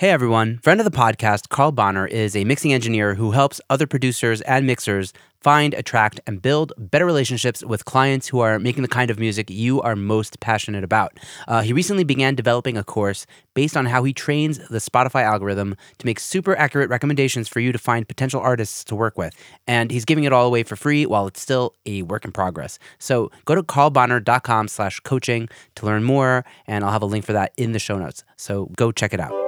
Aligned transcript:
Hey 0.00 0.10
everyone, 0.10 0.58
friend 0.58 0.80
of 0.80 0.84
the 0.84 0.90
podcast, 0.90 1.50
Carl 1.50 1.70
Bonner 1.70 2.04
is 2.04 2.34
a 2.34 2.42
mixing 2.42 2.72
engineer 2.72 3.14
who 3.14 3.30
helps 3.30 3.60
other 3.70 3.86
producers 3.86 4.40
and 4.40 4.66
mixers 4.66 5.12
find, 5.40 5.72
attract, 5.72 6.18
and 6.26 6.42
build 6.42 6.72
better 6.76 7.06
relationships 7.06 7.62
with 7.62 7.84
clients 7.84 8.26
who 8.26 8.40
are 8.40 8.58
making 8.58 8.82
the 8.82 8.88
kind 8.88 9.08
of 9.08 9.20
music 9.20 9.48
you 9.50 9.80
are 9.82 9.94
most 9.94 10.40
passionate 10.40 10.82
about. 10.82 11.16
Uh, 11.46 11.62
he 11.62 11.72
recently 11.72 12.02
began 12.02 12.34
developing 12.34 12.76
a 12.76 12.82
course 12.82 13.24
based 13.54 13.76
on 13.76 13.86
how 13.86 14.02
he 14.02 14.12
trains 14.12 14.58
the 14.68 14.78
Spotify 14.78 15.22
algorithm 15.22 15.76
to 15.98 16.06
make 16.06 16.18
super 16.18 16.56
accurate 16.56 16.90
recommendations 16.90 17.46
for 17.46 17.60
you 17.60 17.70
to 17.70 17.78
find 17.78 18.08
potential 18.08 18.40
artists 18.40 18.82
to 18.82 18.96
work 18.96 19.16
with. 19.16 19.32
And 19.68 19.92
he's 19.92 20.04
giving 20.04 20.24
it 20.24 20.32
all 20.32 20.48
away 20.48 20.64
for 20.64 20.74
free 20.74 21.06
while 21.06 21.28
it's 21.28 21.40
still 21.40 21.72
a 21.86 22.02
work 22.02 22.24
in 22.24 22.32
progress. 22.32 22.80
So 22.98 23.30
go 23.44 23.54
to 23.54 23.62
carlbonner.com 23.62 24.66
slash 24.66 24.98
coaching 25.00 25.48
to 25.76 25.86
learn 25.86 26.02
more, 26.02 26.44
and 26.66 26.82
I'll 26.82 26.90
have 26.90 27.02
a 27.02 27.06
link 27.06 27.24
for 27.24 27.34
that 27.34 27.52
in 27.56 27.70
the 27.70 27.78
show 27.78 27.96
notes. 27.96 28.24
So 28.34 28.72
go 28.76 28.90
check 28.90 29.14
it 29.14 29.20
out. 29.20 29.43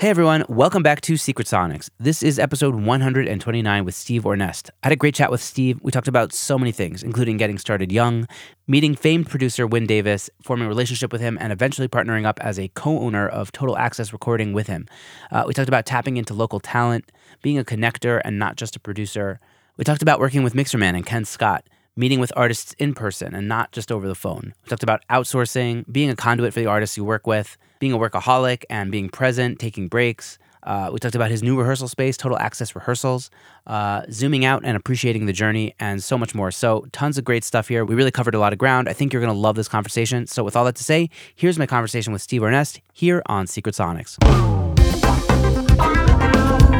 Hey 0.00 0.08
everyone, 0.08 0.46
welcome 0.48 0.82
back 0.82 1.02
to 1.02 1.18
Secret 1.18 1.46
Sonics. 1.46 1.90
This 1.98 2.22
is 2.22 2.38
episode 2.38 2.74
129 2.74 3.84
with 3.84 3.94
Steve 3.94 4.22
Ornest. 4.22 4.70
I 4.82 4.86
had 4.86 4.92
a 4.94 4.96
great 4.96 5.14
chat 5.14 5.30
with 5.30 5.42
Steve. 5.42 5.78
We 5.82 5.92
talked 5.92 6.08
about 6.08 6.32
so 6.32 6.58
many 6.58 6.72
things, 6.72 7.02
including 7.02 7.36
getting 7.36 7.58
started 7.58 7.92
young, 7.92 8.26
meeting 8.66 8.94
famed 8.94 9.28
producer 9.28 9.66
Wyn 9.66 9.84
Davis, 9.84 10.30
forming 10.40 10.64
a 10.64 10.68
relationship 10.70 11.12
with 11.12 11.20
him, 11.20 11.36
and 11.38 11.52
eventually 11.52 11.86
partnering 11.86 12.24
up 12.24 12.40
as 12.40 12.58
a 12.58 12.68
co 12.68 12.98
owner 12.98 13.28
of 13.28 13.52
Total 13.52 13.76
Access 13.76 14.10
Recording 14.10 14.54
with 14.54 14.68
him. 14.68 14.88
Uh, 15.30 15.44
we 15.46 15.52
talked 15.52 15.68
about 15.68 15.84
tapping 15.84 16.16
into 16.16 16.32
local 16.32 16.60
talent, 16.60 17.12
being 17.42 17.58
a 17.58 17.62
connector 17.62 18.22
and 18.24 18.38
not 18.38 18.56
just 18.56 18.76
a 18.76 18.80
producer. 18.80 19.38
We 19.76 19.84
talked 19.84 20.00
about 20.00 20.18
working 20.18 20.42
with 20.42 20.54
Mixerman 20.54 20.94
and 20.94 21.04
Ken 21.04 21.26
Scott 21.26 21.66
meeting 22.00 22.18
with 22.18 22.32
artists 22.34 22.74
in 22.78 22.94
person 22.94 23.34
and 23.34 23.46
not 23.46 23.70
just 23.72 23.92
over 23.92 24.08
the 24.08 24.14
phone. 24.14 24.54
We 24.64 24.68
talked 24.70 24.82
about 24.82 25.06
outsourcing, 25.08 25.84
being 25.92 26.10
a 26.10 26.16
conduit 26.16 26.54
for 26.54 26.60
the 26.60 26.66
artists 26.66 26.96
you 26.96 27.04
work 27.04 27.26
with, 27.26 27.56
being 27.78 27.92
a 27.92 27.98
workaholic 27.98 28.64
and 28.70 28.90
being 28.90 29.10
present, 29.10 29.58
taking 29.58 29.86
breaks. 29.86 30.38
Uh, 30.62 30.90
we 30.92 30.98
talked 30.98 31.14
about 31.14 31.30
his 31.30 31.42
new 31.42 31.58
rehearsal 31.58 31.88
space, 31.88 32.16
Total 32.16 32.38
Access 32.38 32.74
Rehearsals, 32.74 33.30
uh, 33.66 34.02
zooming 34.10 34.44
out 34.44 34.62
and 34.64 34.76
appreciating 34.76 35.26
the 35.26 35.32
journey, 35.32 35.74
and 35.80 36.02
so 36.02 36.18
much 36.18 36.34
more. 36.34 36.50
So, 36.50 36.86
tons 36.92 37.16
of 37.16 37.24
great 37.24 37.44
stuff 37.44 37.68
here. 37.68 37.84
We 37.84 37.94
really 37.94 38.10
covered 38.10 38.34
a 38.34 38.38
lot 38.38 38.52
of 38.52 38.58
ground. 38.58 38.88
I 38.88 38.92
think 38.92 39.12
you're 39.12 39.22
going 39.22 39.32
to 39.32 39.38
love 39.38 39.56
this 39.56 39.68
conversation. 39.68 40.26
So, 40.26 40.44
with 40.44 40.56
all 40.56 40.64
that 40.66 40.76
to 40.76 40.84
say, 40.84 41.08
here's 41.34 41.58
my 41.58 41.66
conversation 41.66 42.12
with 42.12 42.20
Steve 42.20 42.42
Ornest 42.42 42.80
here 42.92 43.22
on 43.26 43.46
Secret 43.46 43.74
Sonics. 43.74 44.69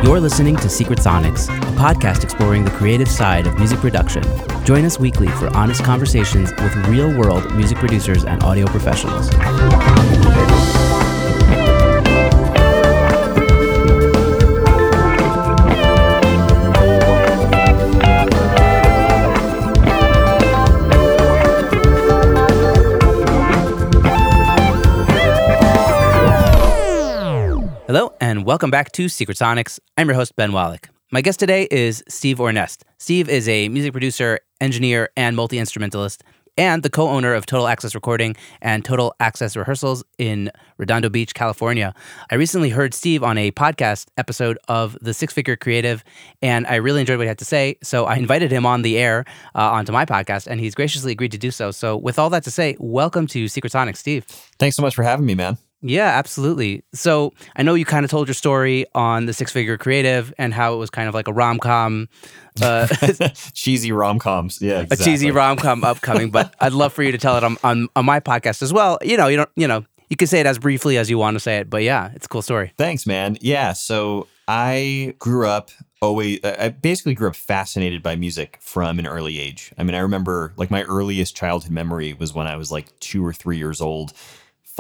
You're 0.02 0.18
listening 0.18 0.56
to 0.56 0.70
Secret 0.70 0.98
Sonics, 0.98 1.48
a 1.50 1.72
podcast 1.72 2.24
exploring 2.24 2.64
the 2.64 2.70
creative 2.70 3.06
side 3.06 3.46
of 3.46 3.58
music 3.58 3.80
production. 3.80 4.22
Join 4.64 4.86
us 4.86 4.98
weekly 4.98 5.28
for 5.28 5.54
honest 5.54 5.84
conversations 5.84 6.50
with 6.52 6.74
real 6.88 7.14
world 7.18 7.54
music 7.54 7.76
producers 7.76 8.24
and 8.24 8.42
audio 8.42 8.66
professionals. 8.66 9.28
Hello, 27.92 28.14
and 28.20 28.44
welcome 28.44 28.70
back 28.70 28.92
to 28.92 29.08
Secret 29.08 29.36
Sonics. 29.36 29.80
I'm 29.96 30.06
your 30.06 30.14
host, 30.14 30.36
Ben 30.36 30.52
Wallach. 30.52 30.88
My 31.10 31.22
guest 31.22 31.40
today 31.40 31.66
is 31.72 32.04
Steve 32.06 32.38
Ornest. 32.38 32.82
Steve 32.98 33.28
is 33.28 33.48
a 33.48 33.68
music 33.68 33.90
producer, 33.90 34.38
engineer, 34.60 35.10
and 35.16 35.34
multi 35.34 35.58
instrumentalist, 35.58 36.22
and 36.56 36.84
the 36.84 36.88
co 36.88 37.08
owner 37.08 37.34
of 37.34 37.46
Total 37.46 37.66
Access 37.66 37.96
Recording 37.96 38.36
and 38.62 38.84
Total 38.84 39.12
Access 39.18 39.56
Rehearsals 39.56 40.04
in 40.18 40.52
Redondo 40.78 41.08
Beach, 41.08 41.34
California. 41.34 41.92
I 42.30 42.36
recently 42.36 42.70
heard 42.70 42.94
Steve 42.94 43.24
on 43.24 43.36
a 43.36 43.50
podcast 43.50 44.06
episode 44.16 44.56
of 44.68 44.96
The 45.00 45.12
Six 45.12 45.34
Figure 45.34 45.56
Creative, 45.56 46.04
and 46.40 46.68
I 46.68 46.76
really 46.76 47.00
enjoyed 47.00 47.18
what 47.18 47.24
he 47.24 47.28
had 47.28 47.38
to 47.38 47.44
say. 47.44 47.74
So 47.82 48.04
I 48.04 48.14
invited 48.18 48.52
him 48.52 48.66
on 48.66 48.82
the 48.82 48.98
air 48.98 49.24
uh, 49.56 49.68
onto 49.68 49.90
my 49.90 50.04
podcast, 50.06 50.46
and 50.46 50.60
he's 50.60 50.76
graciously 50.76 51.10
agreed 51.10 51.32
to 51.32 51.38
do 51.38 51.50
so. 51.50 51.72
So, 51.72 51.96
with 51.96 52.20
all 52.20 52.30
that 52.30 52.44
to 52.44 52.52
say, 52.52 52.76
welcome 52.78 53.26
to 53.26 53.48
Secret 53.48 53.72
Sonics, 53.72 53.96
Steve. 53.96 54.26
Thanks 54.60 54.76
so 54.76 54.82
much 54.82 54.94
for 54.94 55.02
having 55.02 55.26
me, 55.26 55.34
man. 55.34 55.58
Yeah, 55.82 56.08
absolutely. 56.08 56.84
So 56.92 57.32
I 57.56 57.62
know 57.62 57.74
you 57.74 57.84
kind 57.84 58.04
of 58.04 58.10
told 58.10 58.28
your 58.28 58.34
story 58.34 58.86
on 58.94 59.26
the 59.26 59.32
Six 59.32 59.52
Figure 59.52 59.78
Creative 59.78 60.32
and 60.36 60.52
how 60.52 60.74
it 60.74 60.76
was 60.76 60.90
kind 60.90 61.08
of 61.08 61.14
like 61.14 61.26
a 61.26 61.32
rom 61.32 61.58
com, 61.58 62.08
uh, 62.62 62.86
cheesy 63.54 63.90
rom 63.92 64.18
coms. 64.18 64.60
Yeah, 64.60 64.80
exactly. 64.80 65.04
a 65.04 65.06
cheesy 65.06 65.30
rom 65.30 65.56
com 65.56 65.82
upcoming. 65.84 66.30
but 66.30 66.54
I'd 66.60 66.72
love 66.72 66.92
for 66.92 67.02
you 67.02 67.12
to 67.12 67.18
tell 67.18 67.36
it 67.36 67.44
on, 67.44 67.56
on 67.64 67.88
on 67.96 68.04
my 68.04 68.20
podcast 68.20 68.62
as 68.62 68.72
well. 68.72 68.98
You 69.02 69.16
know, 69.16 69.28
you 69.28 69.38
don't, 69.38 69.50
you 69.56 69.66
know, 69.66 69.84
you 70.10 70.16
can 70.16 70.28
say 70.28 70.40
it 70.40 70.46
as 70.46 70.58
briefly 70.58 70.98
as 70.98 71.08
you 71.08 71.16
want 71.16 71.36
to 71.36 71.40
say 71.40 71.58
it. 71.58 71.70
But 71.70 71.82
yeah, 71.82 72.10
it's 72.14 72.26
a 72.26 72.28
cool 72.28 72.42
story. 72.42 72.74
Thanks, 72.76 73.06
man. 73.06 73.38
Yeah. 73.40 73.72
So 73.72 74.26
I 74.48 75.14
grew 75.18 75.46
up 75.46 75.70
always 76.02 76.40
I 76.42 76.70
basically 76.70 77.14
grew 77.14 77.28
up 77.28 77.36
fascinated 77.36 78.02
by 78.02 78.16
music 78.16 78.58
from 78.60 78.98
an 78.98 79.06
early 79.06 79.38
age. 79.38 79.72
I 79.78 79.82
mean, 79.82 79.94
I 79.94 80.00
remember 80.00 80.52
like 80.56 80.70
my 80.70 80.82
earliest 80.84 81.36
childhood 81.36 81.72
memory 81.72 82.12
was 82.14 82.34
when 82.34 82.46
I 82.46 82.56
was 82.56 82.72
like 82.72 82.98
2 83.00 83.24
or 83.24 83.32
3 83.32 83.56
years 83.56 83.80
old 83.80 84.12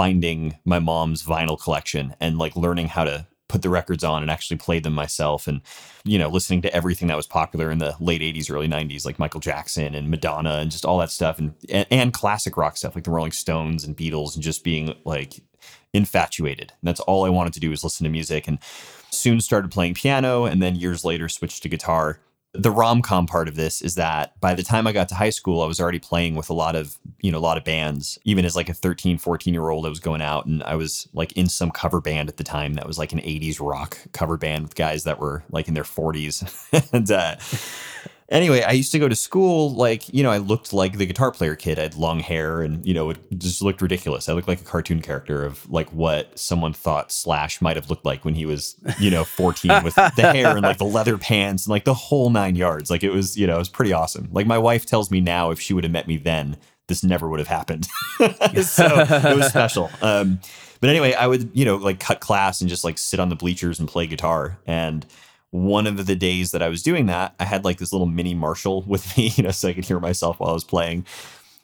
finding 0.00 0.56
my 0.64 0.78
mom's 0.78 1.22
vinyl 1.22 1.60
collection 1.60 2.16
and 2.20 2.38
like 2.38 2.56
learning 2.56 2.88
how 2.88 3.04
to 3.04 3.26
put 3.50 3.60
the 3.60 3.68
records 3.68 4.02
on 4.02 4.22
and 4.22 4.30
actually 4.30 4.56
play 4.56 4.78
them 4.78 4.94
myself 4.94 5.46
and 5.46 5.60
you 6.04 6.18
know 6.18 6.30
listening 6.30 6.62
to 6.62 6.74
everything 6.74 7.06
that 7.06 7.18
was 7.18 7.26
popular 7.26 7.70
in 7.70 7.76
the 7.76 7.94
late 8.00 8.22
80s 8.22 8.50
early 8.50 8.66
90s 8.66 9.04
like 9.04 9.18
michael 9.18 9.40
jackson 9.40 9.94
and 9.94 10.08
madonna 10.08 10.54
and 10.54 10.70
just 10.70 10.86
all 10.86 10.96
that 10.96 11.10
stuff 11.10 11.38
and, 11.38 11.52
and, 11.68 11.86
and 11.90 12.14
classic 12.14 12.56
rock 12.56 12.78
stuff 12.78 12.94
like 12.94 13.04
the 13.04 13.10
rolling 13.10 13.30
stones 13.30 13.84
and 13.84 13.94
beatles 13.94 14.34
and 14.34 14.42
just 14.42 14.64
being 14.64 14.94
like 15.04 15.42
infatuated. 15.92 16.70
And 16.70 16.88
that's 16.88 17.00
all 17.00 17.26
i 17.26 17.28
wanted 17.28 17.52
to 17.52 17.60
do 17.60 17.68
was 17.68 17.84
listen 17.84 18.04
to 18.04 18.10
music 18.10 18.48
and 18.48 18.58
soon 19.10 19.38
started 19.38 19.70
playing 19.70 19.92
piano 19.92 20.46
and 20.46 20.62
then 20.62 20.76
years 20.76 21.04
later 21.04 21.28
switched 21.28 21.62
to 21.62 21.68
guitar 21.68 22.20
the 22.52 22.70
rom-com 22.70 23.26
part 23.26 23.46
of 23.46 23.54
this 23.54 23.80
is 23.80 23.94
that 23.94 24.38
by 24.40 24.54
the 24.54 24.62
time 24.62 24.86
I 24.86 24.92
got 24.92 25.08
to 25.10 25.14
high 25.14 25.30
school, 25.30 25.62
I 25.62 25.66
was 25.66 25.80
already 25.80 26.00
playing 26.00 26.34
with 26.34 26.50
a 26.50 26.54
lot 26.54 26.74
of, 26.74 26.98
you 27.20 27.30
know, 27.30 27.38
a 27.38 27.40
lot 27.40 27.56
of 27.56 27.64
bands. 27.64 28.18
Even 28.24 28.44
as 28.44 28.56
like 28.56 28.68
a 28.68 28.74
13, 28.74 29.18
14 29.18 29.54
year 29.54 29.68
old, 29.68 29.86
I 29.86 29.88
was 29.88 30.00
going 30.00 30.20
out 30.20 30.46
and 30.46 30.62
I 30.64 30.74
was 30.74 31.08
like 31.12 31.32
in 31.32 31.48
some 31.48 31.70
cover 31.70 32.00
band 32.00 32.28
at 32.28 32.38
the 32.38 32.44
time 32.44 32.74
that 32.74 32.86
was 32.86 32.98
like 32.98 33.12
an 33.12 33.20
80s 33.20 33.60
rock 33.60 33.98
cover 34.12 34.36
band 34.36 34.64
with 34.64 34.74
guys 34.74 35.04
that 35.04 35.20
were 35.20 35.44
like 35.50 35.68
in 35.68 35.74
their 35.74 35.84
40s. 35.84 36.92
and 36.92 37.10
uh, 37.10 37.36
Anyway, 38.30 38.62
I 38.62 38.70
used 38.72 38.92
to 38.92 38.98
go 39.00 39.08
to 39.08 39.16
school 39.16 39.74
like, 39.74 40.08
you 40.14 40.22
know, 40.22 40.30
I 40.30 40.38
looked 40.38 40.72
like 40.72 40.98
the 40.98 41.06
guitar 41.06 41.32
player 41.32 41.56
kid. 41.56 41.80
I 41.80 41.82
had 41.82 41.96
long 41.96 42.20
hair 42.20 42.62
and, 42.62 42.86
you 42.86 42.94
know, 42.94 43.10
it 43.10 43.18
just 43.38 43.60
looked 43.60 43.82
ridiculous. 43.82 44.28
I 44.28 44.34
looked 44.34 44.46
like 44.46 44.60
a 44.60 44.64
cartoon 44.64 45.02
character 45.02 45.44
of 45.44 45.68
like 45.68 45.92
what 45.92 46.38
someone 46.38 46.72
thought 46.72 47.10
Slash 47.10 47.60
might 47.60 47.74
have 47.74 47.90
looked 47.90 48.04
like 48.04 48.24
when 48.24 48.36
he 48.36 48.46
was, 48.46 48.76
you 49.00 49.10
know, 49.10 49.24
14 49.24 49.82
with 49.82 49.96
the 49.96 50.32
hair 50.32 50.52
and 50.56 50.62
like 50.62 50.78
the 50.78 50.84
leather 50.84 51.18
pants 51.18 51.66
and 51.66 51.70
like 51.70 51.84
the 51.84 51.94
whole 51.94 52.30
nine 52.30 52.54
yards. 52.54 52.88
Like 52.88 53.02
it 53.02 53.10
was, 53.10 53.36
you 53.36 53.48
know, 53.48 53.56
it 53.56 53.58
was 53.58 53.68
pretty 53.68 53.92
awesome. 53.92 54.28
Like 54.30 54.46
my 54.46 54.58
wife 54.58 54.86
tells 54.86 55.10
me 55.10 55.20
now 55.20 55.50
if 55.50 55.60
she 55.60 55.74
would 55.74 55.82
have 55.82 55.92
met 55.92 56.06
me 56.06 56.16
then, 56.16 56.56
this 56.86 57.02
never 57.02 57.28
would 57.28 57.40
have 57.40 57.48
happened. 57.48 57.86
so 58.62 59.06
it 59.08 59.36
was 59.36 59.48
special. 59.48 59.90
Um, 60.02 60.38
but 60.80 60.88
anyway, 60.88 61.14
I 61.14 61.26
would, 61.26 61.50
you 61.52 61.64
know, 61.64 61.76
like 61.76 61.98
cut 62.00 62.20
class 62.20 62.60
and 62.60 62.70
just 62.70 62.84
like 62.84 62.96
sit 62.96 63.18
on 63.18 63.28
the 63.28 63.36
bleachers 63.36 63.80
and 63.80 63.88
play 63.88 64.06
guitar. 64.06 64.58
And 64.66 65.04
one 65.50 65.86
of 65.86 66.06
the 66.06 66.16
days 66.16 66.52
that 66.52 66.62
I 66.62 66.68
was 66.68 66.82
doing 66.82 67.06
that, 67.06 67.34
I 67.40 67.44
had 67.44 67.64
like 67.64 67.78
this 67.78 67.92
little 67.92 68.06
mini 68.06 68.34
Marshall 68.34 68.82
with 68.86 69.16
me, 69.16 69.32
you 69.36 69.42
know, 69.44 69.50
so 69.50 69.68
I 69.68 69.72
could 69.72 69.84
hear 69.84 70.00
myself 70.00 70.40
while 70.40 70.50
I 70.50 70.54
was 70.54 70.64
playing. 70.64 71.06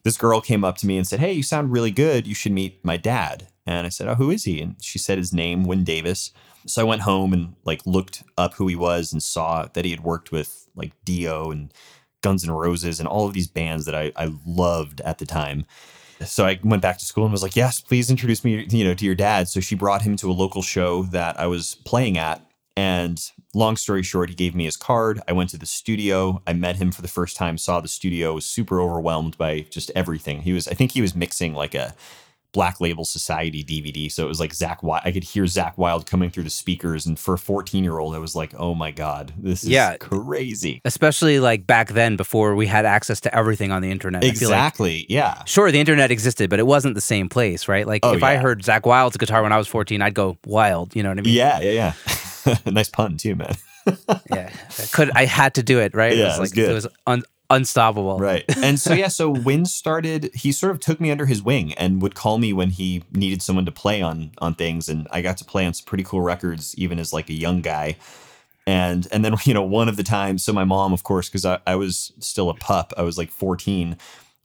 This 0.02 0.16
girl 0.16 0.40
came 0.40 0.64
up 0.64 0.78
to 0.78 0.86
me 0.86 0.96
and 0.96 1.06
said, 1.06 1.20
Hey, 1.20 1.32
you 1.32 1.42
sound 1.42 1.72
really 1.72 1.90
good. 1.90 2.26
You 2.26 2.34
should 2.34 2.52
meet 2.52 2.84
my 2.84 2.96
dad. 2.96 3.48
And 3.66 3.86
I 3.86 3.90
said, 3.90 4.06
Oh, 4.08 4.14
who 4.14 4.30
is 4.30 4.44
he? 4.44 4.60
And 4.60 4.76
she 4.80 4.98
said 4.98 5.18
his 5.18 5.32
name, 5.32 5.64
Wyn 5.64 5.84
Davis. 5.84 6.32
So 6.66 6.82
I 6.82 6.84
went 6.84 7.02
home 7.02 7.32
and 7.32 7.54
like 7.64 7.84
looked 7.86 8.22
up 8.36 8.54
who 8.54 8.66
he 8.68 8.76
was 8.76 9.12
and 9.12 9.22
saw 9.22 9.66
that 9.72 9.84
he 9.84 9.90
had 9.90 10.04
worked 10.04 10.32
with 10.32 10.68
like 10.74 10.92
Dio 11.04 11.50
and 11.50 11.72
Guns 12.22 12.44
N' 12.44 12.50
Roses 12.50 12.98
and 12.98 13.08
all 13.08 13.26
of 13.26 13.34
these 13.34 13.46
bands 13.46 13.84
that 13.84 13.94
I, 13.94 14.12
I 14.16 14.32
loved 14.44 15.00
at 15.02 15.18
the 15.18 15.26
time. 15.26 15.64
So 16.24 16.46
I 16.46 16.58
went 16.64 16.82
back 16.82 16.98
to 16.98 17.04
school 17.04 17.24
and 17.24 17.32
was 17.32 17.42
like, 17.42 17.56
"Yes, 17.56 17.80
please 17.80 18.10
introduce 18.10 18.42
me, 18.42 18.66
you 18.70 18.84
know, 18.84 18.94
to 18.94 19.04
your 19.04 19.14
dad." 19.14 19.48
So 19.48 19.60
she 19.60 19.74
brought 19.74 20.02
him 20.02 20.16
to 20.16 20.30
a 20.30 20.32
local 20.32 20.62
show 20.62 21.02
that 21.04 21.38
I 21.38 21.46
was 21.46 21.74
playing 21.84 22.16
at, 22.16 22.45
and 22.76 23.20
long 23.54 23.76
story 23.76 24.02
short, 24.02 24.28
he 24.28 24.34
gave 24.34 24.54
me 24.54 24.64
his 24.64 24.76
card. 24.76 25.20
I 25.26 25.32
went 25.32 25.50
to 25.50 25.58
the 25.58 25.66
studio. 25.66 26.42
I 26.46 26.52
met 26.52 26.76
him 26.76 26.92
for 26.92 27.02
the 27.02 27.08
first 27.08 27.36
time, 27.36 27.58
saw 27.58 27.80
the 27.80 27.88
studio, 27.88 28.34
was 28.34 28.44
super 28.44 28.80
overwhelmed 28.80 29.38
by 29.38 29.60
just 29.70 29.90
everything. 29.94 30.42
He 30.42 30.52
was, 30.52 30.68
I 30.68 30.74
think 30.74 30.92
he 30.92 31.00
was 31.00 31.14
mixing 31.14 31.54
like 31.54 31.74
a 31.74 31.94
Black 32.56 32.80
Label 32.80 33.04
Society 33.04 33.62
DVD. 33.62 34.10
So 34.10 34.24
it 34.24 34.28
was 34.28 34.40
like 34.40 34.52
Zakk 34.52 34.82
Wylde. 34.82 35.02
I 35.04 35.12
could 35.12 35.24
hear 35.24 35.44
Zakk 35.44 35.76
Wylde 35.76 36.06
coming 36.06 36.30
through 36.30 36.44
the 36.44 36.50
speakers. 36.50 37.04
And 37.04 37.18
for 37.18 37.34
a 37.34 37.38
14 37.38 37.84
year 37.84 37.98
old, 37.98 38.14
I 38.14 38.18
was 38.18 38.34
like, 38.34 38.54
oh 38.58 38.74
my 38.74 38.90
God, 38.92 39.34
this 39.36 39.62
is 39.62 39.68
yeah, 39.68 39.98
crazy. 39.98 40.80
Especially 40.86 41.38
like 41.38 41.66
back 41.66 41.90
then 41.90 42.16
before 42.16 42.54
we 42.54 42.66
had 42.66 42.86
access 42.86 43.20
to 43.20 43.34
everything 43.34 43.72
on 43.72 43.82
the 43.82 43.90
internet. 43.90 44.24
Exactly. 44.24 45.00
Like, 45.00 45.10
yeah. 45.10 45.44
Sure, 45.44 45.70
the 45.70 45.78
internet 45.80 46.10
existed, 46.10 46.48
but 46.48 46.58
it 46.58 46.66
wasn't 46.66 46.94
the 46.94 47.02
same 47.02 47.28
place, 47.28 47.68
right? 47.68 47.86
Like 47.86 48.00
oh, 48.04 48.14
if 48.14 48.20
yeah. 48.20 48.26
I 48.26 48.36
heard 48.36 48.62
Zakk 48.62 48.86
Wylde's 48.86 49.18
guitar 49.18 49.42
when 49.42 49.52
I 49.52 49.58
was 49.58 49.68
14, 49.68 50.00
I'd 50.00 50.14
go 50.14 50.38
wild. 50.46 50.96
You 50.96 51.02
know 51.02 51.10
what 51.10 51.18
I 51.18 51.22
mean? 51.22 51.34
Yeah, 51.34 51.60
yeah, 51.60 51.72
yeah. 51.72 51.92
nice 52.66 52.88
pun 52.88 53.16
too, 53.16 53.34
man. 53.34 53.56
yeah, 54.30 54.50
I 54.78 54.86
could 54.92 55.10
I 55.14 55.24
had 55.24 55.54
to 55.54 55.62
do 55.62 55.78
it 55.80 55.94
right? 55.94 56.16
Yeah, 56.16 56.36
it 56.36 56.40
was, 56.40 56.50
like, 56.50 56.58
it 56.58 56.72
was, 56.72 56.84
it 56.84 56.88
was 56.88 56.96
un, 57.06 57.22
unstoppable. 57.50 58.18
Right. 58.18 58.44
And 58.62 58.78
so 58.78 58.94
yeah, 58.94 59.08
so 59.08 59.30
Wyn 59.44 59.64
started 59.64 60.30
he 60.34 60.52
sort 60.52 60.72
of 60.72 60.80
took 60.80 61.00
me 61.00 61.10
under 61.10 61.26
his 61.26 61.42
wing 61.42 61.72
and 61.74 62.02
would 62.02 62.14
call 62.14 62.38
me 62.38 62.52
when 62.52 62.70
he 62.70 63.04
needed 63.12 63.42
someone 63.42 63.64
to 63.66 63.72
play 63.72 64.02
on 64.02 64.32
on 64.38 64.54
things 64.54 64.88
and 64.88 65.06
I 65.10 65.22
got 65.22 65.36
to 65.38 65.44
play 65.44 65.66
on 65.66 65.74
some 65.74 65.84
pretty 65.86 66.04
cool 66.04 66.20
records 66.20 66.74
even 66.76 66.98
as 66.98 67.12
like 67.12 67.28
a 67.30 67.34
young 67.34 67.60
guy. 67.60 67.96
And 68.66 69.06
and 69.12 69.24
then 69.24 69.34
you 69.44 69.54
know 69.54 69.62
one 69.62 69.88
of 69.88 69.96
the 69.96 70.02
times 70.02 70.42
so 70.42 70.52
my 70.52 70.64
mom 70.64 70.92
of 70.92 71.02
course 71.02 71.28
cuz 71.28 71.44
I, 71.44 71.60
I 71.66 71.76
was 71.76 72.12
still 72.18 72.50
a 72.50 72.54
pup, 72.54 72.92
I 72.96 73.02
was 73.02 73.16
like 73.18 73.30
14 73.30 73.96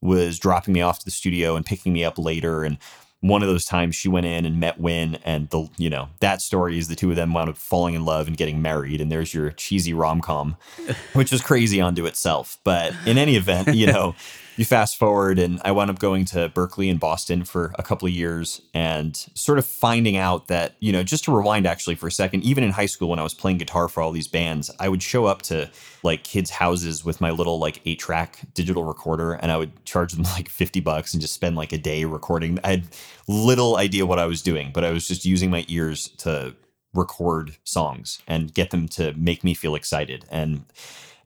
was 0.01 0.39
dropping 0.39 0.74
me 0.74 0.81
off 0.81 1.00
to 1.00 1.06
the 1.06 1.12
studio 1.12 1.56
and 1.56 1.65
picking 1.65 1.94
me 1.94 2.04
up 2.04 2.18
later 2.18 2.63
and 2.63 2.77
one 3.21 3.44
of 3.44 3.47
those 3.47 3.65
times 3.65 3.95
she 3.95 4.09
went 4.09 4.25
in 4.25 4.45
and 4.45 4.59
met 4.59 4.79
Wyn, 4.79 5.18
and 5.23 5.50
the 5.50 5.69
you 5.77 5.89
know 5.89 6.09
that 6.19 6.41
story 6.41 6.77
is 6.77 6.88
the 6.88 6.95
two 6.95 7.12
of 7.12 7.15
them 7.15 7.33
wound 7.33 7.50
up 7.50 7.57
falling 7.57 7.94
in 7.94 8.03
love 8.03 8.27
and 8.27 8.35
getting 8.35 8.62
married, 8.62 9.00
and 9.00 9.12
there's 9.12 9.33
your 9.33 9.51
cheesy 9.51 9.94
rom 9.94 10.21
com, 10.21 10.57
which 11.13 11.31
was 11.31 11.41
crazy 11.41 11.79
unto 11.79 12.06
itself. 12.06 12.57
But 12.63 12.94
in 13.06 13.18
any 13.18 13.35
event, 13.35 13.75
you 13.75 13.88
know, 13.88 14.15
you 14.61 14.65
fast 14.65 14.97
forward, 14.97 15.39
and 15.39 15.59
I 15.65 15.71
wound 15.71 15.89
up 15.89 15.97
going 15.97 16.23
to 16.25 16.47
Berklee 16.49 16.91
and 16.91 16.99
Boston 16.99 17.43
for 17.43 17.73
a 17.79 17.83
couple 17.83 18.07
of 18.07 18.13
years 18.13 18.61
and 18.75 19.17
sort 19.33 19.57
of 19.57 19.65
finding 19.65 20.17
out 20.17 20.49
that, 20.49 20.75
you 20.79 20.91
know, 20.91 21.01
just 21.01 21.23
to 21.23 21.35
rewind 21.35 21.65
actually 21.65 21.95
for 21.95 22.05
a 22.05 22.11
second, 22.11 22.43
even 22.43 22.63
in 22.63 22.69
high 22.69 22.85
school 22.85 23.09
when 23.09 23.17
I 23.17 23.23
was 23.23 23.33
playing 23.33 23.57
guitar 23.57 23.87
for 23.87 24.03
all 24.03 24.11
these 24.11 24.27
bands, 24.27 24.69
I 24.79 24.87
would 24.87 25.01
show 25.01 25.25
up 25.25 25.41
to 25.43 25.71
like 26.03 26.23
kids' 26.23 26.51
houses 26.51 27.03
with 27.03 27.19
my 27.19 27.31
little 27.31 27.57
like 27.57 27.81
eight 27.85 27.97
track 27.97 28.39
digital 28.53 28.83
recorder 28.83 29.33
and 29.33 29.51
I 29.51 29.57
would 29.57 29.83
charge 29.83 30.13
them 30.13 30.23
like 30.35 30.47
50 30.47 30.79
bucks 30.81 31.11
and 31.13 31.21
just 31.21 31.33
spend 31.33 31.55
like 31.55 31.73
a 31.73 31.79
day 31.79 32.05
recording. 32.05 32.59
I 32.63 32.69
had 32.69 32.83
little 33.27 33.77
idea 33.77 34.05
what 34.05 34.19
I 34.19 34.27
was 34.27 34.43
doing, 34.43 34.69
but 34.71 34.85
I 34.85 34.91
was 34.91 35.07
just 35.07 35.25
using 35.25 35.49
my 35.49 35.65
ears 35.69 36.09
to 36.19 36.55
record 36.93 37.57
songs 37.63 38.21
and 38.27 38.53
get 38.53 38.69
them 38.69 38.87
to 38.89 39.13
make 39.13 39.43
me 39.43 39.55
feel 39.55 39.73
excited. 39.73 40.23
And 40.29 40.65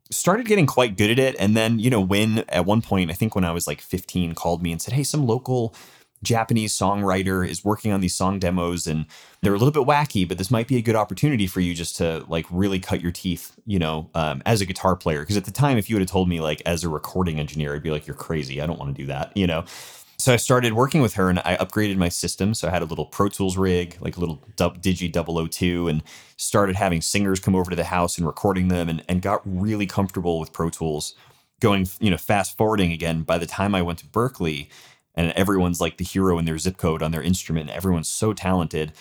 started 0.10 0.46
getting 0.46 0.66
quite 0.66 0.98
good 0.98 1.12
at 1.12 1.20
it. 1.20 1.36
And 1.40 1.56
then, 1.56 1.80
you 1.80 1.90
know, 1.90 2.02
Wyn 2.02 2.44
at 2.50 2.66
one 2.66 2.82
point, 2.82 3.10
I 3.10 3.14
think 3.14 3.36
when 3.36 3.46
I 3.46 3.52
was 3.52 3.68
like 3.68 3.82
15, 3.82 4.36
called 4.36 4.62
me 4.62 4.72
and 4.72 4.82
said, 4.82 4.94
Hey, 4.94 5.04
some 5.04 5.26
local 5.26 5.74
Japanese 6.24 6.74
songwriter 6.78 7.48
is 7.48 7.64
working 7.64 7.92
on 7.92 8.02
these 8.02 8.16
song 8.16 8.40
demos 8.40 8.88
and 8.88 9.06
they're 9.42 9.54
a 9.54 9.58
little 9.58 9.72
bit 9.72 9.88
wacky, 9.88 10.28
but 10.28 10.38
this 10.38 10.50
might 10.50 10.68
be 10.68 10.78
a 10.78 10.82
good 10.82 10.96
opportunity 10.96 11.48
for 11.48 11.60
you 11.60 11.74
just 11.74 11.96
to 11.98 12.26
like 12.28 12.46
really 12.50 12.80
cut 12.80 13.02
your 13.02 13.12
teeth, 13.12 13.54
you 13.66 13.80
know, 13.80 14.10
um, 14.16 14.42
as 14.46 14.62
a 14.62 14.66
guitar 14.66 14.96
player. 14.96 15.20
Because 15.20 15.38
at 15.38 15.46
the 15.46 15.52
time, 15.52 15.78
if 15.78 15.90
you 15.90 15.96
would 15.96 16.02
have 16.02 16.10
told 16.10 16.28
me 16.28 16.42
like 16.42 16.62
as 16.66 16.84
a 16.84 16.90
recording 16.90 17.40
engineer, 17.40 17.76
I'd 17.76 17.84
be 17.84 17.92
like, 17.92 18.08
you're 18.08 18.16
crazy. 18.16 18.62
I 18.62 18.66
don't 18.66 18.80
want 18.80 18.96
to 18.96 19.02
do 19.02 19.08
that, 19.08 19.36
you 19.36 19.48
know? 19.48 19.66
So 20.18 20.34
I 20.34 20.38
started 20.38 20.74
working 20.74 21.02
with 21.02 21.16
her 21.16 21.30
and 21.30 21.40
I 21.40 21.58
upgraded 21.58 21.98
my 21.98 22.10
system. 22.10 22.54
So 22.54 22.68
I 22.68 22.72
had 22.72 22.82
a 22.82 22.86
little 22.86 23.06
Pro 23.06 23.28
Tools 23.28 23.58
rig, 23.58 23.98
like 24.00 24.18
a 24.18 24.20
little 24.20 24.42
Digi 24.58 25.12
002, 25.52 25.88
and 25.88 26.02
started 26.38 26.76
having 26.76 27.02
singers 27.02 27.40
come 27.40 27.56
over 27.56 27.70
to 27.70 27.76
the 27.76 27.84
house 27.84 28.18
and 28.18 28.26
recording 28.26 28.70
them 28.70 28.88
and, 28.88 29.04
and 29.10 29.22
got 29.22 29.42
really 29.46 29.86
comfortable 29.86 30.40
with 30.40 30.54
Pro 30.54 30.70
Tools. 30.70 31.16
Going, 31.60 31.88
you 32.00 32.10
know, 32.10 32.18
fast 32.18 32.58
forwarding 32.58 32.92
again, 32.92 33.24
by 33.24 33.38
the 33.38 33.46
time 33.46 33.76
I 33.76 33.82
went 33.82 34.00
to 34.00 34.06
Berklee 34.06 34.68
and 35.16 35.32
everyone's 35.34 35.80
like 35.80 35.98
the 35.98 36.04
hero 36.04 36.38
in 36.38 36.46
their 36.46 36.58
zip 36.58 36.78
code 36.78 37.02
on 37.02 37.12
their 37.12 37.22
instrument, 37.22 37.70
everyone's 37.70 38.10
so 38.10 38.34
talented 38.34 38.94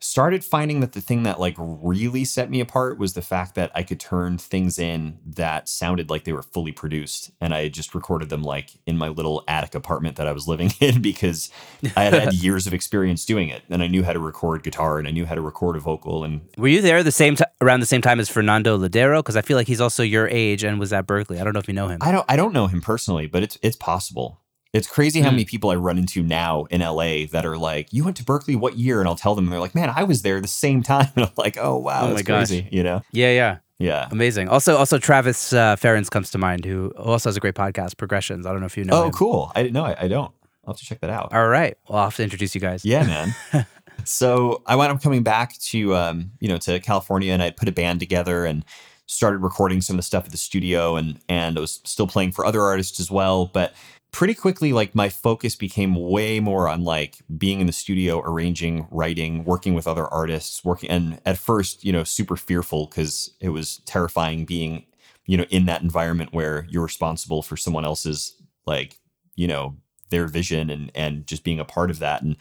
started 0.00 0.42
finding 0.42 0.80
that 0.80 0.92
the 0.92 1.00
thing 1.00 1.24
that 1.24 1.38
like 1.38 1.54
really 1.58 2.24
set 2.24 2.50
me 2.50 2.60
apart 2.60 2.98
was 2.98 3.12
the 3.12 3.22
fact 3.22 3.54
that 3.54 3.70
I 3.74 3.82
could 3.82 4.00
turn 4.00 4.38
things 4.38 4.78
in 4.78 5.18
that 5.26 5.68
sounded 5.68 6.08
like 6.08 6.24
they 6.24 6.32
were 6.32 6.42
fully 6.42 6.72
produced 6.72 7.30
and 7.40 7.54
I 7.54 7.68
just 7.68 7.94
recorded 7.94 8.30
them 8.30 8.42
like 8.42 8.70
in 8.86 8.96
my 8.96 9.08
little 9.08 9.44
attic 9.46 9.74
apartment 9.74 10.16
that 10.16 10.26
I 10.26 10.32
was 10.32 10.48
living 10.48 10.72
in 10.80 11.02
because 11.02 11.50
I 11.96 12.04
had 12.04 12.14
had 12.14 12.32
years 12.42 12.66
of 12.66 12.72
experience 12.72 13.26
doing 13.26 13.50
it 13.50 13.62
and 13.68 13.82
I 13.82 13.88
knew 13.88 14.02
how 14.02 14.14
to 14.14 14.18
record 14.18 14.62
guitar 14.62 14.98
and 14.98 15.06
I 15.06 15.10
knew 15.10 15.26
how 15.26 15.34
to 15.34 15.42
record 15.42 15.76
a 15.76 15.80
vocal 15.80 16.24
and 16.24 16.40
Were 16.56 16.68
you 16.68 16.80
there 16.80 17.02
the 17.02 17.12
same 17.12 17.36
t- 17.36 17.44
around 17.60 17.80
the 17.80 17.86
same 17.86 18.00
time 18.00 18.20
as 18.20 18.30
Fernando 18.30 18.78
Ladero 18.78 19.18
because 19.18 19.36
I 19.36 19.42
feel 19.42 19.58
like 19.58 19.66
he's 19.66 19.80
also 19.82 20.02
your 20.02 20.28
age 20.28 20.64
and 20.64 20.80
was 20.80 20.94
at 20.94 21.06
Berklee. 21.06 21.38
I 21.38 21.44
don't 21.44 21.52
know 21.52 21.60
if 21.60 21.68
you 21.68 21.74
know 21.74 21.88
him. 21.88 21.98
I 22.00 22.10
don't 22.10 22.24
I 22.26 22.36
don't 22.36 22.54
know 22.54 22.68
him 22.68 22.80
personally, 22.80 23.26
but 23.26 23.42
it's 23.42 23.58
it's 23.62 23.76
possible. 23.76 24.39
It's 24.72 24.86
crazy 24.86 25.20
how 25.20 25.30
mm. 25.30 25.32
many 25.32 25.44
people 25.44 25.70
I 25.70 25.74
run 25.74 25.98
into 25.98 26.22
now 26.22 26.64
in 26.70 26.80
LA 26.80 27.26
that 27.32 27.44
are 27.44 27.58
like, 27.58 27.92
"You 27.92 28.04
went 28.04 28.16
to 28.18 28.24
Berklee 28.24 28.56
what 28.56 28.78
year?" 28.78 29.00
And 29.00 29.08
I'll 29.08 29.16
tell 29.16 29.34
them, 29.34 29.46
and 29.46 29.52
they're 29.52 29.60
like, 29.60 29.74
"Man, 29.74 29.92
I 29.94 30.04
was 30.04 30.22
there 30.22 30.40
the 30.40 30.48
same 30.48 30.82
time." 30.82 31.08
And 31.16 31.26
I'm 31.26 31.32
like, 31.36 31.58
"Oh 31.58 31.76
wow, 31.76 32.06
oh 32.06 32.14
that's 32.14 32.22
crazy," 32.22 32.68
you 32.70 32.84
know? 32.84 33.02
Yeah, 33.10 33.32
yeah, 33.32 33.58
yeah. 33.78 34.08
Amazing. 34.12 34.48
Also, 34.48 34.76
also 34.76 34.98
Travis 34.98 35.52
uh, 35.52 35.74
Ference 35.74 36.08
comes 36.08 36.30
to 36.30 36.38
mind, 36.38 36.64
who 36.64 36.92
also 36.96 37.28
has 37.28 37.36
a 37.36 37.40
great 37.40 37.54
podcast, 37.54 37.96
Progressions. 37.96 38.46
I 38.46 38.52
don't 38.52 38.60
know 38.60 38.66
if 38.66 38.76
you 38.76 38.84
know. 38.84 39.02
Oh, 39.02 39.06
him. 39.06 39.12
cool. 39.12 39.50
I 39.56 39.62
didn't 39.62 39.74
know. 39.74 39.84
I, 39.84 39.96
I 40.02 40.08
don't. 40.08 40.32
I'll 40.64 40.74
have 40.74 40.76
to 40.76 40.84
check 40.84 41.00
that 41.00 41.10
out. 41.10 41.32
All 41.32 41.48
right. 41.48 41.76
Well, 41.88 41.98
I'll 41.98 42.04
have 42.04 42.16
to 42.16 42.22
introduce 42.22 42.54
you 42.54 42.60
guys. 42.60 42.84
Yeah, 42.84 43.02
man. 43.04 43.66
so 44.04 44.62
I 44.66 44.76
wound 44.76 44.92
up 44.92 45.02
coming 45.02 45.24
back 45.24 45.58
to 45.58 45.96
um, 45.96 46.30
you 46.38 46.48
know 46.48 46.58
to 46.58 46.78
California, 46.78 47.32
and 47.32 47.42
I 47.42 47.50
put 47.50 47.68
a 47.68 47.72
band 47.72 47.98
together 47.98 48.44
and 48.44 48.64
started 49.06 49.38
recording 49.38 49.80
some 49.80 49.94
of 49.94 49.98
the 49.98 50.04
stuff 50.04 50.26
at 50.26 50.30
the 50.30 50.36
studio, 50.36 50.94
and 50.94 51.18
and 51.28 51.58
I 51.58 51.60
was 51.60 51.80
still 51.84 52.06
playing 52.06 52.32
for 52.32 52.46
other 52.46 52.62
artists 52.62 53.00
as 53.00 53.10
well, 53.10 53.46
but 53.46 53.74
pretty 54.12 54.34
quickly 54.34 54.72
like 54.72 54.94
my 54.94 55.08
focus 55.08 55.54
became 55.54 55.94
way 55.94 56.40
more 56.40 56.68
on 56.68 56.82
like 56.82 57.18
being 57.38 57.60
in 57.60 57.66
the 57.66 57.72
studio 57.72 58.20
arranging 58.20 58.86
writing 58.90 59.44
working 59.44 59.74
with 59.74 59.86
other 59.86 60.06
artists 60.08 60.64
working 60.64 60.90
and 60.90 61.20
at 61.24 61.38
first 61.38 61.84
you 61.84 61.92
know 61.92 62.02
super 62.02 62.36
fearful 62.36 62.86
because 62.86 63.30
it 63.40 63.50
was 63.50 63.78
terrifying 63.86 64.44
being 64.44 64.84
you 65.26 65.36
know 65.36 65.44
in 65.50 65.66
that 65.66 65.82
environment 65.82 66.32
where 66.32 66.66
you're 66.68 66.82
responsible 66.82 67.40
for 67.42 67.56
someone 67.56 67.84
else's 67.84 68.34
like 68.66 68.98
you 69.36 69.46
know 69.46 69.76
their 70.10 70.26
vision 70.26 70.70
and 70.70 70.92
and 70.94 71.26
just 71.26 71.42
being 71.44 71.58
a 71.58 71.64
part 71.64 71.90
of 71.90 71.98
that. 72.00 72.22
And 72.22 72.36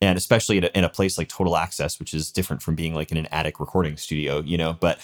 and 0.00 0.18
especially 0.18 0.58
in 0.58 0.64
a, 0.64 0.70
in 0.74 0.84
a 0.84 0.88
place 0.88 1.16
like 1.16 1.28
total 1.28 1.56
access 1.56 1.98
which 1.98 2.12
is 2.12 2.30
different 2.30 2.60
from 2.60 2.74
being 2.74 2.94
like 2.94 3.10
in 3.10 3.16
an 3.16 3.28
attic 3.30 3.58
recording 3.58 3.96
studio 3.96 4.40
you 4.40 4.58
know? 4.58 4.74
But 4.74 4.98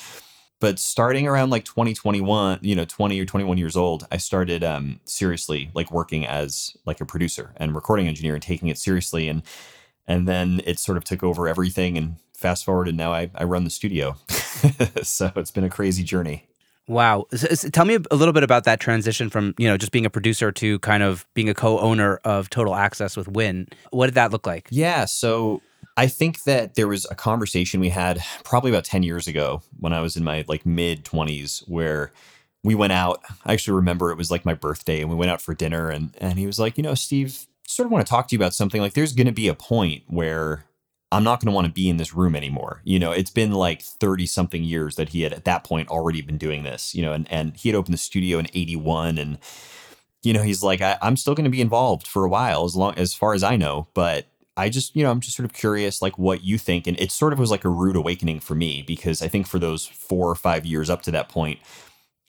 but 0.61 0.79
starting 0.79 1.27
around 1.27 1.51
like 1.51 1.65
2021 1.65 2.59
you 2.63 2.75
know 2.77 2.85
20 2.85 3.19
or 3.21 3.25
21 3.25 3.59
years 3.59 3.77
old 3.77 4.07
i 4.13 4.17
started 4.17 4.63
um, 4.63 5.01
seriously 5.05 5.71
like 5.75 5.91
working 5.91 6.27
as 6.27 6.77
like 6.87 7.01
a 7.01 7.07
producer 7.07 7.53
and 7.57 7.75
recording 7.75 8.07
engineer 8.07 8.35
and 8.35 8.43
taking 8.43 8.69
it 8.69 8.79
seriously 8.79 9.29
and 9.29 9.43
and 10.07 10.29
then 10.29 10.61
it 10.65 10.79
sort 10.79 10.97
of 10.97 11.05
took 11.05 11.23
over 11.23 11.49
everything 11.49 11.97
and 11.99 12.17
fast 12.35 12.65
forward 12.65 12.89
and 12.89 12.97
now 12.97 13.13
i, 13.13 13.31
I 13.35 13.45
run 13.45 13.65
the 13.65 13.71
studio 13.71 14.17
so 15.03 15.33
it's 15.37 15.51
been 15.51 15.65
a 15.65 15.71
crazy 15.71 16.05
journey 16.05 16.47
Wow. 16.91 17.27
tell 17.73 17.85
me 17.85 17.99
a 18.11 18.17
little 18.17 18.33
bit 18.33 18.43
about 18.43 18.65
that 18.65 18.81
transition 18.81 19.31
from, 19.31 19.55
you 19.59 19.69
know, 19.69 19.77
just 19.77 19.93
being 19.93 20.05
a 20.05 20.11
producer 20.11 20.51
to 20.51 20.81
kind 20.81 21.05
of 21.05 21.25
being 21.35 21.49
a 21.49 21.55
co-owner 21.55 22.17
of 22.25 22.51
Total 22.51 22.75
Access 22.75 23.17
with 23.17 23.29
Wyn. 23.29 23.69
What 23.91 24.07
did 24.07 24.15
that 24.17 24.33
look 24.33 24.45
like? 24.45 24.67
Yeah, 24.73 25.05
so 25.05 25.63
I 25.97 26.07
think 26.07 26.45
that 26.45 26.75
there 26.75 26.89
was 26.89 27.07
a 27.11 27.15
conversation 27.15 27.81
we 27.81 27.91
had 27.91 28.23
probably 28.45 28.71
about 28.71 28.85
10 28.85 29.03
years 29.03 29.27
ago 29.27 29.63
when 29.79 29.93
I 29.93 30.01
was 30.01 30.17
in 30.17 30.25
my 30.25 30.45
like 30.49 30.65
mid 30.65 31.05
20s 31.05 31.69
where 31.69 32.13
we 32.63 32.75
went 32.75 32.93
out. 32.93 33.23
I 33.45 33.53
actually 33.53 33.75
remember 33.75 34.11
it 34.11 34.19
was 34.19 34.31
like 34.31 34.45
my 34.45 34.55
birthday 34.55 35.01
and 35.01 35.11
we 35.11 35.17
went 35.17 35.31
out 35.31 35.41
for 35.41 35.55
dinner 35.55 35.91
and 35.91 36.15
and 36.19 36.39
he 36.39 36.47
was 36.47 36.59
like, 36.59 36.77
"You 36.77 36.83
know, 36.83 36.95
Steve, 36.95 37.47
sort 37.67 37.87
of 37.87 37.93
want 37.93 38.07
to 38.07 38.11
talk 38.11 38.29
to 38.29 38.35
you 38.35 38.39
about 38.39 38.55
something 38.55 38.81
like 38.81 38.95
there's 38.95 39.13
going 39.13 39.27
to 39.27 39.33
be 39.33 39.49
a 39.49 39.55
point 39.55 40.03
where 40.09 40.65
I'm 41.13 41.25
not 41.25 41.41
going 41.41 41.51
to 41.51 41.55
want 41.55 41.67
to 41.67 41.73
be 41.73 41.89
in 41.89 41.97
this 41.97 42.15
room 42.15 42.37
anymore. 42.37 42.81
You 42.85 42.99
know, 42.99 43.11
it's 43.11 43.31
been 43.31 43.53
like 43.53 43.83
30 43.83 44.27
something 44.27 44.63
years 44.63 44.95
that 44.97 45.11
he 45.11 45.23
had 45.23 45.33
at 45.33 45.45
that 45.45 45.65
point 45.65 45.89
already 45.89 46.23
been 46.23 46.39
doing 46.39 46.63
this, 46.63 46.95
you 46.95 47.03
know, 47.03 47.13
and, 47.13 47.31
and 47.31 47.57
he 47.57 47.69
had 47.69 47.77
opened 47.77 47.95
the 47.95 47.99
studio 47.99 48.39
in 48.39 48.47
81 48.55 49.19
and, 49.19 49.39
you 50.23 50.33
know, 50.33 50.43
he's 50.43 50.63
like, 50.63 50.81
I, 50.81 50.99
am 51.03 51.17
still 51.17 51.35
going 51.35 51.45
to 51.45 51.51
be 51.51 51.61
involved 51.61 52.07
for 52.07 52.25
a 52.25 52.29
while, 52.29 52.65
as 52.65 52.77
long 52.77 52.95
as 52.97 53.13
far 53.13 53.35
as 53.35 53.43
I 53.43 53.57
know, 53.57 53.89
but 53.95 54.27
I 54.57 54.69
just, 54.69 54.95
you 54.95 55.03
know, 55.03 55.11
I'm 55.11 55.21
just 55.21 55.37
sort 55.37 55.47
of 55.47 55.53
curious, 55.53 56.03
like 56.03 56.19
what 56.19 56.45
you 56.45 56.59
think. 56.59 56.87
And 56.87 56.99
it 57.01 57.11
sort 57.13 57.33
of 57.33 57.39
was 57.39 57.51
like 57.51 57.65
a 57.65 57.71
rude 57.71 57.97
awakening 57.97 58.41
for 58.41 58.55
me 58.55 58.83
because 58.87 59.23
I 59.23 59.29
think 59.29 59.47
for 59.47 59.59
those 59.59 59.87
four 59.87 60.29
or 60.29 60.35
five 60.35 60.67
years 60.67 60.91
up 60.91 61.03
to 61.03 61.11
that 61.13 61.29
point, 61.29 61.61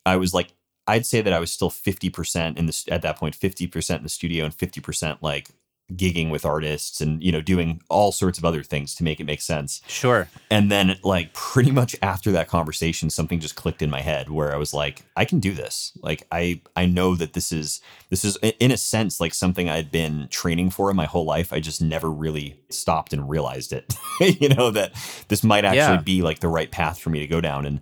I 0.06 0.16
was 0.16 0.34
like, 0.34 0.54
I'd 0.88 1.06
say 1.06 1.22
that 1.22 1.34
I 1.34 1.40
was 1.40 1.52
still 1.52 1.70
50% 1.70 2.58
in 2.58 2.66
this 2.66 2.86
at 2.90 3.02
that 3.02 3.18
point, 3.18 3.38
50% 3.38 3.98
in 3.98 4.04
the 4.04 4.10
studio 4.10 4.46
and 4.46 4.56
50% 4.56 5.18
like 5.22 5.50
gigging 5.96 6.30
with 6.30 6.46
artists 6.46 7.02
and 7.02 7.24
you 7.24 7.32
know 7.32 7.42
doing 7.42 7.82
all 7.90 8.12
sorts 8.12 8.38
of 8.38 8.46
other 8.46 8.64
things 8.64 8.96
to 8.96 9.04
make 9.04 9.20
it 9.20 9.26
make 9.26 9.42
sense. 9.42 9.82
Sure. 9.88 10.30
And 10.50 10.72
then 10.72 10.98
like 11.04 11.34
pretty 11.34 11.72
much 11.72 11.96
after 12.02 12.32
that 12.32 12.48
conversation 12.48 13.10
something 13.10 13.40
just 13.40 13.56
clicked 13.56 13.82
in 13.82 13.90
my 13.90 14.02
head 14.02 14.30
where 14.30 14.54
i 14.54 14.58
was 14.58 14.74
like 14.74 15.04
i 15.16 15.26
can 15.26 15.40
do 15.40 15.54
this. 15.54 15.92
Like 16.02 16.26
i 16.32 16.62
i 16.76 16.86
know 16.86 17.16
that 17.16 17.34
this 17.34 17.52
is 17.52 17.82
this 18.10 18.24
is 18.24 18.38
in 18.60 18.72
a 18.72 18.78
sense 18.78 19.20
like 19.20 19.34
something 19.34 19.70
i'd 19.70 19.92
been 19.92 20.28
training 20.30 20.70
for 20.70 20.90
in 20.90 20.96
my 20.96 21.06
whole 21.06 21.26
life. 21.26 21.54
I 21.54 21.60
just 21.60 21.82
never 21.82 22.10
really 22.10 22.60
stopped 22.70 23.14
and 23.14 23.30
realized 23.30 23.74
it. 23.74 23.94
You 24.22 24.50
know 24.50 24.70
that 24.72 24.94
this 25.30 25.44
might 25.44 25.66
actually 25.66 25.96
yeah. 25.96 26.02
be 26.02 26.22
like 26.22 26.40
the 26.40 26.48
right 26.48 26.70
path 26.70 27.00
for 27.00 27.10
me 27.10 27.20
to 27.20 27.28
go 27.28 27.42
down. 27.42 27.66
And 27.66 27.82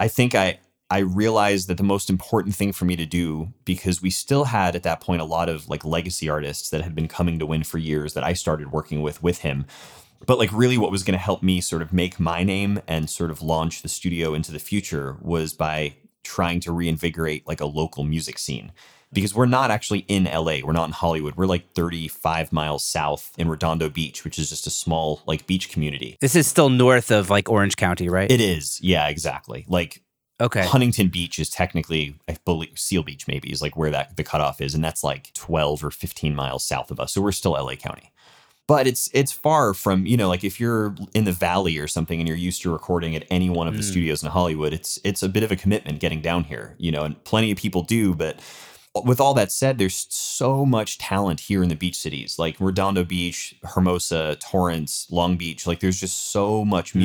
i 0.00 0.08
think 0.08 0.34
i 0.34 0.58
I 0.88 0.98
realized 0.98 1.68
that 1.68 1.78
the 1.78 1.82
most 1.82 2.08
important 2.08 2.54
thing 2.54 2.72
for 2.72 2.84
me 2.84 2.94
to 2.96 3.06
do, 3.06 3.52
because 3.64 4.00
we 4.00 4.10
still 4.10 4.44
had 4.44 4.76
at 4.76 4.84
that 4.84 5.00
point 5.00 5.20
a 5.20 5.24
lot 5.24 5.48
of 5.48 5.68
like 5.68 5.84
legacy 5.84 6.28
artists 6.28 6.70
that 6.70 6.82
had 6.82 6.94
been 6.94 7.08
coming 7.08 7.38
to 7.38 7.46
Wyn 7.46 7.64
for 7.64 7.78
years 7.78 8.14
that 8.14 8.22
I 8.22 8.34
started 8.34 8.70
working 8.70 9.02
with 9.02 9.22
with 9.22 9.38
him. 9.38 9.66
But 10.24 10.38
like 10.38 10.52
really 10.52 10.78
what 10.78 10.92
was 10.92 11.02
going 11.02 11.18
to 11.18 11.22
help 11.22 11.42
me 11.42 11.60
sort 11.60 11.82
of 11.82 11.92
make 11.92 12.20
my 12.20 12.42
name 12.44 12.80
and 12.86 13.10
sort 13.10 13.30
of 13.30 13.42
launch 13.42 13.82
the 13.82 13.88
studio 13.88 14.32
into 14.32 14.52
the 14.52 14.58
future 14.58 15.16
was 15.20 15.52
by 15.52 15.96
trying 16.22 16.60
to 16.60 16.72
reinvigorate 16.72 17.46
like 17.46 17.60
a 17.60 17.66
local 17.66 18.04
music 18.04 18.38
scene. 18.38 18.72
Because 19.12 19.34
we're 19.34 19.46
not 19.46 19.70
actually 19.70 20.00
in 20.08 20.24
LA, 20.24 20.58
we're 20.64 20.72
not 20.72 20.86
in 20.86 20.92
Hollywood. 20.92 21.36
We're 21.36 21.46
like 21.46 21.72
35 21.74 22.52
miles 22.52 22.84
south 22.84 23.32
in 23.38 23.48
Redondo 23.48 23.88
Beach, 23.88 24.24
which 24.24 24.38
is 24.38 24.50
just 24.50 24.66
a 24.66 24.70
small 24.70 25.22
like 25.26 25.46
beach 25.46 25.70
community. 25.70 26.16
This 26.20 26.34
is 26.34 26.46
still 26.46 26.70
north 26.70 27.10
of 27.10 27.30
like 27.30 27.48
Orange 27.48 27.76
County, 27.76 28.08
right? 28.08 28.30
It 28.30 28.40
is. 28.40 28.80
Yeah, 28.82 29.08
exactly. 29.08 29.64
Like 29.68 30.02
Okay. 30.40 30.66
Huntington 30.66 31.08
Beach 31.08 31.38
is 31.38 31.48
technically, 31.48 32.16
I 32.28 32.36
believe, 32.44 32.78
Seal 32.78 33.02
Beach 33.02 33.26
maybe 33.26 33.50
is 33.50 33.62
like 33.62 33.76
where 33.76 33.90
that 33.90 34.16
the 34.16 34.24
cutoff 34.24 34.60
is, 34.60 34.74
and 34.74 34.84
that's 34.84 35.02
like 35.02 35.32
12 35.34 35.82
or 35.84 35.90
15 35.90 36.34
miles 36.34 36.64
south 36.64 36.90
of 36.90 37.00
us. 37.00 37.14
So 37.14 37.22
we're 37.22 37.32
still 37.32 37.52
LA 37.52 37.76
County. 37.76 38.12
But 38.68 38.86
it's 38.88 39.08
it's 39.14 39.30
far 39.30 39.74
from, 39.74 40.06
you 40.06 40.16
know, 40.16 40.28
like 40.28 40.42
if 40.42 40.58
you're 40.58 40.94
in 41.14 41.24
the 41.24 41.30
valley 41.32 41.78
or 41.78 41.86
something 41.86 42.18
and 42.18 42.26
you're 42.26 42.36
used 42.36 42.62
to 42.62 42.72
recording 42.72 43.14
at 43.14 43.24
any 43.30 43.48
one 43.48 43.68
of 43.68 43.74
the 43.76 43.80
Mm. 43.82 43.90
studios 43.90 44.22
in 44.24 44.28
Hollywood, 44.30 44.72
it's 44.72 44.98
it's 45.04 45.22
a 45.22 45.28
bit 45.28 45.44
of 45.44 45.52
a 45.52 45.56
commitment 45.56 46.00
getting 46.00 46.20
down 46.20 46.44
here, 46.44 46.74
you 46.76 46.90
know, 46.90 47.04
and 47.04 47.22
plenty 47.24 47.52
of 47.52 47.58
people 47.58 47.82
do, 47.82 48.12
but 48.14 48.40
with 49.04 49.20
all 49.20 49.34
that 49.34 49.52
said, 49.52 49.78
there's 49.78 50.06
so 50.10 50.64
much 50.66 50.98
talent 50.98 51.40
here 51.40 51.62
in 51.62 51.68
the 51.68 51.76
beach 51.76 51.96
cities, 51.96 52.38
like 52.38 52.56
Redondo 52.58 53.04
Beach, 53.04 53.54
Hermosa, 53.62 54.36
Torrance, 54.40 55.06
Long 55.10 55.36
Beach. 55.36 55.66
Like 55.66 55.80
there's 55.80 56.00
just 56.00 56.30
so 56.32 56.64
much 56.64 56.92
Mm. 56.92 57.00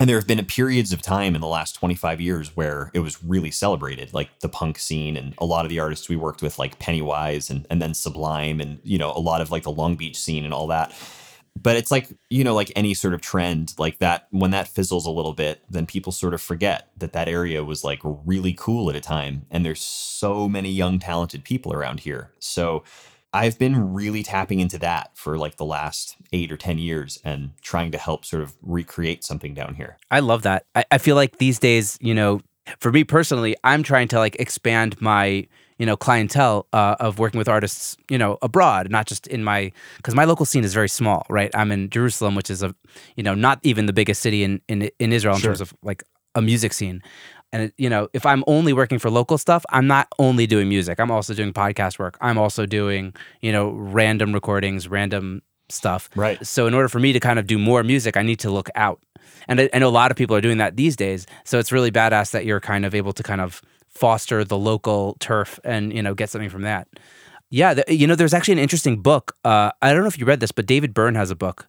And 0.00 0.08
there 0.08 0.16
have 0.16 0.28
been 0.28 0.44
periods 0.44 0.92
of 0.92 1.02
time 1.02 1.34
in 1.34 1.40
the 1.40 1.48
last 1.48 1.72
25 1.72 2.20
years 2.20 2.56
where 2.56 2.90
it 2.94 3.00
was 3.00 3.22
really 3.24 3.50
celebrated, 3.50 4.14
like 4.14 4.30
the 4.40 4.48
punk 4.48 4.78
scene 4.78 5.16
and 5.16 5.34
a 5.38 5.44
lot 5.44 5.64
of 5.64 5.70
the 5.70 5.80
artists 5.80 6.08
we 6.08 6.14
worked 6.14 6.40
with, 6.40 6.58
like 6.58 6.78
Pennywise 6.78 7.50
and, 7.50 7.66
and 7.68 7.82
then 7.82 7.94
Sublime 7.94 8.60
and, 8.60 8.78
you 8.84 8.96
know, 8.96 9.12
a 9.12 9.18
lot 9.18 9.40
of 9.40 9.50
like 9.50 9.64
the 9.64 9.72
Long 9.72 9.96
Beach 9.96 10.16
scene 10.16 10.44
and 10.44 10.54
all 10.54 10.68
that. 10.68 10.92
But 11.60 11.76
it's 11.76 11.90
like, 11.90 12.08
you 12.30 12.44
know, 12.44 12.54
like 12.54 12.70
any 12.76 12.94
sort 12.94 13.14
of 13.14 13.20
trend 13.20 13.74
like 13.76 13.98
that, 13.98 14.28
when 14.30 14.52
that 14.52 14.68
fizzles 14.68 15.06
a 15.06 15.10
little 15.10 15.32
bit, 15.32 15.62
then 15.68 15.86
people 15.86 16.12
sort 16.12 16.32
of 16.34 16.40
forget 16.40 16.90
that 16.96 17.12
that 17.14 17.28
area 17.28 17.64
was 17.64 17.82
like 17.82 17.98
really 18.04 18.52
cool 18.52 18.90
at 18.90 18.94
a 18.94 19.00
time. 19.00 19.46
And 19.50 19.66
there's 19.66 19.80
so 19.80 20.48
many 20.48 20.70
young, 20.70 21.00
talented 21.00 21.42
people 21.42 21.72
around 21.72 22.00
here. 22.00 22.30
So 22.38 22.84
I've 23.32 23.58
been 23.58 23.92
really 23.92 24.22
tapping 24.22 24.60
into 24.60 24.78
that 24.78 25.10
for 25.14 25.36
like 25.36 25.56
the 25.56 25.64
last 25.64 26.16
eight 26.32 26.50
or 26.50 26.56
10 26.56 26.78
years 26.78 27.18
and 27.24 27.50
trying 27.60 27.90
to 27.92 27.98
help 27.98 28.24
sort 28.24 28.42
of 28.42 28.54
recreate 28.62 29.22
something 29.24 29.52
down 29.54 29.74
here. 29.74 29.98
I 30.10 30.20
love 30.20 30.42
that. 30.42 30.64
I, 30.74 30.84
I 30.90 30.98
feel 30.98 31.14
like 31.14 31.38
these 31.38 31.58
days, 31.58 31.98
you 32.00 32.14
know, 32.14 32.40
for 32.80 32.90
me 32.90 33.04
personally, 33.04 33.54
I'm 33.64 33.82
trying 33.82 34.08
to 34.08 34.18
like 34.18 34.36
expand 34.36 35.00
my, 35.00 35.46
you 35.78 35.86
know, 35.86 35.96
clientele 35.96 36.66
uh, 36.72 36.96
of 37.00 37.18
working 37.18 37.38
with 37.38 37.48
artists, 37.48 37.96
you 38.10 38.18
know, 38.18 38.38
abroad, 38.42 38.90
not 38.90 39.06
just 39.06 39.26
in 39.26 39.44
my, 39.44 39.72
because 39.98 40.14
my 40.14 40.24
local 40.24 40.44
scene 40.46 40.64
is 40.64 40.72
very 40.74 40.88
small, 40.88 41.24
right? 41.30 41.50
I'm 41.54 41.70
in 41.70 41.88
Jerusalem, 41.90 42.34
which 42.34 42.50
is 42.50 42.62
a, 42.62 42.74
you 43.16 43.22
know, 43.22 43.34
not 43.34 43.60
even 43.62 43.86
the 43.86 43.92
biggest 43.92 44.20
city 44.22 44.42
in 44.42 44.60
in, 44.68 44.90
in 44.98 45.12
Israel 45.12 45.34
in 45.34 45.40
Sure. 45.40 45.50
terms 45.50 45.60
of 45.60 45.74
like 45.82 46.02
a 46.34 46.42
music 46.42 46.72
scene. 46.72 47.02
And 47.52 47.62
it, 47.64 47.74
you 47.78 47.88
know, 47.88 48.08
if 48.12 48.26
I'm 48.26 48.44
only 48.46 48.72
working 48.72 48.98
for 48.98 49.08
local 49.10 49.38
stuff, 49.38 49.64
I'm 49.70 49.86
not 49.86 50.08
only 50.18 50.46
doing 50.46 50.68
music. 50.68 51.00
I'm 51.00 51.10
also 51.10 51.32
doing 51.34 51.52
podcast 51.52 51.98
work. 51.98 52.18
I'm 52.20 52.36
also 52.38 52.66
doing, 52.66 53.14
you 53.40 53.52
know, 53.52 53.70
random 53.70 54.32
recordings, 54.34 54.86
random 54.88 55.42
stuff. 55.70 56.10
Right. 56.14 56.44
So 56.46 56.66
in 56.66 56.74
order 56.74 56.88
for 56.88 56.98
me 56.98 57.12
to 57.12 57.20
kind 57.20 57.38
of 57.38 57.46
do 57.46 57.58
more 57.58 57.82
music, 57.82 58.16
I 58.16 58.22
need 58.22 58.38
to 58.40 58.50
look 58.50 58.68
out. 58.74 59.00
And 59.48 59.60
I, 59.62 59.70
I 59.72 59.78
know 59.78 59.88
a 59.88 59.90
lot 59.90 60.10
of 60.10 60.16
people 60.16 60.36
are 60.36 60.40
doing 60.42 60.58
that 60.58 60.76
these 60.76 60.94
days. 60.96 61.26
So 61.44 61.58
it's 61.58 61.72
really 61.72 61.90
badass 61.90 62.32
that 62.32 62.44
you're 62.44 62.60
kind 62.60 62.84
of 62.84 62.94
able 62.94 63.12
to 63.14 63.22
kind 63.22 63.40
of 63.40 63.62
foster 63.88 64.44
the 64.44 64.58
local 64.58 65.16
turf 65.18 65.58
and 65.64 65.92
you 65.92 66.02
know 66.02 66.14
get 66.14 66.28
something 66.30 66.50
from 66.50 66.62
that. 66.62 66.86
Yeah, 67.50 67.74
th- 67.74 67.98
you 67.98 68.06
know, 68.06 68.14
there's 68.14 68.34
actually 68.34 68.52
an 68.52 68.58
interesting 68.58 69.00
book. 69.00 69.36
Uh, 69.42 69.70
I 69.80 69.92
don't 69.94 70.02
know 70.02 70.06
if 70.08 70.18
you 70.18 70.26
read 70.26 70.40
this, 70.40 70.52
but 70.52 70.66
David 70.66 70.92
Byrne 70.92 71.14
has 71.14 71.30
a 71.30 71.34
book. 71.36 71.66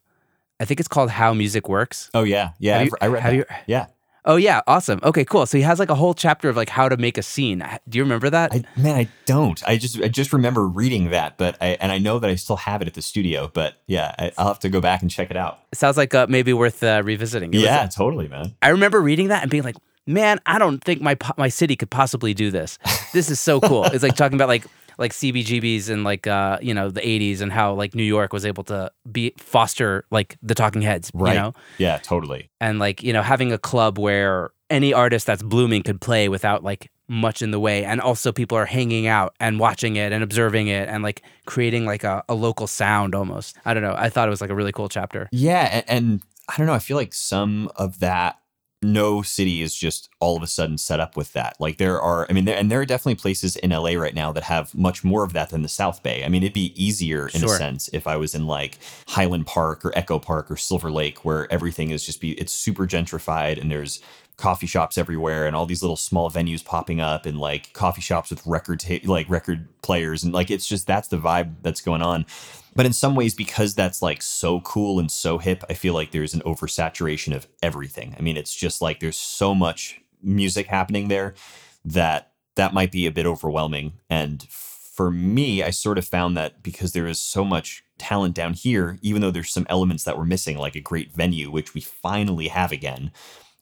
I 0.59 0.65
think 0.65 0.81
it's 0.81 0.89
called 0.89 1.09
How 1.09 1.33
Music 1.33 1.69
Works. 1.69 2.09
Oh, 2.13 2.23
yeah. 2.23 2.49
Yeah. 2.59 2.77
Have 2.79 2.87
you- 2.87 2.91
I 2.99 3.07
read 3.07 3.23
have 3.23 3.31
that. 3.31 3.37
you- 3.37 3.45
yeah. 3.65 3.85
Oh 4.29 4.35
yeah, 4.35 4.61
awesome. 4.67 4.99
Okay, 5.01 5.25
cool. 5.25 5.47
So 5.47 5.57
he 5.57 5.63
has 5.63 5.79
like 5.79 5.89
a 5.89 5.95
whole 5.95 6.13
chapter 6.13 6.49
of 6.49 6.55
like 6.55 6.69
how 6.69 6.87
to 6.87 6.97
make 6.97 7.17
a 7.17 7.23
scene. 7.23 7.65
Do 7.89 7.97
you 7.97 8.03
remember 8.03 8.29
that? 8.29 8.53
I, 8.53 8.63
man, 8.79 8.95
I 8.95 9.07
don't. 9.25 9.59
I 9.67 9.75
just 9.77 9.99
I 9.99 10.07
just 10.07 10.33
remember 10.33 10.67
reading 10.67 11.09
that, 11.09 11.39
but 11.39 11.57
I 11.59 11.69
and 11.81 11.91
I 11.91 11.97
know 11.97 12.19
that 12.19 12.29
I 12.29 12.35
still 12.35 12.57
have 12.57 12.83
it 12.83 12.87
at 12.87 12.93
the 12.93 13.01
studio. 13.01 13.49
But 13.51 13.81
yeah, 13.87 14.13
I, 14.19 14.31
I'll 14.37 14.49
have 14.49 14.59
to 14.59 14.69
go 14.69 14.81
back 14.81 15.01
and 15.01 15.09
check 15.09 15.31
it 15.31 15.35
out. 15.35 15.61
Sounds 15.73 15.97
like 15.97 16.13
uh, 16.13 16.27
maybe 16.29 16.53
worth 16.53 16.83
uh, 16.83 17.01
revisiting. 17.03 17.55
It 17.55 17.57
was- 17.57 17.63
yeah, 17.63 17.87
totally, 17.87 18.27
man. 18.27 18.55
I 18.61 18.69
remember 18.69 19.01
reading 19.01 19.29
that 19.29 19.41
and 19.41 19.49
being 19.49 19.63
like, 19.63 19.77
man, 20.05 20.39
I 20.45 20.59
don't 20.59 20.77
think 20.83 21.01
my 21.01 21.17
my 21.35 21.49
city 21.49 21.75
could 21.75 21.89
possibly 21.89 22.35
do 22.35 22.51
this. 22.51 22.77
This 23.13 23.31
is 23.31 23.39
so 23.39 23.59
cool. 23.59 23.85
it's 23.85 24.03
like 24.03 24.15
talking 24.15 24.35
about 24.35 24.47
like 24.49 24.67
like 24.99 25.11
CBGBs 25.13 25.89
and 25.89 26.03
like 26.03 26.27
uh 26.27 26.59
you 26.61 26.73
know 26.73 26.89
the 26.89 27.01
80s 27.01 27.41
and 27.41 27.51
how 27.51 27.73
like 27.73 27.95
New 27.95 28.03
York 28.03 28.33
was 28.33 28.45
able 28.45 28.63
to 28.65 28.91
be 29.11 29.33
foster 29.37 30.05
like 30.11 30.37
the 30.43 30.53
Talking 30.53 30.81
Heads, 30.83 31.09
Right. 31.13 31.33
you 31.33 31.39
know, 31.39 31.53
Yeah, 31.79 31.97
totally. 31.97 32.49
and 32.61 32.77
like 32.77 33.01
you 33.01 33.13
know 33.13 33.21
having 33.23 33.51
a 33.51 33.57
club 33.57 33.97
where 33.97 34.51
any 34.69 34.93
artist 34.93 35.25
that's 35.25 35.41
blooming 35.41 35.81
could 35.81 35.99
play 35.99 36.29
without 36.29 36.63
like 36.63 36.91
much 37.07 37.41
in 37.41 37.49
the 37.49 37.59
way 37.59 37.83
and 37.83 37.99
also 37.99 38.31
people 38.31 38.55
are 38.55 38.67
hanging 38.67 39.07
out 39.07 39.35
and 39.39 39.59
watching 39.59 39.95
it 39.95 40.11
and 40.11 40.23
observing 40.23 40.67
it 40.67 40.87
and 40.87 41.01
like 41.01 41.23
creating 41.47 41.83
like 41.83 42.03
a, 42.03 42.23
a 42.29 42.35
local 42.35 42.67
sound 42.67 43.15
almost 43.15 43.57
i 43.65 43.73
don't 43.73 43.81
know 43.81 43.95
i 43.97 44.09
thought 44.09 44.27
it 44.27 44.29
was 44.29 44.41
like 44.41 44.51
a 44.51 44.55
really 44.55 44.71
cool 44.71 44.87
chapter 44.89 45.27
Yeah, 45.31 45.69
and, 45.71 45.85
and 45.89 46.21
I 46.51 46.57
don't 46.57 46.65
know. 46.65 46.73
I 46.73 46.79
feel 46.79 46.97
like 46.97 47.13
some 47.13 47.69
of 47.75 47.99
that. 47.99 48.38
No 48.81 49.21
city 49.21 49.61
is 49.61 49.75
just 49.75 50.07
all 50.21 50.37
of 50.37 50.43
a 50.43 50.47
sudden 50.47 50.77
set 50.77 51.01
up 51.01 51.17
with 51.17 51.33
that. 51.33 51.57
Like 51.59 51.77
there 51.77 51.99
are, 52.01 52.25
I 52.29 52.33
mean, 52.33 52.45
there, 52.45 52.55
and 52.55 52.71
there 52.71 52.79
are 52.79 52.85
definitely 52.85 53.15
places 53.15 53.57
in 53.57 53.71
LA 53.71 53.91
right 53.95 54.15
now 54.15 54.31
that 54.31 54.43
have 54.43 54.73
much 54.73 55.03
more 55.03 55.23
of 55.23 55.33
that 55.33 55.49
than 55.49 55.63
the 55.63 55.67
South 55.67 56.01
Bay. 56.01 56.23
I 56.23 56.29
mean, 56.29 56.43
it'd 56.43 56.53
be 56.53 56.73
easier 56.81 57.27
in 57.27 57.41
Sure. 57.41 57.55
a 57.55 57.57
sense 57.57 57.89
if 57.91 58.07
I 58.07 58.15
was 58.15 58.33
in 58.33 58.47
like 58.47 58.77
Highland 59.09 59.47
Park 59.47 59.83
or 59.83 59.91
Echo 59.97 60.17
Park 60.17 60.49
or 60.49 60.55
Silver 60.55 60.89
Lake, 60.91 61.25
where 61.25 61.51
everything 61.51 61.89
is 61.91 62.05
just 62.05 62.21
be 62.21 62.31
it's 62.33 62.53
super 62.53 62.87
gentrified 62.87 63.59
and 63.59 63.69
there's 63.69 64.01
coffee 64.39 64.67
shops 64.67 64.97
everywhere 64.97 65.45
and 65.45 65.55
all 65.55 65.65
these 65.65 65.83
little 65.83 65.97
small 65.97 66.31
venues 66.31 66.63
popping 66.63 67.01
up 67.01 67.25
and 67.25 67.37
like 67.37 67.73
coffee 67.73 68.01
shops 68.01 68.29
with 68.29 68.45
record 68.47 68.79
ta- 68.79 69.05
like 69.05 69.29
record 69.29 69.67
players 69.81 70.23
and 70.23 70.33
like 70.33 70.49
it's 70.49 70.67
just 70.67 70.87
that's 70.87 71.09
the 71.09 71.17
vibe 71.17 71.53
that's 71.61 71.81
going 71.81 72.01
on. 72.01 72.25
But 72.75 72.85
in 72.85 72.93
some 72.93 73.15
ways 73.15 73.35
because 73.35 73.75
that's 73.75 74.01
like 74.01 74.21
so 74.21 74.61
cool 74.61 74.99
and 74.99 75.11
so 75.11 75.37
hip 75.37 75.63
i 75.69 75.73
feel 75.73 75.93
like 75.93 76.11
there's 76.11 76.33
an 76.33 76.41
oversaturation 76.41 77.35
of 77.35 77.47
everything. 77.61 78.15
I 78.17 78.21
mean 78.21 78.37
it's 78.37 78.55
just 78.55 78.81
like 78.81 78.99
there's 78.99 79.17
so 79.17 79.53
much 79.53 80.01
music 80.23 80.67
happening 80.67 81.09
there 81.09 81.35
that 81.83 82.31
that 82.55 82.73
might 82.73 82.91
be 82.91 83.05
a 83.05 83.11
bit 83.11 83.25
overwhelming. 83.25 83.93
And 84.09 84.43
for 84.99 85.11
me 85.11 85.63
i 85.63 85.69
sort 85.69 85.97
of 85.97 86.05
found 86.05 86.35
that 86.35 86.61
because 86.61 86.91
there 86.91 87.07
is 87.07 87.21
so 87.21 87.45
much 87.45 87.85
talent 87.97 88.35
down 88.35 88.53
here 88.53 88.97
even 89.01 89.21
though 89.21 89.31
there's 89.31 89.49
some 89.49 89.65
elements 89.69 90.03
that 90.03 90.17
were 90.17 90.25
missing 90.25 90.57
like 90.57 90.75
a 90.75 90.81
great 90.81 91.13
venue 91.13 91.49
which 91.49 91.73
we 91.73 91.79
finally 91.79 92.49
have 92.49 92.73
again 92.73 93.09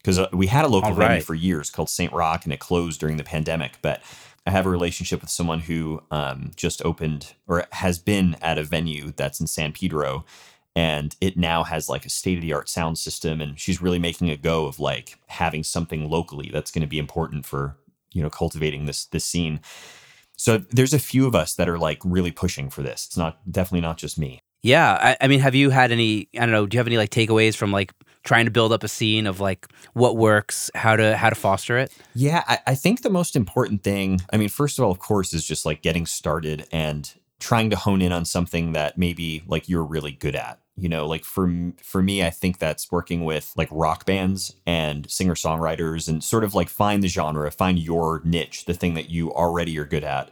because 0.07 0.19
uh, 0.19 0.29
we 0.31 0.47
had 0.47 0.63
a 0.63 0.69
local 0.69 0.91
All 0.91 0.95
venue 0.95 1.19
for 1.19 1.35
years 1.35 1.69
called 1.69 1.89
Saint 1.89 2.13
Rocke, 2.13 2.45
and 2.45 2.53
it 2.53 2.61
closed 2.61 2.97
during 2.97 3.17
the 3.17 3.25
pandemic. 3.25 3.73
But 3.81 4.01
I 4.45 4.51
have 4.51 4.65
a 4.65 4.69
relationship 4.69 5.19
with 5.19 5.29
someone 5.29 5.59
who 5.59 6.01
um, 6.11 6.51
just 6.55 6.81
opened 6.85 7.33
or 7.45 7.65
has 7.73 7.99
been 7.99 8.37
at 8.41 8.57
a 8.57 8.63
venue 8.63 9.11
that's 9.11 9.41
in 9.41 9.47
San 9.47 9.73
Pedro, 9.73 10.23
and 10.77 11.13
it 11.19 11.35
now 11.35 11.65
has 11.65 11.89
like 11.89 12.05
a 12.05 12.09
state 12.09 12.37
of 12.37 12.41
the 12.41 12.53
art 12.53 12.69
sound 12.69 12.97
system. 12.97 13.41
And 13.41 13.59
she's 13.59 13.81
really 13.81 13.99
making 13.99 14.29
a 14.29 14.37
go 14.37 14.65
of 14.65 14.79
like 14.79 15.19
having 15.27 15.61
something 15.61 16.09
locally 16.09 16.51
that's 16.53 16.71
going 16.71 16.83
to 16.83 16.87
be 16.87 16.99
important 16.99 17.45
for 17.45 17.75
you 18.13 18.23
know 18.23 18.29
cultivating 18.29 18.85
this 18.85 19.07
this 19.07 19.25
scene. 19.25 19.59
So 20.37 20.59
there's 20.69 20.93
a 20.93 20.99
few 20.99 21.27
of 21.27 21.35
us 21.35 21.53
that 21.55 21.67
are 21.67 21.77
like 21.77 21.99
really 22.05 22.31
pushing 22.31 22.69
for 22.69 22.81
this. 22.81 23.07
It's 23.07 23.17
not 23.17 23.39
definitely 23.51 23.81
not 23.81 23.97
just 23.97 24.17
me. 24.17 24.39
Yeah, 24.63 24.93
I, 24.93 25.17
I 25.25 25.27
mean, 25.27 25.41
have 25.41 25.53
you 25.53 25.69
had 25.69 25.91
any? 25.91 26.29
I 26.33 26.39
don't 26.39 26.51
know. 26.51 26.65
Do 26.65 26.75
you 26.75 26.79
have 26.79 26.87
any 26.87 26.97
like 26.97 27.09
takeaways 27.09 27.57
from 27.57 27.73
like 27.73 27.91
trying 28.27 28.45
to 28.45 28.51
build 28.51 28.73
up 28.73 28.83
a 28.83 28.87
scene 28.89 29.25
of 29.25 29.39
like 29.39 29.67
what 29.93 30.17
works, 30.17 30.69
how 30.75 30.95
to 30.95 31.15
how 31.15 31.29
to 31.29 31.35
foster 31.35 31.77
it? 31.77 31.91
Yeah, 32.13 32.43
I, 32.45 32.59
I 32.67 32.75
think 32.75 33.01
the 33.01 33.09
most 33.09 33.35
important 33.35 33.83
thing, 33.83 34.19
I 34.31 34.37
mean, 34.37 34.49
first 34.49 34.77
of 34.77 34.85
all, 34.85 34.91
of 34.91 34.99
course, 34.99 35.33
is 35.33 35.47
just 35.47 35.65
like 35.65 35.81
getting 35.81 36.05
started 36.05 36.67
and 36.71 37.11
trying 37.39 37.69
to 37.69 37.75
hone 37.75 38.01
in 38.01 38.11
on 38.11 38.25
something 38.25 38.73
that 38.73 38.97
maybe 38.97 39.43
like 39.47 39.69
you're 39.69 39.83
really 39.83 40.11
good 40.11 40.35
at. 40.35 40.59
You 40.75 40.89
know, 40.89 41.07
like 41.07 41.23
for 41.23 41.71
for 41.81 42.03
me, 42.03 42.21
I 42.21 42.29
think 42.29 42.59
that's 42.59 42.91
working 42.91 43.23
with 43.23 43.53
like 43.55 43.69
rock 43.71 44.05
bands 44.05 44.55
and 44.67 45.09
singer 45.09 45.33
songwriters 45.33 46.07
and 46.07 46.23
sort 46.23 46.43
of 46.43 46.53
like 46.53 46.69
find 46.69 47.01
the 47.01 47.07
genre, 47.07 47.49
find 47.49 47.79
your 47.79 48.21
niche, 48.25 48.65
the 48.65 48.75
thing 48.75 48.93
that 48.93 49.09
you 49.09 49.31
already 49.31 49.79
are 49.79 49.85
good 49.85 50.03
at, 50.03 50.29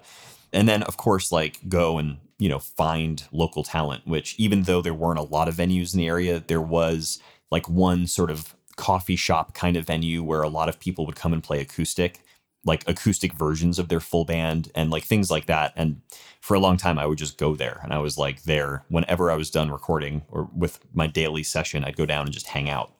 and 0.54 0.68
then 0.68 0.84
of 0.84 0.98
course 0.98 1.32
like 1.32 1.68
go 1.68 1.98
and 1.98 2.18
you 2.38 2.50
know 2.50 2.60
find 2.60 3.24
local 3.32 3.64
talent. 3.64 4.06
Which 4.06 4.36
even 4.38 4.64
though 4.64 4.82
there 4.82 4.94
weren't 4.94 5.18
a 5.18 5.24
lot 5.24 5.48
of 5.48 5.56
venues 5.56 5.94
in 5.94 5.98
the 5.98 6.08
area, 6.08 6.44
there 6.46 6.62
was 6.62 7.20
like 7.56 7.70
one 7.70 8.06
sort 8.06 8.30
of 8.30 8.54
coffee 8.76 9.16
shop 9.16 9.54
kind 9.54 9.78
of 9.78 9.88
venue 9.88 10.22
where 10.22 10.42
a 10.42 10.50
lot 10.50 10.68
of 10.68 10.78
people 10.80 11.06
would 11.06 11.16
come 11.16 11.32
and 11.32 11.42
play 11.42 11.62
acoustic 11.62 12.20
like 12.66 12.84
acoustic 12.88 13.32
versions 13.34 13.78
of 13.80 13.88
their 13.88 14.00
full 14.00 14.26
band 14.26 14.72
and 14.76 14.90
like 14.90 15.04
things 15.04 15.30
like 15.30 15.46
that. 15.46 15.72
And 15.76 16.02
for 16.42 16.56
a 16.56 16.60
long 16.60 16.78
time 16.78 17.00
i 17.00 17.06
would 17.06 17.18
just 17.18 17.38
go 17.38 17.56
there. 17.56 17.80
And 17.84 17.94
i 17.94 18.00
was 18.00 18.18
like 18.18 18.44
there 18.44 18.84
whenever 18.90 19.32
i 19.32 19.36
was 19.36 19.50
done 19.50 19.72
recording 19.72 20.24
or 20.30 20.50
with 20.54 20.80
my 20.94 21.08
daily 21.08 21.44
session 21.44 21.84
i'd 21.84 21.96
go 21.96 22.06
down 22.06 22.26
and 22.26 22.34
just 22.34 22.48
hang 22.48 22.70
out. 22.70 22.92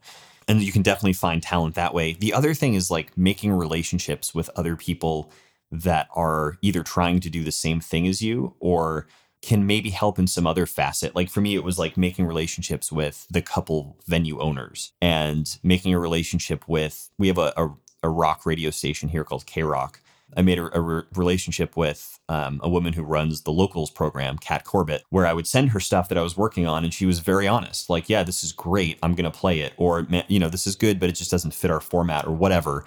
And 0.48 0.62
you 0.62 0.72
can 0.72 0.84
definitely 0.84 1.14
find 1.14 1.42
talent 1.42 1.74
that 1.76 1.96
way. 1.96 2.14
The 2.14 2.34
other 2.34 2.54
thing 2.54 2.76
is 2.76 2.92
like 2.92 3.18
making 3.18 3.52
relationships 3.52 4.36
with 4.36 4.50
other 4.56 4.76
people 4.76 5.32
that 5.72 6.08
are 6.14 6.58
either 6.62 6.84
trying 6.84 7.20
to 7.22 7.30
do 7.32 7.44
the 7.44 7.52
same 7.52 7.82
thing 7.82 8.08
as 8.08 8.22
you 8.22 8.54
or 8.60 9.08
can 9.46 9.68
maybe 9.68 9.92
help 9.92 10.18
in 10.18 10.26
some 10.26 10.48
other 10.48 10.66
facet. 10.66 11.16
Like 11.16 11.30
for 11.30 11.40
me, 11.40 11.56
it 11.56 11.64
was 11.64 11.78
like 11.78 11.98
making 11.98 12.26
relationships 12.26 12.92
with 12.92 13.28
the 13.30 13.44
couple 13.44 13.96
venue 14.08 14.40
owners 14.40 14.94
and 15.02 15.60
making 15.62 15.94
a 15.94 16.00
relationship 16.00 16.68
with, 16.68 17.12
we 17.20 17.28
have 17.28 17.38
a, 17.38 17.54
a, 17.56 17.76
a 18.02 18.10
rock 18.10 18.46
radio 18.46 18.72
station 18.72 19.10
here 19.10 19.24
called 19.24 19.46
KROQ. 19.46 19.96
I 20.36 20.42
made 20.42 20.58
a, 20.58 20.76
a 20.76 20.82
re- 20.82 21.04
relationship 21.14 21.78
with 21.78 22.20
um, 22.28 22.60
a 22.64 22.70
woman 22.70 22.94
who 22.94 23.04
runs 23.04 23.42
the 23.42 23.52
locals 23.52 23.92
program, 23.92 24.40
Kat 24.40 24.66
Corbett, 24.66 25.04
where 25.12 25.28
I 25.28 25.34
would 25.34 25.46
send 25.46 25.70
her 25.70 25.80
stuff 25.80 26.10
that 26.10 26.18
I 26.18 26.24
was 26.24 26.36
working 26.36 26.68
on, 26.68 26.84
and 26.84 26.92
she 26.92 27.06
was 27.06 27.20
very 27.20 27.48
honest. 27.48 27.88
Like, 27.88 28.10
yeah, 28.10 28.24
this 28.24 28.44
is 28.44 28.52
great. 28.52 28.98
I'm 29.04 29.14
going 29.14 29.32
to 29.32 29.38
play 29.38 29.60
it. 29.60 29.74
Or, 29.78 30.08
you 30.28 30.40
know, 30.40 30.50
this 30.50 30.66
is 30.66 30.76
good, 30.76 31.00
but 31.00 31.10
it 31.10 31.16
just 31.16 31.32
doesn't 31.32 31.54
fit 31.54 31.70
our 31.70 31.80
format 31.80 32.26
or 32.26 32.34
whatever. 32.34 32.84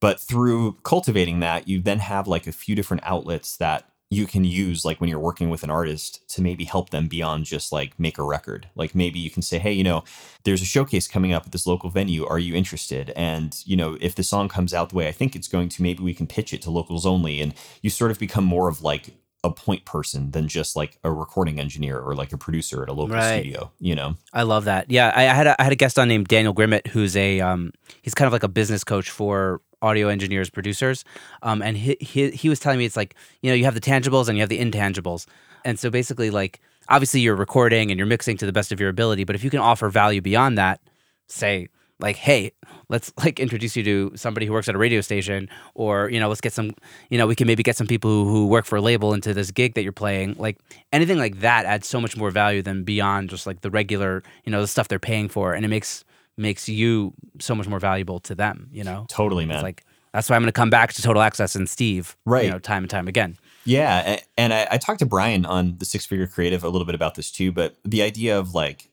But 0.00 0.20
through 0.20 0.74
cultivating 0.84 1.40
that, 1.40 1.66
you 1.66 1.80
then 1.80 1.98
have 1.98 2.28
like 2.28 2.46
a 2.46 2.52
few 2.52 2.76
different 2.76 3.02
outlets 3.04 3.56
that 3.56 3.90
you 4.16 4.26
can 4.26 4.44
use 4.44 4.84
like 4.84 5.00
when 5.00 5.08
you're 5.10 5.18
working 5.18 5.50
with 5.50 5.62
an 5.62 5.70
artist 5.70 6.26
to 6.34 6.42
maybe 6.42 6.64
help 6.64 6.90
them 6.90 7.06
beyond 7.08 7.44
just 7.44 7.70
like 7.72 7.98
make 7.98 8.18
a 8.18 8.22
record. 8.22 8.68
Like 8.74 8.94
maybe 8.94 9.18
you 9.18 9.30
can 9.30 9.42
say, 9.42 9.58
"Hey, 9.58 9.72
you 9.72 9.84
know, 9.84 10.02
there's 10.44 10.62
a 10.62 10.66
showcase 10.66 11.06
coming 11.06 11.32
up 11.32 11.46
at 11.46 11.52
this 11.52 11.66
local 11.66 11.90
venue. 11.90 12.26
Are 12.26 12.38
you 12.38 12.54
interested?" 12.54 13.10
And, 13.16 13.54
you 13.64 13.76
know, 13.76 13.96
if 14.00 14.14
the 14.14 14.22
song 14.22 14.48
comes 14.48 14.72
out 14.74 14.88
the 14.90 14.96
way 14.96 15.08
I 15.08 15.12
think 15.12 15.36
it's 15.36 15.48
going 15.48 15.68
to, 15.70 15.82
maybe 15.82 16.02
we 16.02 16.14
can 16.14 16.26
pitch 16.26 16.52
it 16.52 16.62
to 16.62 16.70
locals 16.70 17.04
only 17.06 17.40
and 17.40 17.54
you 17.82 17.90
sort 17.90 18.10
of 18.10 18.18
become 18.18 18.44
more 18.44 18.68
of 18.68 18.82
like 18.82 19.14
a 19.44 19.50
point 19.50 19.84
person 19.84 20.32
than 20.32 20.48
just 20.48 20.74
like 20.74 20.98
a 21.04 21.12
recording 21.12 21.60
engineer 21.60 22.00
or 22.00 22.16
like 22.16 22.32
a 22.32 22.38
producer 22.38 22.82
at 22.82 22.88
a 22.88 22.92
local 22.92 23.14
Right. 23.14 23.42
studio, 23.42 23.70
you 23.78 23.94
know. 23.94 24.16
I 24.32 24.42
love 24.42 24.64
that. 24.64 24.90
Yeah, 24.90 25.12
I, 25.14 25.28
I 25.28 25.34
had 25.34 25.46
a, 25.46 25.60
I 25.60 25.64
had 25.64 25.72
a 25.72 25.76
guest 25.76 25.98
on 26.00 26.08
named 26.08 26.26
Daniel 26.26 26.52
Grimmett, 26.52 26.88
who's 26.88 27.16
a 27.16 27.40
um, 27.40 27.70
he's 28.02 28.14
kind 28.14 28.26
of 28.26 28.32
like 28.32 28.42
a 28.42 28.48
business 28.48 28.82
coach 28.82 29.08
for 29.08 29.60
audio 29.82 30.08
engineers, 30.08 30.50
producers. 30.50 31.04
Um, 31.42 31.62
and 31.62 31.76
he, 31.76 31.96
he 32.00 32.30
he 32.30 32.48
was 32.48 32.60
telling 32.60 32.78
me 32.78 32.84
it's 32.84 32.96
like 32.96 33.14
you 33.42 33.50
know 33.50 33.54
you 33.54 33.64
have 33.64 33.74
the 33.74 33.80
tangibles 33.80 34.28
and 34.28 34.36
you 34.36 34.42
have 34.42 34.48
the 34.48 34.60
intangibles, 34.60 35.26
and 35.64 35.78
so 35.78 35.90
basically 35.90 36.30
like 36.30 36.60
obviously 36.88 37.20
you're 37.20 37.36
recording 37.36 37.90
and 37.90 37.98
you're 37.98 38.06
mixing 38.06 38.36
to 38.38 38.46
the 38.46 38.52
best 38.52 38.72
of 38.72 38.80
your 38.80 38.88
ability, 38.88 39.24
but 39.24 39.34
if 39.34 39.42
you 39.42 39.50
can 39.50 39.60
offer 39.60 39.88
value 39.88 40.20
beyond 40.20 40.56
that, 40.56 40.80
say 41.26 41.68
like 41.98 42.16
hey 42.16 42.52
let's 42.88 43.12
like 43.18 43.40
introduce 43.40 43.76
you 43.76 43.82
to 43.82 44.12
somebody 44.14 44.46
who 44.46 44.52
works 44.52 44.68
at 44.68 44.74
a 44.74 44.78
radio 44.78 45.00
station 45.00 45.48
or 45.74 46.10
you 46.10 46.20
know 46.20 46.28
let's 46.28 46.40
get 46.40 46.52
some 46.52 46.72
you 47.10 47.18
know 47.18 47.26
we 47.26 47.34
can 47.34 47.46
maybe 47.46 47.62
get 47.62 47.76
some 47.76 47.86
people 47.86 48.10
who, 48.10 48.28
who 48.28 48.46
work 48.46 48.64
for 48.64 48.76
a 48.76 48.80
label 48.80 49.14
into 49.14 49.32
this 49.32 49.50
gig 49.50 49.74
that 49.74 49.82
you're 49.82 49.92
playing 49.92 50.34
like 50.38 50.58
anything 50.92 51.18
like 51.18 51.40
that 51.40 51.64
adds 51.64 51.86
so 51.86 52.00
much 52.00 52.16
more 52.16 52.30
value 52.30 52.62
than 52.62 52.84
beyond 52.84 53.30
just 53.30 53.46
like 53.46 53.62
the 53.62 53.70
regular 53.70 54.22
you 54.44 54.52
know 54.52 54.60
the 54.60 54.66
stuff 54.66 54.88
they're 54.88 54.98
paying 54.98 55.28
for 55.28 55.54
and 55.54 55.64
it 55.64 55.68
makes 55.68 56.04
makes 56.36 56.68
you 56.68 57.12
so 57.38 57.54
much 57.54 57.66
more 57.68 57.78
valuable 57.80 58.20
to 58.20 58.34
them 58.34 58.68
you 58.72 58.84
know 58.84 59.06
Totally, 59.08 59.46
man. 59.46 59.56
it's 59.56 59.62
like 59.62 59.84
that's 60.12 60.28
why 60.30 60.36
i'm 60.36 60.42
going 60.42 60.48
to 60.48 60.52
come 60.52 60.70
back 60.70 60.92
to 60.94 61.02
total 61.02 61.22
access 61.22 61.54
and 61.54 61.68
steve 61.68 62.16
Right. 62.24 62.44
you 62.44 62.50
know 62.50 62.58
time 62.58 62.82
and 62.84 62.90
time 62.90 63.08
again 63.08 63.36
Yeah, 63.64 64.20
and 64.38 64.52
I, 64.54 64.68
I 64.70 64.78
talked 64.78 65.00
to 65.00 65.06
Brian 65.06 65.44
on 65.44 65.76
the 65.78 65.84
Six 65.84 66.06
Figure 66.06 66.28
Creative 66.28 66.62
a 66.62 66.68
little 66.68 66.86
bit 66.86 66.94
about 66.94 67.16
this 67.16 67.32
too, 67.32 67.50
but 67.50 67.74
the 67.84 68.00
idea 68.02 68.38
of 68.38 68.54
like 68.54 68.90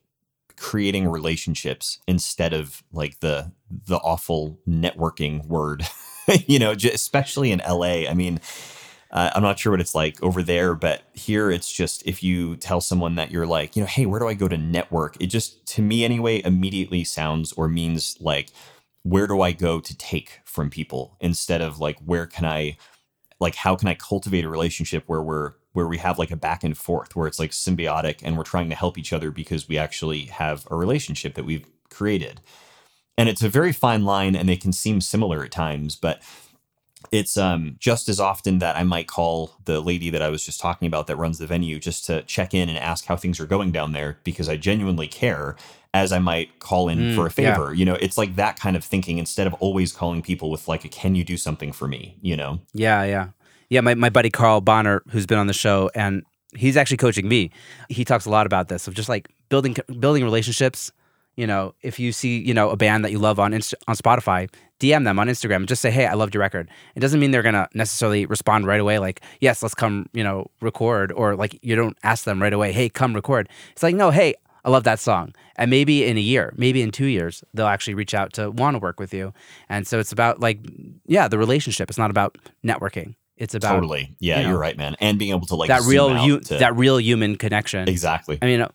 creating 0.58 1.08
relationships 1.08 2.00
instead 2.08 2.54
of 2.54 2.82
like 2.92 3.20
the 3.20 3.52
the 3.86 3.98
awful 3.98 4.58
networking 4.68 5.46
word, 5.46 5.84
you 6.48 6.58
know, 6.58 6.72
especially 6.72 7.52
in 7.52 7.62
LA. 7.68 8.10
I 8.10 8.14
mean, 8.16 8.40
uh, 9.14 9.30
I'm 9.34 9.44
not 9.44 9.60
sure 9.60 9.72
what 9.72 9.80
it's 9.80 9.96
like 9.96 10.22
over 10.22 10.44
there, 10.44 10.74
but 10.74 11.04
here 11.14 11.52
it's 11.52 11.72
just 11.72 12.06
if 12.06 12.24
you 12.24 12.56
tell 12.58 12.82
someone 12.82 13.16
that 13.16 13.32
you're 13.32 13.46
like, 13.46 13.76
you 13.76 13.84
know, 13.84 13.88
hey, 13.88 14.06
where 14.08 14.20
do 14.20 14.28
I 14.28 14.34
go 14.34 14.48
to 14.48 14.58
network? 14.58 15.16
It 15.22 15.28
just, 15.28 15.66
to 15.68 15.82
me 15.82 16.04
anyway, 16.04 16.42
immediately 16.44 17.04
sounds 17.04 17.54
or 17.54 17.68
means 17.70 18.18
like, 18.20 18.50
where 19.04 19.28
do 19.28 19.42
I 19.42 19.52
go 19.52 19.80
to 19.80 19.98
take 19.98 20.40
from 20.44 20.70
people 20.70 21.16
instead 21.22 21.62
of 21.62 21.80
like, 21.80 22.00
where 22.00 22.26
can 22.26 22.44
I 22.44 22.78
like 23.40 23.56
how 23.56 23.76
can 23.76 23.90
I 23.90 23.94
cultivate 23.94 24.46
a 24.46 24.50
relationship 24.50 25.04
where 25.08 25.22
we're 25.22 25.54
where 25.74 25.88
we 25.88 25.98
have 25.98 26.18
like 26.18 26.32
a 26.32 26.36
back 26.36 26.64
and 26.64 26.78
forth 26.78 27.16
where 27.16 27.28
it's 27.28 27.40
like 27.40 27.52
symbiotic 27.52 28.22
and 28.24 28.38
we're 28.38 28.44
trying 28.44 28.70
to 28.70 28.76
help 28.76 28.98
each 28.98 29.12
other 29.12 29.32
because 29.32 29.68
we 29.68 29.78
actually 29.78 30.26
have 30.26 30.68
a 30.72 30.76
relationship 30.76 31.34
that 31.36 31.46
we've 31.46 31.66
created. 31.90 32.42
And 33.18 33.28
it's 33.28 33.44
a 33.44 33.50
very 33.50 33.72
fine 33.74 34.06
line 34.06 34.36
and 34.36 34.48
they 34.48 34.56
can 34.56 34.72
seem 34.72 35.02
similar 35.02 35.44
at 35.44 35.52
times, 35.52 35.96
but 35.96 36.22
it's 37.14 37.38
um 37.38 37.76
just 37.80 38.10
as 38.10 38.20
often 38.20 38.60
that 38.60 38.76
I 38.76 38.84
might 38.84 39.08
call 39.08 39.56
the 39.66 39.80
lady 39.80 40.10
that 40.10 40.22
I 40.22 40.30
was 40.30 40.44
just 40.46 40.60
talking 40.60 40.88
about 40.88 41.08
that 41.08 41.16
runs 41.16 41.38
the 41.38 41.48
venue 41.48 41.80
just 41.80 42.06
to 42.08 42.24
check 42.24 42.54
in 42.54 42.68
and 42.70 42.78
ask 42.78 43.06
how 43.06 43.16
things 43.16 43.40
are 43.40 43.46
going 43.46 43.72
down 43.72 43.92
there 43.94 44.18
because 44.24 44.50
I 44.50 44.58
genuinely 44.58 45.08
care 45.08 45.56
as 45.94 46.12
I 46.12 46.18
might 46.20 46.60
call 46.60 46.90
in 46.90 46.98
Mm, 47.00 47.16
for 47.16 47.28
a 47.28 47.30
yeah. 47.38 47.54
favor. 47.56 47.74
You 47.74 47.86
know, 47.86 47.94
it's 48.02 48.18
like 48.18 48.36
that 48.38 48.60
kind 48.60 48.76
of 48.76 48.84
thinking 48.84 49.20
instead 49.20 49.46
of 49.46 49.54
always 49.56 49.92
calling 49.94 50.22
people 50.24 50.50
with 50.50 50.68
like 50.68 50.84
a 50.86 50.90
can 50.90 51.14
you 51.16 51.24
do 51.24 51.38
something 51.38 51.72
for 51.72 51.88
me, 51.88 52.18
you 52.22 52.36
know? 52.36 52.60
Yeah, 52.74 53.04
yeah. 53.04 53.28
Yeah, 53.70 53.82
my, 53.82 53.94
my 53.94 54.10
buddy 54.10 54.30
Carl 54.32 54.60
Bonner, 54.62 55.04
who's 55.12 55.26
been 55.28 55.38
on 55.38 55.48
the 55.48 55.54
show, 55.54 55.92
and 55.94 56.24
he's 56.56 56.78
actually 56.78 56.98
coaching 56.98 57.28
me. 57.28 57.52
He 57.90 58.04
talks 58.06 58.26
a 58.26 58.30
lot 58.32 58.46
about 58.48 58.68
this 58.70 58.88
of 58.88 58.96
just 58.96 59.08
like 59.10 59.30
building 59.50 59.76
building 60.00 60.24
relationships. 60.24 60.92
You 61.36 61.48
know, 61.48 61.74
if 61.82 62.00
you 62.00 62.12
see 62.12 62.40
you 62.40 62.54
know 62.54 62.70
a 62.70 62.76
band 62.78 63.04
that 63.06 63.12
you 63.12 63.20
love 63.20 63.40
on 63.40 63.54
Inst- 63.54 63.76
on 63.88 63.96
Spotify, 63.96 64.50
DM 64.80 65.04
them 65.04 65.18
on 65.18 65.28
Instagram 65.28 65.58
and 65.58 65.68
just 65.68 65.82
say, 65.82 65.90
"Hey, 65.92 66.06
I 66.06 66.14
loved 66.14 66.34
your 66.36 66.42
record." 66.42 66.70
It 66.96 67.00
doesn't 67.00 67.20
mean 67.20 67.32
they're 67.32 67.42
gonna 67.42 67.68
necessarily 67.74 68.26
respond 68.26 68.68
right 68.68 68.80
away, 68.80 69.00
like, 69.00 69.22
"Yes, 69.42 69.64
let's 69.64 69.74
come," 69.76 70.08
you 70.14 70.24
know, 70.24 70.52
record, 70.62 71.12
or 71.12 71.36
like 71.36 71.58
you 71.64 71.76
don't 71.76 71.98
ask 72.04 72.26
them 72.26 72.42
right 72.42 72.54
away, 72.54 72.72
"Hey, 72.72 72.88
come 72.90 73.14
record." 73.16 73.50
It's 73.72 73.82
like, 73.82 73.96
no, 73.96 74.12
hey, 74.12 74.36
I 74.66 74.70
love 74.70 74.84
that 74.86 75.00
song. 75.00 75.34
And 75.56 75.70
maybe 75.70 76.06
in 76.06 76.18
a 76.18 76.22
year, 76.22 76.54
maybe 76.56 76.82
in 76.82 76.92
two 76.92 77.08
years, 77.08 77.44
they'll 77.54 77.68
actually 77.68 77.96
reach 77.96 78.14
out 78.14 78.32
to 78.34 78.50
want 78.52 78.76
to 78.76 78.80
work 78.80 79.00
with 79.00 79.14
you. 79.14 79.34
And 79.70 79.86
so 79.88 80.00
it's 80.00 80.12
about 80.12 80.40
like, 80.40 80.60
yeah, 81.06 81.28
the 81.28 81.38
relationship. 81.38 81.90
It's 81.90 81.98
not 82.00 82.12
about 82.12 82.38
networking. 82.66 83.16
It's 83.38 83.56
about 83.56 83.74
Totally. 83.74 84.16
Yeah, 84.20 84.38
you 84.38 84.44
know, 84.44 84.50
you're 84.52 84.60
right, 84.60 84.78
man. 84.78 84.96
And 85.02 85.20
being 85.20 85.32
able 85.32 85.48
to 85.48 85.56
like 85.56 85.68
that 85.68 85.82
real, 85.82 86.40
to- 86.40 86.58
that 86.60 86.76
real 86.78 87.00
human 87.00 87.36
connection. 87.36 87.90
exactly. 87.90 88.38
I 88.42 88.46
mean, 88.46 88.66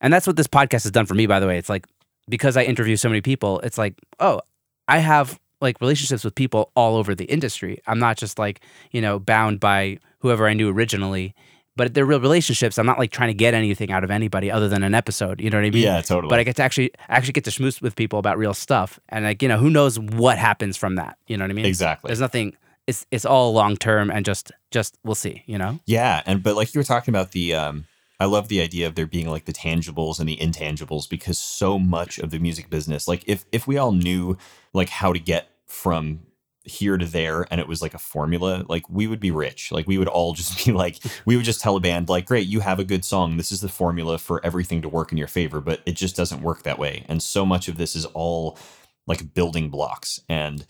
and 0.00 0.12
that's 0.12 0.26
what 0.26 0.36
this 0.36 0.46
podcast 0.48 0.82
has 0.82 0.90
done 0.90 1.06
for 1.06 1.14
me. 1.14 1.26
By 1.26 1.38
the 1.38 1.46
way, 1.46 1.58
it's 1.58 1.68
like 1.68 1.86
because 2.28 2.56
I 2.56 2.64
interview 2.64 2.96
so 2.96 3.08
many 3.08 3.20
people, 3.20 3.60
it's 3.60 3.78
like, 3.78 3.94
oh, 4.20 4.40
I 4.88 4.98
have 4.98 5.38
like 5.60 5.80
relationships 5.80 6.24
with 6.24 6.34
people 6.34 6.70
all 6.74 6.96
over 6.96 7.14
the 7.14 7.24
industry. 7.24 7.80
I'm 7.86 7.98
not 7.98 8.16
just 8.16 8.38
like 8.38 8.60
you 8.90 9.00
know 9.00 9.18
bound 9.18 9.60
by 9.60 9.98
whoever 10.20 10.46
I 10.46 10.54
knew 10.54 10.68
originally, 10.70 11.34
but 11.76 11.94
they're 11.94 12.06
real 12.06 12.20
relationships. 12.20 12.78
I'm 12.78 12.86
not 12.86 12.98
like 12.98 13.10
trying 13.10 13.28
to 13.28 13.34
get 13.34 13.54
anything 13.54 13.90
out 13.90 14.04
of 14.04 14.10
anybody 14.10 14.50
other 14.50 14.68
than 14.68 14.82
an 14.82 14.94
episode. 14.94 15.40
You 15.40 15.50
know 15.50 15.58
what 15.58 15.66
I 15.66 15.70
mean? 15.70 15.82
Yeah, 15.82 16.00
totally. 16.00 16.30
But 16.30 16.40
I 16.40 16.42
get 16.42 16.56
to 16.56 16.62
actually 16.62 16.90
actually 17.08 17.32
get 17.32 17.44
to 17.44 17.50
schmooze 17.50 17.80
with 17.80 17.94
people 17.96 18.18
about 18.18 18.38
real 18.38 18.54
stuff, 18.54 18.98
and 19.08 19.24
like 19.24 19.42
you 19.42 19.48
know, 19.48 19.58
who 19.58 19.70
knows 19.70 19.98
what 19.98 20.38
happens 20.38 20.76
from 20.76 20.96
that? 20.96 21.18
You 21.26 21.36
know 21.36 21.44
what 21.44 21.50
I 21.50 21.54
mean? 21.54 21.66
exactly. 21.66 22.08
There's 22.08 22.20
nothing. 22.20 22.56
It's 22.86 23.06
it's 23.10 23.24
all 23.24 23.52
long 23.52 23.76
term 23.76 24.10
and 24.10 24.24
just 24.24 24.52
just 24.70 24.96
we'll 25.04 25.14
see. 25.14 25.42
You 25.46 25.58
know? 25.58 25.80
Yeah, 25.86 26.22
and 26.24 26.42
but 26.42 26.56
like 26.56 26.74
you 26.74 26.78
were 26.78 26.84
talking 26.84 27.12
about 27.12 27.32
the 27.32 27.54
um 27.54 27.86
I 28.18 28.24
love 28.24 28.48
the 28.48 28.60
idea 28.60 28.86
of 28.86 28.94
there 28.94 29.06
being 29.06 29.28
like 29.28 29.44
the 29.44 29.52
tangibles 29.52 30.18
and 30.18 30.28
the 30.28 30.38
intangibles 30.38 31.08
because 31.08 31.38
so 31.38 31.78
much 31.78 32.18
of 32.18 32.30
the 32.30 32.38
music 32.38 32.70
business, 32.70 33.06
like 33.06 33.22
if 33.26 33.44
if 33.52 33.66
we 33.66 33.76
all 33.76 33.92
knew 33.92 34.36
like 34.72 34.88
how 34.88 35.12
to 35.12 35.18
get 35.18 35.50
from 35.66 36.20
here 36.66 36.96
to 36.96 37.06
there 37.06 37.46
and 37.50 37.60
it 37.60 37.68
was 37.68 37.80
like 37.80 37.94
a 37.94 37.98
formula, 37.98 38.64
like 38.68 38.88
we 38.90 39.06
would 39.06 39.20
be 39.20 39.30
rich. 39.30 39.70
Like 39.70 39.86
we 39.86 39.98
would 39.98 40.08
all 40.08 40.32
just 40.34 40.64
be 40.64 40.72
like 40.72 40.98
we 41.24 41.36
would 41.36 41.44
just 41.44 41.60
tell 41.60 41.76
a 41.76 41.80
band 41.80 42.08
like, 42.08 42.26
"Great, 42.26 42.46
you 42.46 42.60
have 42.60 42.78
a 42.78 42.84
good 42.84 43.04
song. 43.04 43.36
This 43.36 43.52
is 43.52 43.60
the 43.60 43.68
formula 43.68 44.18
for 44.18 44.44
everything 44.44 44.82
to 44.82 44.88
work 44.88 45.12
in 45.12 45.18
your 45.18 45.28
favor." 45.28 45.60
But 45.60 45.80
it 45.86 45.92
just 45.92 46.16
doesn't 46.16 46.42
work 46.42 46.62
that 46.62 46.78
way. 46.78 47.04
And 47.08 47.22
so 47.22 47.46
much 47.46 47.68
of 47.68 47.76
this 47.76 47.94
is 47.94 48.06
all 48.06 48.58
like 49.06 49.34
building 49.34 49.70
blocks 49.70 50.20
and 50.28 50.66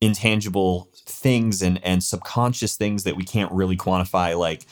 intangible 0.00 0.90
things 0.94 1.62
and 1.62 1.82
and 1.84 2.02
subconscious 2.02 2.76
things 2.76 3.04
that 3.04 3.16
we 3.16 3.24
can't 3.24 3.50
really 3.52 3.76
quantify 3.76 4.38
like 4.38 4.66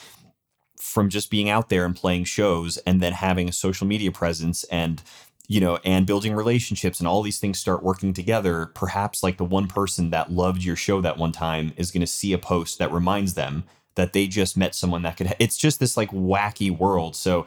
from 0.94 1.09
just 1.09 1.28
being 1.28 1.48
out 1.50 1.68
there 1.70 1.85
and 1.85 1.96
playing 1.96 2.22
shows 2.24 2.76
and 2.87 3.00
then 3.02 3.12
having 3.12 3.48
a 3.48 3.52
social 3.52 3.85
media 3.85 4.12
presence 4.12 4.62
and 4.70 5.02
you 5.48 5.61
know 5.61 5.78
and 5.85 6.07
building 6.07 6.33
relationships 6.35 7.00
and 7.00 7.09
all 7.09 7.20
these 7.20 7.40
things 7.40 7.59
start 7.59 7.83
working 7.83 8.12
together 8.14 8.66
perhaps 8.74 9.22
like 9.24 9.37
the 9.37 9.44
one 9.44 9.66
person 9.66 10.11
that 10.11 10.30
loved 10.30 10.62
your 10.62 10.76
show 10.76 11.00
that 11.00 11.18
one 11.18 11.33
time 11.33 11.72
is 11.76 11.90
going 11.90 12.00
to 12.00 12.07
see 12.07 12.33
a 12.33 12.38
post 12.38 12.78
that 12.78 12.92
reminds 12.92 13.35
them 13.35 13.64
that 13.96 14.12
they 14.12 14.28
just 14.28 14.57
met 14.57 14.72
someone 14.74 15.02
that 15.02 15.16
could 15.16 15.35
it's 15.40 15.57
just 15.59 15.80
this 15.80 15.96
like 15.96 16.11
wacky 16.12 16.70
world 16.70 17.16
so 17.16 17.44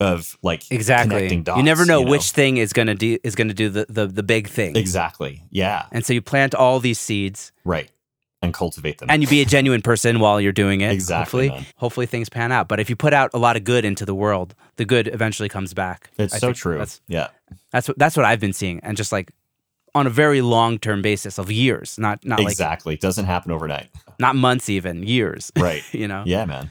of 0.00 0.38
like 0.42 0.62
Exactly. 0.70 1.16
connecting 1.16 1.42
dots, 1.42 1.58
you 1.58 1.64
never 1.64 1.84
know, 1.84 1.98
you 1.98 2.04
know? 2.04 2.10
which 2.12 2.30
thing 2.30 2.56
is 2.58 2.72
gonna 2.72 2.94
do 2.94 3.18
is 3.24 3.34
gonna 3.34 3.52
do 3.52 3.68
the 3.68 3.86
the, 3.88 4.06
the 4.06 4.22
big 4.22 4.48
thing. 4.48 4.76
exactly 4.76 5.42
yeah 5.50 5.86
And 5.90 6.06
so 6.06 6.12
you 6.12 6.22
plant 6.22 6.54
all 6.54 6.78
these 6.78 7.00
seeds, 7.00 7.50
right 7.64 7.90
and 8.40 8.54
cultivate 8.54 8.98
them 8.98 9.08
and 9.10 9.22
you 9.22 9.28
be 9.28 9.40
a 9.40 9.44
genuine 9.44 9.82
person 9.82 10.20
while 10.20 10.40
you're 10.40 10.52
doing 10.52 10.80
it. 10.80 10.92
Exactly, 10.92 11.48
Hopefully, 11.48 11.48
man. 11.48 11.66
hopefully 11.76 12.06
things 12.06 12.28
pan 12.28 12.52
out. 12.52 12.68
But 12.68 12.78
if 12.80 12.88
you 12.88 12.96
put 12.96 13.12
out 13.12 13.30
a 13.34 13.38
lot 13.38 13.56
of 13.56 13.64
good 13.64 13.84
into 13.84 14.04
the 14.04 14.14
world, 14.14 14.54
the 14.76 14.84
good 14.84 15.08
eventually 15.12 15.48
comes 15.48 15.74
back. 15.74 16.10
it's 16.18 16.34
I 16.34 16.38
so 16.38 16.52
true 16.52 16.78
That's 16.78 17.00
yeah 17.08 17.28
that's 17.72 17.88
what 17.88 17.98
that's 17.98 18.16
what 18.16 18.24
I've 18.24 18.40
been 18.40 18.52
seeing, 18.52 18.80
and 18.80 18.96
just 18.96 19.10
like 19.12 19.32
on 19.94 20.06
a 20.06 20.10
very 20.10 20.40
long 20.40 20.78
term 20.78 21.02
basis 21.02 21.38
of 21.38 21.50
years, 21.50 21.98
not 21.98 22.24
not 22.24 22.38
like 22.38 22.50
exactly 22.52 22.94
it 22.94 23.00
doesn't 23.00 23.24
happen 23.24 23.50
overnight 23.50 23.88
not 24.20 24.36
months, 24.36 24.68
even 24.68 25.02
years. 25.02 25.50
right 25.58 25.82
you 25.92 26.06
know. 26.06 26.22
yeah 26.26 26.44
man 26.44 26.70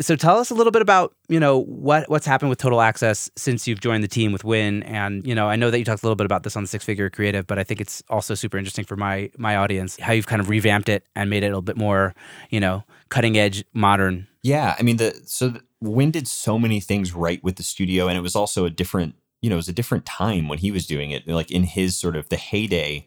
So 0.00 0.16
tell 0.16 0.38
us 0.38 0.50
a 0.50 0.54
little 0.54 0.72
bit 0.72 0.82
about 0.82 1.14
you 1.28 1.38
know 1.38 1.60
what 1.60 2.08
what's 2.10 2.26
happened 2.26 2.50
with 2.50 2.58
Total 2.58 2.80
Access 2.80 3.30
since 3.36 3.68
you've 3.68 3.80
joined 3.80 4.02
the 4.02 4.08
team 4.08 4.32
with 4.32 4.42
Wyn, 4.42 4.82
and 4.82 5.24
you 5.26 5.34
know 5.34 5.48
I 5.48 5.54
know 5.54 5.70
that 5.70 5.78
you 5.78 5.84
talked 5.84 6.02
a 6.02 6.06
little 6.06 6.16
bit 6.16 6.26
about 6.26 6.42
this 6.42 6.56
on 6.56 6.64
the 6.64 6.68
Six 6.68 6.84
Figure 6.84 7.08
Creative, 7.10 7.46
but 7.46 7.58
I 7.58 7.64
think 7.64 7.80
it's 7.80 8.02
also 8.08 8.34
super 8.34 8.58
interesting 8.58 8.84
for 8.84 8.96
my 8.96 9.30
my 9.38 9.56
audience 9.56 9.96
how 10.00 10.12
you've 10.12 10.26
kind 10.26 10.40
of 10.40 10.48
revamped 10.48 10.88
it 10.88 11.06
and 11.14 11.30
made 11.30 11.44
it 11.44 11.46
a 11.46 11.50
little 11.50 11.62
bit 11.62 11.76
more 11.76 12.14
you 12.50 12.58
know 12.58 12.82
cutting 13.08 13.38
edge, 13.38 13.64
modern. 13.72 14.26
Yeah, 14.42 14.74
I 14.78 14.82
mean 14.82 14.96
the 14.96 15.20
so 15.26 15.48
the, 15.50 15.62
Wyn 15.80 16.10
did 16.10 16.26
so 16.26 16.58
many 16.58 16.80
things 16.80 17.12
right 17.12 17.42
with 17.44 17.56
the 17.56 17.62
studio, 17.62 18.08
and 18.08 18.18
it 18.18 18.22
was 18.22 18.34
also 18.34 18.64
a 18.64 18.70
different, 18.70 19.14
you 19.42 19.50
know, 19.50 19.56
it 19.56 19.58
was 19.58 19.68
a 19.68 19.72
different 19.72 20.06
time 20.06 20.48
when 20.48 20.58
he 20.58 20.70
was 20.70 20.86
doing 20.86 21.10
it. 21.12 21.28
Like 21.28 21.50
in 21.50 21.62
his 21.62 21.96
sort 21.96 22.16
of 22.16 22.28
the 22.30 22.36
heyday 22.36 23.06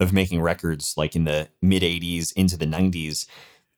of 0.00 0.12
making 0.12 0.40
records, 0.40 0.94
like 0.96 1.14
in 1.14 1.24
the 1.24 1.48
mid 1.60 1.82
'80s 1.82 2.32
into 2.34 2.56
the 2.56 2.66
'90s. 2.66 3.26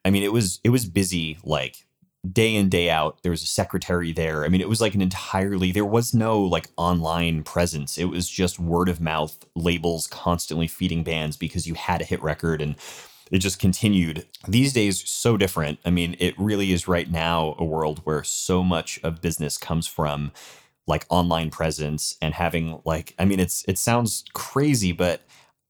I 0.05 0.11
mean, 0.11 0.23
it 0.23 0.31
was 0.31 0.61
it 0.63 0.69
was 0.69 0.85
busy 0.85 1.37
like 1.43 1.85
day 2.31 2.55
in 2.55 2.69
day 2.69 2.89
out. 2.89 3.21
There 3.23 3.31
was 3.31 3.43
a 3.43 3.47
secretary 3.47 4.11
there. 4.11 4.45
I 4.45 4.49
mean, 4.49 4.61
it 4.61 4.69
was 4.69 4.81
like 4.81 4.95
an 4.95 5.01
entirely 5.01 5.71
there 5.71 5.85
was 5.85 6.13
no 6.13 6.41
like 6.41 6.69
online 6.77 7.43
presence. 7.43 7.97
It 7.97 8.05
was 8.05 8.29
just 8.29 8.59
word 8.59 8.89
of 8.89 9.01
mouth 9.01 9.45
labels 9.55 10.07
constantly 10.07 10.67
feeding 10.67 11.03
bands 11.03 11.37
because 11.37 11.67
you 11.67 11.73
had 11.73 12.01
a 12.01 12.05
hit 12.05 12.21
record 12.21 12.61
and 12.61 12.75
it 13.31 13.39
just 13.39 13.59
continued. 13.59 14.25
These 14.47 14.73
days, 14.73 15.07
so 15.09 15.35
different. 15.35 15.79
I 15.83 15.89
mean, 15.89 16.15
it 16.19 16.37
really 16.37 16.71
is 16.71 16.87
right 16.87 17.09
now 17.09 17.55
a 17.57 17.65
world 17.65 18.01
where 18.03 18.23
so 18.23 18.63
much 18.63 18.99
of 19.03 19.21
business 19.21 19.57
comes 19.57 19.87
from 19.87 20.31
like 20.87 21.05
online 21.09 21.49
presence 21.49 22.15
and 22.21 22.33
having 22.33 22.81
like, 22.85 23.15
I 23.17 23.25
mean, 23.25 23.39
it's 23.39 23.65
it 23.67 23.77
sounds 23.77 24.23
crazy, 24.33 24.91
but 24.91 25.21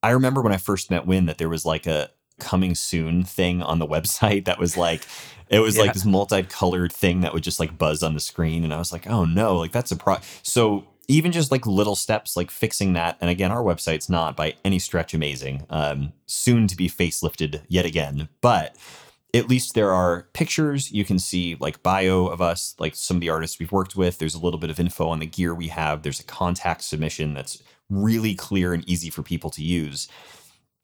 I 0.03 0.11
remember 0.11 0.41
when 0.41 0.53
I 0.53 0.57
first 0.57 0.91
met 0.91 1.07
Wyn 1.07 1.25
that 1.25 1.37
there 1.37 1.49
was 1.49 1.65
like 1.65 1.87
a 1.87 2.09
coming 2.39 2.75
soon 2.75 3.23
thing 3.23 3.61
on 3.61 3.79
the 3.79 3.87
website 3.95 4.45
that 4.45 4.59
was 4.59 4.75
like 4.77 5.05
it 5.49 5.59
was 5.59 5.75
Yeah. 5.77 5.83
like 5.83 5.93
this 5.93 6.05
multicolored 6.05 6.91
thing 6.91 7.21
that 7.21 7.33
would 7.33 7.43
just 7.43 7.59
like 7.59 7.77
buzz 7.77 8.01
on 8.03 8.13
the 8.13 8.19
screen 8.19 8.63
and 8.63 8.73
i 8.73 8.77
was 8.77 8.91
like 8.91 9.07
oh 9.07 9.25
no 9.25 9.57
like 9.57 9.71
that's 9.71 9.91
a 9.91 9.95
pro 9.95 10.17
so 10.43 10.85
even 11.07 11.31
just 11.31 11.51
like 11.51 11.67
little 11.67 11.95
steps 11.95 12.35
like 12.35 12.49
fixing 12.49 12.93
that 12.93 13.15
and 13.21 13.29
again 13.29 13.51
our 13.51 13.61
website's 13.63 14.09
not 14.09 14.35
by 14.35 14.53
any 14.65 14.79
stretch 14.79 15.13
amazing 15.13 15.65
um 15.69 16.11
soon 16.25 16.67
to 16.67 16.75
be 16.75 16.89
facelifted 16.89 17.61
yet 17.67 17.85
again 17.85 18.27
but 18.41 18.75
at 19.33 19.49
least 19.49 19.75
there 19.75 19.91
are 19.91 20.29
pictures 20.33 20.91
you 20.91 21.03
can 21.05 21.19
see 21.19 21.55
like 21.59 21.83
bio 21.83 22.25
of 22.27 22.41
us 22.41 22.73
like 22.79 22.95
some 22.95 23.17
of 23.17 23.21
the 23.21 23.29
artists 23.29 23.59
we've 23.59 23.71
worked 23.71 23.95
with 23.95 24.17
there's 24.17 24.33
a 24.35 24.39
little 24.39 24.59
bit 24.59 24.69
of 24.69 24.79
info 24.79 25.07
on 25.07 25.19
the 25.19 25.25
gear 25.25 25.53
we 25.53 25.67
have 25.67 26.01
there's 26.01 26.19
a 26.19 26.23
contact 26.25 26.81
submission 26.81 27.33
that's 27.33 27.61
really 27.89 28.33
clear 28.33 28.73
and 28.73 28.87
easy 28.89 29.09
for 29.11 29.21
people 29.21 29.49
to 29.51 29.61
use 29.63 30.07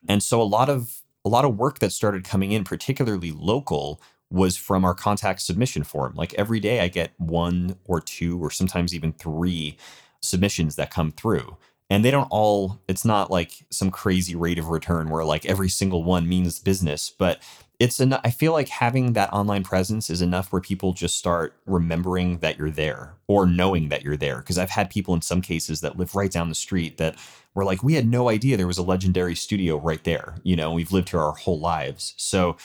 and 0.07 0.21
so 0.21 0.39
a 0.41 0.43
lot 0.43 0.69
of 0.69 1.00
a 1.25 1.29
lot 1.29 1.45
of 1.45 1.57
work 1.57 1.79
that 1.79 1.91
started 1.91 2.23
coming 2.23 2.51
in 2.51 2.63
particularly 2.63 3.31
local 3.31 4.01
was 4.31 4.55
from 4.55 4.85
our 4.85 4.93
contact 4.95 5.41
submission 5.41 5.83
form. 5.83 6.13
Like 6.15 6.33
every 6.35 6.59
day 6.59 6.79
i 6.79 6.87
get 6.87 7.11
one 7.17 7.75
or 7.85 7.99
two 7.99 8.41
or 8.43 8.49
sometimes 8.49 8.95
even 8.95 9.13
three 9.13 9.77
submissions 10.21 10.75
that 10.77 10.91
come 10.91 11.11
through. 11.11 11.57
And 11.89 12.05
they 12.05 12.11
don't 12.11 12.29
all 12.31 12.79
it's 12.87 13.03
not 13.03 13.29
like 13.29 13.65
some 13.69 13.91
crazy 13.91 14.35
rate 14.35 14.57
of 14.57 14.69
return 14.69 15.09
where 15.09 15.25
like 15.25 15.45
every 15.45 15.69
single 15.69 16.03
one 16.03 16.27
means 16.27 16.59
business 16.59 17.09
but 17.09 17.41
it's 17.79 17.99
en- 17.99 18.19
i 18.23 18.29
feel 18.29 18.53
like 18.53 18.69
having 18.69 19.13
that 19.13 19.33
online 19.33 19.63
presence 19.63 20.09
is 20.09 20.21
enough 20.21 20.53
where 20.53 20.61
people 20.61 20.93
just 20.93 21.17
start 21.17 21.57
remembering 21.65 22.37
that 22.37 22.57
you're 22.57 22.69
there 22.71 23.15
or 23.27 23.45
knowing 23.45 23.89
that 23.89 24.03
you're 24.03 24.15
there. 24.15 24.37
Because 24.37 24.57
i've 24.57 24.69
had 24.69 24.89
people 24.89 25.13
in 25.13 25.21
some 25.21 25.41
cases 25.41 25.81
that 25.81 25.97
live 25.97 26.15
right 26.15 26.31
down 26.31 26.47
the 26.47 26.55
street 26.55 26.97
that 26.97 27.17
were 27.53 27.65
like 27.65 27.83
we 27.83 27.93
had 27.95 28.07
no 28.07 28.29
idea 28.29 28.57
there 28.57 28.67
was 28.67 28.77
a 28.77 28.83
legendary 28.83 29.35
studio 29.35 29.77
right 29.77 30.03
there 30.03 30.35
you 30.43 30.55
know 30.55 30.71
we've 30.71 30.91
lived 30.91 31.09
here 31.09 31.19
our 31.19 31.33
whole 31.33 31.59
lives 31.59 32.13
so 32.17 32.55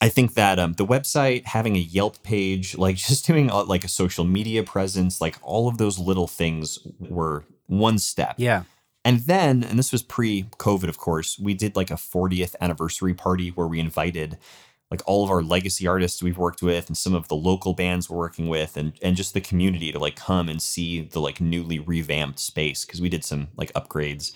I 0.00 0.10
think 0.10 0.34
that 0.34 0.58
um, 0.58 0.74
the 0.74 0.84
website, 0.84 1.44
having 1.46 1.76
a 1.76 1.80
Yelp 1.80 2.22
page, 2.22 2.76
like 2.78 2.96
just 2.96 3.26
doing 3.26 3.50
uh, 3.50 3.64
like 3.64 3.84
a 3.84 3.88
social 3.88 4.24
media 4.24 4.62
presence, 4.62 5.20
like 5.20 5.36
all 5.42 5.68
of 5.68 5.78
those 5.78 5.98
little 5.98 6.26
things 6.26 6.78
were 6.98 7.44
one 7.66 7.98
step. 7.98 8.34
Yeah. 8.36 8.64
And 9.04 9.20
then, 9.20 9.62
and 9.62 9.78
this 9.78 9.92
was 9.92 10.02
pre 10.02 10.44
COVID, 10.58 10.88
of 10.88 10.98
course, 10.98 11.38
we 11.38 11.54
did 11.54 11.76
like 11.76 11.90
a 11.90 11.94
40th 11.94 12.56
anniversary 12.60 13.14
party 13.14 13.50
where 13.50 13.66
we 13.66 13.78
invited 13.78 14.36
like 14.90 15.02
all 15.06 15.24
of 15.24 15.30
our 15.30 15.42
legacy 15.42 15.86
artists 15.86 16.22
we've 16.22 16.38
worked 16.38 16.62
with 16.62 16.88
and 16.88 16.96
some 16.96 17.14
of 17.14 17.28
the 17.28 17.34
local 17.36 17.74
bands 17.74 18.08
we're 18.08 18.16
working 18.18 18.48
with 18.48 18.76
and 18.76 18.92
and 19.02 19.16
just 19.16 19.34
the 19.34 19.40
community 19.40 19.90
to 19.92 19.98
like 19.98 20.16
come 20.16 20.48
and 20.48 20.62
see 20.62 21.00
the 21.02 21.20
like 21.20 21.40
newly 21.40 21.78
revamped 21.78 22.38
space 22.38 22.84
because 22.84 23.00
we 23.00 23.08
did 23.08 23.24
some 23.24 23.48
like 23.56 23.72
upgrades. 23.72 24.32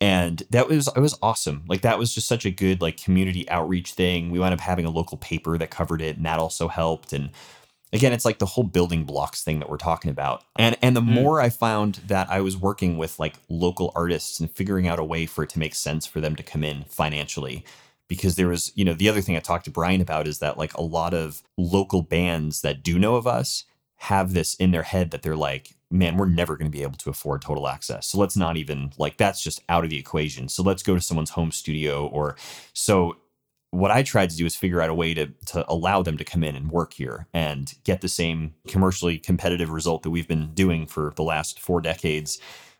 And 0.00 0.42
that 0.50 0.68
was 0.68 0.88
it 0.94 1.00
was 1.00 1.18
awesome. 1.22 1.64
Like 1.68 1.82
that 1.82 1.98
was 1.98 2.14
just 2.14 2.28
such 2.28 2.44
a 2.46 2.50
good 2.50 2.80
like 2.80 2.96
community 3.02 3.48
outreach 3.50 3.92
thing. 3.94 4.30
We 4.30 4.38
wound 4.40 4.54
up 4.54 4.60
having 4.60 4.84
a 4.84 4.90
local 4.90 5.18
paper 5.18 5.58
that 5.58 5.70
covered 5.70 6.02
it 6.02 6.16
and 6.16 6.26
that 6.26 6.38
also 6.38 6.68
helped. 6.68 7.12
And 7.12 7.30
again 7.92 8.12
it's 8.12 8.24
like 8.24 8.38
the 8.38 8.46
whole 8.46 8.64
building 8.64 9.04
blocks 9.04 9.42
thing 9.42 9.60
that 9.60 9.70
we're 9.70 9.76
talking 9.78 10.10
about. 10.10 10.44
And 10.58 10.76
and 10.82 10.96
the 10.96 11.00
Mm. 11.00 11.06
more 11.06 11.40
i 11.40 11.48
found 11.50 11.96
that 12.06 12.28
i 12.30 12.40
was 12.40 12.56
working 12.56 12.98
with 12.98 13.18
like 13.18 13.36
local 13.48 13.92
artists 13.94 14.40
and 14.40 14.50
figuring 14.50 14.88
out 14.88 14.98
a 14.98 15.04
way 15.04 15.26
for 15.26 15.44
it 15.44 15.50
to 15.50 15.58
make 15.58 15.74
sense 15.74 16.06
for 16.06 16.20
them 16.20 16.36
to 16.36 16.42
come 16.42 16.64
in 16.64 16.84
financially 16.88 17.64
because 18.08 18.36
there 18.36 18.48
was 18.48 18.72
you 18.74 18.84
know 18.84 18.94
the 18.94 19.08
other 19.08 19.20
thing 19.20 19.36
i 19.36 19.40
talked 19.40 19.64
to 19.64 19.70
brian 19.70 20.00
about 20.00 20.26
is 20.26 20.38
that 20.38 20.58
like 20.58 20.74
a 20.74 20.82
lot 20.82 21.14
of 21.14 21.42
local 21.56 22.02
bands 22.02 22.62
that 22.62 22.82
do 22.82 22.98
know 22.98 23.16
of 23.16 23.26
us 23.26 23.64
have 23.98 24.32
this 24.32 24.54
in 24.54 24.70
their 24.70 24.84
head 24.84 25.10
that 25.10 25.22
they're 25.22 25.36
like 25.36 25.74
man 25.90 26.16
we're 26.16 26.26
never 26.26 26.56
going 26.56 26.70
to 26.70 26.76
be 26.76 26.82
able 26.82 26.96
to 26.96 27.10
afford 27.10 27.42
total 27.42 27.68
access. 27.68 28.06
So 28.06 28.18
let's 28.18 28.36
not 28.36 28.56
even 28.56 28.92
like 28.98 29.16
that's 29.16 29.42
just 29.42 29.62
out 29.68 29.84
of 29.84 29.90
the 29.90 29.98
equation. 29.98 30.48
So 30.48 30.62
let's 30.62 30.82
go 30.82 30.94
to 30.94 31.00
someone's 31.00 31.30
home 31.30 31.50
studio 31.50 32.06
or 32.06 32.36
so 32.72 33.16
what 33.70 33.90
I 33.90 34.02
tried 34.02 34.30
to 34.30 34.36
do 34.36 34.46
is 34.46 34.56
figure 34.56 34.80
out 34.80 34.90
a 34.90 34.94
way 34.94 35.14
to 35.14 35.26
to 35.46 35.64
allow 35.68 36.02
them 36.02 36.16
to 36.18 36.24
come 36.24 36.44
in 36.44 36.56
and 36.56 36.70
work 36.70 36.94
here 36.94 37.26
and 37.34 37.72
get 37.84 38.00
the 38.00 38.08
same 38.08 38.54
commercially 38.66 39.18
competitive 39.18 39.70
result 39.70 40.02
that 40.02 40.10
we've 40.10 40.28
been 40.28 40.54
doing 40.54 40.86
for 40.86 41.12
the 41.16 41.22
last 41.22 41.60
four 41.60 41.80
decades 41.80 42.38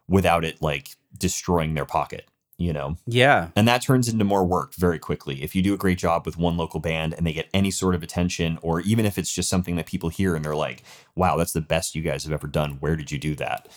without 0.09 0.45
it 0.45 0.63
like 0.63 0.91
destroying 1.17 1.75
their 1.75 1.85
pocket, 1.85 2.27
you 2.59 2.73
know. 2.73 2.97
Yeah. 3.07 3.49
And 3.57 3.67
that 3.69 3.83
turns 3.83 4.09
into 4.09 4.25
more 4.25 4.45
work 4.45 4.75
very 4.75 4.99
quickly. 4.99 5.43
If 5.43 5.55
you 5.55 5.63
do 5.63 5.73
a 5.73 5.79
great 5.79 5.99
job 5.99 6.27
with 6.27 6.37
one 6.37 6.57
local 6.57 6.81
band 6.81 7.15
and 7.15 7.27
they 7.27 7.33
get 7.33 7.49
any 7.55 7.71
sort 7.71 7.95
of 7.95 8.03
attention, 8.03 8.59
or 8.61 8.81
even 8.81 9.07
if 9.07 9.17
it's 9.17 9.33
just 9.33 9.49
something 9.49 9.77
that 9.77 9.87
people 9.87 10.09
hear 10.09 10.35
and 10.35 10.45
they're 10.45 10.57
like, 10.57 10.83
wow, 11.15 11.37
that's 11.37 11.53
the 11.53 11.61
best 11.61 11.95
you 11.95 12.03
guys 12.03 12.25
have 12.25 12.33
ever 12.33 12.49
done. 12.49 12.79
Where 12.81 12.97
did 12.97 13.11
you 13.13 13.19
do 13.19 13.35
that? 13.37 13.69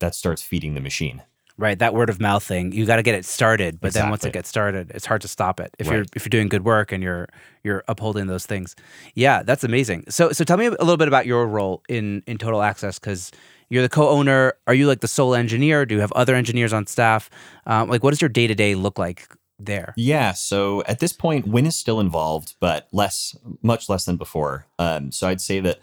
That 0.00 0.14
starts 0.14 0.42
feeding 0.42 0.74
the 0.74 0.80
machine. 0.80 1.22
Right, 1.58 1.78
that 1.78 1.92
word 1.92 2.08
of 2.08 2.18
mouth 2.18 2.42
thing. 2.42 2.72
You 2.72 2.86
got 2.86 2.96
to 2.96 3.02
get 3.02 3.14
it 3.14 3.26
started, 3.26 3.82
but 3.82 3.92
then 3.92 4.08
once 4.08 4.24
it 4.24 4.32
gets 4.32 4.48
started, 4.48 4.90
it's 4.94 5.04
hard 5.04 5.20
to 5.20 5.28
stop 5.28 5.60
it. 5.60 5.70
If 5.78 5.88
you're 5.88 6.06
if 6.16 6.24
you're 6.24 6.30
doing 6.30 6.48
good 6.48 6.64
work 6.64 6.90
and 6.90 7.02
you're 7.02 7.28
you're 7.62 7.84
upholding 7.86 8.28
those 8.28 8.46
things. 8.46 8.74
Yeah, 9.14 9.42
that's 9.42 9.62
amazing. 9.62 10.04
So 10.08 10.32
so 10.32 10.42
tell 10.42 10.56
me 10.56 10.66
a 10.66 10.70
little 10.70 10.96
bit 10.96 11.08
about 11.08 11.26
your 11.26 11.46
role 11.46 11.82
in 11.86 12.22
in 12.26 12.38
Total 12.38 12.62
Access 12.62 12.98
cuz 12.98 13.30
you're 13.70 13.82
the 13.82 13.88
co-owner. 13.88 14.54
Are 14.66 14.74
you 14.74 14.86
like 14.86 15.00
the 15.00 15.08
sole 15.08 15.34
engineer? 15.34 15.86
Do 15.86 15.94
you 15.94 16.00
have 16.00 16.12
other 16.12 16.34
engineers 16.34 16.72
on 16.72 16.86
staff? 16.86 17.30
Um, 17.66 17.88
like 17.88 18.02
what 18.02 18.10
does 18.10 18.20
your 18.20 18.28
day-to-day 18.28 18.74
look 18.74 18.98
like 18.98 19.28
there? 19.58 19.94
Yeah. 19.96 20.32
So 20.32 20.82
at 20.84 20.98
this 20.98 21.12
point, 21.12 21.46
Wyn 21.46 21.66
is 21.66 21.76
still 21.76 22.00
involved, 22.00 22.54
but 22.60 22.88
less, 22.92 23.36
much 23.62 23.88
less 23.88 24.04
than 24.04 24.16
before. 24.16 24.66
Um, 24.78 25.12
so 25.12 25.28
I'd 25.28 25.40
say 25.40 25.60
that 25.60 25.80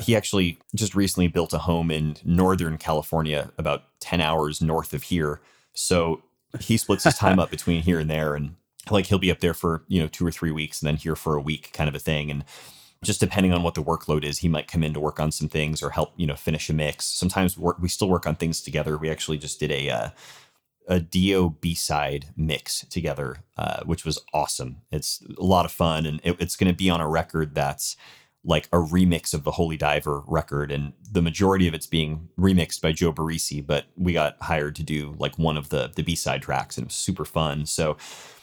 he 0.00 0.16
actually 0.16 0.58
just 0.74 0.94
recently 0.94 1.28
built 1.28 1.52
a 1.52 1.58
home 1.58 1.90
in 1.90 2.16
Northern 2.24 2.76
California, 2.78 3.52
about 3.56 3.84
10 4.00 4.20
hours 4.20 4.60
north 4.60 4.92
of 4.92 5.04
here. 5.04 5.40
So 5.74 6.22
he 6.60 6.76
splits 6.76 7.04
his 7.04 7.14
time 7.14 7.38
up 7.38 7.50
between 7.52 7.82
here 7.82 7.98
and 7.98 8.10
there. 8.10 8.34
And 8.34 8.56
like 8.90 9.06
he'll 9.06 9.18
be 9.18 9.30
up 9.30 9.40
there 9.40 9.54
for, 9.54 9.84
you 9.86 10.00
know, 10.00 10.08
two 10.08 10.26
or 10.26 10.32
three 10.32 10.50
weeks 10.50 10.82
and 10.82 10.88
then 10.88 10.96
here 10.96 11.14
for 11.14 11.36
a 11.36 11.40
week 11.40 11.70
kind 11.72 11.88
of 11.88 11.94
a 11.94 12.00
thing. 12.00 12.30
And 12.30 12.44
just 13.02 13.20
depending 13.20 13.52
on 13.52 13.62
what 13.62 13.74
the 13.74 13.82
workload 13.82 14.24
is, 14.24 14.38
he 14.38 14.48
might 14.48 14.68
come 14.68 14.82
in 14.82 14.94
to 14.94 15.00
work 15.00 15.18
on 15.18 15.32
some 15.32 15.48
things 15.48 15.82
or 15.82 15.90
help, 15.90 16.12
you 16.16 16.26
know, 16.26 16.36
finish 16.36 16.70
a 16.70 16.72
mix. 16.72 17.04
Sometimes 17.04 17.58
work, 17.58 17.78
we 17.80 17.88
still 17.88 18.08
work 18.08 18.26
on 18.26 18.36
things 18.36 18.60
together. 18.60 18.96
We 18.96 19.10
actually 19.10 19.38
just 19.38 19.58
did 19.58 19.72
a, 19.72 19.90
uh, 19.90 20.10
a 20.88 21.00
Dio 21.00 21.50
B 21.50 21.74
side 21.74 22.26
mix 22.36 22.84
together, 22.86 23.38
uh, 23.56 23.82
which 23.84 24.04
was 24.04 24.20
awesome. 24.32 24.82
It's 24.90 25.22
a 25.38 25.44
lot 25.44 25.64
of 25.64 25.72
fun, 25.72 26.06
and 26.06 26.20
it, 26.24 26.36
it's 26.40 26.56
going 26.56 26.70
to 26.70 26.76
be 26.76 26.90
on 26.90 27.00
a 27.00 27.08
record 27.08 27.54
that's 27.54 27.96
like 28.44 28.66
a 28.72 28.78
remix 28.78 29.32
of 29.32 29.44
the 29.44 29.52
Holy 29.52 29.76
Diver 29.76 30.22
record, 30.26 30.72
and 30.72 30.92
the 31.10 31.22
majority 31.22 31.68
of 31.68 31.74
it's 31.74 31.86
being 31.86 32.28
remixed 32.38 32.80
by 32.80 32.90
Joe 32.92 33.12
Barresi. 33.12 33.64
But 33.64 33.86
we 33.96 34.12
got 34.12 34.36
hired 34.40 34.74
to 34.76 34.82
do 34.82 35.14
like 35.18 35.38
one 35.38 35.56
of 35.56 35.68
the 35.68 35.92
the 35.94 36.02
B 36.02 36.16
side 36.16 36.42
tracks, 36.42 36.76
and 36.76 36.84
it 36.84 36.88
was 36.88 36.94
super 36.94 37.24
fun. 37.24 37.66
So. 37.66 37.96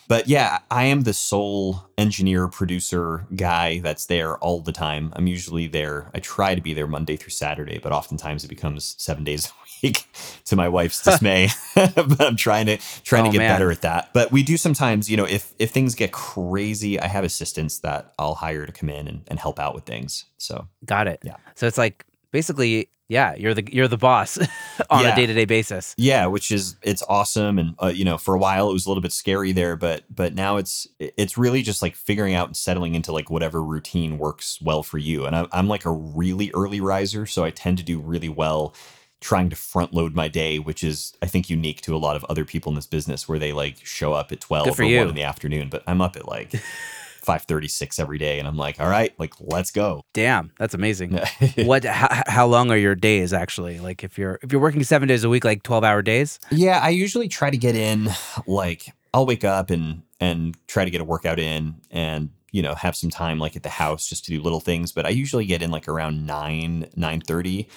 But 0.10 0.28
yeah, 0.28 0.60
I 0.70 0.86
am 0.86 1.02
the 1.04 1.14
sole 1.14 1.86
engineer, 1.98 2.48
producer 2.50 3.26
guy 3.36 3.80
that's 3.80 4.08
there 4.08 4.38
all 4.40 4.60
the 4.60 4.72
time. 4.74 5.14
I'm 5.16 5.28
usually 5.28 5.68
there. 5.68 6.10
I 6.14 6.20
try 6.20 6.56
to 6.56 6.62
be 6.62 6.74
there 6.74 6.88
Monday 6.88 7.16
through 7.16 7.30
Saturday, 7.30 7.78
but 7.78 7.92
oftentimes 7.94 8.44
it 8.44 8.48
becomes 8.50 8.96
seven 8.98 9.24
days 9.24 9.46
a 9.48 9.52
week 9.84 10.06
to 10.46 10.56
my 10.56 10.68
wife's 10.68 11.02
dismay. 11.10 11.50
but 11.76 12.20
I'm 12.22 12.36
trying 12.36 12.66
to 12.66 12.78
trying 13.04 13.24
Oh, 13.24 13.26
to 13.28 13.32
get 13.32 13.38
man. 13.38 13.56
better 13.56 13.72
at 13.72 13.82
that. 13.84 14.10
But 14.12 14.32
we 14.32 14.44
do 14.44 14.58
sometimes, 14.58 15.10
you 15.12 15.16
know, 15.16 15.26
if 15.26 15.54
if 15.60 15.70
things 15.72 15.94
get 15.96 16.12
crazy, 16.12 17.00
I 17.00 17.08
have 17.08 17.24
assistants 17.24 17.80
that 17.80 18.12
I'll 18.18 18.36
hire 18.36 18.66
to 18.66 18.72
come 18.72 18.90
in 18.90 19.08
and, 19.08 19.22
and 19.28 19.40
help 19.40 19.60
out 19.60 19.76
with 19.76 19.86
things. 19.86 20.26
So 20.38 20.68
Got 20.86 21.08
it. 21.08 21.20
Yeah. 21.24 21.36
So 21.56 21.68
it's 21.68 21.78
like 21.78 22.04
basically, 22.32 22.90
yeah, 23.10 23.36
you're 23.36 23.56
the 23.56 23.68
you're 23.74 23.88
the 23.88 23.98
boss 23.98 24.38
on 24.90 25.06
a 25.06 25.16
day-to-day 25.16 25.46
basis. 25.46 25.96
yeah, 25.98 26.28
which 26.28 26.52
is 26.52 26.76
it's 26.84 27.04
awesome. 27.10 27.58
And 27.58 27.76
uh, 27.82 27.88
you 27.88 28.06
know, 28.06 28.20
for 28.20 28.36
a 28.36 28.40
while 28.40 28.70
it 28.70 28.74
was 28.74 28.86
a 28.86 28.90
little 28.90 29.02
bit 29.02 29.12
scary 29.12 29.52
there, 29.52 29.76
but 29.76 30.04
but 30.14 30.36
now 30.36 30.58
it's 30.58 30.88
it's 31.00 31.38
really 31.38 31.64
just 31.64 31.82
like 31.82 31.96
figuring 31.96 32.36
out 32.36 32.48
and 32.48 32.56
settling 32.56 32.94
into 32.94 33.12
like 33.12 33.32
whatever 33.32 33.64
routine 33.64 34.20
works 34.20 34.62
well 34.62 34.84
for 34.84 35.00
you. 35.00 35.26
And 35.26 35.36
I'm 35.36 35.48
I'm 35.52 35.68
like 35.68 35.86
a 35.86 35.92
really 35.92 36.52
early 36.54 36.80
riser, 36.80 37.26
so 37.26 37.44
I 37.44 37.50
tend 37.50 37.80
to 37.80 37.84
do 37.84 38.00
really 38.00 38.30
well 38.30 38.76
trying 39.22 39.50
to 39.50 39.56
front 39.56 39.94
load 39.94 40.16
my 40.16 40.28
day, 40.28 40.60
which 40.60 40.84
is 40.84 41.18
I 41.22 41.26
think 41.26 41.50
unique 41.50 41.82
to 41.82 41.96
a 41.96 41.98
lot 41.98 42.16
of 42.16 42.24
other 42.26 42.46
people 42.46 42.70
in 42.70 42.76
this 42.76 42.88
business 42.88 43.28
where 43.28 43.40
they 43.40 43.52
like 43.52 43.84
show 43.84 44.14
up 44.14 44.32
at 44.32 44.40
twelve 44.40 44.80
or 44.80 44.84
you. 44.84 45.00
one 45.00 45.10
in 45.10 45.16
the 45.16 45.24
afternoon. 45.24 45.70
But 45.70 45.84
I'm 45.88 46.00
up 46.00 46.16
at 46.16 46.28
like 46.28 46.54
five 47.30 47.44
thirty 47.44 47.68
six 47.68 48.00
every 48.00 48.18
day, 48.18 48.40
and 48.40 48.48
I'm 48.48 48.58
like, 48.58 48.80
all 48.80 48.90
right, 48.90 49.14
like 49.20 49.36
let's 49.40 49.70
go. 49.70 50.02
Damn, 50.14 50.52
that's 50.58 50.74
amazing. 50.74 51.20
what 51.58 51.86
how, 51.86 52.24
how 52.26 52.48
long 52.48 52.72
are 52.72 52.78
your 52.78 52.96
days 52.96 53.34
actually? 53.34 53.80
Like 53.80 54.04
if 54.04 54.18
you're 54.18 54.40
if 54.42 54.52
you're 54.52 54.60
working 54.60 54.84
7 54.84 55.08
days 55.08 55.24
a 55.24 55.30
week 55.30 55.46
like 55.46 55.62
12-hour 55.62 56.02
days? 56.02 56.40
Yeah, 56.50 56.80
I 56.82 56.90
usually 56.90 57.28
try 57.28 57.52
to 57.52 57.58
get 57.58 57.76
in 57.76 58.10
like 58.48 58.92
I'll 59.14 59.28
wake 59.28 59.44
up 59.44 59.70
and 59.70 60.02
and 60.20 60.58
try 60.68 60.86
to 60.86 60.90
get 60.90 61.02
a 61.02 61.04
workout 61.04 61.38
in 61.38 61.76
and 61.92 62.30
you 62.52 62.64
know 62.64 62.74
have 62.74 62.96
some 62.96 63.12
time 63.12 63.38
like 63.38 63.56
at 63.56 63.62
the 63.62 63.70
house 63.70 64.10
just 64.10 64.26
to 64.26 64.32
do 64.32 64.42
little 64.42 64.60
things 64.60 64.92
but 64.92 65.06
I 65.06 65.10
usually 65.10 65.46
get 65.46 65.62
in 65.62 65.70
like 65.70 65.88
around 65.88 66.26
9 66.26 66.88
9:30 66.98 67.68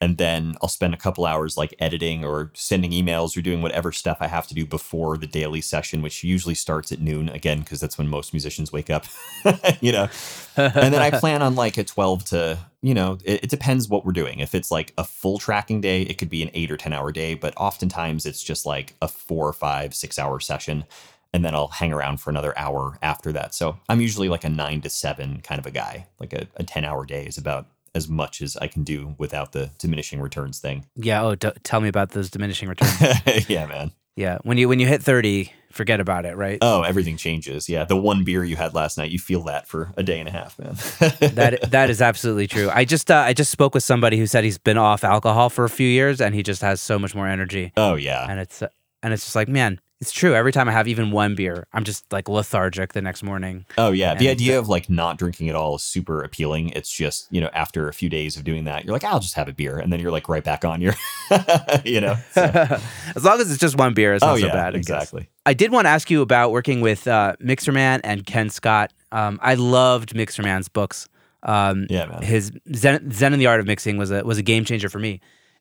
and 0.00 0.16
then 0.16 0.54
I'll 0.62 0.68
spend 0.68 0.94
a 0.94 0.98
couple 0.98 1.26
hours 1.26 1.56
like 1.56 1.74
editing 1.80 2.24
or 2.24 2.52
sending 2.54 2.92
emails 2.92 3.36
or 3.36 3.42
doing 3.42 3.62
whatever 3.62 3.90
stuff 3.90 4.18
I 4.20 4.28
have 4.28 4.46
to 4.48 4.54
do 4.54 4.64
before 4.64 5.18
the 5.18 5.26
daily 5.26 5.60
session, 5.60 6.02
which 6.02 6.22
usually 6.22 6.54
starts 6.54 6.92
at 6.92 7.00
noon 7.00 7.28
again 7.28 7.60
because 7.60 7.80
that's 7.80 7.98
when 7.98 8.08
most 8.08 8.32
musicians 8.32 8.72
wake 8.72 8.90
up, 8.90 9.06
you 9.80 9.90
know. 9.90 10.08
and 10.56 10.94
then 10.94 11.02
I 11.02 11.10
plan 11.18 11.42
on 11.42 11.56
like 11.56 11.76
a 11.78 11.84
twelve 11.84 12.24
to 12.26 12.58
you 12.80 12.94
know 12.94 13.18
it, 13.24 13.44
it 13.44 13.50
depends 13.50 13.88
what 13.88 14.04
we're 14.04 14.12
doing. 14.12 14.38
If 14.38 14.54
it's 14.54 14.70
like 14.70 14.92
a 14.96 15.04
full 15.04 15.38
tracking 15.38 15.80
day, 15.80 16.02
it 16.02 16.18
could 16.18 16.30
be 16.30 16.42
an 16.42 16.50
eight 16.54 16.70
or 16.70 16.76
ten 16.76 16.92
hour 16.92 17.10
day, 17.10 17.34
but 17.34 17.54
oftentimes 17.56 18.24
it's 18.26 18.42
just 18.42 18.66
like 18.66 18.94
a 19.02 19.08
four 19.08 19.48
or 19.48 19.52
five 19.52 19.94
six 19.94 20.18
hour 20.18 20.38
session 20.40 20.84
and 21.32 21.44
then 21.44 21.54
I'll 21.54 21.68
hang 21.68 21.92
around 21.92 22.20
for 22.20 22.30
another 22.30 22.56
hour 22.58 22.98
after 23.02 23.32
that. 23.32 23.54
So 23.54 23.78
I'm 23.88 24.00
usually 24.00 24.28
like 24.28 24.44
a 24.44 24.48
nine 24.48 24.80
to 24.82 24.88
seven 24.88 25.40
kind 25.42 25.58
of 25.58 25.66
a 25.66 25.70
guy. 25.70 26.06
Like 26.18 26.32
a, 26.32 26.46
a 26.56 26.64
10 26.64 26.84
hour 26.84 27.04
day 27.04 27.26
is 27.26 27.36
about 27.36 27.66
as 27.98 28.08
much 28.08 28.40
as 28.40 28.56
I 28.56 28.66
can 28.68 28.82
do 28.84 29.14
without 29.18 29.52
the 29.52 29.70
diminishing 29.78 30.20
returns 30.22 30.58
thing. 30.58 30.86
Yeah. 30.96 31.22
Oh, 31.22 31.34
d- 31.34 31.50
tell 31.62 31.80
me 31.82 31.88
about 31.88 32.12
those 32.12 32.30
diminishing 32.30 32.68
returns. 32.70 32.94
yeah, 33.50 33.66
man. 33.66 33.90
yeah. 34.16 34.38
When 34.44 34.56
you 34.56 34.68
when 34.70 34.80
you 34.80 34.86
hit 34.86 35.02
thirty, 35.02 35.52
forget 35.70 36.00
about 36.00 36.24
it, 36.24 36.34
right? 36.36 36.58
Oh, 36.62 36.82
everything 36.82 37.16
changes. 37.18 37.68
Yeah, 37.68 37.84
the 37.84 37.96
one 37.96 38.24
beer 38.24 38.42
you 38.44 38.56
had 38.56 38.72
last 38.74 38.96
night, 38.96 39.10
you 39.10 39.18
feel 39.18 39.42
that 39.44 39.68
for 39.68 39.92
a 39.98 40.02
day 40.02 40.18
and 40.18 40.28
a 40.28 40.32
half, 40.32 40.58
man. 40.58 40.74
that 41.34 41.70
that 41.70 41.90
is 41.90 42.00
absolutely 42.00 42.46
true. 42.46 42.70
I 42.72 42.84
just 42.86 43.10
uh, 43.10 43.16
I 43.18 43.34
just 43.34 43.50
spoke 43.50 43.74
with 43.74 43.84
somebody 43.84 44.16
who 44.16 44.26
said 44.26 44.44
he's 44.44 44.56
been 44.58 44.78
off 44.78 45.04
alcohol 45.04 45.50
for 45.50 45.64
a 45.64 45.70
few 45.70 45.88
years 45.88 46.20
and 46.20 46.34
he 46.34 46.42
just 46.42 46.62
has 46.62 46.80
so 46.80 46.98
much 46.98 47.14
more 47.14 47.26
energy. 47.28 47.72
oh 47.76 47.94
yeah, 47.96 48.26
And 48.30 48.40
it's 48.40 48.62
uh, 48.62 48.68
and 49.02 49.12
it's 49.12 49.24
just 49.24 49.36
like, 49.36 49.48
man, 49.48 49.80
it's 50.00 50.12
true. 50.12 50.34
Every 50.34 50.52
time 50.52 50.68
I 50.68 50.72
have 50.72 50.86
even 50.86 51.10
one 51.10 51.34
beer, 51.34 51.66
I'm 51.72 51.82
just 51.84 52.04
like 52.12 52.28
lethargic 52.28 52.92
the 52.92 53.02
next 53.02 53.22
morning. 53.22 53.66
oh 53.76 53.90
yeah. 53.90 54.14
The 54.14 54.28
And- 54.28 54.32
idea 54.40 54.58
of 54.58 54.68
like 54.68 54.88
not 54.88 55.18
drinking 55.18 55.48
at 55.48 55.54
all 55.56 55.74
is 55.76 55.82
super 55.82 56.22
appealing. 56.22 56.70
It's 56.70 56.90
just 56.90 57.26
you 57.30 57.40
know 57.40 57.50
after 57.52 57.88
a 57.88 57.92
few 57.92 58.08
days 58.08 58.36
of 58.36 58.44
doing 58.44 58.64
that, 58.64 58.84
you're 58.84 58.92
like, 58.92 59.04
I'll 59.04 59.20
just 59.20 59.34
have 59.34 59.48
a 59.48 59.52
beer, 59.52 59.78
and 59.78 59.92
then 59.92 59.98
you're 60.00 60.12
like 60.12 60.28
right 60.28 60.44
back 60.44 60.64
on 60.64 60.80
your, 60.80 60.94
you 61.84 62.00
know. 62.00 62.16
So- 62.32 62.42
as 63.16 63.24
long 63.24 63.40
as 63.40 63.50
it's 63.50 63.60
just 63.60 63.76
one 63.76 63.94
beer, 63.94 64.14
it's 64.14 64.22
not 64.24 64.34
oh 64.34 64.38
so 64.38 64.46
yeah, 64.46 64.52
bad. 64.52 64.68
I 64.74 64.78
guess. 64.78 64.88
exactly. 64.88 65.28
I 65.46 65.54
did 65.54 65.72
want 65.72 65.86
to 65.86 65.90
ask 65.90 66.10
you 66.10 66.22
about 66.22 66.52
working 66.52 66.80
with 66.80 67.06
uh, 67.08 67.34
Mixerman 67.42 68.00
and 68.04 68.24
Ken 68.26 68.50
Scott. 68.50 68.92
Um, 69.12 69.38
I 69.42 69.54
loved 69.54 70.14
Mixerman's 70.14 70.68
books. 70.68 71.08
Um, 71.42 71.86
Yeah, 71.88 72.06
man. 72.06 72.22
his 72.22 72.52
Zen, 72.74 73.10
Zen 73.12 73.32
and 73.32 73.40
the 73.40 73.46
Art 73.46 73.60
of 73.60 73.66
Mixing 73.66 73.96
was 73.96 74.10
a 74.10 74.22
was 74.24 74.38
a 74.38 74.42
game 74.42 74.64
changer 74.64 74.88
for 74.88 74.98
me 74.98 75.20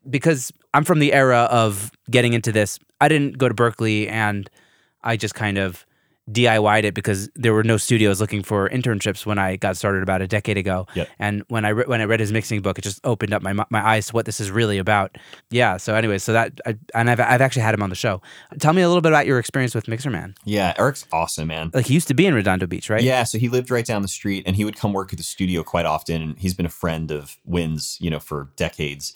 because 0.09 0.51
I'm 0.73 0.83
from 0.83 0.99
the 0.99 1.13
era 1.13 1.47
of 1.51 1.91
getting 2.09 2.33
into 2.33 2.51
this. 2.51 2.79
I 3.01 3.07
didn't 3.07 3.37
go 3.37 3.47
to 3.47 3.55
Berklee 3.55 4.09
and 4.09 4.49
I 5.03 5.17
just 5.17 5.35
kind 5.35 5.57
of 5.57 5.85
DIY'd 6.31 6.83
it 6.83 6.93
because 6.93 7.29
there 7.35 7.53
were 7.53 7.63
no 7.63 7.77
studios 7.77 8.19
looking 8.19 8.43
for 8.43 8.69
internships 8.69 9.25
when 9.25 9.39
I 9.39 9.55
got 9.55 9.77
started 9.77 10.03
about 10.03 10.21
a 10.21 10.27
decade 10.27 10.57
ago. 10.57 10.85
Yep. 10.93 11.07
And 11.19 11.43
when 11.47 11.63
I 11.63 11.69
re- 11.69 11.85
when 11.87 12.01
I 12.01 12.03
read 12.03 12.19
his 12.19 12.33
mixing 12.33 12.61
book, 12.61 12.77
it 12.77 12.81
just 12.81 12.99
opened 13.05 13.33
up 13.33 13.41
my 13.41 13.53
my 13.53 13.65
eyes 13.73 14.07
to 14.07 14.13
what 14.13 14.25
this 14.25 14.41
is 14.41 14.51
really 14.51 14.77
about. 14.77 15.17
Yeah. 15.49 15.77
So 15.77 15.95
anyway, 15.95 16.17
so 16.17 16.33
that 16.33 16.59
I, 16.65 16.77
and 16.93 17.09
I've 17.09 17.21
I've 17.21 17.41
actually 17.41 17.61
had 17.61 17.73
him 17.73 17.81
on 17.81 17.89
the 17.89 17.95
show. 17.95 18.21
Tell 18.59 18.73
me 18.73 18.81
a 18.81 18.89
little 18.89 19.01
bit 19.01 19.11
about 19.11 19.25
your 19.25 19.39
experience 19.39 19.73
with 19.73 19.85
Mixerman. 19.85 20.35
Yeah, 20.43 20.73
Eric's 20.77 21.05
awesome, 21.13 21.47
man. 21.47 21.71
Like 21.73 21.85
he 21.85 21.93
used 21.93 22.09
to 22.09 22.13
be 22.13 22.25
in 22.25 22.33
Redondo 22.33 22.67
Beach, 22.67 22.89
right? 22.89 23.01
Yeah, 23.01 23.23
so 23.23 23.37
he 23.37 23.47
lived 23.47 23.71
right 23.71 23.85
down 23.85 24.01
the 24.01 24.07
street 24.09 24.43
and 24.45 24.55
he 24.55 24.65
would 24.65 24.75
come 24.75 24.91
work 24.91 25.13
at 25.13 25.17
the 25.17 25.23
studio 25.23 25.63
quite 25.63 25.85
often. 25.85 26.21
And 26.21 26.37
he's 26.37 26.53
been 26.53 26.65
a 26.65 26.69
friend 26.69 27.09
of 27.09 27.37
Wyn's, 27.45 27.97
you 28.01 28.09
know, 28.09 28.19
for 28.19 28.49
decades. 28.57 29.13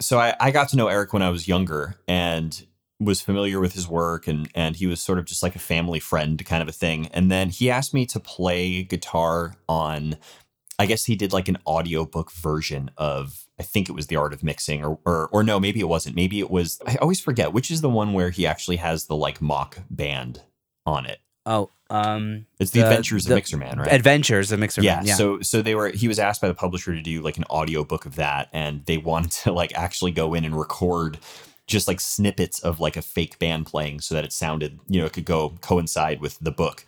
So 0.00 0.18
I, 0.18 0.34
I 0.40 0.50
got 0.50 0.68
to 0.70 0.76
know 0.76 0.88
Eric 0.88 1.12
when 1.12 1.22
I 1.22 1.30
was 1.30 1.48
younger 1.48 1.96
and 2.06 2.66
was 3.00 3.20
familiar 3.20 3.60
with 3.60 3.74
his 3.74 3.86
work 3.86 4.26
and 4.26 4.48
and 4.54 4.76
he 4.76 4.86
was 4.86 5.00
sort 5.00 5.18
of 5.18 5.24
just 5.24 5.42
like 5.42 5.54
a 5.54 5.60
family 5.60 6.00
friend 6.00 6.44
kind 6.44 6.62
of 6.62 6.68
a 6.68 6.72
thing. 6.72 7.08
And 7.08 7.30
then 7.30 7.50
he 7.50 7.70
asked 7.70 7.94
me 7.94 8.06
to 8.06 8.20
play 8.20 8.82
guitar 8.82 9.54
on 9.68 10.16
I 10.80 10.86
guess 10.86 11.04
he 11.04 11.16
did 11.16 11.32
like 11.32 11.48
an 11.48 11.58
audiobook 11.66 12.30
version 12.32 12.90
of 12.96 13.46
I 13.58 13.62
think 13.64 13.88
it 13.88 13.92
was 13.92 14.06
the 14.06 14.16
art 14.16 14.32
of 14.32 14.42
mixing 14.42 14.84
or, 14.84 14.98
or 15.04 15.28
or 15.32 15.42
no, 15.42 15.60
maybe 15.60 15.80
it 15.80 15.88
wasn't. 15.88 16.16
Maybe 16.16 16.40
it 16.40 16.50
was 16.50 16.80
I 16.86 16.96
always 16.96 17.20
forget 17.20 17.52
which 17.52 17.70
is 17.70 17.80
the 17.80 17.88
one 17.88 18.12
where 18.12 18.30
he 18.30 18.46
actually 18.46 18.76
has 18.76 19.06
the 19.06 19.16
like 19.16 19.40
mock 19.40 19.78
band 19.90 20.42
on 20.86 21.06
it. 21.06 21.18
Oh, 21.48 21.70
um, 21.88 22.44
It's 22.60 22.70
the, 22.72 22.80
The- 22.80 22.86
Adventures 22.88 23.24
the 23.24 23.34
of 23.34 23.42
Mixerman, 23.42 23.78
right? 23.78 23.90
Adventures 23.92 24.52
of 24.52 24.60
Mixerman. 24.60 24.82
yeah, 24.84 25.02
Yeah. 25.02 25.14
So 25.14 25.40
so 25.40 25.62
they 25.62 25.74
were 25.74 25.88
he 25.88 26.06
was 26.06 26.18
asked 26.18 26.42
by 26.42 26.48
the 26.48 26.54
publisher 26.54 26.94
to 26.94 27.00
do 27.00 27.22
like 27.22 27.38
an 27.38 27.44
audiobook 27.50 28.04
of 28.04 28.16
that 28.16 28.48
and 28.52 28.84
they 28.84 28.98
wanted 29.10 29.30
to 29.44 29.52
like 29.52 29.74
actually 29.74 30.12
go 30.12 30.34
in 30.34 30.44
and 30.44 30.56
record 30.58 31.18
just 31.66 31.88
like 31.88 32.00
snippets 32.00 32.60
of 32.60 32.80
like 32.80 32.96
a 32.96 33.02
fake 33.02 33.38
band 33.38 33.66
playing 33.66 34.00
so 34.00 34.14
that 34.14 34.24
it 34.24 34.32
sounded, 34.32 34.78
you 34.88 35.00
know, 35.00 35.06
it 35.06 35.12
could 35.12 35.24
go 35.26 35.54
coincide 35.60 36.20
with 36.20 36.38
the 36.38 36.50
book. 36.50 36.84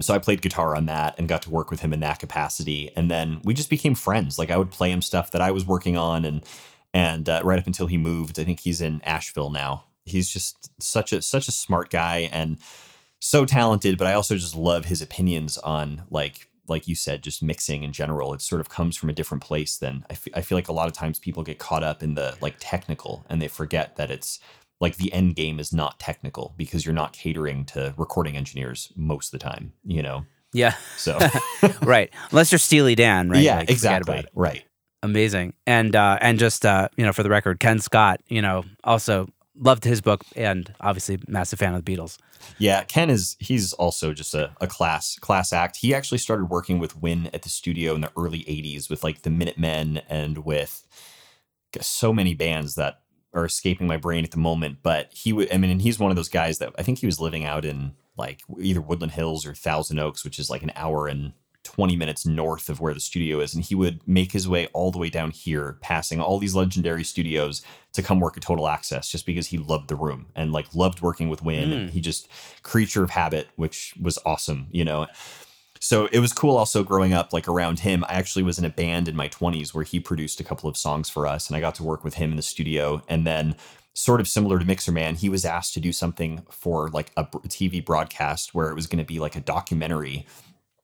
So 0.00 0.14
I 0.14 0.18
played 0.18 0.42
guitar 0.42 0.76
on 0.76 0.86
that 0.86 1.14
and 1.18 1.28
got 1.28 1.42
to 1.42 1.50
work 1.50 1.70
with 1.70 1.80
him 1.80 1.92
in 1.92 2.00
that 2.00 2.18
capacity 2.18 2.90
and 2.96 3.10
then 3.10 3.40
we 3.44 3.52
just 3.52 3.68
became 3.70 3.94
friends. 3.94 4.38
Like 4.38 4.50
I 4.50 4.56
would 4.56 4.70
play 4.70 4.90
him 4.90 5.02
stuff 5.02 5.30
that 5.32 5.42
I 5.42 5.50
was 5.50 5.66
working 5.66 5.98
on 5.98 6.24
and 6.24 6.42
and 6.94 7.28
uh, 7.28 7.42
right 7.44 7.58
up 7.58 7.66
until 7.66 7.86
he 7.86 7.98
moved, 7.98 8.38
I 8.40 8.44
think 8.44 8.60
he's 8.60 8.80
in 8.80 9.02
Asheville 9.02 9.50
now. 9.50 9.84
He's 10.06 10.30
just 10.30 10.70
such 10.82 11.12
a 11.12 11.20
such 11.20 11.48
a 11.48 11.52
smart 11.52 11.90
guy 11.90 12.30
and 12.32 12.56
so 13.20 13.44
talented, 13.44 13.98
but 13.98 14.06
I 14.06 14.14
also 14.14 14.36
just 14.36 14.56
love 14.56 14.86
his 14.86 15.02
opinions 15.02 15.58
on 15.58 16.02
like 16.10 16.48
like 16.68 16.86
you 16.86 16.94
said, 16.94 17.22
just 17.22 17.42
mixing 17.42 17.82
in 17.82 17.92
general. 17.92 18.34
It 18.34 18.42
sort 18.42 18.60
of 18.60 18.68
comes 18.68 18.94
from 18.96 19.08
a 19.08 19.14
different 19.14 19.42
place 19.42 19.78
than 19.78 20.04
I 20.10 20.16
I 20.34 20.40
feel 20.42 20.56
like 20.56 20.68
a 20.68 20.72
lot 20.72 20.86
of 20.88 20.92
times 20.92 21.18
people 21.18 21.42
get 21.42 21.58
caught 21.58 21.82
up 21.82 22.02
in 22.02 22.14
the 22.14 22.36
like 22.40 22.56
technical 22.58 23.24
and 23.28 23.40
they 23.40 23.48
forget 23.48 23.96
that 23.96 24.10
it's 24.10 24.38
like 24.80 24.96
the 24.96 25.12
end 25.12 25.34
game 25.34 25.58
is 25.58 25.72
not 25.72 25.98
technical 25.98 26.54
because 26.56 26.86
you're 26.86 26.94
not 26.94 27.12
catering 27.12 27.64
to 27.64 27.94
recording 27.96 28.36
engineers 28.36 28.92
most 28.96 29.32
of 29.32 29.40
the 29.40 29.44
time, 29.44 29.72
you 29.84 30.02
know. 30.02 30.24
yeah. 30.52 30.74
So 30.96 31.18
right. 31.82 32.10
Unless 32.30 32.52
you're 32.52 32.58
Steely 32.58 32.94
Dan, 32.94 33.28
right? 33.28 33.42
yeah, 33.42 33.58
Like, 33.58 33.70
exactly. 33.70 34.24
Right. 34.34 34.64
Amazing. 35.02 35.54
And 35.66 35.94
uh, 35.94 36.18
and 36.20 36.38
just 36.38 36.64
uh, 36.66 36.88
you 36.96 37.04
know, 37.04 37.12
for 37.12 37.22
the 37.22 37.30
record, 37.30 37.60
Ken 37.60 37.78
Scott, 37.80 38.20
you 38.28 38.42
know, 38.42 38.64
also 38.84 39.28
loved 39.58 39.84
his 39.84 40.00
book 40.00 40.24
and 40.36 40.72
obviously 40.80 41.18
massive 41.26 41.58
fan 41.58 41.74
of 41.74 41.84
the 41.84 41.96
Beatles. 41.96 42.18
Yeah, 42.58 42.84
Ken 42.84 43.10
is 43.10 43.36
he's 43.38 43.72
also 43.74 44.12
just 44.12 44.34
a, 44.34 44.54
a 44.60 44.66
class 44.66 45.18
class 45.18 45.52
act. 45.52 45.78
He 45.78 45.94
actually 45.94 46.18
started 46.18 46.46
working 46.46 46.78
with 46.78 46.96
Wyn 46.96 47.28
at 47.32 47.42
the 47.42 47.48
studio 47.48 47.94
in 47.94 48.00
the 48.00 48.12
early 48.16 48.40
80s 48.44 48.88
with 48.88 49.02
like 49.02 49.22
the 49.22 49.30
Minutemen 49.30 49.98
and 50.08 50.44
with 50.44 50.86
so 51.80 52.12
many 52.12 52.34
bands 52.34 52.74
that 52.76 53.00
are 53.34 53.44
escaping 53.44 53.86
my 53.86 53.96
brain 53.96 54.24
at 54.24 54.30
the 54.30 54.38
moment. 54.38 54.78
But 54.82 55.10
he 55.12 55.32
would 55.32 55.52
I 55.52 55.56
mean 55.58 55.70
and 55.70 55.82
he's 55.82 55.98
one 55.98 56.10
of 56.10 56.16
those 56.16 56.28
guys 56.28 56.58
that 56.58 56.72
I 56.78 56.82
think 56.82 56.98
he 56.98 57.06
was 57.06 57.20
living 57.20 57.44
out 57.44 57.64
in 57.64 57.92
like 58.16 58.42
either 58.60 58.80
Woodland 58.80 59.12
Hills 59.12 59.46
or 59.46 59.54
Thousand 59.54 59.98
Oaks, 59.98 60.24
which 60.24 60.38
is 60.38 60.50
like 60.50 60.62
an 60.62 60.72
hour 60.74 61.06
and 61.06 61.32
20 61.64 61.96
minutes 61.96 62.24
north 62.24 62.68
of 62.68 62.80
where 62.80 62.94
the 62.94 63.00
studio 63.00 63.40
is. 63.40 63.54
And 63.54 63.64
he 63.64 63.74
would 63.74 64.00
make 64.06 64.32
his 64.32 64.48
way 64.48 64.68
all 64.72 64.90
the 64.90 64.98
way 64.98 65.10
down 65.10 65.30
here, 65.30 65.78
passing 65.80 66.20
all 66.20 66.38
these 66.38 66.54
legendary 66.54 67.04
studios 67.04 67.62
to 67.92 68.02
come 68.02 68.20
work 68.20 68.36
at 68.36 68.42
Total 68.42 68.68
Access 68.68 69.10
just 69.10 69.26
because 69.26 69.48
he 69.48 69.58
loved 69.58 69.88
the 69.88 69.96
room 69.96 70.26
and 70.34 70.52
like 70.52 70.74
loved 70.74 71.00
working 71.02 71.28
with 71.28 71.42
Wyn. 71.42 71.72
And 71.72 71.90
mm. 71.90 71.92
he 71.92 72.00
just 72.00 72.28
creature 72.62 73.02
of 73.02 73.10
habit, 73.10 73.48
which 73.56 73.94
was 74.00 74.18
awesome, 74.24 74.68
you 74.70 74.84
know. 74.84 75.06
So 75.80 76.06
it 76.06 76.18
was 76.18 76.32
cool 76.32 76.56
also 76.56 76.82
growing 76.82 77.12
up 77.12 77.32
like 77.32 77.48
around 77.48 77.80
him. 77.80 78.04
I 78.08 78.14
actually 78.14 78.42
was 78.42 78.58
in 78.58 78.64
a 78.64 78.70
band 78.70 79.08
in 79.08 79.14
my 79.14 79.28
20s 79.28 79.74
where 79.74 79.84
he 79.84 80.00
produced 80.00 80.40
a 80.40 80.44
couple 80.44 80.68
of 80.68 80.76
songs 80.76 81.08
for 81.08 81.26
us 81.26 81.48
and 81.48 81.56
I 81.56 81.60
got 81.60 81.76
to 81.76 81.84
work 81.84 82.02
with 82.02 82.14
him 82.14 82.30
in 82.30 82.36
the 82.36 82.42
studio 82.42 83.02
and 83.08 83.26
then 83.26 83.56
sort 83.94 84.20
of 84.20 84.28
similar 84.28 84.60
to 84.60 84.64
Mixer 84.64 84.92
Man, 84.92 85.16
he 85.16 85.28
was 85.28 85.44
asked 85.44 85.74
to 85.74 85.80
do 85.80 85.92
something 85.92 86.44
for 86.50 86.88
like 86.90 87.10
a 87.16 87.24
TV 87.24 87.84
broadcast 87.84 88.54
where 88.54 88.70
it 88.70 88.74
was 88.74 88.86
going 88.86 89.04
to 89.04 89.04
be 89.04 89.18
like 89.18 89.34
a 89.34 89.40
documentary 89.40 90.24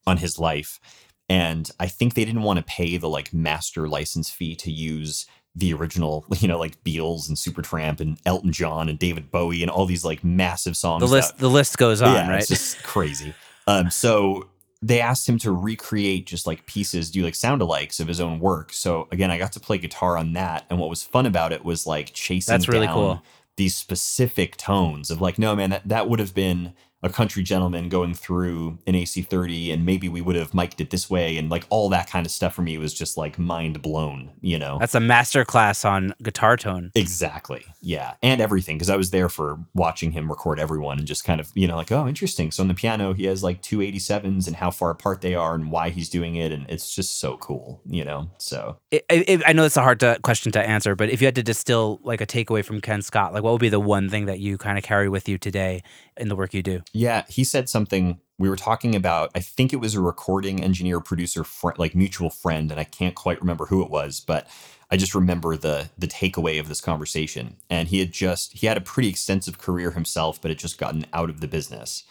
on 0.07 0.19
his 0.19 0.39
life. 0.39 0.81
And 1.29 1.71
I 1.81 1.87
think 1.87 2.15
they 2.15 2.25
didn't 2.25 2.43
want 2.43 2.59
to 2.59 2.65
pay 2.65 2.97
the 2.97 3.09
like 3.09 3.33
master 3.33 3.89
license 3.89 4.31
fee 4.31 4.55
to 4.57 4.71
use 4.71 5.27
the 5.55 5.73
original, 5.73 6.25
you 6.39 6.49
know, 6.49 6.59
like 6.59 6.83
Beatles 6.85 7.29
and 7.29 7.37
Supertramp 7.37 8.01
and 8.01 8.19
Elton 8.27 8.53
John 8.53 8.89
and 8.89 8.99
David 8.99 9.31
Bowie 9.31 9.63
and 9.63 9.71
all 9.71 9.87
these 9.87 10.05
like 10.05 10.23
massive 10.25 10.77
songs. 10.77 11.01
The 11.01 11.07
list 11.07 11.39
the 11.39 11.51
list 11.51 11.79
goes 11.79 12.03
on, 12.03 12.15
yeah, 12.15 12.29
right? 12.29 12.39
It's 12.41 12.49
just 12.49 12.83
crazy. 12.83 13.35
Um, 13.67 13.91
so 13.91 14.51
they 14.83 15.01
asked 15.01 15.27
him 15.27 15.39
to 15.39 15.51
recreate 15.51 16.27
just 16.27 16.47
like 16.47 16.67
pieces, 16.67 17.11
do 17.11 17.23
like 17.23 17.35
sound 17.35 17.63
alikes 17.63 18.01
of 18.01 18.09
his 18.09 18.21
own 18.21 18.39
work. 18.39 18.73
So 18.73 19.09
again, 19.11 19.31
I 19.31 19.39
got 19.39 19.53
to 19.53 19.61
play 19.61 19.79
guitar 19.79 20.19
on 20.19 20.35
that, 20.35 20.67
and 20.69 20.79
what 20.79 20.91
was 20.91 21.03
fun 21.03 21.25
about 21.25 21.53
it 21.53 21.65
was 21.65 21.87
like 21.87 22.13
chasing 22.13 22.53
That's 22.53 22.69
really 22.69 22.87
down 22.87 22.95
cool. 22.95 23.23
these 23.57 23.75
specific 23.75 24.59
tones 24.59 25.11
of 25.11 25.23
like, 25.23 25.39
no 25.39 25.57
man, 25.57 25.71
that 25.71 25.89
that 25.89 26.09
would 26.09 26.19
have 26.19 26.35
been 26.35 26.75
a 27.05 27.11
country 27.11 27.43
gentleman 27.43 27.89
going 27.91 28.15
through 28.15 28.79
an 28.87 28.95
AC30, 28.95 29.73
and 29.73 29.85
maybe 29.85 30.09
we 30.09 30.23
would 30.23 30.37
have 30.37 30.55
mic'd 30.55 30.81
it 30.81 30.89
this 30.91 31.11
way, 31.11 31.37
and 31.37 31.51
like 31.51 31.67
all 31.69 31.91
that 31.91 32.09
kind 32.09 32.25
of 32.25 32.33
stuff 32.33 32.55
for 32.55 32.63
me 32.63 32.79
was 32.79 32.95
just 32.95 33.17
like 33.19 33.39
mind 33.39 33.83
blown, 33.83 34.33
you 34.41 34.59
know. 34.59 34.79
That's 34.81 34.95
a 34.95 35.01
master 35.01 35.45
class 35.45 35.85
on 35.85 36.15
guitar 36.23 36.57
tone. 36.57 36.91
Exactly. 36.95 37.67
Yeah. 37.83 38.15
And 38.23 38.41
everything. 38.41 38.77
Because 38.77 38.89
I 38.89 38.97
was 38.97 39.11
there 39.11 39.29
for 39.29 39.59
watching 39.75 40.13
him 40.13 40.31
record 40.31 40.59
everyone 40.59 40.99
and 40.99 41.07
just 41.07 41.25
kind 41.25 41.41
of, 41.41 41.53
you 41.55 41.69
know, 41.69 41.77
like, 41.77 41.93
oh, 41.93 42.09
interesting. 42.09 42.51
So 42.51 42.63
on 42.63 42.69
the 42.69 42.75
piano, 42.75 43.13
he 43.13 43.25
has 43.25 43.43
like 43.43 43.61
two 43.61 43.79
87s 43.79 44.47
and 44.47 44.57
how 44.57 44.71
far 44.71 44.91
apart 44.91 45.21
they 45.21 45.35
are 45.35 45.55
and 45.55 45.71
why 45.71 45.91
he's 45.91 46.09
doing 46.09 46.37
it. 46.37 46.53
And 46.53 46.65
it's 46.71 46.95
just 46.95 47.21
so 47.21 47.37
cool, 47.37 47.83
you 47.87 48.05
know? 48.05 48.31
So 48.39 48.79
It, 48.91 49.05
it, 49.11 49.43
I 49.47 49.53
know 49.53 49.65
it's 49.65 49.77
a 49.77 49.83
hard 49.83 50.01
to, 50.01 50.19
question 50.23 50.53
to 50.53 50.61
answer, 50.61 50.95
but 50.95 51.11
if 51.11 51.21
you 51.21 51.27
had 51.27 51.35
to 51.35 51.43
distill 51.43 52.01
like 52.03 52.23
a 52.23 52.27
takeaway 52.27 52.65
from 52.65 52.81
Ken 52.81 53.03
Scott, 53.03 53.35
like 53.35 53.43
what 53.43 53.53
would 53.53 53.61
be 53.61 53.69
the 53.69 53.81
one 53.81 54.09
thing 54.09 54.25
that 54.27 54.41
you 54.41 54.57
kind 54.57 54.79
of 54.79 54.85
carry 54.85 55.11
with 55.11 55.29
you 55.29 55.37
today 55.37 55.83
in 56.17 56.29
the 56.29 56.37
work 56.37 56.55
you 56.55 56.63
do? 56.63 56.83
yeah, 56.93 57.25
he 57.29 57.45
said 57.45 57.69
something. 57.69 58.21
We 58.39 58.49
were 58.49 58.57
talking 58.57 58.97
about, 58.97 59.31
I 59.35 59.41
think 59.41 59.73
it 59.73 59.77
was 59.77 59.95
a 59.95 60.01
recording 60.01 60.63
engineer, 60.63 60.99
producer, 61.01 61.45
like 61.77 61.95
mutual 61.95 62.31
friend. 62.31 62.71
And 62.73 62.81
I 62.81 62.85
can't 62.85 63.15
quite 63.15 63.41
remember 63.41 63.67
who 63.67 63.83
it 63.85 63.91
was, 63.91 64.19
but 64.21 64.49
I 64.91 64.97
just 64.97 65.15
remember 65.15 65.57
the 65.57 65.91
the 65.97 66.09
takeaway 66.09 66.59
of 66.59 66.69
this 66.69 66.81
conversation. 66.81 67.57
And 67.71 67.89
he 67.89 68.01
had 68.01 68.11
just 68.13 68.53
he 68.55 68.67
had 68.67 68.77
a 68.77 68.81
pretty 68.81 69.09
extensive 69.09 69.59
career 69.59 69.93
himself, 69.93 70.41
but 70.43 70.51
had 70.51 70.59
just 70.59 70.79
gotten 70.79 71.07
out 71.13 71.31
of 71.31 71.41
the 71.41 71.47
business. 71.49 72.03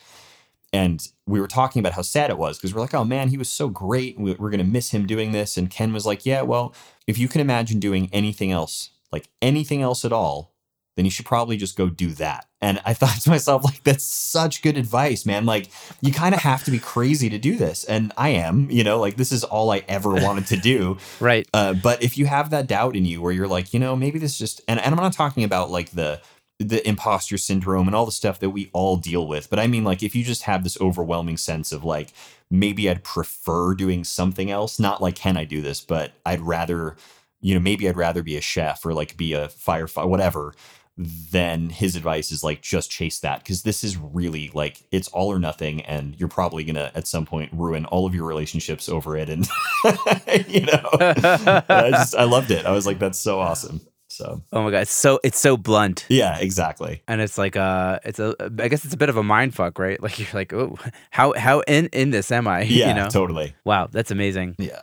And 0.72 1.06
we 1.28 1.39
were 1.39 1.48
talking 1.48 1.80
about 1.82 1.94
how 1.94 2.02
sad 2.02 2.30
it 2.32 2.38
was 2.38 2.58
because 2.58 2.74
we're 2.74 2.82
like, 2.82 2.94
oh 2.96 3.04
man, 3.06 3.28
he 3.28 3.38
was 3.38 3.50
so 3.50 3.68
great. 3.70 4.18
We- 4.20 4.34
We're 4.34 4.50
going 4.50 4.58
to 4.66 4.72
miss 4.72 4.92
him 4.92 5.06
doing 5.06 5.32
this. 5.34 5.58
And 5.58 5.70
Ken 5.70 5.94
was 5.94 6.06
like, 6.06 6.26
yeah, 6.26 6.42
well, 6.42 6.74
if 7.06 7.18
you 7.18 7.28
can 7.28 7.42
imagine 7.42 7.80
doing 7.80 8.10
anything 8.12 8.52
else, 8.52 8.89
like 9.12 9.28
anything 9.42 9.82
else 9.82 10.04
at 10.06 10.13
all, 10.13 10.53
then 10.95 11.06
you 11.06 11.12
should 11.12 11.25
probably 11.25 11.58
just 11.58 11.75
go 11.75 11.89
do 11.89 12.10
that. 12.13 12.47
And 12.62 12.82
I 12.86 12.93
thought 12.93 13.21
to 13.21 13.29
myself, 13.29 13.63
like, 13.63 13.84
that's 13.84 14.03
such 14.03 14.62
good 14.62 14.77
advice, 14.77 15.25
man. 15.25 15.45
Like, 15.45 15.69
you 16.01 16.12
kind 16.12 16.36
of 16.36 16.41
have 16.41 16.63
to 16.65 16.71
be 16.71 16.79
crazy 16.79 17.29
to 17.29 17.38
do 17.38 17.56
this. 17.56 17.84
And 17.84 18.13
I 18.17 18.29
am, 18.29 18.69
you 18.69 18.84
know, 18.84 18.99
like, 18.99 19.17
this 19.17 19.32
is 19.32 19.43
all 19.43 19.71
I 19.71 19.84
ever 19.88 20.10
wanted 20.13 20.47
to 20.47 20.58
do. 20.58 20.97
Right. 21.19 21.47
Uh, 21.53 21.73
but 21.73 22.03
if 22.03 22.17
you 22.17 22.25
have 22.25 22.49
that 22.51 22.67
doubt 22.67 22.95
in 22.95 23.06
you 23.06 23.21
where 23.21 23.32
you're 23.32 23.47
like, 23.47 23.73
you 23.73 23.79
know, 23.79 23.95
maybe 23.95 24.19
this 24.19 24.38
just, 24.38 24.62
and, 24.67 24.79
and 24.79 24.93
I'm 24.93 25.01
not 25.01 25.13
talking 25.13 25.43
about 25.43 25.69
like 25.69 25.91
the, 25.91 26.21
the 26.60 26.88
imposter 26.88 27.38
syndrome 27.38 27.88
and 27.88 27.95
all 27.95 28.06
the 28.06 28.12
stuff 28.12 28.39
that 28.39 28.51
we 28.51 28.69
all 28.73 28.95
deal 28.95 29.27
with. 29.27 29.49
But 29.49 29.60
I 29.60 29.67
mean, 29.67 29.84
like, 29.84 30.03
if 30.03 30.15
you 30.15 30.23
just 30.23 30.43
have 30.43 30.63
this 30.63 30.79
overwhelming 30.79 31.38
sense 31.38 31.71
of 31.71 31.84
like, 31.84 32.13
maybe 32.49 32.89
I'd 32.89 33.03
prefer 33.03 33.73
doing 33.73 34.03
something 34.03 34.51
else, 34.51 34.79
not 34.79 35.01
like, 35.01 35.15
can 35.15 35.36
I 35.36 35.43
do 35.43 35.62
this, 35.62 35.82
but 35.82 36.13
I'd 36.25 36.41
rather, 36.41 36.95
you 37.41 37.53
know, 37.53 37.60
maybe 37.60 37.89
I'd 37.89 37.97
rather 37.97 38.23
be 38.23 38.38
a 38.38 38.41
chef 38.41 38.86
or 38.86 38.93
like 38.93 39.17
be 39.17 39.34
a 39.34 39.47
firefighter, 39.47 40.08
whatever. 40.08 40.53
Then 40.95 41.69
his 41.69 41.95
advice 41.95 42.32
is 42.32 42.43
like, 42.43 42.62
just 42.62 42.91
chase 42.91 43.19
that 43.21 43.39
because 43.39 43.63
this 43.63 43.84
is 43.84 43.97
really 43.97 44.51
like, 44.53 44.84
it's 44.91 45.08
all 45.08 45.32
or 45.32 45.39
nothing. 45.39 45.82
And 45.82 46.15
you're 46.19 46.29
probably 46.29 46.63
to 46.65 46.91
at 46.95 47.08
some 47.08 47.25
point 47.25 47.51
ruin 47.51 47.86
all 47.86 48.06
of 48.06 48.13
your 48.13 48.25
relationships 48.27 48.88
over 48.88 49.17
it. 49.17 49.27
And, 49.29 49.47
you 50.47 50.62
know, 50.62 50.89
I 50.93 51.89
just, 51.91 52.15
I 52.15 52.23
loved 52.25 52.51
it. 52.51 52.65
I 52.65 52.71
was 52.71 52.86
like, 52.86 52.99
that's 52.99 53.17
so 53.17 53.39
awesome. 53.39 53.82
So, 54.10 54.43
Oh 54.51 54.62
my 54.62 54.69
god, 54.69 54.82
it's 54.84 54.91
so 54.91 55.19
it's 55.23 55.39
so 55.39 55.58
blunt. 55.58 56.06
yeah, 56.08 56.38
exactly. 56.38 57.01
And 57.08 57.19
it's 57.19 57.39
like 57.39 57.56
uh 57.56 57.97
it's 58.06 58.19
a 58.19 58.36
I 58.60 58.67
guess 58.67 58.86
it's 58.86 58.93
a 58.93 58.97
bit 58.97 59.10
of 59.10 59.17
a 59.17 59.23
mind 59.23 59.56
fuck, 59.56 59.79
right? 59.79 59.99
Like 59.99 60.19
you're 60.19 60.27
like, 60.36 60.53
"Oh, 60.53 60.77
how 61.10 61.34
how 61.34 61.62
in 61.62 61.88
in 61.88 62.12
this 62.12 62.32
am 62.32 62.47
I?" 62.47 62.62
Yeah, 62.65 62.89
you 62.89 62.93
know. 62.93 63.08
totally. 63.10 63.56
Wow, 63.65 63.88
that's 63.91 64.12
amazing. 64.12 64.56
Yeah. 64.60 64.82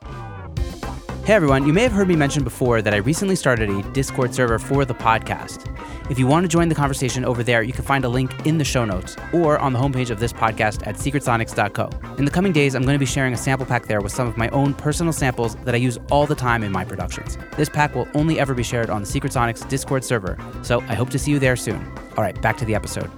Hey 1.25 1.35
everyone, 1.35 1.67
you 1.67 1.73
may 1.73 1.83
have 1.83 1.93
heard 1.93 2.09
me 2.09 2.17
mention 2.17 2.43
before 2.43 2.83
that 2.83 2.95
I 2.95 2.97
recently 2.97 3.37
started 3.37 3.69
a 3.69 3.83
Discord 3.93 4.35
server 4.35 4.59
for 4.59 4.85
the 4.85 4.95
podcast. 4.95 5.65
If 6.11 6.19
you 6.19 6.27
want 6.27 6.45
to 6.45 6.49
join 6.49 6.69
the 6.69 6.75
conversation 6.75 7.25
over 7.25 7.45
there, 7.45 7.63
you 7.63 7.73
can 7.73 7.85
find 7.85 8.05
a 8.05 8.09
link 8.09 8.47
in 8.47 8.59
the 8.59 8.65
show 8.65 8.85
notes 8.85 9.17
or 9.33 9.59
on 9.59 9.73
the 9.73 9.79
homepage 9.79 10.11
of 10.11 10.19
this 10.19 10.33
podcast 10.33 10.85
at 10.89 10.97
secretsonics.co. 10.97 12.17
In 12.17 12.25
the 12.25 12.31
coming 12.31 12.53
days, 12.53 12.75
I'm 12.75 12.83
going 12.83 12.97
to 12.97 12.99
be 12.99 13.07
sharing 13.07 13.35
a 13.35 13.37
sample 13.37 13.67
pack 13.67 13.87
there 13.87 14.01
with 14.01 14.13
some 14.13 14.27
of 14.27 14.37
my 14.39 14.49
own 14.49 14.75
personal 14.75 15.13
samples 15.13 15.55
that 15.57 15.75
I 15.75 15.79
use 15.79 15.99
all 16.11 16.27
the 16.27 16.35
time 16.35 16.65
in 16.65 16.73
my 16.73 16.85
productions. 16.85 17.39
This 17.57 17.69
pack 17.69 17.95
will 17.95 18.09
only 18.15 18.41
ever 18.41 18.55
be 18.55 18.65
shared 18.65 18.91
on 18.91 19.03
the 19.03 19.07
Secret 19.07 19.33
Sonics 19.33 19.69
Discord 19.69 20.03
server, 20.03 20.37
so 20.63 20.81
I 20.89 20.95
hope 20.95 21.11
to 21.11 21.19
see 21.19 21.31
you 21.31 21.39
there 21.39 21.55
soon. 21.55 21.87
All 22.17 22.25
right, 22.25 22.41
back 22.43 22.57
to 22.57 22.65
the 22.65 22.75
episode. 22.75 23.11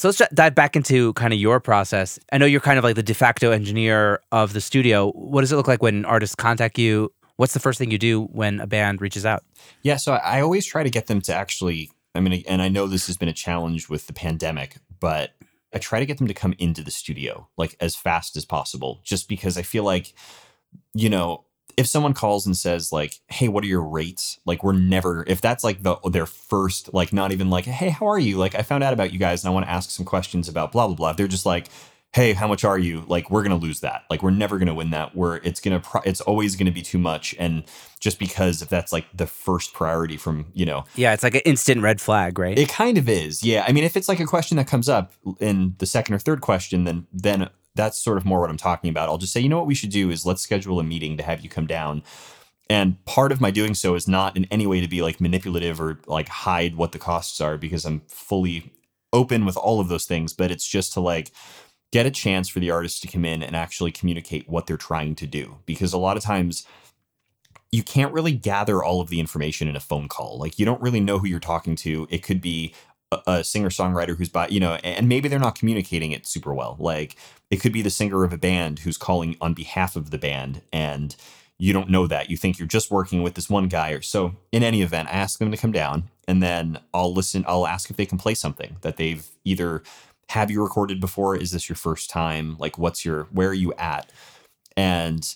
So 0.00 0.08
let's 0.08 0.22
dive 0.32 0.54
back 0.54 0.76
into 0.76 1.12
kind 1.12 1.30
of 1.34 1.38
your 1.38 1.60
process. 1.60 2.18
I 2.32 2.38
know 2.38 2.46
you're 2.46 2.62
kind 2.62 2.78
of 2.78 2.84
like 2.84 2.94
the 2.94 3.02
de 3.02 3.12
facto 3.12 3.50
engineer 3.50 4.22
of 4.32 4.54
the 4.54 4.60
studio. 4.62 5.10
What 5.10 5.42
does 5.42 5.52
it 5.52 5.56
look 5.56 5.68
like 5.68 5.82
when 5.82 6.06
artists 6.06 6.34
contact 6.34 6.78
you? 6.78 7.12
What's 7.36 7.52
the 7.52 7.60
first 7.60 7.78
thing 7.78 7.90
you 7.90 7.98
do 7.98 8.22
when 8.28 8.60
a 8.60 8.66
band 8.66 9.02
reaches 9.02 9.26
out? 9.26 9.44
Yeah, 9.82 9.98
so 9.98 10.14
I 10.14 10.40
always 10.40 10.64
try 10.64 10.82
to 10.82 10.88
get 10.88 11.06
them 11.06 11.20
to 11.20 11.34
actually. 11.34 11.90
I 12.14 12.20
mean, 12.20 12.42
and 12.48 12.62
I 12.62 12.68
know 12.68 12.86
this 12.86 13.08
has 13.08 13.18
been 13.18 13.28
a 13.28 13.34
challenge 13.34 13.90
with 13.90 14.06
the 14.06 14.14
pandemic, 14.14 14.78
but 15.00 15.32
I 15.74 15.76
try 15.76 16.00
to 16.00 16.06
get 16.06 16.16
them 16.16 16.28
to 16.28 16.34
come 16.34 16.54
into 16.58 16.82
the 16.82 16.90
studio 16.90 17.50
like 17.58 17.76
as 17.78 17.94
fast 17.94 18.38
as 18.38 18.46
possible, 18.46 19.02
just 19.04 19.28
because 19.28 19.58
I 19.58 19.62
feel 19.62 19.84
like, 19.84 20.14
you 20.94 21.10
know, 21.10 21.44
if 21.76 21.86
someone 21.86 22.14
calls 22.14 22.46
and 22.46 22.56
says 22.56 22.92
like, 22.92 23.14
"Hey, 23.28 23.48
what 23.48 23.64
are 23.64 23.68
your 23.68 23.82
rates?" 23.82 24.38
Like, 24.46 24.62
we're 24.64 24.72
never 24.72 25.24
if 25.26 25.40
that's 25.40 25.64
like 25.64 25.82
the 25.82 25.96
their 26.10 26.26
first 26.26 26.92
like, 26.94 27.12
not 27.12 27.32
even 27.32 27.50
like, 27.50 27.64
"Hey, 27.64 27.90
how 27.90 28.06
are 28.08 28.18
you?" 28.18 28.36
Like, 28.36 28.54
I 28.54 28.62
found 28.62 28.84
out 28.84 28.92
about 28.92 29.12
you 29.12 29.18
guys 29.18 29.44
and 29.44 29.50
I 29.50 29.54
want 29.54 29.66
to 29.66 29.70
ask 29.72 29.90
some 29.90 30.04
questions 30.06 30.48
about 30.48 30.72
blah 30.72 30.86
blah 30.86 30.96
blah. 30.96 31.12
They're 31.12 31.28
just 31.28 31.46
like, 31.46 31.68
hey 32.12 32.32
how 32.32 32.48
much 32.48 32.64
are 32.64 32.76
you 32.76 33.04
like 33.06 33.30
we're 33.30 33.44
gonna 33.44 33.54
lose 33.54 33.78
that 33.82 34.02
like 34.10 34.20
we're 34.20 34.32
never 34.32 34.58
gonna 34.58 34.74
win 34.74 34.90
that 34.90 35.14
we're 35.14 35.36
it's 35.44 35.60
gonna 35.60 35.78
pro- 35.78 36.00
it's 36.04 36.20
always 36.20 36.56
gonna 36.56 36.72
be 36.72 36.82
too 36.82 36.98
much 36.98 37.36
and 37.38 37.62
just 38.00 38.18
because 38.18 38.62
if 38.62 38.68
that's 38.68 38.92
like 38.92 39.06
the 39.14 39.28
first 39.28 39.72
priority 39.74 40.16
from 40.16 40.46
you 40.52 40.66
know 40.66 40.82
Yeah, 40.96 41.12
it's 41.12 41.22
like 41.22 41.36
an 41.36 41.42
instant 41.44 41.82
red 41.82 42.00
flag, 42.00 42.36
right? 42.36 42.58
it 42.58 42.68
kind 42.68 42.98
of 42.98 43.08
is 43.08 43.44
yeah 43.44 43.64
i 43.68 43.70
mean 43.70 43.84
if 43.84 43.96
it's 43.96 44.08
like 44.08 44.18
a 44.18 44.24
question 44.26 44.56
that 44.56 44.66
comes 44.66 44.88
up 44.88 45.12
in 45.38 45.76
the 45.78 45.86
second 45.86 46.16
or 46.16 46.18
third 46.18 46.40
question 46.40 46.82
then 46.82 47.06
then 47.12 47.48
that's 47.74 47.98
sort 47.98 48.16
of 48.16 48.24
more 48.24 48.40
what 48.40 48.50
i'm 48.50 48.56
talking 48.56 48.90
about. 48.90 49.08
I'll 49.08 49.18
just 49.18 49.32
say 49.32 49.40
you 49.40 49.48
know 49.48 49.58
what 49.58 49.66
we 49.66 49.74
should 49.74 49.90
do 49.90 50.10
is 50.10 50.26
let's 50.26 50.42
schedule 50.42 50.80
a 50.80 50.84
meeting 50.84 51.16
to 51.16 51.22
have 51.22 51.40
you 51.40 51.48
come 51.48 51.66
down. 51.66 52.02
And 52.68 53.04
part 53.04 53.32
of 53.32 53.40
my 53.40 53.50
doing 53.50 53.74
so 53.74 53.96
is 53.96 54.06
not 54.06 54.36
in 54.36 54.44
any 54.44 54.66
way 54.66 54.80
to 54.80 54.86
be 54.86 55.02
like 55.02 55.20
manipulative 55.20 55.80
or 55.80 55.98
like 56.06 56.28
hide 56.28 56.76
what 56.76 56.92
the 56.92 56.98
costs 56.98 57.40
are 57.40 57.56
because 57.56 57.84
i'm 57.84 58.02
fully 58.08 58.72
open 59.12 59.44
with 59.44 59.56
all 59.56 59.80
of 59.80 59.88
those 59.88 60.04
things 60.04 60.32
but 60.32 60.52
it's 60.52 60.66
just 60.66 60.92
to 60.92 61.00
like 61.00 61.32
get 61.92 62.06
a 62.06 62.10
chance 62.10 62.48
for 62.48 62.60
the 62.60 62.70
artist 62.70 63.02
to 63.02 63.08
come 63.08 63.24
in 63.24 63.42
and 63.42 63.56
actually 63.56 63.90
communicate 63.90 64.48
what 64.48 64.66
they're 64.66 64.76
trying 64.76 65.14
to 65.16 65.26
do. 65.26 65.58
Because 65.66 65.92
a 65.92 65.98
lot 65.98 66.16
of 66.16 66.22
times 66.22 66.66
you 67.72 67.82
can't 67.82 68.12
really 68.12 68.32
gather 68.32 68.82
all 68.82 69.00
of 69.00 69.10
the 69.10 69.20
information 69.20 69.68
in 69.68 69.76
a 69.76 69.80
phone 69.80 70.08
call. 70.08 70.38
Like 70.38 70.58
you 70.58 70.64
don't 70.64 70.80
really 70.80 71.00
know 71.00 71.18
who 71.18 71.26
you're 71.26 71.40
talking 71.40 71.76
to. 71.76 72.06
It 72.10 72.22
could 72.22 72.40
be 72.40 72.74
a, 73.26 73.44
singer 73.44 73.70
songwriter 73.70 74.16
who's 74.16 74.28
by 74.28 74.48
you 74.48 74.60
know 74.60 74.74
and 74.84 75.08
maybe 75.08 75.28
they're 75.28 75.38
not 75.38 75.54
communicating 75.54 76.12
it 76.12 76.26
super 76.26 76.54
well. 76.54 76.76
Like 76.78 77.16
it 77.50 77.56
could 77.56 77.72
be 77.72 77.82
the 77.82 77.90
singer 77.90 78.24
of 78.24 78.32
a 78.32 78.38
band 78.38 78.80
who's 78.80 78.96
calling 78.96 79.36
on 79.40 79.54
behalf 79.54 79.96
of 79.96 80.10
the 80.10 80.18
band 80.18 80.62
and 80.72 81.16
you 81.58 81.74
don't 81.74 81.90
know 81.90 82.06
that. 82.06 82.30
You 82.30 82.36
think 82.38 82.58
you're 82.58 82.68
just 82.68 82.90
working 82.90 83.22
with 83.22 83.34
this 83.34 83.50
one 83.50 83.68
guy 83.68 83.90
or 83.90 84.00
so 84.02 84.34
in 84.52 84.62
any 84.62 84.82
event 84.82 85.08
i 85.08 85.12
ask 85.12 85.38
them 85.38 85.50
to 85.50 85.56
come 85.56 85.72
down 85.72 86.04
and 86.26 86.42
then 86.42 86.78
i'll 86.94 87.12
listen 87.12 87.44
i'll 87.46 87.66
ask 87.66 87.90
if 87.90 87.96
they 87.96 88.06
can 88.06 88.18
play 88.18 88.34
something 88.34 88.76
that 88.80 88.96
they've 88.96 89.28
either 89.44 89.82
have 90.30 90.48
you 90.48 90.62
recorded 90.62 91.00
before? 91.00 91.34
Is 91.34 91.50
this 91.50 91.68
your 91.68 91.74
first 91.74 92.08
time? 92.08 92.56
Like 92.58 92.78
what's 92.78 93.04
your 93.04 93.24
where 93.32 93.48
are 93.48 93.54
you 93.54 93.74
at? 93.74 94.12
And 94.76 95.34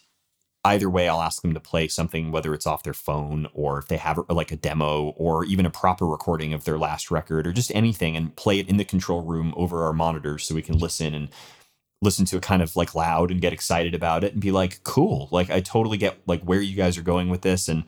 either 0.65 0.89
way 0.89 1.09
i'll 1.09 1.21
ask 1.21 1.43
them 1.43 1.55
to 1.55 1.61
play 1.61 1.87
something 1.89 2.31
whether 2.31 2.55
it's 2.55 2.67
off 2.67 2.83
their 2.83 2.95
phone 2.95 3.47
or 3.53 3.79
if 3.79 3.89
they 3.89 3.97
have 3.97 4.19
like 4.29 4.51
a 4.51 4.57
demo 4.57 5.11
or 5.17 5.45
even 5.45 5.67
a 5.67 5.71
proper 5.71 6.07
recording 6.07 6.53
of 6.53 6.65
their 6.65 6.79
last 6.79 7.11
record 7.11 7.47
or 7.47 7.53
just 7.53 7.75
anything 7.75 8.17
and 8.17 8.37
play 8.37 8.59
it 8.59 8.69
in 8.69 8.77
the 8.77 8.85
control 8.85 9.23
room 9.23 9.53
over 9.57 9.85
our 9.85 9.93
monitors 9.93 10.45
so 10.45 10.55
we 10.55 10.63
can 10.63 10.79
listen 10.79 11.15
and 11.15 11.29
listen 12.05 12.25
to 12.27 12.37
it 12.37 12.43
kind 12.43 12.63
of 12.63 12.77
like 12.77 12.95
loud 12.95 13.31
and 13.31 13.41
get 13.41 13.53
excited 13.53 13.95
about 13.95 14.23
it 14.23 14.33
and 14.33 14.43
be 14.43 14.53
like 14.53 14.83
cool. 14.85 15.29
Like 15.33 15.51
i 15.51 15.61
totally 15.61 15.97
get 15.97 16.19
like 16.27 16.43
where 16.43 16.61
you 16.61 16.77
guys 16.77 16.97
are 16.97 17.03
going 17.03 17.29
with 17.29 17.43
this. 17.43 17.69
And 17.69 17.85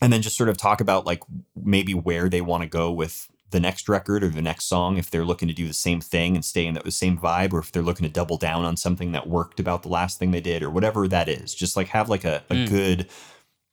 and 0.00 0.12
then 0.12 0.22
just 0.22 0.36
sort 0.36 0.48
of 0.48 0.56
talk 0.56 0.80
about 0.80 1.06
like 1.06 1.22
maybe 1.54 1.94
where 1.94 2.28
they 2.28 2.40
want 2.40 2.62
to 2.62 2.68
go 2.68 2.92
with 2.92 3.28
the 3.56 3.60
next 3.60 3.88
record 3.88 4.22
or 4.22 4.28
the 4.28 4.42
next 4.42 4.66
song 4.66 4.98
if 4.98 5.10
they're 5.10 5.24
looking 5.24 5.48
to 5.48 5.54
do 5.54 5.66
the 5.66 5.72
same 5.72 5.98
thing 5.98 6.34
and 6.36 6.44
stay 6.44 6.66
in 6.66 6.74
that 6.74 6.92
same 6.92 7.16
vibe 7.16 7.54
or 7.54 7.58
if 7.60 7.72
they're 7.72 7.82
looking 7.82 8.06
to 8.06 8.12
double 8.12 8.36
down 8.36 8.66
on 8.66 8.76
something 8.76 9.12
that 9.12 9.26
worked 9.26 9.58
about 9.58 9.82
the 9.82 9.88
last 9.88 10.18
thing 10.18 10.30
they 10.30 10.42
did 10.42 10.62
or 10.62 10.68
whatever 10.68 11.08
that 11.08 11.26
is. 11.26 11.54
Just 11.54 11.74
like 11.74 11.88
have 11.88 12.10
like 12.10 12.24
a, 12.24 12.44
a 12.50 12.54
Mm. 12.54 12.68
good 12.68 13.08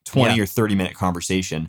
20 0.06 0.36
Yeah. 0.38 0.44
or 0.44 0.46
30 0.46 0.76
minute 0.76 0.94
conversation 0.94 1.68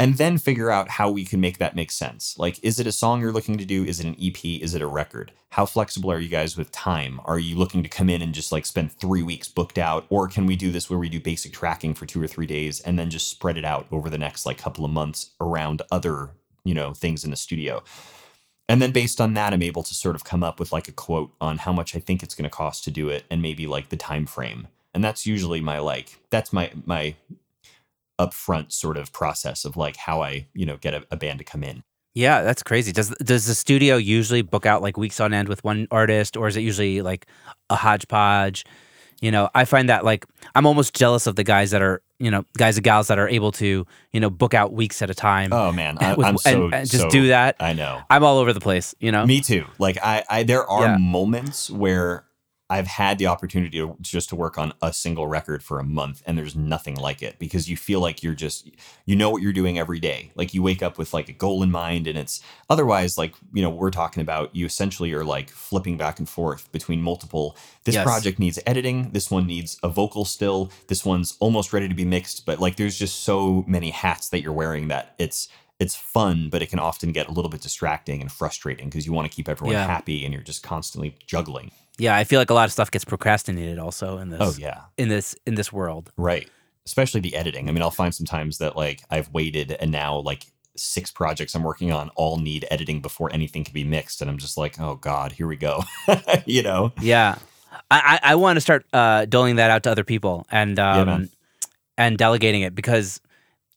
and 0.00 0.16
then 0.18 0.38
figure 0.38 0.72
out 0.72 0.88
how 0.88 1.08
we 1.08 1.24
can 1.24 1.40
make 1.40 1.58
that 1.58 1.76
make 1.76 1.92
sense. 1.92 2.34
Like 2.36 2.58
is 2.64 2.80
it 2.80 2.88
a 2.88 2.92
song 2.92 3.20
you're 3.20 3.30
looking 3.32 3.56
to 3.58 3.64
do? 3.64 3.84
Is 3.84 4.00
it 4.00 4.06
an 4.06 4.16
ep 4.20 4.44
is 4.44 4.74
it 4.74 4.82
a 4.82 4.86
record? 4.88 5.30
How 5.50 5.64
flexible 5.64 6.10
are 6.10 6.18
you 6.18 6.28
guys 6.28 6.56
with 6.56 6.72
time? 6.72 7.20
Are 7.24 7.38
you 7.38 7.54
looking 7.54 7.84
to 7.84 7.88
come 7.88 8.10
in 8.10 8.20
and 8.20 8.34
just 8.34 8.50
like 8.50 8.66
spend 8.66 8.90
three 8.90 9.22
weeks 9.22 9.46
booked 9.48 9.78
out 9.78 10.06
or 10.10 10.26
can 10.26 10.46
we 10.46 10.56
do 10.56 10.72
this 10.72 10.90
where 10.90 10.98
we 10.98 11.08
do 11.08 11.20
basic 11.20 11.52
tracking 11.52 11.94
for 11.94 12.06
two 12.06 12.20
or 12.20 12.26
three 12.26 12.46
days 12.46 12.80
and 12.80 12.98
then 12.98 13.10
just 13.10 13.30
spread 13.30 13.56
it 13.56 13.64
out 13.64 13.86
over 13.92 14.10
the 14.10 14.18
next 14.18 14.44
like 14.44 14.58
couple 14.58 14.84
of 14.84 14.90
months 14.90 15.30
around 15.40 15.82
other 15.92 16.30
you 16.64 16.74
know 16.74 16.92
things 16.92 17.24
in 17.24 17.30
the 17.30 17.36
studio 17.36 17.82
and 18.68 18.80
then 18.80 18.92
based 18.92 19.20
on 19.20 19.34
that 19.34 19.52
i'm 19.52 19.62
able 19.62 19.82
to 19.82 19.94
sort 19.94 20.16
of 20.16 20.24
come 20.24 20.42
up 20.42 20.58
with 20.58 20.72
like 20.72 20.88
a 20.88 20.92
quote 20.92 21.32
on 21.40 21.58
how 21.58 21.72
much 21.72 21.94
i 21.94 21.98
think 21.98 22.22
it's 22.22 22.34
going 22.34 22.44
to 22.44 22.50
cost 22.50 22.84
to 22.84 22.90
do 22.90 23.08
it 23.08 23.24
and 23.30 23.42
maybe 23.42 23.66
like 23.66 23.88
the 23.88 23.96
time 23.96 24.26
frame 24.26 24.68
and 24.92 25.04
that's 25.04 25.26
usually 25.26 25.60
my 25.60 25.78
like 25.78 26.20
that's 26.30 26.52
my 26.52 26.70
my 26.84 27.14
upfront 28.20 28.72
sort 28.72 28.96
of 28.96 29.12
process 29.12 29.64
of 29.64 29.76
like 29.76 29.96
how 29.96 30.22
i 30.22 30.46
you 30.54 30.64
know 30.64 30.76
get 30.76 30.94
a, 30.94 31.04
a 31.10 31.16
band 31.16 31.38
to 31.38 31.44
come 31.44 31.64
in 31.64 31.82
Yeah, 32.14 32.42
that's 32.44 32.62
crazy. 32.62 32.92
Does 32.92 33.08
does 33.18 33.46
the 33.46 33.56
studio 33.56 33.96
usually 33.96 34.42
book 34.42 34.66
out 34.66 34.82
like 34.82 34.96
weeks 34.96 35.18
on 35.18 35.34
end 35.34 35.48
with 35.48 35.64
one 35.64 35.88
artist, 35.90 36.36
or 36.36 36.46
is 36.46 36.56
it 36.56 36.60
usually 36.60 37.02
like 37.02 37.26
a 37.70 37.74
hodgepodge? 37.74 38.64
You 39.20 39.32
know, 39.32 39.50
I 39.52 39.64
find 39.64 39.88
that 39.88 40.04
like 40.04 40.24
I'm 40.54 40.64
almost 40.64 40.94
jealous 40.94 41.26
of 41.26 41.34
the 41.34 41.42
guys 41.42 41.72
that 41.72 41.82
are 41.82 42.02
you 42.18 42.30
know 42.30 42.44
guys 42.56 42.76
and 42.76 42.84
gals 42.84 43.08
that 43.08 43.18
are 43.18 43.28
able 43.28 43.50
to 43.52 43.86
you 44.12 44.20
know 44.20 44.30
book 44.30 44.54
out 44.54 44.72
weeks 44.72 45.02
at 45.02 45.10
a 45.10 45.14
time. 45.14 45.52
oh 45.52 45.72
man 45.72 45.98
I, 46.00 46.14
i'm 46.22 46.38
so 46.38 46.64
and, 46.66 46.74
and 46.74 46.90
just 46.90 47.02
so- 47.04 47.10
do 47.10 47.28
that. 47.28 47.56
i 47.60 47.72
know 47.72 48.00
I'm 48.10 48.22
all 48.24 48.38
over 48.38 48.52
the 48.52 48.60
place. 48.60 48.94
You 49.00 49.10
know. 49.12 49.26
Me 49.26 49.40
too. 49.40 49.64
Like 49.78 49.98
I, 50.02 50.22
I 50.30 50.42
there 50.44 50.64
are 50.68 50.82
Yeah. 50.86 50.96
moments 50.98 51.70
where 51.70 52.23
I've 52.70 52.86
had 52.86 53.18
the 53.18 53.26
opportunity 53.26 53.78
to 53.78 53.96
just 54.00 54.30
to 54.30 54.36
work 54.36 54.56
on 54.56 54.72
a 54.80 54.92
single 54.92 55.26
record 55.26 55.62
for 55.62 55.78
a 55.78 55.84
month 55.84 56.22
and 56.26 56.38
there's 56.38 56.56
nothing 56.56 56.94
like 56.94 57.22
it 57.22 57.38
because 57.38 57.68
you 57.68 57.76
feel 57.76 58.00
like 58.00 58.22
you're 58.22 58.34
just 58.34 58.70
you 59.04 59.14
know 59.14 59.28
what 59.28 59.42
you're 59.42 59.52
doing 59.52 59.78
every 59.78 60.00
day. 60.00 60.32
Like 60.34 60.54
you 60.54 60.62
wake 60.62 60.82
up 60.82 60.96
with 60.96 61.12
like 61.12 61.28
a 61.28 61.32
goal 61.32 61.62
in 61.62 61.70
mind 61.70 62.06
and 62.06 62.16
it's 62.18 62.42
otherwise 62.70 63.18
like, 63.18 63.34
you 63.52 63.62
know, 63.62 63.68
we're 63.68 63.90
talking 63.90 64.22
about 64.22 64.56
you 64.56 64.64
essentially 64.64 65.12
are 65.12 65.24
like 65.24 65.50
flipping 65.50 65.98
back 65.98 66.18
and 66.18 66.28
forth 66.28 66.72
between 66.72 67.02
multiple 67.02 67.56
this 67.84 67.96
Yes. 67.96 68.04
project 68.04 68.38
needs 68.38 68.58
editing, 68.66 69.10
this 69.10 69.30
one 69.30 69.46
needs 69.46 69.78
a 69.82 69.88
vocal 69.88 70.24
still, 70.24 70.72
this 70.88 71.04
one's 71.04 71.36
almost 71.40 71.72
ready 71.74 71.86
to 71.86 71.94
be 71.94 72.06
mixed, 72.06 72.46
but 72.46 72.60
like 72.60 72.76
there's 72.76 72.98
just 72.98 73.24
so 73.24 73.62
many 73.66 73.90
hats 73.90 74.30
that 74.30 74.40
you're 74.40 74.52
wearing 74.54 74.88
that 74.88 75.14
it's 75.18 75.48
it's 75.80 75.96
fun, 75.96 76.48
but 76.50 76.62
it 76.62 76.70
can 76.70 76.78
often 76.78 77.12
get 77.12 77.28
a 77.28 77.32
little 77.32 77.50
bit 77.50 77.60
distracting 77.60 78.20
and 78.20 78.30
frustrating 78.30 78.88
because 78.88 79.06
you 79.06 79.12
want 79.12 79.30
to 79.30 79.34
keep 79.34 79.48
everyone 79.48 79.74
Yeah. 79.74 79.86
happy 79.86 80.24
and 80.24 80.32
you're 80.32 80.42
just 80.42 80.62
constantly 80.62 81.16
juggling. 81.26 81.72
Yeah, 81.98 82.16
I 82.16 82.24
feel 82.24 82.40
like 82.40 82.50
a 82.50 82.54
lot 82.54 82.64
of 82.66 82.72
stuff 82.72 82.90
gets 82.90 83.04
procrastinated 83.04 83.78
also 83.78 84.18
in 84.18 84.30
this 84.30 84.40
Oh 84.42 84.54
yeah. 84.58 84.82
in 84.96 85.08
this 85.08 85.34
in 85.46 85.54
this 85.56 85.72
world. 85.72 86.12
Right. 86.16 86.48
Especially 86.86 87.20
the 87.20 87.34
editing. 87.36 87.68
I 87.68 87.72
mean, 87.72 87.82
I'll 87.82 87.90
find 87.90 88.14
sometimes 88.14 88.58
that 88.58 88.76
like 88.76 89.02
I've 89.10 89.32
waited 89.32 89.72
and 89.72 89.90
now 89.90 90.16
like 90.18 90.46
six 90.76 91.10
projects 91.12 91.54
I'm 91.54 91.62
working 91.62 91.92
on 91.92 92.10
all 92.16 92.36
need 92.38 92.66
editing 92.70 93.00
before 93.00 93.32
anything 93.32 93.62
can 93.64 93.72
be 93.74 93.84
mixed. 93.84 94.20
And 94.20 94.28
I'm 94.30 94.38
just 94.38 94.56
like, 94.56 94.80
oh 94.80 94.96
God, 94.96 95.32
here 95.32 95.46
we 95.46 95.56
go. 95.56 95.82
you 96.46 96.62
know? 96.62 96.92
Yeah. 97.00 97.36
I, 97.90 98.18
I, 98.22 98.32
I 98.32 98.34
want 98.36 98.56
to 98.56 98.60
start 98.60 98.84
uh, 98.92 99.24
doling 99.26 99.56
that 99.56 99.70
out 99.70 99.82
to 99.84 99.90
other 99.90 100.04
people 100.04 100.46
and 100.50 100.78
um, 100.78 101.06
man. 101.06 101.30
and 101.98 102.18
delegating 102.18 102.62
it 102.62 102.74
because 102.74 103.20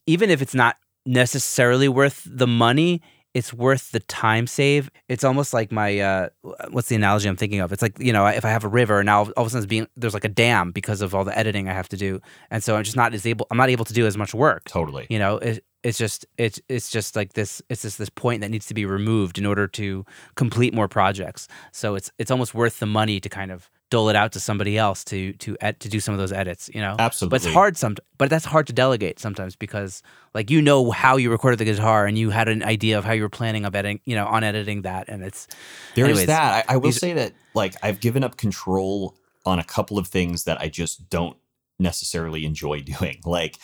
even 0.06 0.30
if 0.30 0.42
it's 0.42 0.54
not 0.56 0.78
necessarily 1.08 1.88
worth 1.88 2.28
the 2.30 2.48
money, 2.48 3.02
it's 3.34 3.54
worth 3.54 3.92
the 3.92 4.00
time 4.00 4.48
save. 4.48 4.90
It's 5.08 5.24
almost 5.24 5.54
like 5.54 5.72
my 5.72 6.00
uh, 6.00 6.30
what's 6.70 6.90
the 6.90 6.96
analogy 6.96 7.30
I'm 7.30 7.36
thinking 7.36 7.60
of? 7.60 7.72
It's 7.72 7.82
like 7.82 8.00
you 8.00 8.12
know 8.12 8.26
if 8.26 8.44
I 8.44 8.50
have 8.50 8.64
a 8.64 8.68
river 8.68 9.04
now 9.04 9.22
all 9.22 9.34
of 9.38 9.48
a 9.48 9.50
sudden 9.50 9.60
it's 9.60 9.70
being 9.70 9.88
there's 9.96 10.14
like 10.14 10.26
a 10.26 10.30
dam 10.30 10.72
because 10.72 11.02
of 11.02 11.14
all 11.14 11.24
the 11.24 11.38
editing 11.38 11.70
I 11.70 11.74
have 11.74 11.90
to 11.90 11.98
do, 11.98 12.20
and 12.50 12.64
so 12.64 12.76
I'm 12.76 12.84
just 12.84 12.98
not 12.98 13.14
as 13.14 13.26
able 13.26 13.48
I'm 13.52 13.58
not 13.58 13.70
able 13.70 13.86
to 13.86 13.94
do 13.94 14.06
as 14.06 14.18
much 14.18 14.34
work. 14.34 14.64
Totally. 14.66 15.08
You 15.10 15.20
know, 15.20 15.38
it, 15.38 15.64
it's 15.84 15.98
just 15.98 16.26
it's 16.38 16.60
it's 16.68 16.90
just 16.90 17.16
like 17.16 17.34
this 17.34 17.62
it's 17.70 17.84
just 17.84 17.98
this 17.98 18.10
point 18.10 18.42
that 18.42 18.50
needs 18.50 18.66
to 18.68 18.74
be 18.74 18.86
removed 18.86 19.38
in 19.38 19.46
order 19.46 19.68
to 19.68 20.06
complete 20.36 20.74
more 20.74 20.88
projects. 20.88 21.48
So 21.72 21.96
it's 21.96 22.12
it's 22.18 22.32
almost 22.32 22.54
worth 22.54 22.80
the 22.80 22.88
money 22.88 23.20
to 23.20 23.30
kind 23.30 23.52
of 23.52 23.70
dole 23.90 24.10
it 24.10 24.16
out 24.16 24.34
to 24.34 24.40
somebody 24.40 24.78
else 24.78 25.04
to 25.06 25.34
to 25.34 25.56
ed, 25.62 25.80
to 25.80 25.88
do 25.90 26.00
some 26.00 26.14
of 26.14 26.20
those 26.20 26.32
edits. 26.34 26.70
You 26.74 26.82
know, 26.82 26.96
Absolutely. 27.00 27.38
but 27.40 27.46
it's 27.46 27.54
hard 27.54 27.78
some 27.78 27.96
but 28.18 28.30
that's 28.30 28.46
hard 28.46 28.68
to 28.68 28.74
delegate 28.74 29.20
sometimes 29.20 29.56
because 29.56 30.02
like 30.34 30.50
you 30.52 30.62
know 30.62 30.92
how 30.92 31.18
you 31.18 31.32
recorded 31.32 31.58
the 31.60 31.66
guitar 31.66 32.06
and 32.06 32.18
you 32.18 32.30
had 32.30 32.48
an 32.50 32.64
idea 32.64 32.98
of 32.98 33.06
how 33.06 33.14
you 33.14 33.22
were 33.22 33.30
planning 33.30 33.64
of 33.66 33.76
editing 33.76 34.00
you 34.06 34.16
know 34.16 34.26
on 34.28 34.44
editing 34.44 34.82
that 34.82 35.08
and 35.08 35.24
it's 35.24 35.48
There's 35.96 36.26
that. 36.26 36.66
I, 36.70 36.74
I 36.74 36.78
will 36.78 36.84
these- 36.90 36.98
say 37.00 37.14
that 37.14 37.34
like 37.54 37.76
I've 37.82 38.00
given 38.00 38.24
up 38.24 38.38
control 38.38 39.16
on 39.46 39.60
a 39.60 39.64
couple 39.64 39.98
of 39.98 40.08
things 40.08 40.44
that 40.44 40.60
I 40.60 40.68
just 40.68 41.10
don't 41.10 41.38
necessarily 41.80 42.46
enjoy 42.46 42.82
doing. 43.00 43.20
Like 43.26 43.58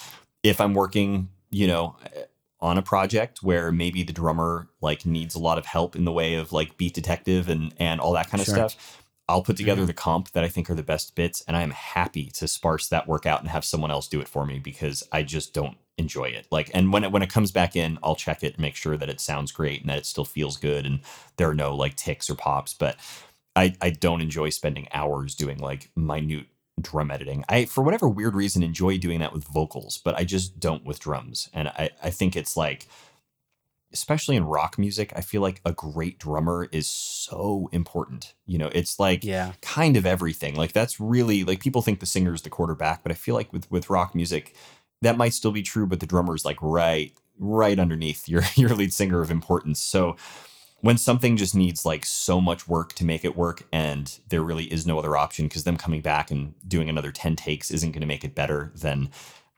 if 0.44 0.62
I'm 0.62 0.74
working, 0.74 1.30
you 1.50 1.68
know, 1.68 1.96
eh, 2.16 2.24
on 2.62 2.78
a 2.78 2.82
project 2.82 3.44
where 3.44 3.74
maybe 3.74 4.04
the 4.04 4.14
drummer 4.14 4.70
like 4.80 5.06
needs 5.06 5.36
a 5.36 5.40
lot 5.40 5.58
of 5.58 5.66
help 5.66 5.98
in 5.98 6.06
the 6.06 6.12
way 6.14 6.36
of 6.36 6.54
like 6.54 6.78
beat 6.78 6.94
detective 6.94 7.50
and 7.50 7.74
and 7.78 8.00
all 8.00 8.14
that 8.14 8.30
kind 8.30 8.40
of 8.40 8.46
Sure. 8.46 8.56
stuff. 8.56 9.03
I'll 9.30 9.42
put 9.44 9.58
together 9.58 9.84
Mhm. 9.84 9.88
the 9.88 9.94
comp 9.94 10.32
that 10.32 10.44
I 10.44 10.50
think 10.50 10.70
are 10.70 10.76
the 10.76 10.84
best 10.84 11.16
bits, 11.16 11.42
and 11.48 11.56
I 11.56 11.62
am 11.64 11.72
happy 11.72 12.26
to 12.32 12.48
sparse 12.48 12.88
that 12.90 13.08
work 13.08 13.26
out 13.26 13.42
and 13.42 13.50
have 13.50 13.64
someone 13.66 13.92
else 13.92 14.08
do 14.08 14.20
it 14.22 14.28
for 14.28 14.46
me 14.46 14.60
because 14.60 15.04
I 15.12 15.24
just 15.24 15.54
don't 15.54 15.78
enjoy 15.98 16.26
it. 16.26 16.48
Like, 16.52 16.72
and 16.74 16.92
when 16.92 17.04
it 17.04 17.12
when 17.12 17.22
it 17.22 17.30
comes 17.30 17.52
back 17.52 17.76
in, 17.76 18.00
I'll 18.04 18.16
check 18.16 18.44
it 18.44 18.54
and 18.56 18.60
make 18.60 18.76
sure 18.76 18.98
that 18.98 19.10
it 19.10 19.22
sounds 19.22 19.52
great 19.52 19.82
and 19.82 19.90
that 19.90 19.98
it 20.00 20.06
still 20.06 20.26
feels 20.26 20.58
good 20.58 20.86
and 20.86 21.00
there 21.38 21.50
are 21.50 21.54
no 21.56 21.76
like 21.76 21.96
ticks 21.96 22.30
or 22.30 22.36
pops. 22.36 22.74
But 22.74 22.98
I 23.56 23.76
I 23.82 23.92
don't 23.92 24.22
enjoy 24.22 24.50
spending 24.50 24.88
hours 24.92 25.36
doing 25.36 25.60
like 25.60 25.90
minute 25.96 26.48
drum 26.82 27.12
editing. 27.12 27.46
I 27.48 27.66
for 27.66 27.84
whatever 27.84 28.10
weird 28.10 28.36
reason 28.36 28.64
enjoy 28.64 28.98
doing 28.98 29.20
that 29.20 29.32
with 29.34 29.44
vocals, 29.46 30.00
but 30.00 30.16
I 30.16 30.24
just 30.24 30.60
don't 30.60 30.84
with 30.84 31.00
drums. 31.00 31.50
And 31.54 31.68
I 31.70 31.92
I 32.02 32.10
think 32.10 32.36
it's 32.36 32.58
like 32.58 32.88
especially 33.94 34.36
in 34.36 34.46
rock 34.46 34.78
music, 34.78 35.14
I 35.16 35.22
feel 35.22 35.42
like 35.42 35.62
a 35.66 35.72
great 35.72 36.20
drummer 36.20 36.68
is 36.72 36.88
so 36.88 37.70
important. 37.72 38.34
You 38.46 38.58
know, 38.58 38.70
it's 38.74 39.00
like 39.00 39.24
yeah 39.24 39.54
kind 39.62 39.96
of 39.96 40.06
everything. 40.06 40.56
Like 40.56 40.74
that's 40.74 41.00
really 41.00 41.44
like 41.44 41.60
people 41.60 41.82
think 41.82 42.00
the 42.00 42.06
singer 42.06 42.34
is 42.34 42.42
the 42.42 42.50
quarterback, 42.50 43.04
but 43.04 43.12
I 43.12 43.16
feel 43.16 43.36
like 43.36 43.54
with 43.54 43.70
with 43.72 43.90
rock 43.90 44.16
music, 44.16 44.56
that 45.02 45.18
might 45.18 45.34
still 45.34 45.52
be 45.52 45.64
true, 45.64 45.88
but 45.88 46.00
the 46.00 46.08
drummer 46.08 46.36
is 46.36 46.46
like 46.46 46.58
right 46.62 47.14
right 47.40 47.80
underneath 47.80 48.28
your 48.28 48.44
your 48.56 48.76
lead 48.76 48.94
singer 48.94 49.22
of 49.22 49.32
importance. 49.32 49.82
So 49.82 50.18
when 50.84 50.98
something 50.98 51.38
just 51.38 51.56
needs 51.56 51.86
like 51.86 52.06
so 52.06 52.42
much 52.42 52.68
work 52.68 52.92
to 52.92 53.06
make 53.06 53.24
it 53.24 53.38
work 53.38 53.64
and 53.72 54.20
there 54.28 54.44
really 54.44 54.66
is 54.66 54.86
no 54.86 55.00
other 55.00 55.16
option 55.16 55.48
because 55.48 55.64
them 55.64 55.78
coming 55.78 56.02
back 56.02 56.30
and 56.30 56.54
doing 56.68 56.90
another 56.90 57.10
10 57.10 57.38
takes 57.38 57.72
isn't 57.72 57.94
going 57.94 58.02
to 58.02 58.08
make 58.08 58.26
it 58.26 58.36
better 58.36 58.70
then 58.76 59.10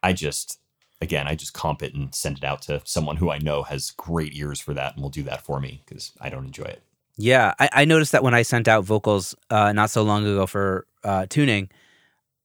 i 0.04 0.14
just 0.14 0.60
again 1.02 1.28
i 1.28 1.36
just 1.36 1.54
comp 1.54 1.84
it 1.84 1.94
and 1.94 2.14
send 2.16 2.38
it 2.38 2.44
out 2.44 2.62
to 2.62 2.82
someone 2.86 3.18
who 3.18 3.30
i 3.30 3.38
know 3.38 3.64
has 3.64 3.92
great 3.92 4.36
ears 4.36 4.60
for 4.60 4.74
that 4.74 4.94
and 4.94 5.02
will 5.02 5.10
do 5.10 5.24
that 5.24 5.44
for 5.44 5.60
me 5.60 5.82
because 5.86 6.12
i 6.22 6.30
don't 6.30 6.46
enjoy 6.46 6.64
it 6.64 6.82
Yeah, 7.18 7.54
I, 7.60 7.70
I 7.72 7.86
noticed 7.86 8.12
that 8.12 8.24
when 8.24 8.34
I 8.34 8.42
sent 8.42 8.68
out 8.68 8.84
vocals 8.84 9.36
uh, 9.50 9.72
not 9.72 9.90
so 9.90 10.04
long 10.04 10.26
ago 10.26 10.46
for 10.46 10.86
uh, 11.04 11.26
tuning, 11.30 11.70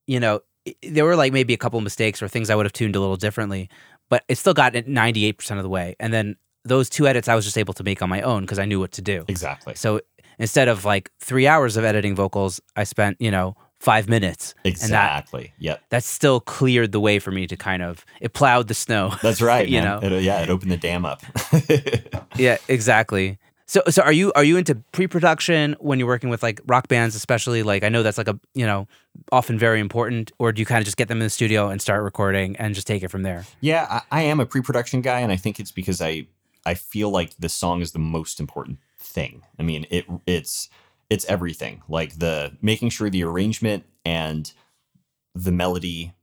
you 0.07 0.21
know, 0.21 0.41
there 0.83 1.05
were 1.05 1.17
like 1.17 1.33
maybe 1.33 1.55
a 1.55 1.57
couple 1.57 1.81
mistakes 1.81 2.23
or 2.23 2.29
things 2.29 2.51
I 2.51 2.55
would 2.55 2.67
have 2.67 2.73
tuned 2.73 2.95
a 2.95 3.01
little 3.01 3.17
differently, 3.17 3.69
but 4.09 4.25
it 4.29 4.39
still 4.39 4.55
got 4.55 4.77
it 4.77 4.87
98% 4.87 5.57
of 5.57 5.63
the 5.63 5.69
way. 5.69 5.97
And 5.99 6.13
then 6.13 6.37
those 6.65 6.89
two 6.89 7.09
edits 7.09 7.27
I 7.27 7.35
was 7.35 7.45
just 7.45 7.59
able 7.59 7.75
to 7.75 7.83
make 7.83 8.03
on 8.03 8.09
my 8.09 8.21
own 8.23 8.43
because 8.43 8.59
I 8.59 8.65
knew 8.65 8.79
what 8.79 8.93
to 8.93 9.03
do. 9.03 9.25
exactly 9.27 9.75
So 9.75 10.01
instead 10.39 10.69
of 10.69 10.85
like 10.85 11.11
three 11.19 11.47
hours 11.47 11.77
of 11.77 11.85
editing 11.85 12.15
vocals, 12.15 12.61
I 12.77 12.85
spent, 12.85 13.17
you 13.21 13.31
know, 13.31 13.57
five 13.81 14.09
minutes. 14.09 14.55
And 14.65 14.75
that, 14.75 14.81
exactly 14.83 15.53
yep 15.59 15.83
that 15.89 16.05
still 16.05 16.39
cleared 16.41 16.93
the 16.93 17.01
way 17.01 17.19
for 17.19 17.31
me 17.33 17.47
to 17.49 17.57
kind 17.57 17.83
of, 17.83 18.05
it 18.21 18.33
plowed 18.35 18.69
the 18.69 18.75
snow. 18.75 19.13
that's 19.23 19.41
right 19.41 19.69
You 19.69 19.81
man. 19.81 20.01
know? 20.01 20.07
It- 20.17 20.23
yeah 20.23 20.41
it 20.43 20.49
opened 20.51 20.71
the 20.71 20.77
dam 20.77 21.05
up 21.05 21.23
Yeah, 22.37 22.59
exactly. 22.69 23.39
So, 23.67 23.83
so 23.89 24.03
are 24.03 24.13
you 24.13 24.33
are 24.35 24.43
you 24.43 24.57
into 24.57 24.75
pre-production 24.91 25.77
when 25.79 26.01
you're 26.01 26.09
working 26.09 26.29
with 26.29 26.43
like 26.43 26.61
rock 26.67 26.89
bands, 26.89 27.15
especially? 27.15 27.63
Like, 27.63 27.85
I 27.85 27.89
know 27.89 28.03
that's 28.03 28.19
like 28.19 28.27
a 28.27 28.37
you 28.53 28.67
know 28.67 28.89
often 29.31 29.59
very 29.61 29.79
important. 29.79 30.33
Or 30.41 30.51
do 30.51 30.61
you 30.61 30.67
kind 30.67 30.81
of 30.81 30.85
just 30.85 30.97
get 30.97 31.07
them 31.07 31.19
in 31.19 31.25
the 31.27 31.31
studio 31.31 31.69
and 31.69 31.81
start 31.81 32.03
recording 32.03 32.57
and 32.57 32.75
just 32.75 32.89
take 32.89 33.05
it 33.05 33.13
from 33.13 33.23
there? 33.23 33.45
Yeah, 33.61 33.87
I, 33.89 34.01
I 34.11 34.23
am 34.23 34.41
a 34.41 34.47
pre-production 34.47 35.03
guy, 35.03 35.21
and 35.21 35.31
I 35.31 35.37
think 35.37 35.61
it's 35.61 35.71
because 35.71 36.01
I 36.03 36.27
I 36.67 36.75
feel 36.75 37.11
like 37.11 37.37
the 37.39 37.49
song 37.49 37.81
is 37.81 37.93
the 37.93 38.01
most 38.01 38.41
important 38.41 38.79
thing. 38.99 39.43
I 39.57 39.63
mean, 39.63 39.87
it 39.89 40.05
it's 40.27 40.69
it's 41.11 41.25
everything. 41.27 41.83
Like 41.89 42.19
the 42.19 42.57
making 42.63 42.91
sure 42.91 43.11
the 43.11 43.25
arrangement 43.25 43.85
and 44.05 44.51
the 45.35 45.53
melody 45.53 46.15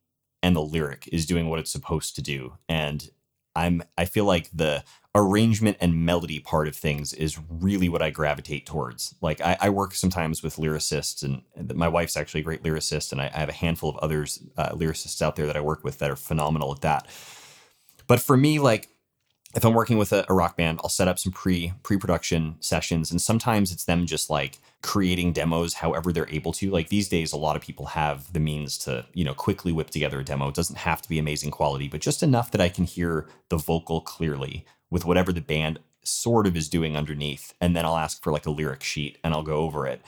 and 0.42 0.56
the 0.56 0.62
lyric 0.62 1.08
is 1.12 1.26
doing 1.26 1.50
what 1.50 1.60
it's 1.60 1.72
supposed 1.72 2.16
to 2.16 2.22
do. 2.22 2.54
And 2.68 3.10
I'm 3.56 3.84
I 3.98 4.06
feel 4.06 4.26
like 4.26 4.50
the 4.54 4.84
arrangement 5.14 5.78
and 5.82 6.06
melody 6.06 6.40
part 6.40 6.68
of 6.68 6.76
things 6.76 7.12
is 7.12 7.40
really 7.50 7.90
what 7.90 8.04
I 8.04 8.12
gravitate 8.12 8.66
towards. 8.66 9.16
Like 9.20 9.42
I, 9.42 9.58
I 9.60 9.70
work 9.70 9.96
sometimes 9.96 10.44
with 10.44 10.58
lyricists, 10.58 11.24
and, 11.24 11.42
my 11.76 11.88
wife's 11.88 12.16
actually 12.16 12.42
a 12.42 12.44
great 12.44 12.62
lyricist, 12.62 13.12
and 13.12 13.20
I, 13.20 13.32
I 13.34 13.40
have 13.40 13.50
a 13.50 13.54
handful 13.54 13.90
of 13.90 13.98
others 13.98 14.44
uh, 14.58 14.70
lyricists 14.70 15.22
out 15.22 15.36
there 15.36 15.48
that 15.48 15.58
I 15.58 15.62
work 15.62 15.84
with 15.84 15.98
that 16.00 16.12
are 16.12 16.16
phenomenal 16.16 16.72
at 16.72 16.82
that. 16.82 17.08
But 18.06 18.22
for 18.22 18.38
me, 18.38 18.60
like 18.60 18.90
if 19.56 19.64
I'm 19.64 19.74
working 19.74 19.98
with 19.98 20.12
a, 20.12 20.26
a 20.30 20.34
rock 20.34 20.58
band, 20.58 20.80
I'll 20.84 20.90
set 20.90 21.08
up 21.08 21.18
some 21.18 21.32
pre 21.32 21.74
pre 21.84 21.98
production 21.98 22.56
sessions, 22.60 23.12
and 23.12 23.22
sometimes 23.22 23.72
it's 23.72 23.86
them 23.86 24.06
just 24.06 24.30
like 24.30 24.60
creating 24.82 25.34
demos 25.34 25.76
however 25.76 26.12
they're 26.12 26.30
able 26.30 26.54
to. 26.54 26.70
Like 26.70 26.90
these 26.90 27.10
days, 27.10 27.34
a 27.34 27.38
lot 27.38 27.56
of 27.56 27.62
people 27.62 27.88
have 27.88 28.32
the 28.34 28.40
means 28.40 28.78
to 28.80 29.06
you 29.14 29.24
know 29.24 29.34
quickly 29.34 29.72
whip 29.72 29.90
together 29.90 30.20
a 30.20 30.24
demo. 30.24 30.50
It 30.50 30.56
doesn't 30.56 30.80
have 30.80 31.02
to 31.02 31.10
be 31.10 31.20
amazing 31.20 31.52
quality, 31.52 31.88
but 31.88 32.02
just 32.02 32.24
enough 32.24 32.52
that 32.52 32.62
I 32.62 32.70
can 32.70 32.86
hear 32.86 33.28
the 33.50 33.58
vocal 33.58 34.02
clearly 34.02 34.66
with 34.90 35.06
whatever 35.06 35.32
the 35.32 35.42
band 35.42 35.80
sort 36.04 36.48
of 36.48 36.56
is 36.56 36.70
doing 36.70 36.96
underneath, 36.96 37.54
and 37.60 37.76
then 37.76 37.86
I'll 37.86 37.98
ask 37.98 38.22
for 38.22 38.32
like 38.32 38.46
a 38.46 38.52
lyric 38.52 38.84
sheet 38.84 39.18
and 39.24 39.34
I'll 39.34 39.44
go 39.44 39.58
over 39.58 39.86
it 39.88 40.02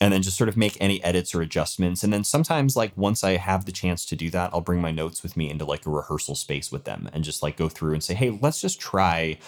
and 0.00 0.12
then 0.12 0.22
just 0.22 0.36
sort 0.36 0.48
of 0.48 0.56
make 0.56 0.76
any 0.80 1.02
edits 1.04 1.34
or 1.34 1.42
adjustments. 1.42 2.02
And 2.02 2.12
then 2.12 2.24
sometimes, 2.24 2.76
like, 2.76 2.92
once 2.96 3.22
I 3.22 3.36
have 3.36 3.64
the 3.64 3.72
chance 3.72 4.04
to 4.06 4.16
do 4.16 4.30
that, 4.30 4.50
I'll 4.52 4.60
bring 4.60 4.80
my 4.80 4.90
notes 4.90 5.22
with 5.22 5.36
me 5.36 5.50
into 5.50 5.64
like 5.64 5.86
a 5.86 5.90
rehearsal 5.90 6.34
space 6.34 6.72
with 6.72 6.84
them 6.84 7.08
and 7.12 7.24
just 7.24 7.42
like 7.42 7.56
go 7.56 7.68
through 7.68 7.94
and 7.94 8.02
say, 8.02 8.14
hey, 8.14 8.36
let's 8.42 8.60
just 8.60 8.80
try 8.80 9.38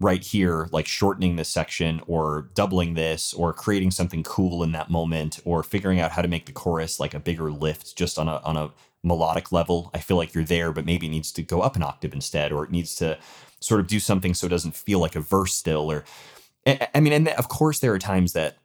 right 0.00 0.24
here, 0.24 0.68
like 0.72 0.86
shortening 0.86 1.36
this 1.36 1.48
section 1.48 2.00
or 2.06 2.48
doubling 2.54 2.94
this 2.94 3.32
or 3.34 3.52
creating 3.52 3.90
something 3.90 4.22
cool 4.22 4.62
in 4.62 4.72
that 4.72 4.90
moment 4.90 5.38
or 5.44 5.62
figuring 5.62 6.00
out 6.00 6.12
how 6.12 6.22
to 6.22 6.28
make 6.28 6.46
the 6.46 6.52
chorus 6.52 6.98
like 6.98 7.14
a 7.14 7.20
bigger 7.20 7.52
lift 7.52 7.94
just 7.96 8.18
on 8.18 8.28
a, 8.28 8.36
on 8.38 8.56
a, 8.56 8.70
melodic 9.04 9.50
level 9.50 9.90
i 9.94 9.98
feel 9.98 10.16
like 10.16 10.32
you're 10.32 10.44
there 10.44 10.70
but 10.70 10.86
maybe 10.86 11.08
it 11.08 11.10
needs 11.10 11.32
to 11.32 11.42
go 11.42 11.60
up 11.60 11.74
an 11.74 11.82
octave 11.82 12.14
instead 12.14 12.52
or 12.52 12.62
it 12.62 12.70
needs 12.70 12.94
to 12.94 13.18
sort 13.58 13.80
of 13.80 13.88
do 13.88 13.98
something 13.98 14.32
so 14.32 14.46
it 14.46 14.50
doesn't 14.50 14.76
feel 14.76 15.00
like 15.00 15.16
a 15.16 15.20
verse 15.20 15.54
still 15.54 15.90
or 15.90 16.04
I 16.64 17.00
mean, 17.00 17.12
and 17.12 17.28
of 17.28 17.48
course, 17.48 17.80
there 17.80 17.92
are 17.92 17.98
times 17.98 18.34
that 18.34 18.58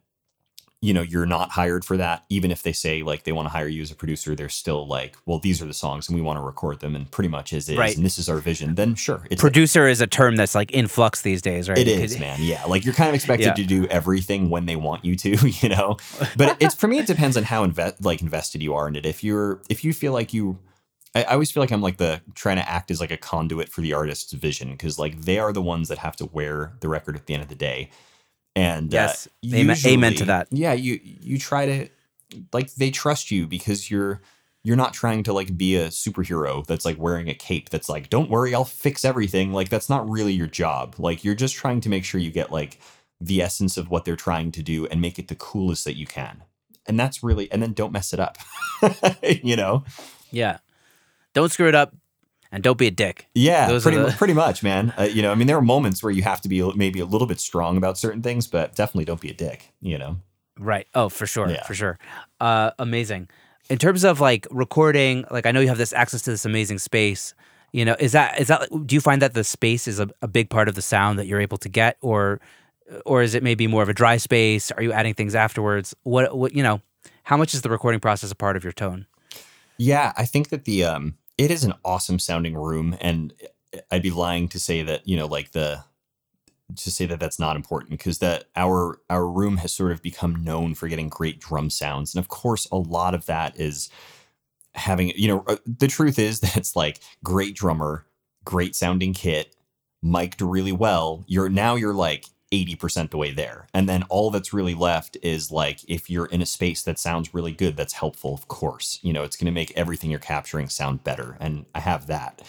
you 0.81 0.93
know 0.93 1.01
you're 1.01 1.25
not 1.25 1.49
hired 1.49 1.83
for 1.83 1.97
that 1.97 2.23
even 2.29 2.51
if 2.51 2.61
they 2.61 2.71
say 2.71 3.01
like 3.01 3.23
they 3.23 3.31
want 3.31 3.47
to 3.47 3.49
hire 3.49 3.67
you 3.67 3.81
as 3.81 3.89
a 3.89 3.95
producer 3.95 4.35
they're 4.35 4.47
still 4.47 4.87
like 4.87 5.15
well 5.25 5.39
these 5.39 5.59
are 5.59 5.65
the 5.65 5.73
songs 5.73 6.07
and 6.07 6.15
we 6.15 6.21
want 6.21 6.37
to 6.37 6.41
record 6.41 6.79
them 6.81 6.95
and 6.95 7.09
pretty 7.09 7.27
much 7.27 7.51
as 7.51 7.67
is 7.67 7.77
Right. 7.77 7.95
and 7.97 8.05
this 8.05 8.19
is 8.19 8.29
our 8.29 8.37
vision 8.37 8.75
then 8.75 8.93
sure 8.93 9.25
it's 9.31 9.41
Producer 9.41 9.87
is 9.87 10.01
a 10.01 10.07
term 10.07 10.35
that's 10.35 10.53
like 10.53 10.69
in 10.71 10.87
flux 10.87 11.23
these 11.23 11.41
days, 11.41 11.67
right? 11.67 11.79
it 11.79 11.87
is 11.87 12.19
man 12.19 12.37
yeah 12.41 12.63
like 12.65 12.85
you're 12.85 12.93
kind 12.93 13.09
of 13.09 13.15
expected 13.15 13.47
Yeah. 13.47 13.53
to 13.55 13.63
do 13.65 13.87
everything 13.87 14.51
when 14.51 14.67
they 14.67 14.75
want 14.75 15.03
you 15.03 15.15
to 15.15 15.49
you 15.61 15.69
know 15.69 15.97
but 16.35 16.57
it's 16.59 16.75
for 16.75 16.87
me 16.87 16.99
it 16.99 17.07
depends 17.07 17.37
on 17.37 17.43
how 17.43 17.65
inve- 17.65 17.95
like 18.05 18.21
invested 18.21 18.61
you 18.61 18.75
are 18.75 18.87
in 18.87 18.95
it 18.95 19.05
if 19.05 19.23
you're 19.23 19.61
if 19.69 19.83
you 19.83 19.93
feel 19.93 20.13
like 20.13 20.31
you 20.33 20.59
I, 21.15 21.23
I 21.23 21.33
always 21.33 21.49
feel 21.49 21.63
like 21.63 21.71
I'm 21.71 21.81
like 21.81 21.97
the 21.97 22.21
trying 22.35 22.57
to 22.57 22.69
act 22.69 22.91
as 22.91 23.01
like 23.01 23.09
a 23.11 23.17
conduit 23.17 23.69
for 23.69 23.81
the 23.81 23.93
artist's 23.93 24.33
vision 24.33 24.71
because 24.71 24.99
like 24.99 25.21
they 25.21 25.39
are 25.39 25.51
the 25.53 25.61
ones 25.61 25.87
that 25.87 25.97
have 25.99 26.15
to 26.17 26.25
wear 26.25 26.73
the 26.81 26.89
record 26.89 27.15
at 27.15 27.25
the 27.25 27.33
end 27.33 27.41
of 27.41 27.49
the 27.49 27.55
day. 27.55 27.89
And 28.57 28.91
Yes. 28.91 29.27
uh, 29.27 29.55
Amen- 29.55 29.77
amen 29.85 30.15
to 30.15 30.25
that. 30.25 30.47
Yeah, 30.49 30.73
you 30.73 30.99
you 31.03 31.37
try 31.37 31.65
to 31.67 31.89
like 32.51 32.73
they 32.73 32.89
trust 32.89 33.29
you 33.29 33.45
because 33.47 33.91
you're 33.91 34.21
you're 34.63 34.75
not 34.75 34.93
trying 34.93 35.23
to 35.23 35.31
like 35.33 35.55
be 35.57 35.75
a 35.75 35.87
superhero 35.89 36.65
that's 36.65 36.83
like 36.83 36.97
wearing 36.97 37.29
a 37.29 37.33
cape 37.35 37.69
that's 37.69 37.87
like 37.87 38.09
don't 38.09 38.29
worry 38.29 38.53
I'll 38.55 38.65
fix 38.65 39.05
everything 39.05 39.53
like 39.53 39.69
that's 39.69 39.89
not 39.89 40.09
really 40.09 40.33
your 40.33 40.47
job 40.47 40.95
like 40.97 41.23
you're 41.23 41.35
just 41.35 41.55
trying 41.55 41.79
to 41.81 41.89
make 41.89 42.03
sure 42.03 42.19
you 42.19 42.31
get 42.31 42.51
like 42.51 42.79
the 43.21 43.41
essence 43.41 43.77
of 43.77 43.89
what 43.89 44.03
they're 44.05 44.17
trying 44.17 44.51
to 44.53 44.63
do 44.63 44.85
and 44.87 44.99
make 44.99 45.17
it 45.19 45.27
the 45.29 45.35
coolest 45.35 45.85
that 45.85 45.95
you 45.95 46.05
can 46.05 46.43
and 46.85 46.99
that's 46.99 47.23
really 47.23 47.49
and 47.51 47.61
then 47.63 47.71
don't 47.73 47.93
mess 47.93 48.11
it 48.11 48.19
up 48.19 48.37
you 49.43 49.55
know 49.55 49.83
yeah. 50.31 50.57
Don't 51.33 51.51
screw 51.51 51.67
it 51.69 51.75
up 51.75 51.95
and 52.51 52.63
don't 52.63 52.77
be 52.77 52.87
a 52.87 52.91
dick. 52.91 53.27
Yeah, 53.33 53.67
Those 53.67 53.83
pretty, 53.83 53.97
the- 53.97 54.11
pretty 54.11 54.33
much, 54.33 54.63
man. 54.63 54.93
Uh, 54.97 55.03
you 55.03 55.21
know, 55.21 55.31
I 55.31 55.35
mean, 55.35 55.47
there 55.47 55.57
are 55.57 55.61
moments 55.61 56.01
where 56.01 56.11
you 56.11 56.23
have 56.23 56.41
to 56.41 56.49
be 56.49 56.61
maybe 56.75 56.99
a 56.99 57.05
little 57.05 57.27
bit 57.27 57.39
strong 57.39 57.77
about 57.77 57.97
certain 57.97 58.21
things, 58.21 58.47
but 58.47 58.75
definitely 58.75 59.05
don't 59.05 59.21
be 59.21 59.29
a 59.29 59.33
dick. 59.33 59.73
You 59.81 59.97
know, 59.97 60.17
Right. 60.59 60.87
Oh, 60.95 61.09
for 61.09 61.27
sure. 61.27 61.49
Yeah. 61.49 61.63
For 61.63 61.73
sure. 61.75 61.99
Uh, 62.39 62.71
amazing. 62.79 63.29
In 63.69 63.77
terms 63.77 64.03
of 64.03 64.19
like 64.21 64.47
recording, 64.49 65.25
like 65.29 65.45
I 65.45 65.51
know 65.51 65.59
you 65.59 65.67
have 65.67 65.77
this 65.77 65.93
access 65.93 66.21
to 66.23 66.31
this 66.31 66.45
amazing 66.45 66.79
space. 66.79 67.33
You 67.73 67.83
know, 67.83 67.95
is 67.99 68.13
that 68.13 68.39
is 68.39 68.47
that 68.47 68.69
do 68.87 68.95
you 68.95 69.01
find 69.01 69.21
that 69.21 69.33
the 69.33 69.43
space 69.43 69.87
is 69.87 69.99
a, 69.99 70.09
a 70.21 70.27
big 70.27 70.49
part 70.49 70.69
of 70.69 70.75
the 70.75 70.81
sound 70.81 71.19
that 71.19 71.27
you're 71.27 71.41
able 71.41 71.57
to 71.57 71.69
get, 71.69 71.97
or 72.01 72.39
or 73.05 73.21
is 73.21 73.35
it 73.35 73.43
maybe 73.43 73.67
more 73.67 73.83
of 73.83 73.89
a 73.89 73.93
dry 73.93 74.15
space? 74.17 74.71
Are 74.71 74.81
you 74.81 74.93
adding 74.93 75.13
things 75.13 75.35
afterwards? 75.35 75.93
What 76.03 76.35
what 76.37 76.55
you 76.55 76.63
know? 76.63 76.81
How 77.23 77.35
much 77.35 77.53
is 77.53 77.61
the 77.61 77.69
recording 77.69 77.99
process 77.99 78.31
a 78.31 78.35
part 78.35 78.55
of 78.55 78.63
your 78.63 78.71
tone? 78.73 79.05
yeah, 79.77 80.13
I 80.17 80.25
think 80.25 80.47
that 80.49 80.63
the 80.63 80.85
um, 80.85 81.17
it 81.37 81.51
is 81.51 81.63
an 81.63 81.73
awesome 81.85 82.19
sounding 82.19 82.55
room, 82.55 82.97
and 83.01 83.33
I'd 83.91 84.01
be 84.01 84.11
lying 84.11 84.47
to 84.49 84.59
say 84.59 84.83
that 84.83 85.07
you 85.07 85.17
know, 85.17 85.27
like 85.27 85.51
the 85.51 85.83
to 86.75 86.91
say 86.91 87.05
that 87.05 87.19
that's 87.19 87.39
not 87.39 87.55
important 87.55 87.91
because 87.91 88.19
that 88.19 88.45
our 88.55 88.99
our 89.09 89.27
room 89.27 89.57
has 89.57 89.73
sort 89.73 89.91
of 89.91 90.01
become 90.01 90.43
known 90.43 90.75
for 90.75 90.87
getting 90.87 91.09
great 91.09 91.39
drum 91.39 91.69
sounds, 91.69 92.13
and 92.13 92.23
of 92.23 92.29
course, 92.29 92.67
a 92.71 92.77
lot 92.77 93.13
of 93.13 93.25
that 93.27 93.59
is 93.59 93.89
having 94.73 95.11
you 95.15 95.27
know 95.27 95.43
uh, 95.47 95.57
the 95.65 95.87
truth 95.87 96.19
is 96.19 96.39
that 96.41 96.57
it's 96.57 96.75
like 96.75 96.99
great 97.23 97.55
drummer, 97.55 98.05
great 98.45 98.75
sounding 98.75 99.13
kit, 99.13 99.55
mic'd 100.01 100.41
really 100.41 100.71
well. 100.71 101.23
You're 101.27 101.49
now 101.49 101.75
you're 101.75 101.93
like 101.93 102.25
80% 102.51 103.11
the 103.11 103.17
way 103.17 103.31
there. 103.31 103.67
And 103.73 103.87
then 103.87 104.03
all 104.09 104.31
that's 104.31 104.53
really 104.53 104.73
left 104.73 105.17
is 105.21 105.51
like 105.51 105.79
if 105.87 106.09
you're 106.09 106.27
in 106.27 106.41
a 106.41 106.45
space 106.45 106.81
that 106.83 106.99
sounds 106.99 107.33
really 107.33 107.51
good, 107.51 107.75
that's 107.75 107.93
helpful, 107.93 108.33
of 108.33 108.47
course. 108.47 108.99
You 109.01 109.13
know, 109.13 109.23
it's 109.23 109.35
going 109.35 109.45
to 109.47 109.51
make 109.51 109.71
everything 109.75 110.09
you're 110.09 110.19
capturing 110.19 110.69
sound 110.69 111.03
better. 111.03 111.37
And 111.39 111.65
I 111.75 111.79
have 111.79 112.07
that. 112.07 112.41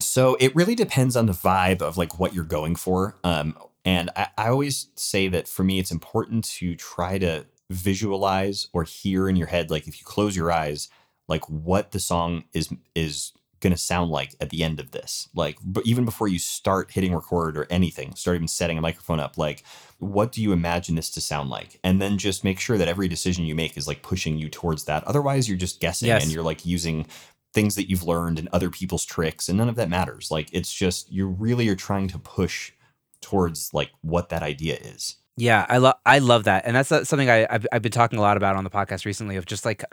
So 0.00 0.36
it 0.38 0.54
really 0.54 0.74
depends 0.74 1.16
on 1.16 1.26
the 1.26 1.32
vibe 1.32 1.82
of 1.82 1.96
like 1.96 2.18
what 2.18 2.34
you're 2.34 2.44
going 2.44 2.76
for. 2.76 3.16
Um, 3.24 3.56
and 3.84 4.10
I, 4.14 4.28
I 4.36 4.48
always 4.48 4.88
say 4.94 5.28
that 5.28 5.48
for 5.48 5.64
me, 5.64 5.78
it's 5.78 5.90
important 5.90 6.44
to 6.44 6.74
try 6.76 7.18
to 7.18 7.46
visualize 7.70 8.68
or 8.72 8.84
hear 8.84 9.28
in 9.28 9.36
your 9.36 9.48
head, 9.48 9.70
like 9.70 9.86
if 9.86 9.98
you 10.00 10.04
close 10.04 10.36
your 10.36 10.52
eyes, 10.52 10.88
like 11.26 11.48
what 11.48 11.92
the 11.92 12.00
song 12.00 12.44
is 12.52 12.70
is 12.94 13.32
going 13.60 13.72
to 13.72 13.78
sound 13.78 14.10
like 14.10 14.34
at 14.40 14.50
the 14.50 14.62
end 14.62 14.80
of 14.80 14.90
this. 14.92 15.28
Like, 15.34 15.58
but 15.64 15.86
even 15.86 16.04
before 16.04 16.28
you 16.28 16.38
start 16.38 16.90
hitting 16.92 17.14
record 17.14 17.56
or 17.56 17.66
anything, 17.70 18.14
start 18.14 18.36
even 18.36 18.48
setting 18.48 18.78
a 18.78 18.80
microphone 18.80 19.20
up, 19.20 19.36
like, 19.38 19.64
what 19.98 20.32
do 20.32 20.42
you 20.42 20.52
imagine 20.52 20.94
this 20.94 21.10
to 21.10 21.20
sound 21.20 21.50
like? 21.50 21.80
And 21.82 22.00
then 22.00 22.18
just 22.18 22.44
make 22.44 22.60
sure 22.60 22.78
that 22.78 22.88
every 22.88 23.08
decision 23.08 23.44
you 23.44 23.54
make 23.54 23.76
is 23.76 23.88
like 23.88 24.02
pushing 24.02 24.38
you 24.38 24.48
towards 24.48 24.84
that. 24.84 25.04
Otherwise, 25.04 25.48
you're 25.48 25.58
just 25.58 25.80
guessing 25.80 26.08
Yes. 26.08 26.22
and 26.22 26.32
you're 26.32 26.42
like 26.42 26.64
using 26.64 27.06
things 27.52 27.74
that 27.74 27.88
you've 27.88 28.04
learned 28.04 28.38
and 28.38 28.48
other 28.52 28.70
people's 28.70 29.04
tricks, 29.04 29.48
and 29.48 29.58
none 29.58 29.68
of 29.68 29.76
that 29.76 29.88
matters. 29.88 30.30
Like, 30.30 30.48
it's 30.52 30.72
just 30.72 31.10
you 31.10 31.26
really 31.26 31.68
are 31.68 31.76
trying 31.76 32.08
to 32.08 32.18
push 32.18 32.72
towards 33.20 33.74
like 33.74 33.90
what 34.02 34.28
that 34.28 34.42
idea 34.42 34.76
is. 34.76 35.16
Yeah, 35.36 35.66
I 35.68 35.78
love 35.78 35.94
I 36.04 36.18
love 36.18 36.44
that, 36.44 36.64
and 36.66 36.74
that's 36.74 36.88
something 36.88 37.30
I 37.30 37.46
I've, 37.48 37.66
I've 37.72 37.82
been 37.82 37.92
talking 37.92 38.18
a 38.18 38.22
lot 38.22 38.36
about 38.36 38.56
on 38.56 38.64
the 38.64 38.70
podcast 38.70 39.04
recently. 39.06 39.36
Of 39.36 39.46
just 39.46 39.64
like, 39.64 39.84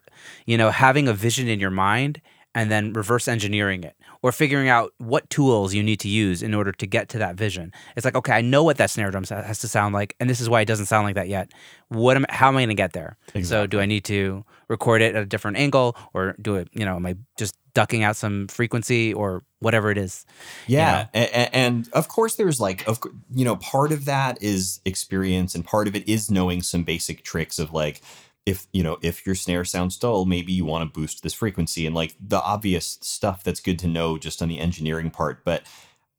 you 0.47 0.57
know, 0.57 0.72
having 0.72 1.07
a 1.07 1.13
vision 1.13 1.47
in 1.47 1.59
your 1.59 1.70
mind 1.70 2.20
and 2.56 2.72
then 2.72 2.93
reverse 2.93 3.28
engineering 3.28 3.84
it, 3.84 3.95
or 4.24 4.32
figuring 4.32 4.68
out 4.70 4.93
what 4.97 5.30
tools 5.30 5.74
you 5.76 5.84
need 5.84 5.99
to 5.99 6.10
use 6.10 6.41
in 6.41 6.56
order 6.56 6.72
to 6.72 6.88
get 6.88 7.10
to 7.10 7.20
that 7.20 7.36
vision. 7.36 7.72
It's 7.95 8.06
like, 8.06 8.16
okay, 8.16 8.34
I 8.34 8.41
know 8.41 8.64
what 8.64 8.78
that 8.78 8.89
snare 8.89 9.12
drum 9.12 9.26
has 9.26 9.60
to 9.60 9.68
sound 9.68 9.93
like, 9.93 10.16
and 10.20 10.28
this 10.30 10.39
is 10.41 10.49
why 10.49 10.62
it 10.62 10.66
doesn't 10.66 10.88
sound 10.88 11.06
like 11.06 11.16
that 11.16 11.28
yet. 11.28 11.51
What 11.89 12.16
am 12.16 12.26
how 12.30 12.47
am 12.47 12.56
I 12.58 12.62
going 12.62 12.70
to 12.70 12.74
get 12.76 12.93
there? 12.93 13.18
So, 13.43 13.68
do 13.68 13.80
I 13.80 13.86
need 13.86 14.03
to 14.06 14.43
record 14.70 15.03
it 15.03 15.14
at 15.16 15.22
a 15.22 15.26
different 15.28 15.58
angle, 15.58 15.95
or 16.14 16.36
do 16.41 16.56
it? 16.56 16.70
You 16.74 16.86
know, 16.86 16.95
am 16.95 17.06
I 17.06 17.16
just 17.38 17.56
ducking 17.76 18.03
out 18.03 18.16
some 18.16 18.47
frequency 18.47 19.14
or 19.14 19.43
whatever 19.60 19.91
it 19.91 19.97
is? 19.97 20.26
Yeah, 20.66 21.08
a- 21.14 21.20
a- 21.26 21.56
and 21.56 21.89
of 21.91 22.08
course, 22.08 22.36
there's 22.36 22.60
like, 22.60 22.88
of 22.88 22.99
you 23.34 23.43
know, 23.45 23.58
part 23.58 23.91
of 23.91 24.06
that 24.06 24.41
is 24.41 24.80
experience, 24.86 25.53
and 25.56 25.64
part 25.66 25.88
of 25.88 25.95
it 25.95 26.08
is 26.10 26.32
knowing 26.32 26.62
some 26.64 26.84
basic 26.84 27.24
tricks 27.24 27.60
of 27.60 27.74
like, 27.74 28.01
if 28.45 28.67
you 28.73 28.83
know, 28.83 28.97
if 29.01 29.25
your 29.25 29.35
snare 29.35 29.65
sounds 29.65 29.97
dull, 29.97 30.25
maybe 30.25 30.53
you 30.53 30.65
want 30.65 30.87
to 30.87 30.99
boost 30.99 31.23
this 31.23 31.33
frequency, 31.33 31.85
and 31.85 31.95
like 31.95 32.15
the 32.19 32.41
obvious 32.41 32.97
stuff 33.01 33.43
that's 33.43 33.59
good 33.59 33.79
to 33.79 33.87
know 33.87 34.17
just 34.17 34.41
on 34.41 34.49
the 34.49 34.59
engineering 34.59 35.09
part. 35.09 35.43
But 35.43 35.63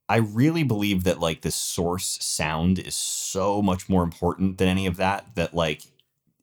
I 0.08 0.16
really 0.16 0.62
believe 0.62 1.04
that 1.04 1.20
like 1.20 1.42
the 1.42 1.50
source 1.50 2.18
sound 2.20 2.78
is 2.78 2.94
so 2.94 3.62
much 3.62 3.88
more 3.88 4.02
important 4.02 4.58
than 4.58 4.68
any 4.68 4.86
of 4.86 4.96
that. 4.96 5.34
That 5.34 5.54
like, 5.54 5.82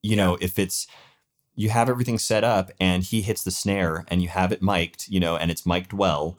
you 0.01 0.15
know, 0.15 0.37
if 0.41 0.57
it's 0.57 0.87
you 1.55 1.69
have 1.69 1.89
everything 1.89 2.17
set 2.17 2.43
up 2.43 2.71
and 2.79 3.03
he 3.03 3.21
hits 3.21 3.43
the 3.43 3.51
snare 3.51 4.05
and 4.07 4.21
you 4.21 4.27
have 4.29 4.51
it 4.51 4.61
mic'd, 4.61 5.07
you 5.09 5.19
know, 5.19 5.35
and 5.37 5.51
it's 5.51 5.65
mic'd 5.65 5.93
well, 5.93 6.37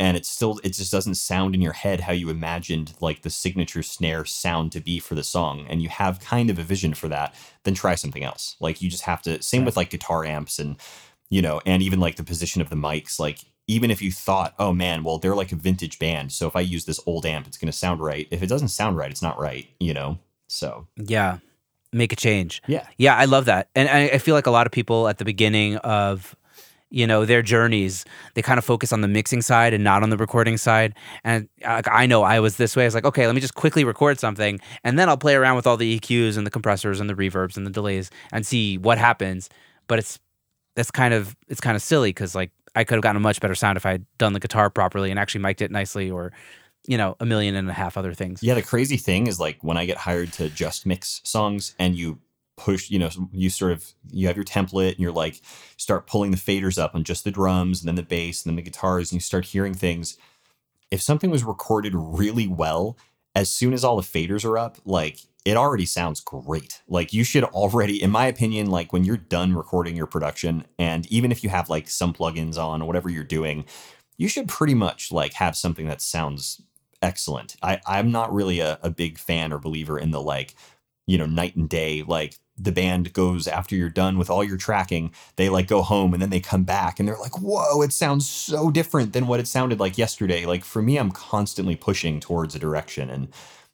and 0.00 0.16
it's 0.16 0.28
still 0.28 0.58
it 0.64 0.70
just 0.70 0.90
doesn't 0.90 1.14
sound 1.14 1.54
in 1.54 1.60
your 1.60 1.74
head 1.74 2.00
how 2.00 2.12
you 2.12 2.30
imagined 2.30 2.94
like 3.00 3.22
the 3.22 3.30
signature 3.30 3.82
snare 3.82 4.24
sound 4.24 4.72
to 4.72 4.80
be 4.80 4.98
for 4.98 5.14
the 5.14 5.22
song 5.22 5.66
and 5.68 5.82
you 5.82 5.88
have 5.90 6.18
kind 6.18 6.50
of 6.50 6.58
a 6.58 6.64
vision 6.64 6.94
for 6.94 7.06
that 7.06 7.34
then 7.62 7.74
try 7.74 7.94
something 7.94 8.24
else. 8.24 8.56
Like 8.58 8.80
you 8.82 8.90
just 8.90 9.04
have 9.04 9.22
to 9.22 9.40
same 9.42 9.64
with 9.64 9.76
like 9.76 9.90
guitar 9.90 10.24
amps 10.24 10.58
and 10.58 10.76
you 11.28 11.42
know 11.42 11.60
and 11.66 11.82
even 11.82 12.00
like 12.00 12.16
the 12.16 12.24
position 12.24 12.60
of 12.60 12.70
the 12.70 12.76
mics 12.76 13.20
like 13.20 13.40
even 13.68 13.90
if 13.90 14.02
you 14.02 14.10
thought 14.10 14.54
oh 14.58 14.72
man 14.72 15.04
well 15.04 15.18
they're 15.18 15.36
like 15.36 15.52
a 15.52 15.56
vintage 15.56 15.98
band 16.00 16.32
so 16.32 16.48
if 16.48 16.56
i 16.56 16.60
use 16.60 16.86
this 16.86 16.98
old 17.06 17.24
amp 17.24 17.46
it's 17.46 17.58
going 17.58 17.70
to 17.70 17.78
sound 17.78 18.00
right. 18.00 18.26
If 18.30 18.42
it 18.42 18.48
doesn't 18.48 18.68
sound 18.68 18.96
right 18.96 19.10
it's 19.10 19.22
not 19.22 19.38
right 19.38 19.68
you 19.78 19.94
know? 19.94 20.18
So. 20.48 20.88
Yeah, 20.96 21.38
make 21.92 22.12
a 22.12 22.16
change. 22.16 22.62
yeah. 22.66 22.86
Yeah, 22.98 23.16
I 23.16 23.26
love 23.26 23.44
that, 23.44 23.68
and 23.76 23.88
I, 23.88 24.06
I 24.14 24.18
feel 24.18 24.34
like 24.34 24.46
a 24.46 24.50
lot 24.50 24.66
of 24.66 24.72
people 24.72 25.06
at 25.06 25.18
the 25.18 25.24
beginning 25.24 25.76
of 25.76 26.34
you 26.90 27.06
know 27.06 27.24
their 27.24 27.42
journeys. 27.42 28.04
They 28.34 28.42
kind 28.42 28.58
of 28.58 28.64
focus 28.64 28.92
on 28.92 29.00
the 29.00 29.08
mixing 29.08 29.42
side 29.42 29.72
and 29.72 29.82
not 29.82 30.02
on 30.02 30.10
the 30.10 30.16
recording 30.16 30.56
side. 30.56 30.94
And 31.24 31.48
like, 31.64 31.88
i 31.90 32.06
know 32.06 32.22
i 32.22 32.40
was 32.40 32.56
this 32.56 32.76
way. 32.76 32.84
I 32.84 32.86
was 32.86 32.94
like 32.94 33.04
okay 33.04 33.26
let 33.26 33.34
me 33.34 33.40
just 33.40 33.54
quickly 33.54 33.84
record 33.84 34.18
something 34.18 34.60
and 34.84 34.98
then 34.98 35.08
i'll 35.08 35.16
play 35.16 35.34
around 35.34 35.56
with 35.56 35.66
all 35.66 35.76
the 35.76 35.98
eqs 35.98 36.36
and 36.36 36.46
the 36.46 36.50
compressors 36.50 37.00
and 37.00 37.08
the 37.08 37.14
reverbs 37.14 37.56
and 37.56 37.66
the 37.66 37.70
delays 37.70 38.10
and 38.32 38.46
see 38.46 38.78
what 38.78 38.98
happens. 38.98 39.48
But 39.86 39.98
it's 39.98 40.18
that's 40.76 40.90
kind 40.90 41.14
of 41.14 41.36
it's 41.48 41.60
kind 41.60 41.76
of 41.76 41.82
silly 41.82 42.10
because 42.10 42.34
like 42.34 42.50
i 42.74 42.84
could 42.84 42.94
have 42.94 43.02
gotten 43.02 43.16
a 43.16 43.20
much 43.20 43.40
better 43.40 43.54
sound 43.54 43.76
if 43.76 43.84
i 43.84 43.92
had 43.92 44.06
done 44.18 44.32
the 44.32 44.40
guitar 44.40 44.70
properly 44.70 45.10
and 45.10 45.18
actually 45.18 45.40
mic'd 45.40 45.62
it 45.62 45.70
nicely 45.70 46.10
or 46.10 46.32
you 46.86 46.96
know 46.96 47.16
a 47.20 47.26
million 47.26 47.54
and 47.54 47.68
a 47.68 47.72
half 47.72 47.96
other 47.96 48.14
things. 48.14 48.42
Yeah, 48.42 48.54
the 48.54 48.62
crazy 48.62 48.96
thing 48.96 49.26
is 49.26 49.38
like 49.38 49.62
when 49.62 49.76
I 49.76 49.84
get 49.84 49.98
hired 49.98 50.32
to 50.34 50.48
just 50.48 50.86
mix 50.86 51.20
songs 51.24 51.74
and 51.78 51.96
you 51.96 52.18
push, 52.60 52.90
you 52.90 52.98
know, 52.98 53.10
you 53.32 53.50
sort 53.50 53.72
of 53.72 53.92
you 54.10 54.26
have 54.26 54.36
your 54.36 54.44
template 54.44 54.92
and 54.92 55.00
you're 55.00 55.12
like 55.12 55.40
start 55.76 56.06
pulling 56.06 56.30
the 56.30 56.36
faders 56.36 56.78
up 56.78 56.94
on 56.94 57.04
just 57.04 57.24
the 57.24 57.30
drums 57.30 57.80
and 57.80 57.88
then 57.88 57.96
the 57.96 58.02
bass 58.02 58.44
and 58.44 58.50
then 58.50 58.56
the 58.56 58.70
guitars 58.70 59.10
and 59.10 59.16
you 59.16 59.20
start 59.20 59.46
hearing 59.46 59.74
things. 59.74 60.16
If 60.90 61.00
something 61.00 61.30
was 61.30 61.44
recorded 61.44 61.94
really 61.94 62.48
well, 62.48 62.98
as 63.34 63.50
soon 63.50 63.72
as 63.72 63.84
all 63.84 63.96
the 63.96 64.02
faders 64.02 64.44
are 64.44 64.58
up, 64.58 64.78
like 64.84 65.20
it 65.44 65.56
already 65.56 65.86
sounds 65.86 66.20
great. 66.20 66.82
Like 66.86 67.12
you 67.12 67.24
should 67.24 67.44
already, 67.44 68.02
in 68.02 68.10
my 68.10 68.26
opinion, 68.26 68.70
like 68.70 68.92
when 68.92 69.04
you're 69.04 69.16
done 69.16 69.54
recording 69.54 69.96
your 69.96 70.06
production, 70.06 70.66
and 70.78 71.06
even 71.10 71.32
if 71.32 71.42
you 71.42 71.50
have 71.50 71.70
like 71.70 71.88
some 71.88 72.12
plugins 72.12 72.58
on 72.58 72.82
or 72.82 72.86
whatever 72.86 73.08
you're 73.08 73.24
doing, 73.24 73.64
you 74.18 74.28
should 74.28 74.48
pretty 74.48 74.74
much 74.74 75.10
like 75.10 75.32
have 75.34 75.56
something 75.56 75.86
that 75.86 76.02
sounds 76.02 76.60
excellent. 77.00 77.56
I, 77.62 77.80
I'm 77.86 78.10
not 78.10 78.32
really 78.32 78.60
a, 78.60 78.78
a 78.82 78.90
big 78.90 79.18
fan 79.18 79.52
or 79.52 79.58
believer 79.58 79.98
in 79.98 80.10
the 80.10 80.20
like, 80.20 80.54
you 81.06 81.16
know, 81.16 81.26
night 81.26 81.56
and 81.56 81.68
day, 81.68 82.02
like 82.02 82.36
the 82.62 82.72
band 82.72 83.12
goes 83.12 83.48
after 83.48 83.74
you're 83.74 83.88
done 83.88 84.18
with 84.18 84.28
all 84.28 84.44
your 84.44 84.56
tracking, 84.56 85.12
they 85.36 85.48
like 85.48 85.66
go 85.66 85.82
home 85.82 86.12
and 86.12 86.20
then 86.20 86.30
they 86.30 86.40
come 86.40 86.62
back 86.64 86.98
and 86.98 87.08
they're 87.08 87.16
like, 87.16 87.38
whoa, 87.38 87.80
it 87.82 87.92
sounds 87.92 88.28
so 88.28 88.70
different 88.70 89.12
than 89.12 89.26
what 89.26 89.40
it 89.40 89.48
sounded 89.48 89.80
like 89.80 89.96
yesterday. 89.96 90.44
Like 90.44 90.64
for 90.64 90.82
me, 90.82 90.98
I'm 90.98 91.10
constantly 91.10 91.74
pushing 91.76 92.20
towards 92.20 92.54
a 92.54 92.58
direction. 92.58 93.08
And 93.08 93.28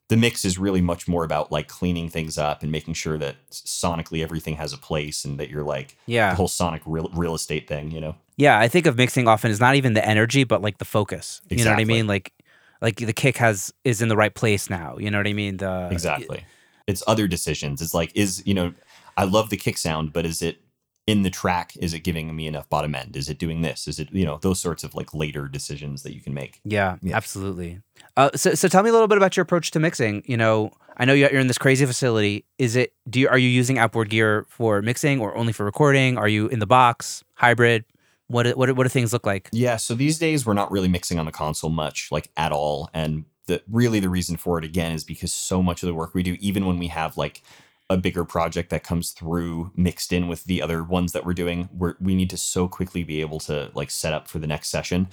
the 0.09 0.17
mix 0.17 0.45
is 0.45 0.57
really 0.57 0.81
much 0.81 1.09
more 1.09 1.25
about 1.25 1.51
like 1.51 1.67
cleaning 1.67 2.09
things 2.09 2.39
up 2.39 2.63
and 2.63 2.71
making 2.71 2.95
sure 2.95 3.19
that 3.19 3.37
sonically 3.51 4.23
everything 4.23 4.55
has 4.57 4.73
a 4.73 4.79
place 4.79 5.25
and 5.25 5.39
that 5.41 5.51
you're 5.51 5.65
like 5.65 5.97
Yeah. 6.07 6.31
the 6.31 6.37
whole 6.37 6.47
sonic 6.49 6.83
real, 6.87 7.11
real 7.13 7.35
estate 7.35 7.67
thing, 7.67 7.91
you 7.91 8.01
know? 8.01 8.15
Yeah, 8.37 8.59
I 8.59 8.69
think 8.69 8.87
of 8.87 8.97
mixing 8.97 9.27
often 9.27 9.51
as 9.51 9.59
not 9.59 9.75
even 9.75 9.95
the 9.95 10.07
energy, 10.07 10.45
but 10.45 10.63
like 10.63 10.79
the 10.79 10.85
focus. 10.85 11.41
You 11.49 11.65
know 11.65 11.71
what 11.73 11.81
I 11.81 11.85
mean? 11.85 12.07
Like, 12.07 12.33
like 12.81 12.97
the 12.97 13.13
kick 13.15 13.39
has 13.39 13.73
is 13.83 14.03
in 14.03 14.09
the 14.09 14.17
right 14.17 14.35
place 14.35 14.69
now. 14.71 14.97
You 14.99 15.11
know 15.11 15.19
what 15.19 15.27
I 15.27 15.33
mean? 15.33 15.57
The 15.57 15.89
Exactly. 15.91 16.45
It's 16.87 17.03
other 17.07 17.27
decisions. 17.27 17.83
It's 17.83 17.95
like, 17.95 18.13
is, 18.15 18.43
you 18.47 18.55
know, 18.55 18.73
I 19.17 19.25
love 19.25 19.51
the 19.51 19.57
kick 19.57 19.77
sound, 19.79 20.13
but 20.13 20.25
is 20.27 20.43
it 20.43 20.61
in 21.07 21.23
the 21.23 21.31
track? 21.31 21.73
Is 21.81 21.95
it 21.95 22.01
giving 22.01 22.35
me 22.35 22.47
enough 22.47 22.69
bottom 22.69 22.95
end? 22.95 23.17
Is 23.17 23.29
it 23.29 23.39
doing 23.39 23.63
this? 23.63 23.87
Is 23.89 23.99
it, 24.01 24.09
you 24.13 24.25
know, 24.25 24.39
those 24.43 24.61
sorts 24.61 24.85
of 24.85 24.95
like 24.95 25.15
later 25.15 25.49
decisions 25.49 26.03
that 26.03 26.15
you 26.15 26.21
can 26.21 26.35
make? 26.35 26.61
Yeah, 26.65 26.97
Yeah. 27.03 27.17
absolutely. 27.17 27.81
Uh, 28.17 28.31
so, 28.35 28.55
so 28.55 28.69
tell 28.69 28.83
me 28.83 28.91
a 28.91 28.93
little 28.93 29.09
bit 29.09 29.17
about 29.19 29.37
your 29.37 29.43
approach 29.43 29.71
to 29.73 29.81
mixing. 29.81 30.23
You 30.27 30.37
know, 30.37 30.73
I 30.97 31.05
know 31.05 31.13
you're 31.13 31.31
you're 31.31 31.41
in 31.41 31.47
this 31.47 31.59
crazy 31.59 31.85
facility. 31.87 32.45
Is 32.59 32.75
it? 32.77 32.93
Do 33.09 33.21
you 33.21 33.29
are 33.29 33.39
you 33.39 33.49
using 33.49 33.79
outboard 33.79 34.09
gear 34.11 34.47
for 34.49 34.81
mixing 34.83 35.21
or 35.21 35.37
only 35.37 35.53
for 35.53 35.65
recording? 35.65 36.17
Are 36.19 36.29
you 36.29 36.49
in 36.49 36.59
the 36.59 36.67
box, 36.67 37.23
hybrid? 37.35 37.85
What 38.29 38.49
what 38.57 38.75
what 38.75 38.83
do 38.85 38.89
things 38.89 39.13
look 39.13 39.27
like? 39.27 39.49
Yeah. 39.53 39.77
So 39.77 39.95
these 39.95 40.19
days 40.19 40.47
we're 40.47 40.55
not 40.55 40.71
really 40.73 40.89
mixing 40.89 41.19
on 41.19 41.27
the 41.27 41.33
console 41.33 41.71
much, 41.71 42.09
like 42.11 42.31
at 42.37 42.51
all. 42.51 42.89
And 42.95 43.27
the 43.47 43.63
really 43.71 44.01
the 44.01 44.09
reason 44.09 44.37
for 44.37 44.59
it 44.59 44.65
again 44.65 44.93
is 44.93 45.05
because 45.05 45.33
so 45.33 45.63
much 45.63 45.83
of 45.83 45.87
the 45.87 45.95
work 45.95 46.15
we 46.15 46.23
do, 46.23 46.37
even 46.41 46.67
when 46.67 46.79
we 46.79 46.89
have 46.89 47.17
like 47.17 47.43
a 47.89 47.97
bigger 47.97 48.25
project 48.25 48.71
that 48.71 48.83
comes 48.83 49.13
through 49.13 49.71
mixed 49.77 50.13
in 50.13 50.27
with 50.27 50.45
the 50.45 50.61
other 50.61 50.83
ones 50.83 51.13
that 51.13 51.25
we're 51.25 51.33
doing, 51.33 51.69
we're, 51.73 51.95
we 52.01 52.15
need 52.15 52.31
to 52.31 52.37
so 52.37 52.67
quickly 52.67 53.05
be 53.05 53.21
able 53.21 53.39
to 53.39 53.71
like 53.75 53.91
set 53.91 54.13
up 54.13 54.27
for 54.27 54.39
the 54.39 54.47
next 54.47 54.69
session 54.69 55.09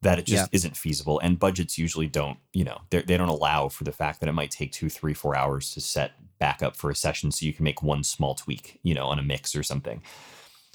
that 0.00 0.18
it 0.18 0.26
just 0.26 0.50
isn't 0.52 0.76
feasible. 0.76 1.18
And 1.20 1.38
budgets 1.38 1.78
usually 1.78 2.06
don't, 2.06 2.38
you 2.52 2.62
know, 2.62 2.82
they 2.90 3.02
don't 3.02 3.28
allow 3.28 3.68
for 3.68 3.84
the 3.84 3.92
fact 3.92 4.20
that 4.20 4.28
it 4.28 4.32
might 4.32 4.50
take 4.50 4.70
two, 4.70 4.90
three, 4.90 5.14
four 5.14 5.34
hours 5.34 5.72
to 5.72 5.80
set 5.80 6.12
back 6.38 6.62
up 6.62 6.76
for 6.76 6.90
a 6.90 6.94
session 6.94 7.30
so 7.30 7.46
you 7.46 7.54
can 7.54 7.64
make 7.64 7.82
one 7.82 8.04
small 8.04 8.34
tweak, 8.34 8.78
you 8.82 8.92
know, 8.92 9.06
on 9.06 9.18
a 9.18 9.22
mix 9.22 9.56
or 9.56 9.62
something. 9.62 10.02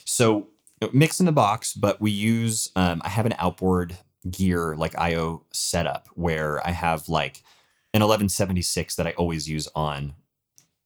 So 0.03 0.47
mix 0.93 1.19
in 1.19 1.27
the 1.27 1.31
box, 1.31 1.73
but 1.73 2.01
we 2.01 2.09
use 2.09 2.71
um, 2.75 3.01
I 3.05 3.09
have 3.09 3.27
an 3.27 3.35
outboard 3.37 3.97
gear 4.29 4.75
like 4.75 4.97
IO 4.97 5.45
setup 5.51 6.07
where 6.13 6.65
I 6.67 6.71
have 6.71 7.07
like 7.07 7.43
an 7.93 8.01
1176 8.01 8.95
that 8.95 9.07
I 9.07 9.11
always 9.11 9.49
use 9.49 9.67
on 9.75 10.13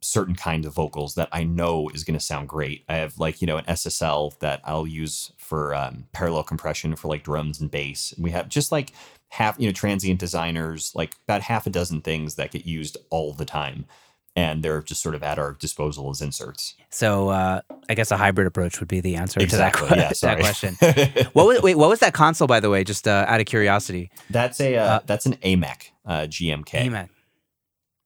certain 0.02 0.36
kind 0.36 0.66
of 0.66 0.74
vocals 0.74 1.16
that 1.16 1.30
I 1.32 1.44
know 1.44 1.90
is 1.90 2.04
going 2.04 2.18
to 2.18 2.24
sound 2.24 2.50
great. 2.50 2.84
I 2.90 2.96
have 2.96 3.18
like 3.18 3.42
you 3.42 3.48
know 3.48 3.58
an 3.58 3.66
SSL 3.66 4.38
that 4.40 4.62
I'll 4.64 4.88
use 4.88 5.32
for 5.38 5.74
um, 5.74 6.06
parallel 6.12 6.44
compression 6.44 6.96
for 6.96 7.08
like 7.08 7.24
drums 7.24 7.60
and 7.60 7.72
bass. 7.72 8.12
And 8.12 8.24
We 8.24 8.32
have 8.32 8.50
just 8.50 8.72
like 8.72 8.92
half 9.30 9.60
you 9.60 9.68
know 9.68 9.74
transient 9.74 10.20
designers 10.20 10.92
like 10.94 11.16
about 11.28 11.42
half 11.42 11.66
a 11.66 11.70
dozen 11.70 12.02
things 12.02 12.36
that 12.36 12.52
get 12.52 12.66
used 12.66 12.98
all 13.10 13.34
the 13.34 13.46
time. 13.46 13.86
And 14.36 14.64
they're 14.64 14.82
just 14.82 15.04
sort 15.04 15.14
of 15.14 15.22
at 15.22 15.38
our 15.38 15.54
disposal 15.54 16.10
as 16.10 16.20
inserts. 16.20 16.74
So 16.90 17.30
uh, 17.30 17.62
I 17.88 17.94
guess 17.94 18.10
a 18.10 18.18
hybrid 18.18 18.48
approach 18.48 18.80
would 18.80 18.90
be 18.90 19.00
the 19.00 19.16
answer 19.16 19.40
Exactly. 19.40 19.88
to 19.90 19.96
that, 19.96 20.20
Yeah. 20.24 20.36
that 20.36 20.40
question. 20.40 20.76
What 21.34 21.46
was, 21.46 21.62
wait, 21.62 21.76
what 21.76 21.90
was 21.90 22.00
that 22.00 22.14
console 22.16 22.48
by 22.48 22.60
the 22.60 22.70
way? 22.72 22.84
Just 22.84 23.08
uh, 23.08 23.26
out 23.28 23.40
of 23.40 23.46
curiosity. 23.46 24.10
That's 24.32 24.60
a 24.60 24.76
uh, 24.78 24.84
Uh, 24.86 25.00
that's 25.06 25.28
an 25.28 25.36
AMEK 25.44 25.92
uh, 26.06 26.22
GMK. 26.22 26.74
Amen. 26.76 27.10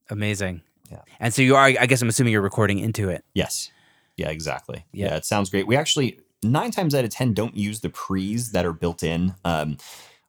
Amazing. 0.09 0.61
Yeah. 0.91 1.01
And 1.19 1.33
so 1.33 1.41
you 1.41 1.55
are. 1.55 1.65
I 1.65 1.85
guess 1.85 2.01
I'm 2.01 2.07
assuming 2.09 2.31
you're 2.33 2.41
recording 2.41 2.79
into 2.79 3.09
it. 3.09 3.23
Yes. 3.33 3.71
Yeah, 4.15 4.29
exactly. 4.29 4.85
Yeah. 4.93 5.07
Yeah. 5.07 5.15
it 5.17 5.25
sounds 5.25 5.49
great. 5.49 5.67
We 5.67 5.75
actually 5.75 6.19
nine 6.43 6.71
times 6.71 6.95
out 6.95 7.03
of 7.03 7.09
ten 7.09 7.33
don't 7.33 7.55
use 7.55 7.81
the 7.81 7.89
pre's 7.89 8.51
that 8.51 8.65
are 8.65 8.73
built 8.73 9.03
in. 9.03 9.35
Um, 9.43 9.77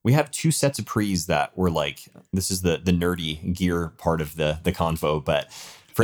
we 0.04 0.12
have 0.14 0.30
two 0.30 0.50
sets 0.50 0.78
of 0.78 0.86
pre's 0.86 1.26
that 1.26 1.56
were 1.56 1.70
like 1.70 2.00
this 2.32 2.50
is 2.50 2.62
the 2.62 2.78
the 2.82 2.92
nerdy 2.92 3.54
gear 3.56 3.92
part 3.98 4.20
of 4.20 4.34
the 4.36 4.58
the 4.64 4.72
convo, 4.72 5.24
but 5.24 5.48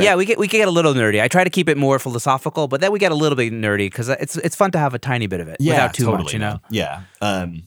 yeah, 0.03 0.15
we 0.15 0.25
get 0.25 0.37
we 0.37 0.47
get 0.47 0.67
a 0.67 0.71
little 0.71 0.93
nerdy. 0.93 1.21
I 1.21 1.27
try 1.27 1.43
to 1.43 1.49
keep 1.49 1.69
it 1.69 1.77
more 1.77 1.99
philosophical, 1.99 2.67
but 2.67 2.81
then 2.81 2.91
we 2.91 2.99
get 2.99 3.11
a 3.11 3.15
little 3.15 3.35
bit 3.35 3.53
nerdy 3.53 3.87
because 3.87 4.09
it's 4.09 4.35
it's 4.37 4.55
fun 4.55 4.71
to 4.71 4.79
have 4.79 4.93
a 4.93 4.99
tiny 4.99 5.27
bit 5.27 5.39
of 5.39 5.47
it 5.47 5.57
yeah, 5.59 5.73
without 5.73 5.93
too 5.93 6.05
totally, 6.05 6.23
much. 6.23 6.33
You 6.33 6.39
know. 6.39 6.59
Yeah. 6.69 7.01
Um, 7.21 7.63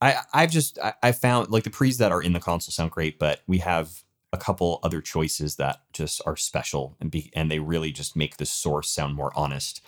I 0.00 0.16
I've 0.32 0.50
just 0.50 0.78
I, 0.78 0.94
I 1.02 1.12
found 1.12 1.50
like 1.50 1.64
the 1.64 1.70
pre's 1.70 1.98
that 1.98 2.12
are 2.12 2.22
in 2.22 2.32
the 2.32 2.40
console 2.40 2.72
sound 2.72 2.90
great, 2.90 3.18
but 3.18 3.40
we 3.46 3.58
have 3.58 4.02
a 4.32 4.36
couple 4.36 4.80
other 4.82 5.00
choices 5.00 5.56
that 5.56 5.80
just 5.92 6.20
are 6.26 6.36
special 6.36 6.96
and 7.00 7.10
be 7.10 7.30
and 7.34 7.50
they 7.50 7.60
really 7.60 7.92
just 7.92 8.16
make 8.16 8.36
the 8.36 8.46
source 8.46 8.90
sound 8.90 9.14
more 9.14 9.32
honest. 9.34 9.80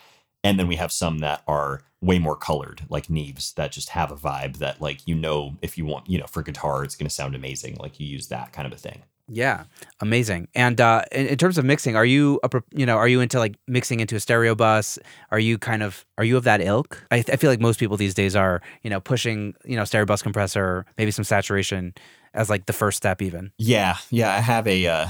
And 0.44 0.58
then 0.58 0.68
we 0.68 0.76
have 0.76 0.92
some 0.92 1.18
that 1.18 1.42
are 1.48 1.82
way 2.00 2.20
more 2.20 2.36
colored, 2.36 2.82
like 2.88 3.08
Neves, 3.08 3.52
that 3.54 3.72
just 3.72 3.88
have 3.90 4.12
a 4.12 4.16
vibe 4.16 4.58
that 4.58 4.80
like 4.80 5.06
you 5.06 5.14
know 5.14 5.56
if 5.62 5.76
you 5.76 5.84
want, 5.84 6.08
you 6.08 6.18
know, 6.18 6.26
for 6.26 6.42
guitar 6.42 6.84
it's 6.84 6.96
gonna 6.96 7.10
sound 7.10 7.34
amazing. 7.34 7.76
Like 7.78 8.00
you 8.00 8.06
use 8.06 8.28
that 8.28 8.52
kind 8.52 8.66
of 8.66 8.72
a 8.72 8.76
thing. 8.76 9.02
Yeah, 9.28 9.64
amazing. 10.00 10.48
And 10.54 10.80
uh, 10.80 11.02
in, 11.10 11.26
in 11.26 11.38
terms 11.38 11.58
of 11.58 11.64
mixing, 11.64 11.96
are 11.96 12.04
you 12.04 12.38
a, 12.44 12.62
you 12.72 12.86
know 12.86 12.96
are 12.96 13.08
you 13.08 13.20
into 13.20 13.38
like 13.38 13.56
mixing 13.66 14.00
into 14.00 14.16
a 14.16 14.20
stereo 14.20 14.54
bus? 14.54 14.98
Are 15.30 15.38
you 15.38 15.58
kind 15.58 15.82
of 15.82 16.04
are 16.16 16.24
you 16.24 16.36
of 16.36 16.44
that 16.44 16.60
ilk? 16.60 17.04
I, 17.10 17.24
I 17.32 17.36
feel 17.36 17.50
like 17.50 17.60
most 17.60 17.80
people 17.80 17.96
these 17.96 18.14
days 18.14 18.36
are 18.36 18.62
you 18.82 18.90
know 18.90 19.00
pushing 19.00 19.54
you 19.64 19.76
know 19.76 19.84
stereo 19.84 20.06
bus 20.06 20.22
compressor, 20.22 20.86
maybe 20.96 21.10
some 21.10 21.24
saturation 21.24 21.94
as 22.34 22.48
like 22.50 22.66
the 22.66 22.72
first 22.72 22.96
step 22.96 23.20
even. 23.20 23.50
Yeah, 23.58 23.96
yeah. 24.10 24.32
I 24.32 24.40
have 24.40 24.66
a 24.68 24.86
uh, 24.86 25.08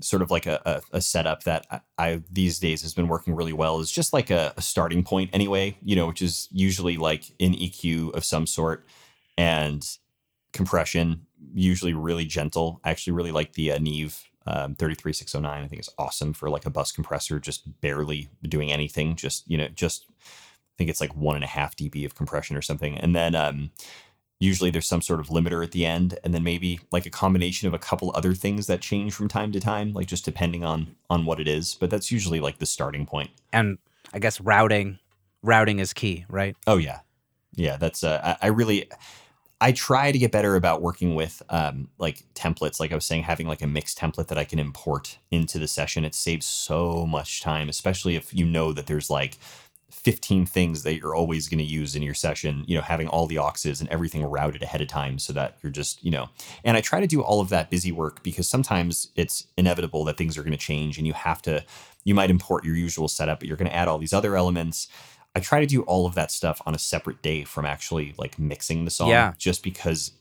sort 0.00 0.22
of 0.22 0.30
like 0.30 0.46
a, 0.46 0.60
a, 0.64 0.96
a 0.96 1.00
setup 1.00 1.44
that 1.44 1.66
I, 1.70 1.80
I 1.98 2.22
these 2.30 2.58
days 2.58 2.82
has 2.82 2.94
been 2.94 3.08
working 3.08 3.34
really 3.36 3.52
well. 3.52 3.80
It's 3.80 3.92
just 3.92 4.12
like 4.12 4.30
a, 4.30 4.52
a 4.56 4.62
starting 4.62 5.04
point 5.04 5.30
anyway, 5.32 5.76
you 5.82 5.94
know, 5.94 6.06
which 6.06 6.22
is 6.22 6.48
usually 6.50 6.96
like 6.96 7.24
an 7.38 7.54
EQ 7.54 8.14
of 8.14 8.24
some 8.24 8.46
sort 8.46 8.84
and 9.38 9.86
compression, 10.52 11.26
usually 11.54 11.94
really 11.94 12.24
gentle. 12.24 12.80
I 12.84 12.90
actually 12.90 13.14
really 13.14 13.32
like 13.32 13.52
the 13.54 13.72
uh, 13.72 13.78
Neve 13.78 14.22
um, 14.46 14.74
33609. 14.74 15.64
I 15.64 15.68
think 15.68 15.80
it's 15.80 15.94
awesome 15.98 16.32
for 16.32 16.50
like 16.50 16.66
a 16.66 16.70
bus 16.70 16.92
compressor, 16.92 17.38
just 17.38 17.80
barely 17.80 18.28
doing 18.42 18.72
anything. 18.72 19.16
Just 19.16 19.48
you 19.50 19.58
know, 19.58 19.68
just 19.68 20.06
I 20.10 20.74
think 20.78 20.90
it's 20.90 21.00
like 21.00 21.14
one 21.14 21.36
and 21.36 21.44
a 21.44 21.48
half 21.48 21.76
dB 21.76 22.04
of 22.04 22.14
compression 22.14 22.56
or 22.56 22.62
something, 22.62 22.96
and 22.98 23.14
then. 23.14 23.34
um 23.34 23.70
usually 24.40 24.70
there's 24.72 24.88
some 24.88 25.00
sort 25.00 25.20
of 25.20 25.28
limiter 25.28 25.62
at 25.62 25.70
the 25.70 25.86
end 25.86 26.18
and 26.24 26.34
then 26.34 26.42
maybe 26.42 26.80
like 26.90 27.06
a 27.06 27.10
combination 27.10 27.68
of 27.68 27.74
a 27.74 27.78
couple 27.78 28.10
other 28.12 28.34
things 28.34 28.66
that 28.66 28.80
change 28.80 29.14
from 29.14 29.28
time 29.28 29.52
to 29.52 29.60
time 29.60 29.92
like 29.92 30.08
just 30.08 30.24
depending 30.24 30.64
on 30.64 30.96
on 31.08 31.24
what 31.24 31.38
it 31.38 31.46
is 31.46 31.76
but 31.76 31.88
that's 31.88 32.10
usually 32.10 32.40
like 32.40 32.58
the 32.58 32.66
starting 32.66 33.06
point. 33.06 33.30
And 33.52 33.78
I 34.12 34.18
guess 34.18 34.40
routing 34.40 34.98
routing 35.44 35.78
is 35.78 35.92
key, 35.92 36.24
right? 36.28 36.56
oh 36.66 36.76
yeah 36.76 37.00
yeah 37.54 37.76
that's 37.76 38.02
uh 38.02 38.36
i, 38.42 38.46
I 38.46 38.48
really 38.48 38.88
i 39.62 39.72
try 39.72 40.12
to 40.12 40.18
get 40.18 40.32
better 40.32 40.56
about 40.56 40.82
working 40.82 41.14
with 41.14 41.42
um 41.48 41.88
like 41.98 42.24
templates 42.34 42.80
like 42.80 42.92
i 42.92 42.94
was 42.94 43.04
saying 43.04 43.22
having 43.22 43.46
like 43.46 43.62
a 43.62 43.66
mixed 43.66 43.98
template 43.98 44.28
that 44.28 44.38
i 44.38 44.44
can 44.44 44.58
import 44.58 45.18
into 45.30 45.58
the 45.58 45.68
session 45.68 46.04
it 46.04 46.14
saves 46.14 46.46
so 46.46 47.06
much 47.06 47.40
time 47.40 47.68
especially 47.68 48.16
if 48.16 48.34
you 48.34 48.44
know 48.44 48.72
that 48.72 48.86
there's 48.86 49.08
like 49.08 49.38
15 49.92 50.46
things 50.46 50.82
that 50.82 50.96
you're 50.96 51.14
always 51.14 51.48
going 51.48 51.58
to 51.58 51.64
use 51.64 51.94
in 51.94 52.02
your 52.02 52.14
session, 52.14 52.64
you 52.66 52.74
know, 52.74 52.82
having 52.82 53.06
all 53.06 53.26
the 53.26 53.36
auxes 53.36 53.80
and 53.80 53.88
everything 53.90 54.24
routed 54.24 54.62
ahead 54.62 54.80
of 54.80 54.88
time 54.88 55.18
so 55.18 55.32
that 55.34 55.58
you're 55.62 55.70
just, 55.70 56.02
you 56.02 56.10
know, 56.10 56.28
and 56.64 56.76
I 56.76 56.80
try 56.80 56.98
to 57.00 57.06
do 57.06 57.20
all 57.22 57.40
of 57.40 57.50
that 57.50 57.70
busy 57.70 57.92
work 57.92 58.22
because 58.22 58.48
sometimes 58.48 59.08
it's 59.14 59.46
inevitable 59.56 60.04
that 60.06 60.16
things 60.16 60.36
are 60.36 60.42
going 60.42 60.52
to 60.52 60.58
change 60.58 60.96
and 60.96 61.06
you 61.06 61.12
have 61.12 61.42
to, 61.42 61.64
you 62.04 62.14
might 62.14 62.30
import 62.30 62.64
your 62.64 62.74
usual 62.74 63.06
setup, 63.06 63.38
but 63.38 63.48
you're 63.48 63.56
going 63.56 63.68
to 63.68 63.76
add 63.76 63.86
all 63.86 63.98
these 63.98 64.14
other 64.14 64.34
elements. 64.34 64.88
I 65.34 65.40
try 65.40 65.60
to 65.60 65.66
do 65.66 65.82
all 65.82 66.06
of 66.06 66.14
that 66.14 66.30
stuff 66.30 66.60
on 66.66 66.74
a 66.74 66.78
separate 66.78 67.22
day 67.22 67.44
from 67.44 67.64
actually 67.64 68.14
like 68.18 68.38
mixing 68.38 68.84
the 68.84 68.90
song 68.90 69.08
Yeah. 69.08 69.32
just 69.38 69.62
because 69.62 70.12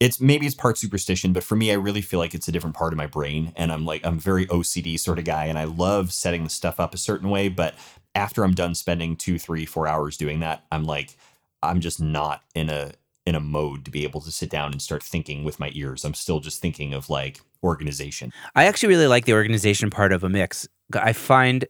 it's 0.00 0.20
maybe 0.20 0.46
it's 0.46 0.54
part 0.54 0.78
superstition, 0.78 1.32
but 1.32 1.42
for 1.42 1.56
me, 1.56 1.70
I 1.72 1.74
really 1.74 2.02
feel 2.02 2.20
like 2.20 2.34
it's 2.34 2.46
a 2.46 2.52
different 2.52 2.76
part 2.76 2.92
of 2.92 2.96
my 2.96 3.06
brain. 3.06 3.52
And 3.56 3.72
I'm 3.72 3.84
like, 3.84 4.04
I'm 4.06 4.18
very 4.18 4.46
OCD 4.46 4.98
sort 4.98 5.18
of 5.18 5.24
guy 5.24 5.46
and 5.46 5.58
I 5.58 5.64
love 5.64 6.12
setting 6.12 6.44
the 6.44 6.50
stuff 6.50 6.78
up 6.78 6.94
a 6.94 6.98
certain 6.98 7.30
way. 7.30 7.48
But 7.48 7.74
after 8.14 8.44
I'm 8.44 8.52
done 8.54 8.74
spending 8.76 9.16
two, 9.16 9.38
three, 9.38 9.64
four 9.66 9.88
hours 9.88 10.16
doing 10.16 10.40
that, 10.40 10.64
I'm 10.70 10.84
like, 10.84 11.16
I'm 11.62 11.80
just 11.80 12.00
not 12.00 12.42
in 12.54 12.68
a 12.70 12.92
in 13.26 13.34
a 13.34 13.40
mode 13.40 13.84
to 13.84 13.90
be 13.90 14.04
able 14.04 14.20
to 14.22 14.30
sit 14.30 14.48
down 14.48 14.72
and 14.72 14.80
start 14.80 15.02
thinking 15.02 15.44
with 15.44 15.58
my 15.60 15.70
ears. 15.74 16.04
I'm 16.04 16.14
still 16.14 16.40
just 16.40 16.62
thinking 16.62 16.94
of 16.94 17.10
like 17.10 17.40
organization. 17.62 18.32
I 18.54 18.64
actually 18.64 18.88
really 18.90 19.06
like 19.06 19.24
the 19.26 19.34
organization 19.34 19.90
part 19.90 20.12
of 20.12 20.24
a 20.24 20.28
mix. 20.28 20.66
I 20.94 21.12
find 21.12 21.66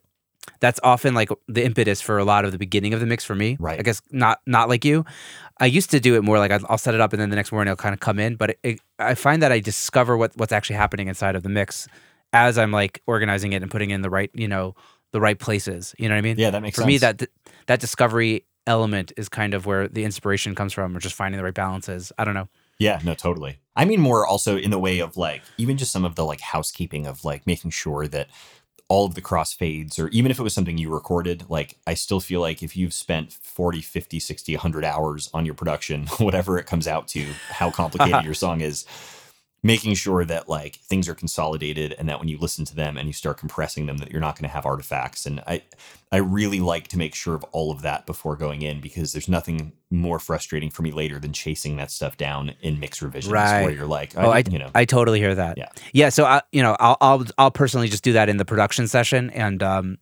that's 0.60 0.80
often 0.82 1.14
like 1.14 1.30
the 1.46 1.64
impetus 1.64 2.00
for 2.00 2.18
a 2.18 2.24
lot 2.24 2.44
of 2.44 2.52
the 2.52 2.58
beginning 2.58 2.94
of 2.94 3.00
the 3.00 3.06
mix 3.06 3.24
for 3.24 3.34
me. 3.34 3.56
Right. 3.60 3.78
I 3.78 3.82
guess 3.82 4.02
not 4.10 4.40
not 4.46 4.68
like 4.68 4.84
you. 4.84 5.04
I 5.58 5.66
used 5.66 5.90
to 5.90 6.00
do 6.00 6.16
it 6.16 6.22
more 6.22 6.38
like 6.38 6.50
I'll 6.50 6.78
set 6.78 6.94
it 6.94 7.00
up 7.00 7.12
and 7.12 7.20
then 7.20 7.30
the 7.30 7.36
next 7.36 7.52
morning 7.52 7.70
I'll 7.70 7.76
kind 7.76 7.92
of 7.92 8.00
come 8.00 8.18
in. 8.18 8.36
But 8.36 8.50
it, 8.50 8.58
it, 8.62 8.80
I 8.98 9.14
find 9.14 9.42
that 9.42 9.52
I 9.52 9.60
discover 9.60 10.16
what 10.16 10.36
what's 10.36 10.52
actually 10.52 10.76
happening 10.76 11.08
inside 11.08 11.36
of 11.36 11.42
the 11.42 11.48
mix 11.48 11.88
as 12.32 12.58
I'm 12.58 12.72
like 12.72 13.02
organizing 13.06 13.52
it 13.52 13.62
and 13.62 13.70
putting 13.70 13.90
in 13.90 14.02
the 14.02 14.10
right 14.10 14.30
you 14.34 14.48
know 14.48 14.74
the 15.12 15.20
right 15.20 15.38
places. 15.38 15.94
You 15.98 16.08
know 16.08 16.14
what 16.14 16.18
I 16.18 16.22
mean? 16.22 16.38
Yeah, 16.38 16.50
that 16.50 16.62
makes 16.62 16.76
sense. 16.76 16.84
for 16.84 16.90
sense. 16.90 17.20
me 17.20 17.26
that 17.26 17.30
that 17.66 17.80
discovery 17.80 18.44
element 18.66 19.12
is 19.16 19.28
kind 19.28 19.54
of 19.54 19.66
where 19.66 19.88
the 19.88 20.04
inspiration 20.04 20.54
comes 20.54 20.72
from, 20.72 20.96
or 20.96 21.00
just 21.00 21.14
finding 21.14 21.38
the 21.38 21.44
right 21.44 21.54
balances. 21.54 22.12
I 22.18 22.24
don't 22.24 22.34
know. 22.34 22.48
Yeah, 22.78 23.00
no, 23.02 23.14
totally. 23.14 23.58
I 23.74 23.84
mean 23.84 24.00
more 24.00 24.26
also 24.26 24.56
in 24.56 24.70
the 24.70 24.78
way 24.78 25.00
of 25.00 25.16
like 25.16 25.42
even 25.56 25.76
just 25.76 25.92
some 25.92 26.04
of 26.04 26.14
the 26.14 26.24
like 26.24 26.40
housekeeping 26.40 27.06
of 27.06 27.24
like 27.24 27.46
making 27.46 27.70
sure 27.70 28.06
that 28.08 28.28
all 28.88 29.04
of 29.04 29.14
the 29.14 29.22
crossfades 29.22 29.98
or 29.98 30.08
even 30.08 30.30
if 30.30 30.38
it 30.38 30.42
was 30.42 30.54
something 30.54 30.78
you 30.78 30.90
recorded, 30.90 31.44
like 31.48 31.76
I 31.86 31.94
still 31.94 32.20
feel 32.20 32.40
like 32.40 32.62
if 32.62 32.76
you've 32.76 32.94
spent 32.94 33.32
40, 33.32 33.82
50, 33.82 34.18
60, 34.18 34.54
100 34.54 34.84
hours 34.84 35.30
on 35.34 35.44
your 35.44 35.54
production, 35.54 36.06
whatever 36.18 36.58
it 36.58 36.66
comes 36.66 36.88
out 36.88 37.06
to, 37.08 37.24
how 37.50 37.70
complicated 37.70 38.24
your 38.24 38.34
song 38.34 38.62
is, 38.62 38.86
making 39.62 39.92
sure 39.94 40.24
that 40.24 40.48
like 40.48 40.76
things 40.76 41.08
are 41.08 41.14
consolidated 41.14 41.92
and 41.98 42.08
that 42.08 42.18
when 42.20 42.28
you 42.28 42.38
listen 42.38 42.64
to 42.64 42.76
them 42.76 42.96
and 42.96 43.08
you 43.08 43.12
start 43.12 43.38
compressing 43.38 43.86
them 43.86 43.98
that 43.98 44.10
you're 44.10 44.20
not 44.20 44.36
going 44.36 44.48
to 44.48 44.54
have 44.54 44.64
artifacts 44.64 45.26
and 45.26 45.40
i 45.48 45.60
i 46.12 46.16
really 46.16 46.60
like 46.60 46.86
to 46.86 46.96
make 46.96 47.12
sure 47.12 47.34
of 47.34 47.42
all 47.50 47.72
of 47.72 47.82
that 47.82 48.06
before 48.06 48.36
going 48.36 48.62
in 48.62 48.80
because 48.80 49.12
there's 49.12 49.28
nothing 49.28 49.72
more 49.90 50.20
frustrating 50.20 50.70
for 50.70 50.82
me 50.82 50.92
later 50.92 51.18
than 51.18 51.32
chasing 51.32 51.76
that 51.76 51.90
stuff 51.90 52.16
down 52.16 52.54
in 52.60 52.78
mix 52.78 53.02
revisions 53.02 53.32
Right. 53.32 53.62
where 53.62 53.72
you're 53.72 53.86
like 53.86 54.12
Oh, 54.16 54.30
I, 54.30 54.38
I, 54.38 54.44
you 54.48 54.60
know 54.60 54.70
I 54.76 54.84
totally 54.84 55.18
hear 55.18 55.34
that. 55.34 55.58
Yeah. 55.58 55.68
yeah. 55.92 56.08
So 56.10 56.24
I, 56.24 56.40
you 56.52 56.62
know, 56.62 56.76
I'll, 56.78 56.96
I'll, 57.00 57.24
I'll 57.36 57.50
personally 57.50 57.88
just 57.88 58.04
do 58.04 58.12
that 58.12 58.28
in 58.28 58.36
the 58.36 58.44
production 58.44 58.86
session, 58.86 59.30
and 59.30 59.62
um, 59.62 59.98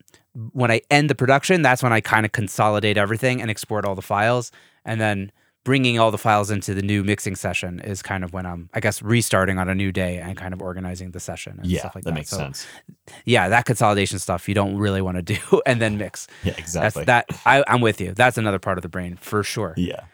when 0.53 0.71
I 0.71 0.83
end 0.91 1.09
the 1.09 1.15
production, 1.15 1.63
that's 1.63 1.83
when 1.83 1.93
I 1.95 2.01
kind 2.01 2.27
of 2.27 2.33
consolidate 2.33 2.99
everything 2.99 3.41
and 3.41 3.51
export 3.51 3.85
all 3.87 3.95
the 3.95 4.03
files, 4.03 4.53
and 4.85 5.01
then 5.01 5.33
bringing 5.67 5.99
all 5.99 6.13
the 6.13 6.17
files 6.19 6.49
into 6.49 6.75
the 6.75 6.81
new 6.81 7.03
mixing 7.03 7.35
session 7.35 7.81
is 7.81 8.01
kind 8.01 8.23
of 8.23 8.33
when 8.33 8.47
I'm, 8.47 8.71
I 8.73 8.79
guess, 8.79 9.03
restarting 9.03 9.59
on 9.59 9.69
a 9.69 9.75
new 9.75 9.91
day 9.91 10.19
and 10.19 10.37
kind 10.37 10.55
of 10.55 10.63
organizing 10.63 11.11
the 11.11 11.19
session 11.19 11.59
and 11.59 11.67
yeah 11.67 11.81
stuff 11.81 11.97
like 11.97 12.05
that 12.05 12.11
that. 12.11 12.15
makes 12.15 12.31
So, 12.31 12.37
sense 12.37 12.65
Yeah, 13.25 13.49
that 13.49 13.65
consolidation 13.65 14.21
stuff 14.21 14.49
you 14.49 14.55
don't 14.55 14.77
really 14.79 15.03
want 15.03 15.17
to 15.17 15.23
do, 15.23 15.61
and 15.67 15.83
then 15.83 15.99
mix. 15.99 16.29
yeah 16.45 16.53
That's 16.53 16.61
exactly 16.61 17.05
that. 17.07 17.27
I, 17.45 17.65
I'm 17.67 17.81
with 17.81 18.01
you. 18.01 18.15
That's 18.15 18.39
another 18.39 18.61
part 18.61 18.79
of 18.79 18.83
the 18.83 18.89
brain 18.89 19.17
for 19.17 19.43
sure. 19.43 19.75
yeah 19.77 20.05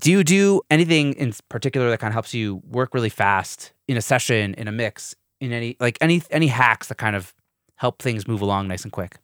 Do 0.00 0.10
you 0.10 0.24
do 0.24 0.62
anything 0.68 1.12
in 1.12 1.32
particular 1.48 1.88
that 1.90 2.00
kind 2.00 2.10
of 2.10 2.14
helps 2.14 2.34
you 2.34 2.60
work 2.66 2.92
really 2.92 3.08
fast 3.08 3.72
in 3.86 3.96
a 3.96 4.02
session, 4.02 4.54
in 4.54 4.66
a 4.66 4.72
mix, 4.72 5.14
in 5.40 5.52
any 5.52 5.76
like 5.78 5.96
any 6.00 6.22
any 6.32 6.48
hacks 6.48 6.88
that 6.88 6.98
kind 6.98 7.14
of 7.14 7.32
help 7.76 8.02
things 8.02 8.26
move 8.26 8.40
along 8.40 8.66
nice 8.66 8.82
and 8.82 8.90
quick? 8.90 9.18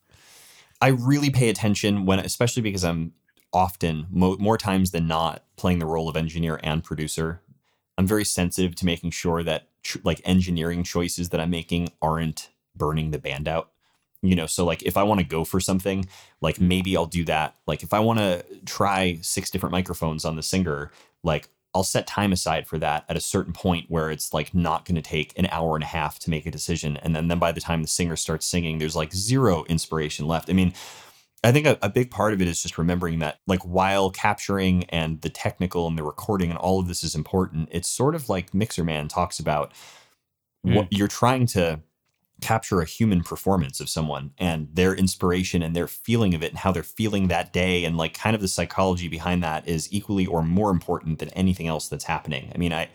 I 0.80 0.88
really 0.88 1.30
pay 1.30 1.48
attention 1.48 2.06
when, 2.06 2.20
especially 2.20 2.62
because 2.62 2.84
I'm 2.84 3.12
often, 3.52 4.06
mo- 4.10 4.36
more 4.38 4.58
times 4.58 4.90
than 4.90 5.06
not, 5.06 5.44
playing 5.56 5.78
the 5.78 5.86
role 5.86 6.08
of 6.08 6.16
engineer 6.16 6.60
and 6.62 6.84
producer. 6.84 7.40
I'm 7.96 8.06
very 8.06 8.24
sensitive 8.24 8.74
to 8.76 8.86
making 8.86 9.10
sure 9.10 9.42
that 9.42 9.68
tr- 9.82 9.98
like 10.04 10.20
engineering 10.24 10.82
choices 10.84 11.30
that 11.30 11.40
I'm 11.40 11.50
making 11.50 11.90
aren't 12.00 12.50
burning 12.76 13.10
the 13.10 13.18
band 13.18 13.48
out. 13.48 13.70
You 14.20 14.34
know, 14.34 14.46
so 14.46 14.64
like 14.64 14.82
if 14.82 14.96
I 14.96 15.04
want 15.04 15.20
to 15.20 15.26
go 15.26 15.44
for 15.44 15.60
something, 15.60 16.08
like 16.40 16.60
maybe 16.60 16.96
I'll 16.96 17.06
do 17.06 17.24
that. 17.26 17.54
Like 17.66 17.82
if 17.82 17.94
I 17.94 18.00
want 18.00 18.18
to 18.18 18.44
try 18.66 19.18
six 19.22 19.48
different 19.48 19.72
microphones 19.72 20.24
on 20.24 20.34
the 20.34 20.42
singer, 20.42 20.90
like 21.22 21.48
I'll 21.74 21.84
set 21.84 22.06
time 22.06 22.32
aside 22.32 22.66
for 22.66 22.78
that 22.78 23.04
at 23.08 23.16
a 23.16 23.20
certain 23.20 23.52
point 23.52 23.86
where 23.88 24.10
it's 24.10 24.34
like 24.34 24.54
not 24.54 24.84
going 24.84 24.96
to 24.96 25.02
take 25.02 25.38
an 25.38 25.46
hour 25.52 25.76
and 25.76 25.84
a 25.84 25.88
half 25.88 26.18
to 26.20 26.30
make 26.30 26.46
a 26.46 26.50
decision. 26.50 26.96
And 26.96 27.14
then, 27.14 27.28
then 27.28 27.38
by 27.38 27.52
the 27.52 27.60
time 27.60 27.82
the 27.82 27.88
singer 27.88 28.16
starts 28.16 28.46
singing, 28.46 28.78
there's 28.78 28.96
like 28.96 29.12
zero 29.12 29.64
inspiration 29.68 30.26
left. 30.26 30.50
I 30.50 30.54
mean, 30.54 30.72
I 31.44 31.52
think 31.52 31.66
a, 31.66 31.78
a 31.82 31.88
big 31.88 32.10
part 32.10 32.32
of 32.32 32.42
it 32.42 32.48
is 32.48 32.62
just 32.62 32.78
remembering 32.78 33.20
that, 33.20 33.38
like, 33.46 33.62
while 33.62 34.10
capturing 34.10 34.84
and 34.84 35.20
the 35.20 35.28
technical 35.28 35.86
and 35.86 35.96
the 35.96 36.02
recording 36.02 36.50
and 36.50 36.58
all 36.58 36.80
of 36.80 36.88
this 36.88 37.04
is 37.04 37.14
important, 37.14 37.68
it's 37.70 37.88
sort 37.88 38.14
of 38.14 38.28
like 38.28 38.50
Mixerman 38.52 39.08
talks 39.08 39.38
about 39.38 39.72
what 40.62 40.88
you're 40.90 41.08
trying 41.08 41.46
to 41.46 41.80
capture 42.40 42.80
a 42.80 42.84
human 42.84 43.22
performance 43.22 43.80
of 43.80 43.88
someone 43.88 44.32
and 44.38 44.68
their 44.72 44.94
inspiration 44.94 45.62
and 45.62 45.74
their 45.74 45.88
feeling 45.88 46.34
of 46.34 46.42
it 46.42 46.50
and 46.50 46.58
how 46.58 46.70
they're 46.70 46.82
feeling 46.82 47.28
that 47.28 47.52
day 47.52 47.84
and 47.84 47.96
like 47.96 48.14
kind 48.14 48.36
of 48.36 48.40
the 48.42 48.48
psychology 48.48 49.08
behind 49.08 49.42
that 49.42 49.66
is 49.66 49.92
equally 49.92 50.26
or 50.26 50.42
more 50.42 50.70
important 50.70 51.18
than 51.18 51.28
anything 51.30 51.66
else 51.66 51.88
that's 51.88 52.04
happening. 52.04 52.52
I 52.54 52.58
mean, 52.58 52.72
I 52.72 52.88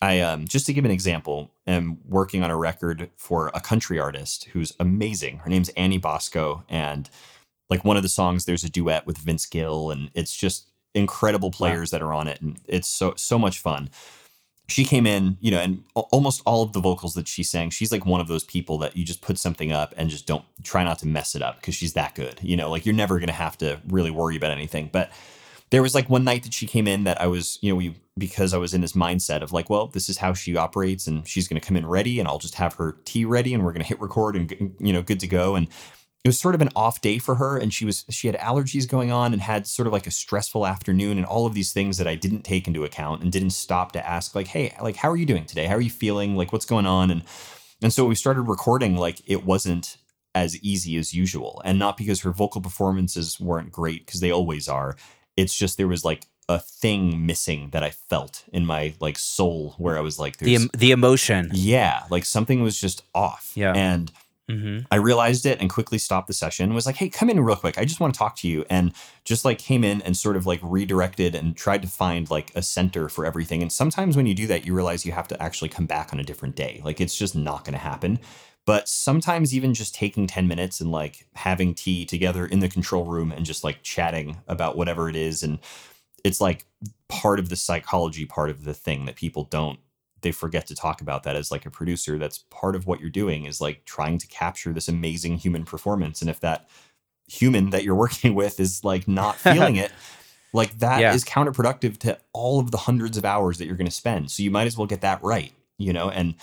I 0.00 0.20
um 0.20 0.46
just 0.46 0.66
to 0.66 0.72
give 0.72 0.84
an 0.84 0.90
example, 0.90 1.50
am 1.66 1.98
working 2.06 2.44
on 2.44 2.50
a 2.50 2.56
record 2.56 3.10
for 3.16 3.50
a 3.54 3.60
country 3.60 3.98
artist 3.98 4.44
who's 4.52 4.72
amazing. 4.78 5.38
Her 5.38 5.50
name's 5.50 5.70
Annie 5.70 5.98
Bosco 5.98 6.64
and 6.68 7.08
like 7.72 7.84
one 7.84 7.96
of 7.96 8.02
the 8.02 8.08
songs 8.08 8.44
there's 8.44 8.64
a 8.64 8.70
duet 8.70 9.06
with 9.06 9.18
Vince 9.18 9.46
Gill 9.46 9.90
and 9.90 10.10
it's 10.14 10.36
just 10.36 10.68
incredible 10.94 11.50
players 11.50 11.90
that 11.90 12.02
are 12.02 12.12
on 12.12 12.28
it 12.28 12.40
and 12.40 12.60
it's 12.66 12.88
so 12.88 13.14
so 13.16 13.38
much 13.38 13.58
fun 13.58 13.90
she 14.68 14.84
came 14.84 15.06
in, 15.06 15.36
you 15.40 15.50
know, 15.50 15.58
and 15.58 15.84
almost 15.94 16.40
all 16.46 16.62
of 16.62 16.72
the 16.72 16.80
vocals 16.80 17.14
that 17.14 17.28
she 17.28 17.42
sang, 17.42 17.70
she's 17.70 17.92
like 17.92 18.06
one 18.06 18.20
of 18.20 18.28
those 18.28 18.44
people 18.44 18.78
that 18.78 18.96
you 18.96 19.04
just 19.04 19.20
put 19.20 19.38
something 19.38 19.72
up 19.72 19.92
and 19.96 20.08
just 20.08 20.26
don't 20.26 20.44
try 20.62 20.84
not 20.84 20.98
to 21.00 21.06
mess 21.06 21.34
it 21.34 21.42
up 21.42 21.56
because 21.56 21.74
she's 21.74 21.92
that 21.92 22.14
good. 22.14 22.38
You 22.42 22.56
know, 22.56 22.70
like 22.70 22.86
you're 22.86 22.94
never 22.94 23.18
going 23.18 23.28
to 23.28 23.34
have 23.34 23.58
to 23.58 23.80
really 23.88 24.10
worry 24.10 24.36
about 24.36 24.52
anything. 24.52 24.88
But 24.92 25.12
there 25.70 25.82
was 25.82 25.94
like 25.94 26.08
one 26.08 26.24
night 26.24 26.44
that 26.44 26.54
she 26.54 26.66
came 26.66 26.86
in 26.86 27.04
that 27.04 27.20
I 27.20 27.26
was, 27.26 27.58
you 27.60 27.70
know, 27.70 27.76
we, 27.76 27.96
because 28.16 28.54
I 28.54 28.58
was 28.58 28.72
in 28.72 28.82
this 28.82 28.92
mindset 28.92 29.42
of 29.42 29.52
like, 29.52 29.68
well, 29.68 29.88
this 29.88 30.08
is 30.08 30.18
how 30.18 30.32
she 30.32 30.56
operates 30.56 31.06
and 31.06 31.26
she's 31.26 31.48
going 31.48 31.60
to 31.60 31.66
come 31.66 31.76
in 31.76 31.86
ready 31.86 32.18
and 32.18 32.28
I'll 32.28 32.38
just 32.38 32.54
have 32.56 32.74
her 32.74 32.96
tea 33.04 33.24
ready 33.24 33.54
and 33.54 33.64
we're 33.64 33.72
going 33.72 33.82
to 33.82 33.88
hit 33.88 34.00
record 34.00 34.36
and, 34.36 34.74
you 34.78 34.92
know, 34.92 35.02
good 35.02 35.20
to 35.20 35.26
go. 35.26 35.54
And 35.54 35.68
it 36.24 36.28
was 36.28 36.38
sort 36.38 36.54
of 36.54 36.60
an 36.60 36.68
off 36.76 37.00
day 37.00 37.18
for 37.18 37.34
her 37.36 37.58
and 37.58 37.74
she 37.74 37.84
was 37.84 38.04
she 38.08 38.28
had 38.28 38.36
allergies 38.36 38.88
going 38.88 39.10
on 39.10 39.32
and 39.32 39.42
had 39.42 39.66
sort 39.66 39.86
of 39.86 39.92
like 39.92 40.06
a 40.06 40.10
stressful 40.10 40.66
afternoon 40.66 41.16
and 41.18 41.26
all 41.26 41.46
of 41.46 41.54
these 41.54 41.72
things 41.72 41.98
that 41.98 42.06
I 42.06 42.14
didn't 42.14 42.42
take 42.42 42.66
into 42.68 42.84
account 42.84 43.22
and 43.22 43.32
didn't 43.32 43.50
stop 43.50 43.92
to 43.92 44.08
ask 44.08 44.34
like 44.34 44.46
hey 44.46 44.74
like 44.80 44.96
how 44.96 45.10
are 45.10 45.16
you 45.16 45.26
doing 45.26 45.44
today? 45.46 45.66
How 45.66 45.74
are 45.74 45.80
you 45.80 45.90
feeling? 45.90 46.36
Like 46.36 46.52
what's 46.52 46.66
going 46.66 46.86
on? 46.86 47.10
And 47.10 47.22
and 47.82 47.92
so 47.92 48.04
we 48.04 48.14
started 48.14 48.42
recording 48.42 48.96
like 48.96 49.20
it 49.26 49.44
wasn't 49.44 49.96
as 50.34 50.56
easy 50.62 50.96
as 50.96 51.12
usual. 51.12 51.60
And 51.64 51.78
not 51.78 51.96
because 51.96 52.20
her 52.22 52.32
vocal 52.32 52.60
performances 52.60 53.38
weren't 53.40 53.70
great 53.72 54.06
because 54.06 54.20
they 54.20 54.30
always 54.30 54.68
are. 54.68 54.96
It's 55.36 55.54
just 55.58 55.76
there 55.76 55.88
was 55.88 56.04
like 56.04 56.26
a 56.48 56.58
thing 56.58 57.26
missing 57.26 57.70
that 57.70 57.82
I 57.82 57.90
felt 57.90 58.44
in 58.52 58.64
my 58.64 58.94
like 59.00 59.18
soul 59.18 59.74
where 59.78 59.96
I 59.98 60.00
was 60.00 60.18
like 60.18 60.36
The 60.38 60.70
the 60.76 60.90
emotion. 60.92 61.50
yeah 61.52 62.04
like 62.10 62.24
something 62.24 62.62
was 62.62 62.80
just 62.80 63.02
off. 63.14 63.52
Yeah. 63.54 63.72
and 63.74 64.10
hmm 64.52 64.78
I 64.90 64.96
realized 64.96 65.46
it 65.46 65.60
and 65.60 65.70
quickly 65.70 65.98
stopped 65.98 66.26
the 66.26 66.34
session. 66.34 66.74
Was 66.74 66.86
like, 66.86 66.96
"Hey, 66.96 67.08
come 67.08 67.30
in 67.30 67.40
real 67.40 67.56
quick. 67.56 67.78
I 67.78 67.84
just 67.84 68.00
want 68.00 68.14
to 68.14 68.18
talk 68.18 68.36
to 68.36 68.48
you." 68.48 68.64
And 68.68 68.92
just 69.24 69.44
like 69.44 69.58
came 69.58 69.84
in 69.84 70.02
and 70.02 70.16
sort 70.16 70.36
of 70.36 70.46
like 70.46 70.60
redirected 70.62 71.34
and 71.34 71.56
tried 71.56 71.82
to 71.82 71.88
find 71.88 72.30
like 72.30 72.52
a 72.54 72.62
center 72.62 73.08
for 73.08 73.24
everything. 73.24 73.62
And 73.62 73.72
sometimes 73.72 74.16
when 74.16 74.26
you 74.26 74.34
do 74.34 74.46
that, 74.48 74.66
you 74.66 74.74
realize 74.74 75.06
you 75.06 75.12
have 75.12 75.28
to 75.28 75.42
actually 75.42 75.70
come 75.70 75.86
back 75.86 76.12
on 76.12 76.20
a 76.20 76.24
different 76.24 76.56
day. 76.56 76.80
Like 76.84 77.00
it's 77.00 77.16
just 77.16 77.34
not 77.34 77.64
going 77.64 77.74
to 77.74 77.78
happen. 77.78 78.18
But 78.64 78.88
sometimes 78.88 79.54
even 79.54 79.74
just 79.74 79.94
taking 79.94 80.26
10 80.28 80.46
minutes 80.46 80.80
and 80.80 80.90
like 80.92 81.26
having 81.34 81.74
tea 81.74 82.04
together 82.04 82.46
in 82.46 82.60
the 82.60 82.68
control 82.68 83.04
room 83.04 83.32
and 83.32 83.44
just 83.44 83.64
like 83.64 83.82
chatting 83.82 84.36
about 84.46 84.76
whatever 84.76 85.08
it 85.08 85.16
is 85.16 85.42
and 85.42 85.58
it's 86.24 86.40
like 86.40 86.64
part 87.08 87.38
of 87.38 87.48
the 87.48 87.56
psychology 87.56 88.24
part 88.24 88.50
of 88.50 88.64
the 88.64 88.74
thing 88.74 89.06
that 89.06 89.16
people 89.16 89.44
don't 89.44 89.80
they 90.22 90.32
forget 90.32 90.66
to 90.66 90.74
talk 90.74 91.00
about 91.00 91.22
that 91.24 91.36
as 91.36 91.50
like 91.50 91.66
a 91.66 91.70
producer 91.70 92.18
that's 92.18 92.38
part 92.50 92.74
of 92.74 92.86
what 92.86 93.00
you're 93.00 93.10
doing 93.10 93.44
is 93.44 93.60
like 93.60 93.84
trying 93.84 94.18
to 94.18 94.26
capture 94.26 94.72
this 94.72 94.88
amazing 94.88 95.36
human 95.36 95.64
performance 95.64 96.20
and 96.20 96.30
if 96.30 96.40
that 96.40 96.68
human 97.28 97.70
that 97.70 97.84
you're 97.84 97.94
working 98.06 98.34
with 98.34 98.58
is 98.60 98.84
like 98.84 99.06
not 99.06 99.36
feeling 99.36 99.76
it 99.76 99.92
like 100.52 100.78
that 100.78 101.14
is 101.14 101.24
Yeah. 101.24 101.32
counterproductive 101.32 101.98
to 101.98 102.18
all 102.32 102.60
of 102.60 102.70
the 102.70 102.76
hundreds 102.78 103.16
of 103.16 103.24
hours 103.24 103.58
that 103.58 103.66
you're 103.66 103.76
going 103.76 103.86
to 103.86 103.90
spend 103.92 104.30
so 104.30 104.42
you 104.42 104.50
might 104.50 104.66
as 104.66 104.76
well 104.76 104.86
get 104.86 105.00
that 105.00 105.22
right 105.22 105.52
you 105.78 105.92
know 105.92 106.10
and 106.10 106.34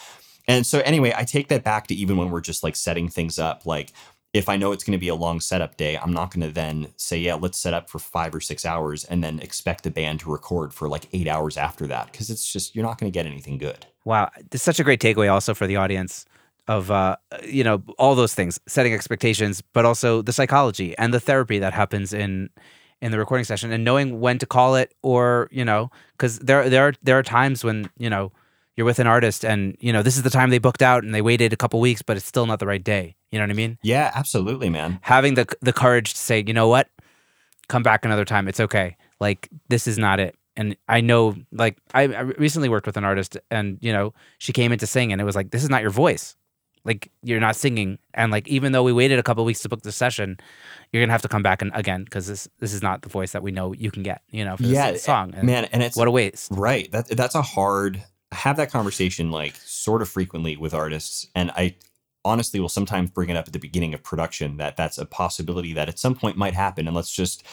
and 0.48 0.66
so 0.66 0.80
anyway 0.80 1.14
i 1.16 1.24
take 1.24 1.48
that 1.50 1.64
back 1.64 1.88
to 1.88 1.94
even 1.96 2.18
when 2.18 2.32
we're 2.32 2.42
just 2.42 2.64
like 2.64 2.76
setting 2.76 3.08
things 3.08 3.38
up 3.40 3.66
like 3.66 3.92
if 4.34 4.48
I 4.48 4.58
know 4.58 4.72
it's 4.72 4.84
going 4.84 4.98
to 4.98 5.00
be 5.00 5.08
a 5.08 5.16
long 5.16 5.40
setup 5.40 5.76
day, 5.78 5.98
I'm 5.98 6.14
not 6.14 6.34
going 6.34 6.48
to 6.48 6.54
then 6.54 6.90
say, 6.98 7.18
yeah, 7.18 7.34
let's 7.34 7.58
set 7.58 7.74
up 7.74 7.90
for 7.90 7.98
five 7.98 8.36
or 8.36 8.40
six 8.40 8.66
hours 8.66 9.04
and 9.04 9.24
then 9.24 9.40
expect 9.40 9.84
the 9.84 9.92
band 9.92 10.20
to 10.22 10.32
record 10.32 10.74
for 10.74 10.88
like 10.88 11.08
eight 11.14 11.28
hours 11.28 11.58
after 11.58 11.88
that. 11.88 12.14
Cause 12.14 12.30
it's 12.30 12.52
just, 12.52 12.76
you're 12.76 12.86
not 12.86 13.00
going 13.00 13.12
to 13.12 13.14
get 13.16 13.26
anything 13.26 13.58
good. 13.58 13.88
Wow, 14.06 14.30
this 14.52 14.62
is 14.62 14.64
such 14.64 14.80
a 14.80 14.84
great 14.84 15.02
takeaway 15.02 15.32
also 15.32 15.54
for 15.54 15.66
the 15.66 15.76
audience 15.76 16.26
of 16.70 16.92
uh, 16.92 17.18
you 17.44 17.64
know 17.64 17.82
all 17.98 18.16
those 18.16 18.36
things, 18.36 18.60
setting 18.68 18.94
expectations, 18.94 19.62
but 19.74 19.86
also 19.86 20.22
the 20.22 20.32
psychology 20.32 20.96
and 20.98 21.14
the 21.14 21.20
therapy 21.20 21.58
that 21.60 21.74
happens 21.74 22.14
in 22.14 22.50
in 23.02 23.12
the 23.12 23.18
recording 23.18 23.44
session, 23.44 23.72
and 23.72 23.84
knowing 23.84 24.20
when 24.20 24.38
to 24.38 24.46
call 24.46 24.76
it, 24.76 24.94
or 25.02 25.50
you 25.52 25.66
know, 25.66 25.90
because 26.12 26.38
there 26.40 26.70
there 26.70 26.88
are 26.88 26.94
there 27.02 27.18
are 27.18 27.24
times 27.24 27.64
when 27.64 27.90
you 27.98 28.10
know 28.10 28.32
you're 28.80 28.86
with 28.86 29.00
an 29.00 29.08
artist 29.08 29.44
and 29.44 29.76
you 29.82 29.92
know 29.92 30.02
this 30.02 30.16
is 30.16 30.24
the 30.24 30.30
time 30.30 30.52
they 30.52 30.58
booked 30.58 30.82
out 30.82 31.04
and 31.04 31.14
they 31.14 31.22
waited 31.22 31.52
a 31.52 31.58
couple 31.58 31.82
weeks, 31.82 32.02
but 32.02 32.16
it's 32.16 32.26
still 32.26 32.46
not 32.46 32.60
the 32.60 32.66
right 32.66 32.82
day. 32.82 33.18
You 33.30 33.38
know 33.38 33.44
what 33.44 33.50
I 33.52 33.54
mean? 33.54 33.78
Yeah, 33.84 34.10
absolutely, 34.16 34.70
man. 34.70 35.00
Having 35.02 35.34
the 35.34 35.46
the 35.60 35.74
courage 35.74 36.14
to 36.14 36.18
say, 36.20 36.42
you 36.48 36.54
know 36.54 36.70
what, 36.70 36.88
come 37.68 37.84
back 37.84 38.06
another 38.06 38.24
time. 38.24 38.48
It's 38.48 38.62
okay. 38.62 38.96
Like 39.20 39.50
this 39.68 39.86
is 39.86 39.98
not 39.98 40.22
it. 40.22 40.34
And 40.56 40.78
I 40.88 41.02
know, 41.02 41.36
like 41.52 41.78
I, 41.94 42.04
I 42.04 42.22
recently 42.22 42.70
worked 42.70 42.86
with 42.88 42.96
an 42.96 43.04
artist, 43.04 43.38
and 43.52 43.78
you 43.82 43.92
know, 43.92 44.14
she 44.38 44.54
came 44.54 44.72
in 44.72 44.80
to 44.80 44.88
sing, 44.88 45.12
and 45.12 45.20
it 45.22 45.26
was 45.26 45.36
like, 45.36 45.52
this 45.52 45.62
is 45.64 45.70
not 45.70 45.82
your 45.82 45.92
voice. 45.92 46.38
Like 46.86 47.12
you're 47.22 47.42
not 47.42 47.58
singing, 47.58 48.00
and 48.14 48.32
like 48.32 48.48
even 48.48 48.72
though 48.72 48.84
we 48.84 48.94
waited 48.94 49.20
a 49.20 49.24
couple 49.24 49.44
weeks 49.44 49.60
to 49.64 49.70
book 49.70 49.82
the 49.82 49.92
session, 49.92 50.38
you're 50.94 51.04
gonna 51.04 51.12
have 51.12 51.22
to 51.24 51.28
come 51.28 51.44
back 51.44 51.62
and 51.62 51.72
again 51.74 52.06
because 52.06 52.28
this 52.28 52.48
this 52.60 52.74
is 52.74 52.82
not 52.82 53.02
the 53.02 53.10
voice 53.10 53.34
that 53.34 53.44
we 53.44 53.52
know 53.52 53.74
you 53.74 53.92
can 53.92 54.04
get. 54.04 54.22
You 54.32 54.46
know, 54.46 54.56
for 54.56 54.64
this 54.64 54.72
Yeah, 54.72 54.96
song. 54.96 55.34
And 55.36 55.46
Man, 55.46 55.66
and 55.66 55.84
it's 55.84 55.98
what 55.98 56.08
a 56.08 56.12
waste. 56.12 56.50
Right. 56.52 56.90
That 56.94 57.10
that's 57.10 57.36
a 57.36 57.42
hard 57.42 58.04
have 58.32 58.58
that 58.58 58.72
conversation 58.72 59.32
like 59.32 59.56
sort 59.56 60.02
of 60.02 60.10
frequently 60.10 60.56
with 60.56 60.74
artists 60.74 61.28
and 61.36 61.52
I 61.52 61.76
honestly 62.26 62.60
will 62.60 62.70
sometimes 62.70 63.10
bring 63.10 63.30
it 63.30 63.38
up 63.38 63.48
at 63.48 63.54
the 63.54 63.60
beginning 63.60 63.94
of 63.94 64.04
production 64.04 64.58
that 64.58 64.78
that's 64.78 64.98
a 64.98 65.06
possibility 65.06 65.74
that 65.74 65.90
at 65.90 65.98
some 65.98 66.16
point 66.16 66.38
might 66.38 66.54
happen 66.54 66.88
and 66.88 66.96
let's 66.96 67.14
just 67.14 67.44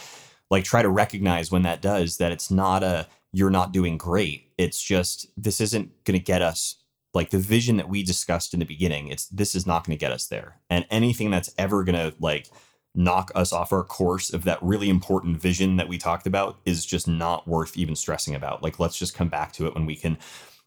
like 0.50 0.64
try 0.64 0.82
to 0.82 0.88
recognize 0.88 1.50
when 1.50 1.62
that 1.62 1.80
does 1.80 2.18
that 2.18 2.32
it's 2.32 2.50
not 2.50 2.82
a 2.82 3.06
you're 3.36 3.50
not 3.50 3.70
doing 3.70 3.98
great. 3.98 4.50
It's 4.56 4.82
just 4.82 5.26
this 5.36 5.60
isn't 5.60 6.04
going 6.04 6.18
to 6.18 6.24
get 6.24 6.40
us 6.40 6.76
like 7.12 7.28
the 7.28 7.38
vision 7.38 7.76
that 7.76 7.88
we 7.88 8.02
discussed 8.02 8.54
in 8.54 8.60
the 8.60 8.66
beginning. 8.66 9.08
It's 9.08 9.26
this 9.26 9.54
is 9.54 9.66
not 9.66 9.84
going 9.84 9.94
to 9.94 10.00
get 10.00 10.10
us 10.10 10.26
there. 10.26 10.56
And 10.70 10.86
anything 10.90 11.30
that's 11.30 11.52
ever 11.58 11.84
going 11.84 11.96
to 11.96 12.16
like 12.18 12.48
knock 12.94 13.30
us 13.34 13.52
off 13.52 13.74
our 13.74 13.84
course 13.84 14.32
of 14.32 14.44
that 14.44 14.62
really 14.62 14.88
important 14.88 15.36
vision 15.38 15.76
that 15.76 15.86
we 15.86 15.98
talked 15.98 16.26
about 16.26 16.60
is 16.64 16.86
just 16.86 17.06
not 17.06 17.46
worth 17.46 17.76
even 17.76 17.94
stressing 17.94 18.34
about. 18.34 18.62
Like, 18.62 18.80
let's 18.80 18.96
just 18.96 19.14
come 19.14 19.28
back 19.28 19.52
to 19.52 19.66
it 19.66 19.74
when 19.74 19.84
we 19.84 19.96
can 19.96 20.16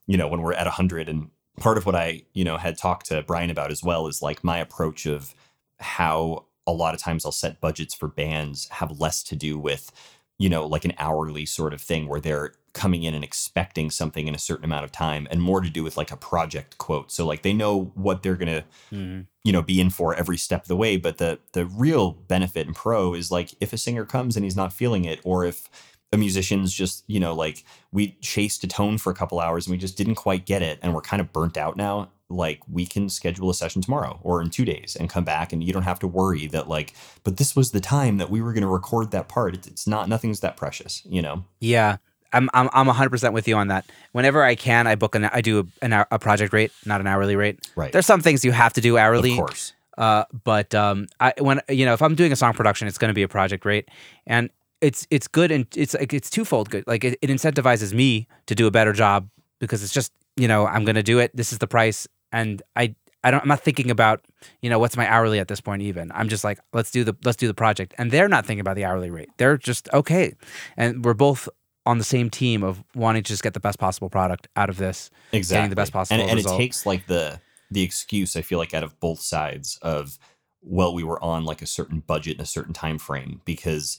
you 0.09 0.17
know, 0.17 0.27
when 0.27 0.41
we're 0.41 0.53
at 0.53 0.65
100 0.65 1.07
and 1.07 1.29
part 1.59 1.77
of 1.77 1.85
what 1.85 1.95
I, 1.95 2.23
you 2.33 2.43
know, 2.43 2.57
had 2.57 2.77
talked 2.77 3.05
to 3.07 3.21
Brian 3.23 3.51
about 3.51 3.71
as 3.71 3.83
well 3.83 4.07
is 4.07 4.21
like 4.21 4.43
my 4.43 4.57
approach 4.57 5.05
of 5.05 5.35
how 5.79 6.45
a 6.65 6.71
lot 6.73 6.93
of 6.95 6.99
times 6.99 7.25
I'll 7.25 7.31
set 7.31 7.61
budgets 7.61 7.93
for 7.93 8.07
bands 8.07 8.67
have 8.69 8.99
less 8.99 9.21
to 9.23 9.35
do 9.35 9.59
with, 9.59 9.91
you 10.39 10.49
know, 10.49 10.65
like 10.65 10.85
an 10.85 10.93
hourly 10.97 11.45
sort 11.45 11.73
of 11.73 11.81
thing 11.81 12.07
where 12.07 12.19
they're 12.21 12.53
coming 12.73 13.03
in 13.03 13.13
and 13.13 13.23
expecting 13.23 13.91
something 13.91 14.27
in 14.27 14.35
a 14.35 14.39
certain 14.39 14.65
amount 14.65 14.85
of 14.85 14.91
time 14.91 15.27
and 15.31 15.41
more 15.41 15.61
to 15.61 15.69
do 15.69 15.83
with 15.83 15.97
like 15.97 16.11
a 16.11 16.17
project 16.17 16.77
quote. 16.77 17.11
So 17.11 17.25
like 17.25 17.41
they 17.43 17.53
know 17.53 17.91
what 17.95 18.23
they're 18.23 18.35
going 18.35 18.55
to 18.61 18.63
Mm-hmm. 18.91 19.21
you 19.43 19.51
know 19.53 19.61
be 19.61 19.79
in 19.79 19.89
for 19.91 20.15
every 20.15 20.37
step 20.37 20.63
of 20.63 20.67
the 20.67 20.75
way 20.75 20.97
but 20.97 21.17
the 21.19 21.37
the 21.53 21.65
real 21.65 22.11
benefit 22.11 22.65
and 22.67 22.75
pro 22.75 23.13
is 23.13 23.29
like 23.31 23.53
if 23.61 23.71
a 23.71 23.77
singer 23.77 24.03
comes 24.05 24.35
and 24.35 24.43
he's 24.43 24.55
not 24.55 24.73
feeling 24.73 25.05
it 25.05 25.19
or 25.23 25.45
if 25.45 25.69
musician's 26.17 26.73
just 26.73 27.03
you 27.07 27.19
know 27.19 27.33
like 27.33 27.63
we 27.91 28.17
chased 28.21 28.63
a 28.63 28.67
tone 28.67 28.97
for 28.97 29.11
a 29.11 29.15
couple 29.15 29.39
hours 29.39 29.67
and 29.67 29.71
we 29.71 29.77
just 29.77 29.97
didn't 29.97 30.15
quite 30.15 30.45
get 30.45 30.61
it 30.61 30.79
and 30.81 30.93
we're 30.93 31.01
kind 31.01 31.21
of 31.21 31.31
burnt 31.31 31.57
out 31.57 31.77
now. 31.77 32.09
Like 32.31 32.61
we 32.71 32.85
can 32.85 33.09
schedule 33.09 33.49
a 33.49 33.55
session 33.55 33.81
tomorrow 33.81 34.19
or 34.21 34.41
in 34.41 34.51
two 34.51 34.65
days 34.65 34.95
and 34.99 35.09
come 35.09 35.23
back 35.23 35.51
and 35.51 35.63
you 35.63 35.73
don't 35.73 35.83
have 35.83 35.99
to 35.99 36.07
worry 36.07 36.45
that 36.47 36.67
like 36.67 36.93
but 37.23 37.37
this 37.37 37.55
was 37.55 37.71
the 37.71 37.79
time 37.79 38.17
that 38.17 38.29
we 38.29 38.41
were 38.41 38.53
going 38.53 38.61
to 38.61 38.67
record 38.67 39.11
that 39.11 39.27
part. 39.27 39.55
It's, 39.55 39.67
it's 39.67 39.87
not 39.87 40.07
nothing's 40.09 40.39
that 40.41 40.55
precious 40.55 41.01
you 41.05 41.21
know? 41.21 41.45
Yeah, 41.59 41.97
I'm 42.33 42.49
I'm 42.53 42.69
I'm 42.73 42.87
100 42.87 43.09
percent 43.09 43.33
with 43.33 43.47
you 43.47 43.55
on 43.55 43.67
that. 43.69 43.85
Whenever 44.11 44.43
I 44.43 44.55
can, 44.55 44.87
I 44.87 44.95
book 44.95 45.15
an 45.15 45.25
I 45.25 45.41
do 45.41 45.59
a, 45.59 45.85
an, 45.85 45.93
hour- 45.93 46.07
a 46.11 46.19
project 46.19 46.53
rate, 46.53 46.71
not 46.85 47.01
an 47.01 47.07
hourly 47.07 47.35
rate. 47.35 47.67
right. 47.75 47.91
There's 47.91 48.05
some 48.05 48.21
things 48.21 48.45
you 48.45 48.51
have 48.51 48.73
to 48.73 48.81
do 48.81 48.97
hourly. 48.97 49.31
of 49.31 49.37
course. 49.37 49.73
Uh, 49.97 50.23
but 50.45 50.73
um, 50.73 51.07
I 51.19 51.33
when 51.39 51.59
you 51.67 51.85
know 51.85 51.93
if 51.93 52.01
I'm 52.01 52.15
doing 52.15 52.31
a 52.31 52.35
song 52.35 52.53
production, 52.53 52.87
it's 52.87 52.97
going 52.97 53.09
to 53.09 53.13
be 53.13 53.23
a 53.23 53.27
project 53.27 53.65
rate, 53.65 53.89
and 54.25 54.49
it's 54.81 55.07
it's 55.09 55.27
good 55.27 55.51
and 55.51 55.67
it's 55.75 55.93
like 55.93 56.13
it's 56.13 56.29
twofold 56.29 56.69
good. 56.69 56.85
Like 56.87 57.03
it, 57.03 57.17
it 57.21 57.29
incentivizes 57.29 57.93
me 57.93 58.27
to 58.47 58.55
do 58.55 58.67
a 58.67 58.71
better 58.71 58.93
job 58.93 59.29
because 59.59 59.83
it's 59.83 59.93
just 59.93 60.11
you 60.35 60.47
know 60.47 60.65
I'm 60.65 60.85
going 60.85 60.95
to 60.95 61.03
do 61.03 61.19
it. 61.19 61.35
This 61.35 61.51
is 61.51 61.59
the 61.59 61.67
price, 61.67 62.07
and 62.31 62.61
I 62.75 62.95
I 63.23 63.31
don't 63.31 63.41
I'm 63.41 63.47
not 63.47 63.61
thinking 63.61 63.91
about 63.91 64.25
you 64.61 64.69
know 64.69 64.79
what's 64.79 64.95
my 64.95 65.07
hourly 65.07 65.39
at 65.39 65.47
this 65.47 65.61
point. 65.61 65.81
Even 65.81 66.11
I'm 66.13 66.29
just 66.29 66.43
like 66.43 66.59
let's 66.73 66.91
do 66.91 67.03
the 67.03 67.15
let's 67.23 67.37
do 67.37 67.47
the 67.47 67.53
project, 67.53 67.93
and 67.97 68.11
they're 68.11 68.29
not 68.29 68.45
thinking 68.45 68.61
about 68.61 68.75
the 68.75 68.85
hourly 68.85 69.09
rate. 69.09 69.29
They're 69.37 69.57
just 69.57 69.89
okay, 69.93 70.33
and 70.77 71.03
we're 71.03 71.13
both 71.13 71.49
on 71.85 71.97
the 71.97 72.03
same 72.03 72.29
team 72.29 72.63
of 72.63 72.83
wanting 72.93 73.23
to 73.23 73.27
just 73.27 73.41
get 73.41 73.53
the 73.53 73.59
best 73.59 73.79
possible 73.79 74.09
product 74.09 74.47
out 74.55 74.69
of 74.69 74.77
this. 74.77 75.09
exactly 75.31 75.69
the 75.69 75.75
best 75.75 75.91
possible 75.91 76.21
and, 76.21 76.29
and 76.29 76.39
it 76.39 76.45
takes 76.45 76.85
like 76.85 77.07
the 77.07 77.39
the 77.71 77.81
excuse 77.81 78.35
i 78.35 78.41
feel 78.41 78.59
like 78.59 78.73
out 78.73 78.83
of 78.83 78.99
both 78.99 79.19
sides 79.21 79.79
of 79.81 80.19
well 80.61 80.93
we 80.93 81.03
were 81.03 81.23
on 81.23 81.45
like 81.45 81.61
a 81.61 81.65
certain 81.65 82.01
budget 82.01 82.33
and 82.33 82.41
a 82.41 82.45
certain 82.45 82.73
time 82.73 82.99
frame 82.99 83.41
because 83.45 83.97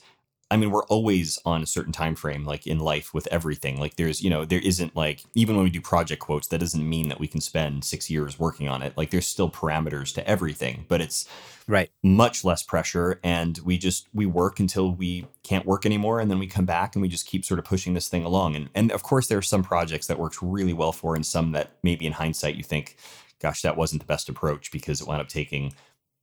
i 0.51 0.57
mean 0.57 0.69
we're 0.69 0.85
always 0.85 1.39
on 1.45 1.63
a 1.63 1.65
certain 1.65 1.93
time 1.93 2.15
frame 2.15 2.45
like 2.45 2.67
in 2.67 2.79
life 2.79 3.13
with 3.13 3.27
everything. 3.27 3.79
Like 3.79 3.95
there's 3.95 4.21
you 4.21 4.29
know 4.29 4.45
there 4.45 4.59
isn't 4.59 4.95
like 4.95 5.23
even 5.33 5.55
when 5.55 5.63
we 5.63 5.71
do 5.71 5.81
project 5.81 6.21
quotes 6.21 6.47
that 6.47 6.59
doesn't 6.59 6.87
mean 6.87 7.09
that 7.09 7.19
we 7.19 7.27
can 7.27 7.41
spend 7.41 7.83
six 7.83 8.09
years 8.09 8.37
working 8.37 8.67
on 8.67 8.83
it. 8.83 8.95
Like 8.97 9.09
there's 9.09 9.27
still 9.27 9.49
parameters 9.49 10.13
to 10.15 10.27
everything 10.27 10.85
but 10.87 11.01
it's 11.01 11.27
Right. 11.67 11.89
much 12.03 12.43
less 12.43 12.63
pressure 12.63 13.19
and 13.23 13.57
we 13.63 13.77
just 13.77 14.07
we 14.13 14.25
work 14.25 14.59
until 14.59 14.93
we 14.93 15.27
can't 15.43 15.65
work 15.65 15.85
anymore 15.85 16.19
and 16.19 16.29
then 16.29 16.39
we 16.39 16.47
come 16.47 16.65
back 16.65 16.95
and 16.95 17.01
we 17.01 17.07
just 17.07 17.27
keep 17.27 17.45
sort 17.45 17.59
of 17.59 17.65
pushing 17.65 17.93
this 17.93 18.09
thing 18.09 18.25
along. 18.25 18.55
And 18.55 18.69
and 18.75 18.91
of 18.91 19.03
course 19.03 19.27
there 19.27 19.37
are 19.37 19.43
some 19.43 19.63
projects 19.63 20.07
that 20.07 20.19
works 20.19 20.41
really 20.41 20.73
well 20.73 20.91
for 20.91 21.15
and 21.15 21.25
some 21.25 21.51
that 21.53 21.71
maybe 21.83 22.05
in 22.05 22.13
hindsight 22.13 22.55
you 22.55 22.63
think 22.63 22.97
gosh 23.39 23.61
that 23.61 23.77
wasn't 23.77 24.01
the 24.01 24.07
best 24.07 24.27
approach 24.29 24.71
because 24.71 25.01
it 25.01 25.07
wound 25.07 25.21
up 25.21 25.29
taking 25.29 25.73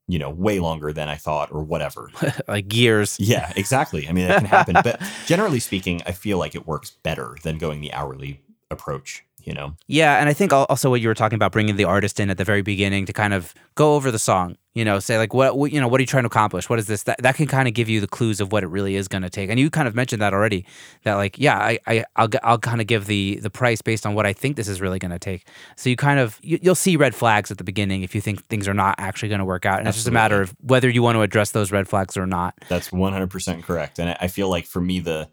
you 0.09 0.19
know 0.19 0.31
way 0.31 0.59
longer 0.59 0.93
than 0.93 1.09
i 1.09 1.15
thought 1.15 1.53
or 1.53 1.63
whatever. 1.63 2.11
Like 2.49 2.73
years. 2.75 3.17
yeah 3.21 3.53
exactly. 3.57 4.09
I 4.09 4.13
mean 4.13 4.27
that 4.29 4.39
can 4.39 4.47
happen. 4.47 4.75
But 4.83 5.01
generally 5.27 5.61
speaking 5.61 6.03
i 6.07 6.13
feel 6.13 6.39
like 6.39 6.55
it 6.55 6.67
works 6.67 6.91
better 6.91 7.37
than 7.43 7.59
going 7.59 7.81
the 7.81 7.93
hourly 7.93 8.41
approach 8.71 9.25
you 9.45 9.53
know 9.55 9.75
Yeah, 9.87 10.19
and 10.21 10.29
I 10.29 10.33
think 10.33 10.53
also 10.53 10.91
what 10.91 11.01
you 11.01 11.09
were 11.09 11.15
talking 11.15 11.37
about 11.37 11.53
bringing 11.53 11.77
the 11.77 11.85
artist 11.85 12.21
in 12.21 12.31
at 12.31 12.39
the 12.39 12.45
very 12.45 12.63
beginning 12.63 13.07
to 13.07 13.13
kind 13.13 13.33
of 13.35 13.55
go 13.75 13.95
over 13.95 14.11
the 14.11 14.19
song, 14.19 14.57
you 14.75 14.85
know, 14.85 14.99
say 14.99 15.17
like 15.19 15.33
what, 15.33 15.57
what 15.57 15.73
you 15.73 15.81
know, 15.81 15.89
what 15.89 15.99
are 15.99 16.03
you 16.03 16.07
trying 16.07 16.25
to 16.25 16.29
accomplish? 16.29 16.69
What 16.69 16.79
is 16.79 16.87
this? 16.87 17.05
That 17.05 17.23
that 17.23 17.35
can 17.37 17.47
kind 17.47 17.67
of 17.69 17.75
give 17.75 17.89
you 17.89 18.01
the 18.01 18.07
clues 18.09 18.41
of 18.41 18.53
what 18.53 18.63
it 18.65 18.67
really 18.69 18.97
is 18.97 19.09
going 19.09 19.23
to 19.23 19.31
take. 19.31 19.49
And 19.51 19.59
you 19.59 19.71
kind 19.71 19.89
of 19.89 19.95
mentioned 19.95 20.21
that 20.23 20.33
already. 20.35 20.67
That 21.05 21.15
like, 21.15 21.39
yeah, 21.39 21.59
I, 21.59 21.79
I 21.87 22.05
I'll 22.17 22.29
I'll 22.43 22.59
kind 22.59 22.81
of 22.81 22.87
give 22.87 23.07
the 23.07 23.39
the 23.43 23.51
price 23.51 23.81
based 23.83 24.05
on 24.07 24.15
what 24.15 24.27
I 24.27 24.33
think 24.33 24.57
this 24.57 24.69
is 24.69 24.81
really 24.81 24.99
going 24.99 25.11
to 25.13 25.19
take. 25.19 25.47
So 25.77 25.89
you 25.91 25.97
kind 25.97 26.21
of 26.21 26.39
you, 26.43 26.59
you'll 26.63 26.75
see 26.75 26.97
red 26.97 27.15
flags 27.15 27.51
at 27.51 27.59
the 27.59 27.65
beginning 27.65 28.03
if 28.03 28.15
you 28.15 28.21
think 28.21 28.45
things 28.47 28.69
are 28.69 28.75
not 28.75 28.97
actually 28.99 29.29
going 29.31 29.41
to 29.41 29.45
work 29.45 29.65
out, 29.67 29.79
and 29.79 29.89
it's 29.89 29.97
just 29.99 30.09
a 30.09 30.13
matter 30.13 30.43
of 30.43 30.55
whether 30.61 30.89
you 30.89 31.03
want 31.03 31.17
to 31.17 31.23
address 31.23 31.53
those 31.53 31.73
red 31.73 31.89
flags 31.89 32.17
or 32.17 32.27
not. 32.27 32.55
That's 32.69 32.91
100% 32.91 33.63
correct. 33.63 33.99
And 33.99 34.11
I- 34.11 34.17
I 34.23 34.29
feel 34.29 34.49
like 34.51 34.67
for 34.67 34.81
me, 34.81 35.01
the 35.01 35.29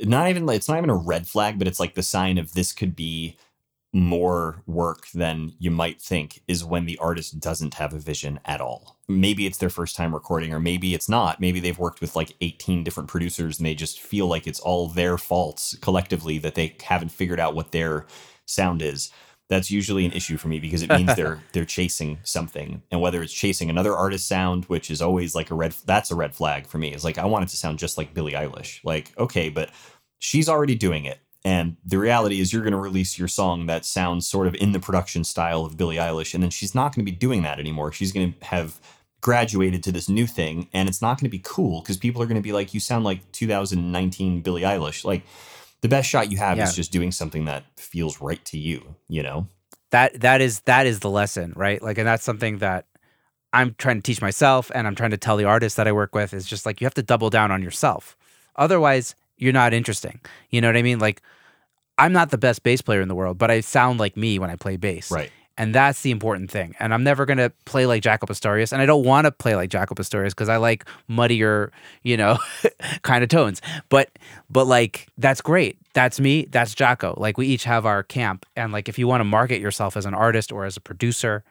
not 0.00 0.28
even 0.28 0.46
like 0.46 0.56
it's 0.56 0.68
not 0.68 0.78
even 0.78 0.90
a 0.90 0.96
red 0.96 1.26
flag, 1.26 1.58
but 1.58 1.68
it's 1.68 1.80
like 1.80 1.94
the 1.94 2.02
sign 2.02 2.38
of 2.38 2.52
this 2.54 2.72
could 2.72 2.96
be 2.96 3.36
more 3.94 4.62
work 4.66 5.06
than 5.12 5.52
you 5.58 5.70
might 5.70 6.00
think 6.00 6.40
is 6.48 6.64
when 6.64 6.86
the 6.86 6.96
artist 6.98 7.38
doesn't 7.38 7.74
have 7.74 7.92
a 7.92 7.98
vision 7.98 8.40
at 8.46 8.60
all. 8.60 8.96
Maybe 9.06 9.44
it's 9.44 9.58
their 9.58 9.68
first 9.68 9.96
time 9.96 10.14
recording, 10.14 10.54
or 10.54 10.60
maybe 10.60 10.94
it's 10.94 11.10
not. 11.10 11.40
Maybe 11.40 11.60
they've 11.60 11.78
worked 11.78 12.00
with 12.00 12.16
like 12.16 12.34
18 12.40 12.84
different 12.84 13.10
producers 13.10 13.58
and 13.58 13.66
they 13.66 13.74
just 13.74 14.00
feel 14.00 14.26
like 14.26 14.46
it's 14.46 14.60
all 14.60 14.88
their 14.88 15.18
faults 15.18 15.76
collectively 15.82 16.38
that 16.38 16.54
they 16.54 16.74
haven't 16.82 17.10
figured 17.10 17.40
out 17.40 17.54
what 17.54 17.72
their 17.72 18.06
sound 18.46 18.80
is. 18.80 19.10
That's 19.52 19.70
usually 19.70 20.06
an 20.06 20.12
issue 20.12 20.38
for 20.38 20.48
me 20.48 20.60
because 20.60 20.80
it 20.80 20.88
means 20.88 21.14
they're 21.16 21.38
they're 21.52 21.66
chasing 21.66 22.18
something, 22.22 22.82
and 22.90 23.02
whether 23.02 23.22
it's 23.22 23.34
chasing 23.34 23.68
another 23.68 23.94
artist's 23.94 24.26
sound, 24.26 24.64
which 24.64 24.90
is 24.90 25.02
always 25.02 25.34
like 25.34 25.50
a 25.50 25.54
red 25.54 25.74
that's 25.84 26.10
a 26.10 26.14
red 26.14 26.34
flag 26.34 26.66
for 26.66 26.78
me. 26.78 26.94
Is 26.94 27.04
like 27.04 27.18
I 27.18 27.26
want 27.26 27.44
it 27.44 27.48
to 27.50 27.58
sound 27.58 27.78
just 27.78 27.98
like 27.98 28.14
Billie 28.14 28.32
Eilish. 28.32 28.80
Like 28.82 29.12
okay, 29.18 29.50
but 29.50 29.68
she's 30.20 30.48
already 30.48 30.74
doing 30.74 31.04
it. 31.04 31.18
And 31.44 31.76
the 31.84 31.98
reality 31.98 32.40
is, 32.40 32.50
you're 32.50 32.62
going 32.62 32.72
to 32.72 32.78
release 32.78 33.18
your 33.18 33.28
song 33.28 33.66
that 33.66 33.84
sounds 33.84 34.26
sort 34.26 34.46
of 34.46 34.54
in 34.54 34.72
the 34.72 34.80
production 34.80 35.22
style 35.22 35.66
of 35.66 35.76
Billie 35.76 35.96
Eilish, 35.96 36.32
and 36.32 36.42
then 36.42 36.50
she's 36.50 36.74
not 36.74 36.94
going 36.94 37.04
to 37.04 37.12
be 37.12 37.16
doing 37.16 37.42
that 37.42 37.58
anymore. 37.58 37.92
She's 37.92 38.12
going 38.12 38.32
to 38.32 38.44
have 38.46 38.80
graduated 39.20 39.82
to 39.82 39.92
this 39.92 40.08
new 40.08 40.26
thing, 40.26 40.70
and 40.72 40.88
it's 40.88 41.02
not 41.02 41.20
going 41.20 41.28
to 41.28 41.36
be 41.36 41.42
cool 41.44 41.82
because 41.82 41.98
people 41.98 42.22
are 42.22 42.26
going 42.26 42.36
to 42.36 42.42
be 42.42 42.52
like, 42.52 42.72
"You 42.72 42.80
sound 42.80 43.04
like 43.04 43.30
2019 43.32 44.40
Billie 44.40 44.62
Eilish." 44.62 45.04
Like 45.04 45.24
the 45.82 45.88
best 45.88 46.08
shot 46.08 46.30
you 46.32 46.38
have 46.38 46.56
Yeah. 46.56 46.64
is 46.64 46.74
just 46.74 46.90
doing 46.92 47.12
something 47.12 47.44
that 47.44 47.64
feels 47.76 48.20
right 48.20 48.42
to 48.46 48.58
you. 48.58 48.96
You 49.08 49.22
know? 49.22 49.46
that 49.90 50.20
that 50.22 50.40
is 50.40 50.60
that 50.60 50.86
is 50.86 51.00
the 51.00 51.10
lesson 51.10 51.52
right 51.54 51.82
like 51.82 51.98
and 51.98 52.06
that's 52.08 52.24
something 52.24 52.56
that 52.58 52.86
i'm 53.52 53.74
trying 53.76 53.96
to 53.96 54.02
teach 54.02 54.22
myself 54.22 54.70
and 54.74 54.86
i'm 54.86 54.94
trying 54.94 55.10
to 55.10 55.18
tell 55.18 55.36
the 55.36 55.44
artists 55.44 55.76
that 55.76 55.86
i 55.86 55.92
work 55.92 56.14
with 56.14 56.32
is 56.32 56.46
just 56.46 56.64
like 56.64 56.80
you 56.80 56.86
have 56.86 56.94
to 56.94 57.02
double 57.02 57.28
down 57.28 57.50
on 57.50 57.62
yourself 57.62 58.16
otherwise 58.56 59.14
you're 59.36 59.52
not 59.52 59.74
interesting 59.74 60.18
you 60.48 60.62
know 60.62 60.68
what 60.68 60.78
i 60.78 60.82
mean 60.82 60.98
like 60.98 61.20
i'm 61.98 62.10
not 62.14 62.30
the 62.30 62.38
best 62.38 62.62
bass 62.62 62.80
player 62.80 63.02
in 63.02 63.08
the 63.08 63.14
world 63.14 63.36
but 63.36 63.50
i 63.50 63.60
sound 63.60 64.00
like 64.00 64.16
me 64.16 64.38
when 64.38 64.48
i 64.48 64.56
play 64.56 64.78
bass 64.78 65.10
Right. 65.10 65.30
And 65.58 65.74
that's 65.74 66.02
the 66.02 66.10
important 66.10 66.50
thing. 66.50 66.74
And 66.78 66.92
i'm 66.94 67.04
never 67.04 67.24
going 67.26 67.38
to 67.38 67.52
play 67.64 67.86
like 67.86 68.02
jaco 68.02 68.26
pastorius 68.26 68.72
and 68.72 68.80
i 68.82 68.86
don't 68.86 69.04
want 69.04 69.26
to 69.26 69.32
play 69.32 69.54
like 69.56 69.70
jaco 69.70 69.96
pastorius 69.96 70.34
because 70.34 70.48
i 70.48 70.56
like 70.56 70.84
muddier 71.08 71.70
you 72.02 72.16
know 72.16 72.38
kind 73.02 73.22
of 73.22 73.28
tones. 73.30 73.60
But 73.88 74.18
but 74.50 74.66
like 74.66 75.08
that's 75.18 75.40
great. 75.40 75.78
That's 75.94 76.18
me. 76.20 76.46
That's 76.46 76.74
jaco 76.74 77.18
like 77.18 77.36
we 77.38 77.46
each 77.46 77.64
have 77.64 77.86
our 77.86 78.02
camp. 78.02 78.46
And 78.56 78.72
like 78.72 78.88
if 78.88 78.98
you 78.98 79.06
want 79.06 79.20
to 79.20 79.24
market 79.24 79.60
yourself 79.60 79.96
as 79.96 80.06
an 80.06 80.14
artist 80.14 80.52
or 80.52 80.64
as 80.64 80.76
a 80.76 80.80
producer 80.80 81.44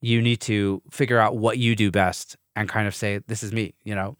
you 0.00 0.20
need 0.20 0.40
to 0.40 0.82
figure 0.90 1.18
out 1.18 1.36
what 1.36 1.56
you 1.56 1.74
do 1.74 1.90
best 1.90 2.36
and 2.56 2.68
kind 2.68 2.86
of 2.86 2.94
say 2.94 3.20
this 3.26 3.42
is 3.42 3.52
me 3.52 3.74
you 3.84 3.94
know? 3.94 4.16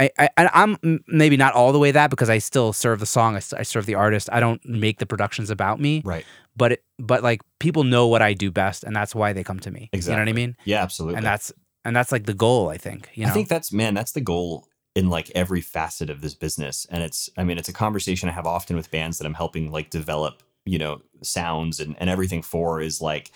I, 0.00 0.10
I, 0.18 0.28
I'm 0.36 1.00
maybe 1.06 1.36
not 1.36 1.54
all 1.54 1.72
the 1.72 1.78
way 1.78 1.92
that 1.92 2.10
because 2.10 2.28
I 2.28 2.38
still 2.38 2.72
serve 2.72 2.98
the 2.98 3.06
song, 3.06 3.36
I 3.36 3.62
serve 3.62 3.86
the 3.86 3.94
artist. 3.94 4.28
I 4.32 4.40
don't 4.40 4.64
make 4.64 4.98
the 4.98 5.06
productions 5.06 5.50
about 5.50 5.78
me, 5.78 6.02
Right. 6.04 6.24
But 6.56 6.72
it, 6.72 6.84
but 6.98 7.22
like 7.22 7.42
people 7.58 7.84
know 7.84 8.06
what 8.06 8.22
I 8.22 8.34
do 8.34 8.50
best, 8.50 8.84
and 8.84 8.94
that's 8.94 9.14
why 9.14 9.32
they 9.32 9.44
come 9.44 9.60
to 9.60 9.70
me. 9.70 9.90
Exactly. 9.92 10.12
You 10.12 10.16
know 10.16 10.22
what 10.22 10.28
I 10.28 10.32
mean? 10.32 10.56
Yeah, 10.64 10.82
absolutely. 10.82 11.16
And 11.16 11.26
that's 11.26 11.52
and 11.84 11.94
that's 11.94 12.12
like 12.12 12.26
the 12.26 12.34
goal. 12.34 12.68
I 12.68 12.76
think. 12.76 13.10
You 13.14 13.24
know. 13.24 13.30
I 13.30 13.32
think 13.32 13.48
that's 13.48 13.72
man, 13.72 13.94
that's 13.94 14.12
the 14.12 14.20
goal 14.20 14.66
in 14.94 15.10
like 15.10 15.30
every 15.34 15.60
facet 15.60 16.10
of 16.10 16.20
this 16.20 16.34
business. 16.34 16.86
And 16.90 17.02
it's 17.02 17.28
I 17.36 17.44
mean, 17.44 17.58
it's 17.58 17.68
a 17.68 17.72
conversation 17.72 18.28
I 18.28 18.32
have 18.32 18.46
often 18.46 18.76
with 18.76 18.90
bands 18.90 19.18
that 19.18 19.26
I'm 19.26 19.34
helping 19.34 19.70
like 19.70 19.90
develop, 19.90 20.42
you 20.64 20.78
know, 20.78 21.02
sounds 21.22 21.80
and, 21.80 21.96
and 21.98 22.08
everything 22.08 22.42
for 22.42 22.80
is 22.80 23.00
like 23.00 23.30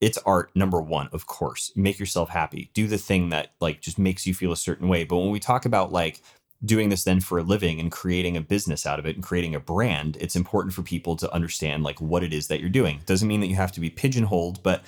it's 0.00 0.18
art 0.18 0.50
number 0.54 0.80
one, 0.80 1.08
of 1.12 1.26
course. 1.26 1.72
Make 1.74 1.98
yourself 1.98 2.28
happy. 2.28 2.70
Do 2.74 2.86
the 2.86 2.98
thing 2.98 3.30
that 3.30 3.52
like 3.60 3.80
just 3.80 3.98
makes 3.98 4.26
you 4.26 4.34
feel 4.34 4.52
a 4.52 4.56
certain 4.56 4.88
way. 4.88 5.04
But 5.04 5.18
when 5.18 5.30
we 5.30 5.40
talk 5.40 5.64
about 5.64 5.92
like 5.92 6.20
doing 6.66 6.88
this 6.88 7.04
then 7.04 7.20
for 7.20 7.38
a 7.38 7.42
living 7.42 7.80
and 7.80 7.90
creating 7.90 8.36
a 8.36 8.40
business 8.40 8.84
out 8.84 8.98
of 8.98 9.06
it 9.06 9.14
and 9.14 9.24
creating 9.24 9.54
a 9.54 9.60
brand, 9.60 10.16
it's 10.20 10.36
important 10.36 10.74
for 10.74 10.82
people 10.82 11.16
to 11.16 11.32
understand 11.32 11.82
like 11.84 12.00
what 12.00 12.22
it 12.22 12.32
is 12.32 12.48
that 12.48 12.60
you're 12.60 12.68
doing. 12.68 13.00
Doesn't 13.06 13.28
mean 13.28 13.40
that 13.40 13.46
you 13.46 13.56
have 13.56 13.72
to 13.72 13.80
be 13.80 13.90
pigeonholed, 13.90 14.62
but 14.62 14.82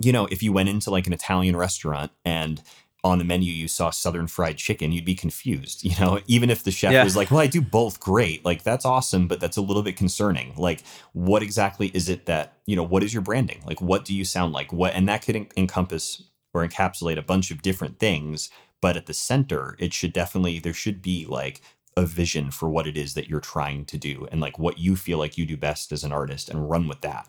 you 0.00 0.12
know, 0.12 0.26
if 0.26 0.42
you 0.42 0.52
went 0.52 0.68
into 0.68 0.90
like 0.90 1.06
an 1.06 1.12
Italian 1.12 1.56
restaurant 1.56 2.12
and 2.24 2.62
on 3.04 3.18
the 3.18 3.24
menu 3.24 3.52
you 3.52 3.68
saw 3.68 3.90
southern 3.90 4.26
fried 4.26 4.56
chicken, 4.56 4.90
you'd 4.92 5.04
be 5.04 5.14
confused. 5.14 5.84
You 5.84 5.94
know, 6.00 6.20
even 6.26 6.50
if 6.50 6.64
the 6.64 6.70
chef 6.70 6.92
Yeah. 6.92 7.04
was 7.04 7.16
like, 7.16 7.30
"Well, 7.30 7.40
I 7.40 7.46
do 7.46 7.60
both 7.60 8.00
great." 8.00 8.44
Like 8.44 8.62
that's 8.64 8.84
awesome, 8.84 9.28
but 9.28 9.40
that's 9.40 9.56
a 9.56 9.60
little 9.62 9.82
bit 9.82 9.96
concerning. 9.96 10.52
Like 10.56 10.82
what 11.12 11.42
exactly 11.42 11.88
is 11.94 12.08
it 12.08 12.26
that, 12.26 12.54
you 12.66 12.76
know, 12.76 12.82
what 12.82 13.02
is 13.02 13.12
your 13.14 13.22
branding? 13.22 13.60
Like 13.66 13.80
what 13.80 14.04
do 14.04 14.14
you 14.14 14.24
sound 14.24 14.52
like? 14.52 14.72
What 14.72 14.94
and 14.94 15.08
that 15.08 15.22
could 15.22 15.36
en- 15.36 15.48
encompass 15.56 16.22
or 16.54 16.66
encapsulate 16.66 17.18
a 17.18 17.22
bunch 17.22 17.50
of 17.50 17.62
different 17.62 17.98
things, 17.98 18.50
but 18.80 18.96
at 18.96 19.06
the 19.06 19.14
center, 19.14 19.76
it 19.78 19.92
should 19.92 20.12
definitely 20.12 20.58
there 20.58 20.72
should 20.72 21.02
be 21.02 21.26
like 21.26 21.60
a 21.96 22.06
vision 22.06 22.50
for 22.50 22.68
what 22.68 22.86
it 22.86 22.96
is 22.96 23.14
that 23.14 23.28
you're 23.28 23.40
trying 23.40 23.84
to 23.84 23.98
do 23.98 24.28
and 24.30 24.40
like 24.40 24.58
what 24.58 24.78
you 24.78 24.94
feel 24.94 25.18
like 25.18 25.36
you 25.36 25.44
do 25.44 25.56
best 25.56 25.90
as 25.90 26.04
an 26.04 26.12
artist 26.12 26.48
and 26.48 26.70
run 26.70 26.86
with 26.86 27.00
that. 27.00 27.28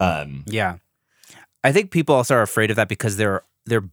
Um, 0.00 0.44
yeah. 0.46 0.76
I 1.62 1.72
think 1.72 1.90
people 1.90 2.14
also 2.14 2.34
are 2.36 2.42
afraid 2.42 2.70
of 2.70 2.76
that 2.76 2.88
because 2.88 3.18
they're 3.18 3.42
they're 3.66 3.84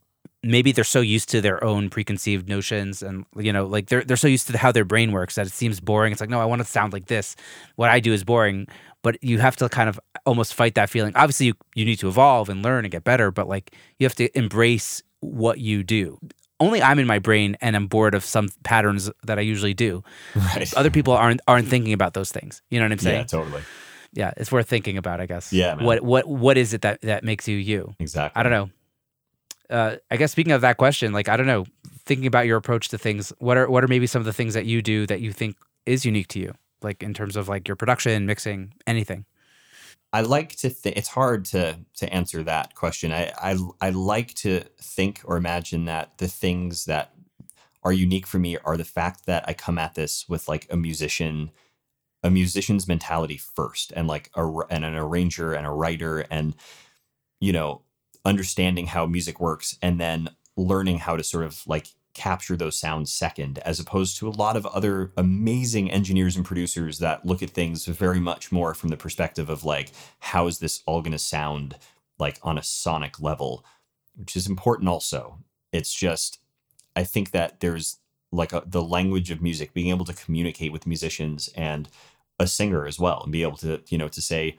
maybe 0.43 0.71
they're 0.71 0.83
so 0.83 1.01
used 1.01 1.29
to 1.29 1.41
their 1.41 1.61
own 1.61 1.89
preconceived 1.89 2.47
notions 2.47 3.01
and 3.01 3.25
you 3.35 3.51
know 3.51 3.65
like 3.65 3.87
they're 3.87 4.03
they're 4.03 4.15
so 4.15 4.27
used 4.27 4.47
to 4.47 4.57
how 4.57 4.71
their 4.71 4.85
brain 4.85 5.11
works 5.11 5.35
that 5.35 5.45
it 5.45 5.53
seems 5.53 5.81
boring. 5.81 6.13
It's 6.13 6.21
like 6.21 6.29
no, 6.29 6.39
I 6.39 6.45
want 6.45 6.61
to 6.61 6.65
sound 6.65 6.93
like 6.93 7.07
this. 7.07 7.35
What 7.75 7.89
I 7.89 7.99
do 7.99 8.13
is 8.13 8.23
boring, 8.23 8.67
but 9.03 9.21
you 9.21 9.39
have 9.39 9.57
to 9.57 9.67
kind 9.67 9.89
of 9.89 9.99
almost 10.25 10.53
fight 10.53 10.75
that 10.75 10.89
feeling. 10.89 11.13
Obviously, 11.15 11.47
you 11.47 11.53
you 11.75 11.83
need 11.83 11.97
to 11.97 12.07
evolve 12.07 12.47
and 12.47 12.63
learn 12.63 12.85
and 12.85 12.91
get 12.91 13.03
better, 13.03 13.31
but 13.31 13.49
like 13.49 13.75
you 13.99 14.05
have 14.05 14.15
to 14.15 14.37
embrace 14.37 15.03
what 15.19 15.59
you 15.59 15.83
do. 15.83 16.17
Only 16.59 16.81
I'm 16.81 16.97
in 16.99 17.05
my 17.05 17.19
brain 17.19 17.55
and 17.61 17.75
I'm 17.75 17.87
bored 17.87 18.15
of 18.15 18.23
some 18.25 18.49
patterns 18.63 19.11
that 19.23 19.37
I 19.37 19.41
usually 19.41 19.73
do. 19.73 20.03
right. 20.35 20.73
Other 20.75 20.89
people 20.89 21.13
aren't 21.13 21.41
aren't 21.47 21.67
thinking 21.67 21.93
about 21.93 22.13
those 22.13 22.31
things. 22.31 22.61
You 22.69 22.79
know 22.79 22.85
what 22.85 22.93
I'm 22.93 22.99
saying? 22.99 23.19
yeah, 23.21 23.25
totally. 23.25 23.61
yeah, 24.13 24.31
it's 24.37 24.51
worth 24.51 24.67
thinking 24.67 24.97
about, 24.97 25.21
I 25.21 25.27
guess. 25.27 25.53
Yeah, 25.53 25.75
man. 25.75 25.85
What 25.85 26.01
what 26.01 26.27
what 26.27 26.57
is 26.57 26.73
it 26.73 26.81
that 26.81 27.01
that 27.01 27.23
makes 27.23 27.47
you 27.47 27.57
you? 27.57 27.93
Exactly. 27.99 28.39
I 28.39 28.43
don't 28.43 28.51
know. 28.51 28.69
Uh, 29.69 29.97
I 30.09 30.17
guess 30.17 30.31
speaking 30.31 30.53
of 30.53 30.61
that 30.61 30.77
question, 30.77 31.13
like 31.13 31.29
I 31.29 31.37
don't 31.37 31.47
know, 31.47 31.65
thinking 32.05 32.25
about 32.25 32.47
your 32.47 32.57
approach 32.57 32.89
to 32.89 32.97
things, 32.97 33.31
what 33.39 33.57
are 33.57 33.69
what 33.69 33.83
are 33.83 33.87
maybe 33.87 34.07
some 34.07 34.21
of 34.21 34.25
the 34.25 34.33
things 34.33 34.53
that 34.53 34.65
you 34.65 34.81
do 34.81 35.05
that 35.07 35.21
you 35.21 35.31
think 35.31 35.57
is 35.85 36.05
unique 36.05 36.29
to 36.29 36.39
you, 36.39 36.53
like 36.81 37.03
in 37.03 37.13
terms 37.13 37.35
of 37.35 37.47
like 37.47 37.67
your 37.67 37.75
production, 37.75 38.25
mixing, 38.25 38.73
anything? 38.87 39.25
I 40.13 40.21
like 40.21 40.55
to 40.57 40.69
think 40.69 40.97
it's 40.97 41.09
hard 41.09 41.45
to 41.45 41.79
to 41.97 42.13
answer 42.13 42.43
that 42.43 42.75
question. 42.75 43.11
I, 43.11 43.31
I 43.37 43.57
I 43.81 43.89
like 43.89 44.33
to 44.35 44.61
think 44.81 45.21
or 45.25 45.37
imagine 45.37 45.85
that 45.85 46.17
the 46.17 46.27
things 46.27 46.85
that 46.85 47.13
are 47.83 47.93
unique 47.93 48.27
for 48.27 48.39
me 48.39 48.57
are 48.65 48.77
the 48.77 48.83
fact 48.85 49.25
that 49.25 49.47
I 49.47 49.53
come 49.53 49.77
at 49.77 49.95
this 49.95 50.25
with 50.27 50.47
like 50.47 50.67
a 50.69 50.77
musician 50.77 51.51
a 52.23 52.29
musician's 52.29 52.87
mentality 52.87 53.37
first 53.37 53.93
and 53.95 54.07
like 54.07 54.31
a 54.35 54.45
and 54.69 54.83
an 54.85 54.95
arranger 54.95 55.53
and 55.53 55.67
a 55.67 55.71
writer 55.71 56.19
and 56.31 56.55
you 57.39 57.53
know 57.53 57.81
understanding 58.25 58.87
how 58.87 59.05
music 59.05 59.39
works 59.39 59.77
and 59.81 59.99
then 59.99 60.29
learning 60.57 60.99
how 60.99 61.15
to 61.15 61.23
sort 61.23 61.45
of 61.45 61.61
like 61.67 61.87
capture 62.17 62.57
those 62.57 62.75
sounds 62.75 63.13
second 63.13 63.59
as 63.59 63.79
opposed 63.79 64.17
to 64.17 64.27
a 64.27 64.31
lot 64.31 64.57
of 64.57 64.65
other 64.65 65.13
amazing 65.15 65.89
engineers 65.91 66.35
and 66.35 66.45
producers 66.45 66.99
that 66.99 67.25
look 67.25 67.41
at 67.41 67.51
things 67.51 67.85
very 67.85 68.19
much 68.19 68.51
more 68.51 68.73
from 68.73 68.89
the 68.89 68.97
perspective 68.97 69.49
of 69.49 69.63
like 69.63 69.91
how 70.19 70.47
is 70.47 70.59
this 70.59 70.81
all 70.85 71.01
going 71.01 71.11
to 71.11 71.19
sound 71.19 71.77
like 72.19 72.39
on 72.43 72.57
a 72.57 72.63
sonic 72.63 73.19
level 73.21 73.63
which 74.15 74.35
is 74.35 74.47
important 74.47 74.89
also. 74.89 75.37
It's 75.71 75.93
just 75.93 76.39
i 76.97 77.03
think 77.03 77.31
that 77.31 77.59
there's 77.59 77.99
like 78.31 78.51
a, 78.51 78.63
the 78.65 78.81
language 78.81 79.31
of 79.31 79.41
music 79.41 79.73
being 79.73 79.89
able 79.89 80.05
to 80.05 80.13
communicate 80.13 80.73
with 80.73 80.87
musicians 80.87 81.49
and 81.55 81.87
a 82.39 82.47
singer 82.47 82.85
as 82.85 82.99
well 82.99 83.21
and 83.23 83.31
be 83.31 83.43
able 83.43 83.57
to 83.57 83.81
you 83.87 83.97
know 83.97 84.07
to 84.09 84.21
say 84.21 84.57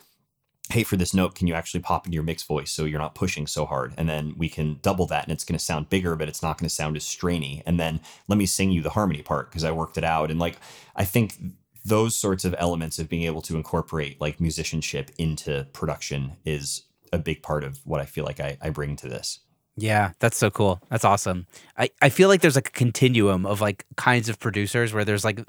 hey 0.71 0.83
for 0.83 0.97
this 0.97 1.14
note 1.14 1.35
can 1.35 1.47
you 1.47 1.55
actually 1.55 1.81
pop 1.81 2.07
into 2.07 2.14
your 2.14 2.23
mix 2.23 2.43
voice 2.43 2.71
so 2.71 2.85
you're 2.85 2.99
not 2.99 3.14
pushing 3.14 3.47
so 3.47 3.64
hard 3.64 3.95
and 3.97 4.09
then 4.09 4.35
we 4.37 4.49
can 4.49 4.79
double 4.83 5.07
that 5.07 5.25
and 5.25 5.33
it's 5.33 5.45
going 5.45 5.59
to 5.59 5.64
sound 5.64 5.89
bigger 5.89 6.14
but 6.14 6.29
it's 6.29 6.43
not 6.43 6.59
going 6.59 6.69
to 6.69 6.75
sound 6.75 6.97
as 6.97 7.05
strainy 7.05 7.62
and 7.66 7.79
then 7.81 8.01
let 8.29 8.37
me 8.37 8.47
sing 8.47 8.71
you 8.71 8.83
the 8.83 8.91
harmony 8.91 9.23
part 9.23 9.51
because 9.51 9.64
i 9.64 9.71
worked 9.71 9.99
it 9.99 10.05
out 10.05 10.31
and 10.31 10.39
like 10.39 10.59
i 10.97 11.05
think 11.05 11.39
those 11.85 12.14
sorts 12.14 12.45
of 12.45 12.55
elements 12.59 12.99
of 12.99 13.09
being 13.09 13.23
able 13.23 13.41
to 13.41 13.57
incorporate 13.57 14.21
like 14.21 14.41
musicianship 14.41 15.11
into 15.19 15.66
production 15.73 16.33
is 16.45 16.85
a 17.12 17.19
big 17.19 17.43
part 17.43 17.64
of 17.64 17.79
what 17.85 18.01
i 18.01 18.05
feel 18.05 18.25
like 18.25 18.41
i, 18.41 18.59
I 18.61 18.71
bring 18.71 18.97
to 18.97 19.09
this 19.09 19.41
Yeah, 19.81 20.11
that's 20.19 20.37
so 20.37 20.51
cool. 20.51 20.81
That's 20.91 21.05
awesome. 21.05 21.47
I, 21.77 21.91
I 22.03 22.09
feel 22.09 22.29
like 22.29 22.41
there's 22.41 22.57
like 22.57 22.71
a 22.71 22.73
continuum 22.73 23.47
of 23.47 23.61
like 23.61 23.87
kinds 23.95 24.29
of 24.29 24.41
producers 24.41 24.93
where 24.93 25.05
there's 25.05 25.25
like 25.25 25.41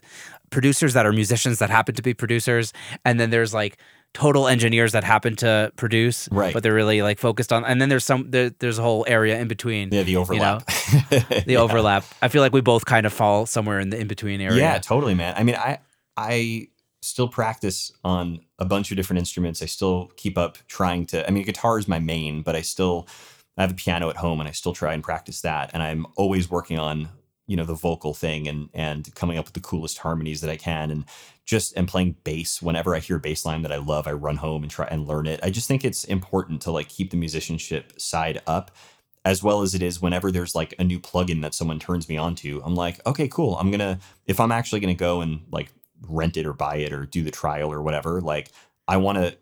producers 0.52 0.94
that 0.94 1.08
are 1.08 1.12
musicians 1.12 1.58
that 1.58 1.72
happen 1.72 1.96
to 1.96 2.04
be 2.04 2.14
producers, 2.14 2.72
and 3.04 3.20
then 3.20 3.32
there's 3.32 3.56
like 3.56 3.80
total 4.14 4.48
engineers 4.48 4.94
that 4.94 5.04
happen 5.04 5.36
to 5.38 5.72
produce, 5.76 6.28
Right. 6.32 6.54
But 6.54 6.64
they're 6.64 6.74
really 6.74 7.02
like 7.02 7.20
focused 7.20 7.54
on, 7.54 7.64
and 7.64 7.82
then 7.82 7.90
there's 7.90 8.04
some 8.06 8.32
there, 8.32 8.50
there's 8.60 8.80
a 8.80 8.82
whole 8.82 9.06
area 9.08 9.40
in 9.40 9.48
between. 9.48 9.90
yeah 9.92 10.04
the 10.04 10.16
overlap 10.18 10.66
The 11.46 11.58
overlap. 11.58 12.06
I 12.22 12.28
feel 12.28 12.42
like 12.42 12.54
we 12.54 12.62
both 12.62 12.86
kind 12.86 13.06
of 13.06 13.14
fall 13.14 13.46
somewhere 13.46 13.80
in 13.80 13.90
the 13.92 14.00
in 14.00 14.08
between 14.08 14.42
area. 14.42 14.58
Yeah, 14.58 14.80
totally, 14.80 15.14
man. 15.16 15.36
I 15.38 15.44
mean, 15.44 15.56
I 15.56 15.80
I 16.18 16.68
still 17.02 17.28
practice 17.30 17.94
on 18.04 18.40
a 18.58 18.66
bunch 18.66 18.92
of 18.92 18.98
different 18.98 19.20
instruments. 19.20 19.62
I 19.62 19.68
still 19.68 20.12
keep 20.18 20.38
up 20.38 20.58
trying 20.68 21.06
to. 21.08 21.26
I 21.26 21.32
mean, 21.32 21.44
guitar 21.44 21.78
is 21.80 21.88
my 21.88 22.00
main, 22.00 22.42
but 22.42 22.56
I 22.56 22.62
still 22.62 23.08
I 23.58 23.62
have 23.62 23.72
a 23.72 23.76
piano 23.76 24.10
at 24.10 24.18
home, 24.18 24.40
and 24.40 24.50
I 24.50 24.52
still 24.54 24.74
try 24.74 24.94
and 24.94 25.04
practice 25.04 25.42
that. 25.42 25.70
And 25.74 25.84
I'm 25.84 26.08
always 26.18 26.50
working 26.50 26.80
on 26.80 27.10
you 27.48 27.56
know 27.56 27.66
the 27.66 27.76
vocal 27.76 28.14
thing 28.14 28.48
and 28.48 28.70
and 28.74 29.14
coming 29.16 29.38
up 29.38 29.46
with 29.46 29.54
the 29.54 29.60
coolest 29.60 30.00
harmonies 30.00 30.42
that 30.42 30.50
I 30.50 30.58
can, 30.58 30.92
and 30.92 31.06
just 31.50 31.76
and 31.76 31.88
playing 31.88 32.16
bass. 32.24 32.62
Whenever 32.62 32.96
I 32.96 33.00
hear 33.00 33.18
bass 33.18 33.44
line 33.44 33.64
that 33.64 33.72
I 33.72 33.78
love, 33.78 34.06
I 34.08 34.12
run 34.12 34.36
home 34.36 34.62
and 34.62 34.72
try 34.72 34.86
and 34.86 35.08
learn 35.08 35.26
it. 35.26 35.40
I 35.42 35.50
just 35.50 35.68
think 35.68 35.84
it's 35.84 36.04
important 36.04 36.62
to 36.62 36.72
like 36.72 36.90
keep 36.90 37.10
the 37.10 37.18
musicianship 37.18 38.00
side 38.00 38.40
up 38.46 38.70
as 39.26 39.42
well 39.42 39.64
as 39.64 39.74
it 39.74 39.82
is 39.82 40.00
whenever 40.00 40.32
there's 40.32 40.54
like 40.54 40.76
a 40.78 40.84
new 40.84 41.00
plugin 41.00 41.42
that 41.42 41.56
someone 41.56 41.80
turns 41.80 42.08
me 42.08 42.18
on 42.18 42.36
to, 42.36 42.62
I'm 42.64 42.76
like, 42.76 43.04
okay, 43.08 43.28
cool. 43.28 43.56
I'm 43.56 43.72
gonna 43.72 43.98
if 44.28 44.40
I'm 44.40 44.52
actually 44.52 44.80
gonna 44.80 44.94
go 44.94 45.22
and 45.22 45.42
like 45.52 45.72
rent 46.08 46.38
it 46.38 46.46
or 46.46 46.54
buy 46.54 46.76
it 46.76 46.94
or 46.94 47.08
do 47.08 47.24
the 47.24 47.32
trial 47.32 47.74
or 47.74 47.82
whatever, 47.82 48.22
like 48.22 48.52
I 48.88 48.98
want 48.98 49.18
to 49.18 49.36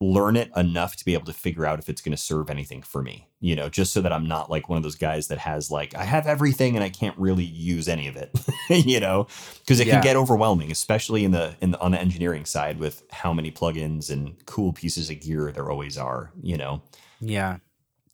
learn 0.00 0.36
it 0.36 0.48
enough 0.56 0.94
to 0.94 1.04
be 1.04 1.12
able 1.14 1.24
to 1.26 1.32
figure 1.32 1.66
out 1.66 1.80
if 1.80 1.88
it's 1.88 2.00
going 2.00 2.14
to 2.14 2.22
serve 2.22 2.50
anything 2.50 2.82
for 2.82 3.02
me, 3.02 3.26
you 3.40 3.56
know, 3.56 3.68
just 3.68 3.92
so 3.92 4.00
that 4.00 4.12
I'm 4.12 4.28
not 4.28 4.48
like 4.48 4.68
one 4.68 4.76
of 4.76 4.84
those 4.84 4.94
guys 4.94 5.26
that 5.26 5.38
has 5.38 5.72
like 5.72 5.92
I 5.96 6.04
have 6.04 6.26
everything 6.28 6.76
and 6.76 6.84
I 6.84 6.88
can't 6.88 7.18
really 7.18 7.42
use 7.44 7.88
any 7.88 8.06
of 8.06 8.16
it, 8.16 8.30
you 8.70 9.00
know, 9.00 9.26
because 9.60 9.80
it 9.80 9.88
Yeah. 9.88 9.94
can 9.94 10.02
get 10.02 10.14
overwhelming, 10.14 10.70
especially 10.70 11.24
in 11.24 11.32
the 11.32 11.56
in 11.60 11.72
the 11.72 11.80
on 11.80 11.90
the 11.90 12.00
engineering 12.00 12.44
side 12.44 12.78
with 12.78 13.02
how 13.10 13.32
many 13.32 13.50
plugins 13.50 14.08
and 14.08 14.36
cool 14.46 14.72
pieces 14.72 15.10
of 15.10 15.20
gear 15.20 15.50
there 15.50 15.68
always 15.68 15.98
are, 15.98 16.30
you 16.42 16.56
know. 16.56 16.80
Yeah, 17.20 17.58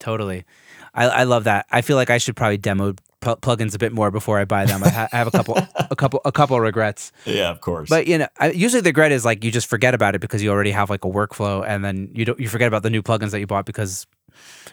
totally. 0.04 0.44
I, 0.92 1.06
I 1.06 1.24
love 1.24 1.44
that. 1.44 1.66
I 1.70 1.80
feel 1.80 1.96
like 1.96 2.10
I 2.10 2.18
should 2.18 2.36
probably 2.36 2.58
demo 2.58 2.94
pl- 3.20 3.36
plugins 3.36 3.74
a 3.74 3.78
bit 3.78 3.92
more 3.92 4.10
before 4.10 4.38
I 4.38 4.44
buy 4.44 4.66
them. 4.66 4.84
I, 4.84 4.88
ha- 4.88 5.08
I 5.12 5.16
have 5.16 5.26
a 5.26 5.30
couple, 5.30 5.56
a 5.90 5.96
couple, 5.96 6.20
a 6.24 6.30
couple 6.30 6.60
regrets. 6.60 7.10
Yeah, 7.24 7.50
of 7.50 7.60
course. 7.60 7.88
But 7.88 8.06
you 8.06 8.18
know, 8.18 8.28
I, 8.38 8.50
usually 8.50 8.82
the 8.82 8.90
regret 8.90 9.10
is 9.10 9.24
like 9.24 9.42
you 9.42 9.50
just 9.50 9.66
forget 9.66 9.94
about 9.94 10.14
it 10.14 10.20
because 10.20 10.42
you 10.42 10.50
already 10.50 10.70
have 10.72 10.90
like 10.90 11.04
a 11.04 11.08
workflow, 11.08 11.64
and 11.66 11.84
then 11.84 12.10
you 12.12 12.24
don't 12.24 12.38
you 12.38 12.48
forget 12.48 12.68
about 12.68 12.82
the 12.82 12.90
new 12.90 13.02
plugins 13.02 13.30
that 13.30 13.40
you 13.40 13.46
bought 13.46 13.66
because 13.66 14.06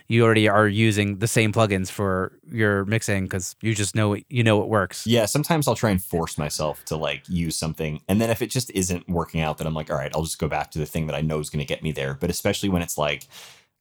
you 0.08 0.24
already 0.26 0.50
are 0.50 0.68
using 0.68 1.20
the 1.20 1.28
same 1.28 1.54
plugins 1.54 1.90
for 1.90 2.34
your 2.52 2.84
mixing 2.86 3.24
because 3.24 3.56
you 3.62 3.74
just 3.74 3.96
know 3.96 4.14
it, 4.14 4.26
you 4.30 4.44
know 4.44 4.62
it 4.62 4.68
works. 4.68 5.08
Yeah, 5.08 5.26
sometimes 5.26 5.68
I'll 5.68 5.76
try 5.76 5.92
and 5.92 6.04
force 6.04 6.38
myself 6.38 6.84
to 6.86 6.98
like 6.98 7.24
use 7.30 7.56
something. 7.56 8.02
And 8.08 8.20
then 8.20 8.30
if 8.30 8.42
it 8.42 8.48
just 8.48 8.70
isn't 8.72 9.08
working 9.08 9.42
out, 9.42 9.60
then 9.60 9.68
I'm 9.68 9.74
like, 9.74 9.90
all 9.90 9.98
right, 9.98 10.12
I'll 10.14 10.24
just 10.24 10.40
go 10.40 10.48
back 10.48 10.72
to 10.72 10.80
the 10.80 10.86
thing 10.86 11.08
that 11.08 11.16
I 11.16 11.22
know 11.22 11.40
is 11.40 11.50
going 11.50 11.60
to 11.60 11.66
get 11.66 11.84
me 11.84 11.92
there. 11.92 12.16
But 12.16 12.30
especially 12.30 12.70
when 12.70 12.82
it's 12.82 12.98
like 12.98 13.28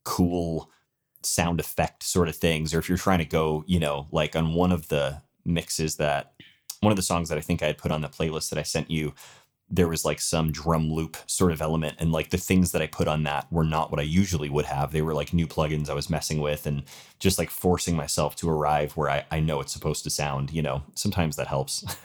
cool 0.05 0.71
sound 1.23 1.61
effect 1.61 2.03
sort 2.03 2.29
of 2.29 2.37
things, 2.37 2.75
or 2.75 2.79
if 2.79 2.89
you're 2.89 2.99
trying 2.99 3.19
to 3.19 3.25
go, 3.25 3.65
you 3.67 3.79
know, 3.79 4.09
like 4.11 4.37
on 4.37 4.55
one 4.55 4.73
of 4.73 4.89
the 4.89 5.23
mixes 5.45 5.97
that 5.97 6.33
one 6.81 6.93
of 6.93 6.97
the 6.97 7.03
songs 7.03 7.29
that 7.29 7.39
I 7.39 7.43
think 7.43 7.63
I 7.63 7.67
had 7.67 7.79
put 7.79 7.93
on 7.93 8.01
the 8.01 8.09
playlist 8.09 8.51
that 8.51 8.59
I 8.59 8.63
sent 8.63 8.91
you, 8.91 9.15
there 9.69 9.89
was 9.89 10.05
like 10.05 10.21
some 10.21 10.51
drum 10.51 10.91
loop 10.91 11.17
sort 11.27 11.53
of 11.53 11.63
element. 11.63 11.97
And 11.99 12.11
like 12.11 12.31
the 12.31 12.39
things 12.39 12.73
that 12.73 12.83
I 12.83 12.87
put 12.87 13.07
on 13.07 13.23
that 13.25 13.53
were 13.53 13.65
not 13.65 13.91
what 13.91 14.01
I 14.01 14.05
usually 14.05 14.49
would 14.49 14.65
have. 14.65 14.91
They 14.91 15.03
were 15.03 15.15
like 15.15 15.33
new 15.33 15.47
plugins 15.47 15.89
I 15.89 15.95
was 15.95 16.11
messing 16.11 16.41
with 16.41 16.67
and 16.67 16.83
just 17.19 17.39
like 17.39 17.51
forcing 17.51 17.97
myself 17.97 18.35
to 18.37 18.51
arrive 18.51 18.97
where 18.97 19.11
I, 19.11 19.25
I 19.31 19.41
know 19.41 19.61
it's 19.61 19.73
supposed 19.73 20.03
to 20.05 20.11
sound, 20.11 20.51
you 20.53 20.63
know, 20.63 20.83
sometimes 20.95 21.37
that 21.37 21.47
helps. 21.47 21.85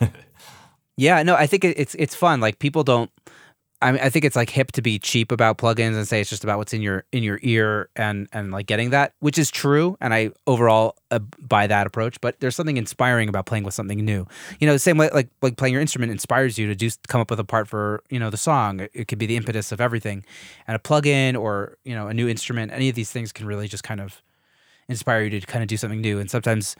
Yeah, 0.96 1.22
no, 1.22 1.34
I 1.34 1.46
think 1.46 1.64
it's 1.64 1.94
it's 1.96 2.14
fun. 2.14 2.40
Like 2.40 2.58
people 2.58 2.82
don't. 2.82 3.10
I 3.86 3.92
mean, 3.92 4.00
I 4.02 4.10
think 4.10 4.24
it's 4.24 4.34
like 4.34 4.50
hip 4.50 4.72
to 4.72 4.82
be 4.82 4.98
cheap 4.98 5.30
about 5.30 5.58
plugins 5.58 5.94
and 5.94 6.08
say 6.08 6.20
it's 6.20 6.28
just 6.28 6.42
about 6.42 6.58
what's 6.58 6.74
in 6.74 6.82
your 6.82 7.04
in 7.12 7.22
your 7.22 7.38
ear 7.42 7.88
and 7.94 8.28
and 8.32 8.50
like 8.50 8.66
getting 8.66 8.90
that, 8.90 9.12
which 9.20 9.38
is 9.38 9.48
true. 9.48 9.96
And 10.00 10.12
I 10.12 10.30
overall 10.48 10.96
uh, 11.12 11.20
buy 11.20 11.68
that 11.68 11.86
approach. 11.86 12.20
But 12.20 12.40
there's 12.40 12.56
something 12.56 12.78
inspiring 12.78 13.28
about 13.28 13.46
playing 13.46 13.62
with 13.62 13.74
something 13.74 14.04
new. 14.04 14.26
You 14.58 14.66
know, 14.66 14.72
the 14.72 14.80
same 14.80 14.98
way 14.98 15.08
like 15.14 15.28
like 15.40 15.56
playing 15.56 15.72
your 15.72 15.80
instrument 15.80 16.10
inspires 16.10 16.58
you 16.58 16.66
to 16.66 16.74
do 16.74 16.90
come 17.06 17.20
up 17.20 17.30
with 17.30 17.38
a 17.38 17.44
part 17.44 17.68
for 17.68 18.02
you 18.10 18.18
know 18.18 18.28
the 18.28 18.36
song. 18.36 18.80
It, 18.80 18.90
it 18.92 19.06
could 19.06 19.18
be 19.18 19.26
the 19.26 19.36
impetus 19.36 19.70
of 19.70 19.80
everything, 19.80 20.24
and 20.66 20.74
a 20.74 20.80
plugin 20.80 21.40
or 21.40 21.78
you 21.84 21.94
know 21.94 22.08
a 22.08 22.14
new 22.14 22.26
instrument. 22.26 22.72
Any 22.72 22.88
of 22.88 22.96
these 22.96 23.12
things 23.12 23.30
can 23.30 23.46
really 23.46 23.68
just 23.68 23.84
kind 23.84 24.00
of 24.00 24.20
inspire 24.88 25.22
you 25.22 25.40
to 25.40 25.46
kind 25.46 25.62
of 25.62 25.68
do 25.68 25.76
something 25.76 26.00
new. 26.00 26.18
And 26.18 26.28
sometimes 26.28 26.74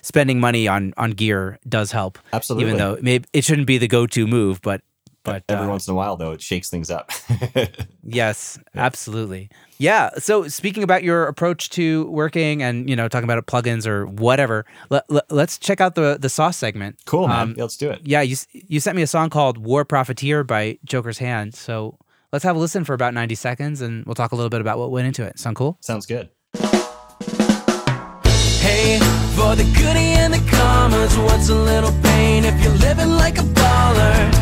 spending 0.00 0.38
money 0.38 0.68
on 0.68 0.94
on 0.96 1.10
gear 1.10 1.58
does 1.68 1.90
help. 1.90 2.20
Absolutely. 2.32 2.68
Even 2.68 2.78
though 2.78 2.98
maybe 3.02 3.24
it 3.32 3.44
shouldn't 3.44 3.66
be 3.66 3.78
the 3.78 3.88
go 3.88 4.06
to 4.06 4.28
move, 4.28 4.62
but 4.62 4.82
but 5.24 5.44
Every 5.48 5.66
uh, 5.66 5.70
once 5.70 5.86
in 5.86 5.92
a 5.92 5.94
while, 5.94 6.16
though, 6.16 6.32
it 6.32 6.42
shakes 6.42 6.68
things 6.68 6.90
up. 6.90 7.10
yes, 8.02 8.58
absolutely. 8.74 9.50
Yeah. 9.78 10.10
So 10.18 10.48
speaking 10.48 10.82
about 10.82 11.04
your 11.04 11.26
approach 11.26 11.70
to 11.70 12.06
working 12.06 12.62
and 12.62 12.88
you 12.88 12.96
know 12.96 13.08
talking 13.08 13.24
about 13.24 13.44
plugins 13.46 13.86
or 13.86 14.06
whatever, 14.06 14.64
let, 14.90 15.08
let, 15.08 15.30
us 15.30 15.58
check 15.58 15.80
out 15.80 15.94
the 15.94 16.18
the 16.20 16.28
sauce 16.28 16.56
segment. 16.56 16.98
cool, 17.06 17.28
man. 17.28 17.38
Um, 17.40 17.54
Yeah, 17.56 17.62
let's 17.62 17.76
do 17.76 17.90
it. 17.90 18.00
Yeah, 18.04 18.22
you 18.22 18.36
you 18.52 18.80
sent 18.80 18.96
me 18.96 19.02
a 19.02 19.06
song 19.06 19.30
called 19.30 19.58
"War 19.58 19.84
Profiteer" 19.84 20.44
by 20.44 20.78
Joker's 20.84 21.18
Hand. 21.18 21.54
So 21.54 21.98
let's 22.32 22.44
have 22.44 22.56
a 22.56 22.58
listen 22.58 22.84
for 22.84 22.94
about 22.94 23.14
ninety 23.14 23.36
seconds, 23.36 23.80
and 23.80 24.04
we'll 24.06 24.14
talk 24.14 24.32
a 24.32 24.36
little 24.36 24.50
bit 24.50 24.60
about 24.60 24.78
what 24.78 24.90
went 24.90 25.06
into 25.06 25.24
it. 25.24 25.38
Sound 25.38 25.56
cool? 25.56 25.78
Sounds 25.80 26.06
good. 26.06 26.30
Hey, 28.60 28.98
for 29.34 29.54
the 29.56 29.64
goodie 29.76 30.14
and 30.18 30.32
the 30.32 30.42
commas, 30.50 31.16
what's 31.18 31.48
a 31.48 31.54
little 31.54 31.92
pain 32.02 32.44
if 32.44 32.62
you're 32.62 32.72
living 32.74 33.10
like 33.10 33.38
a 33.38 33.42
baller? 33.42 34.32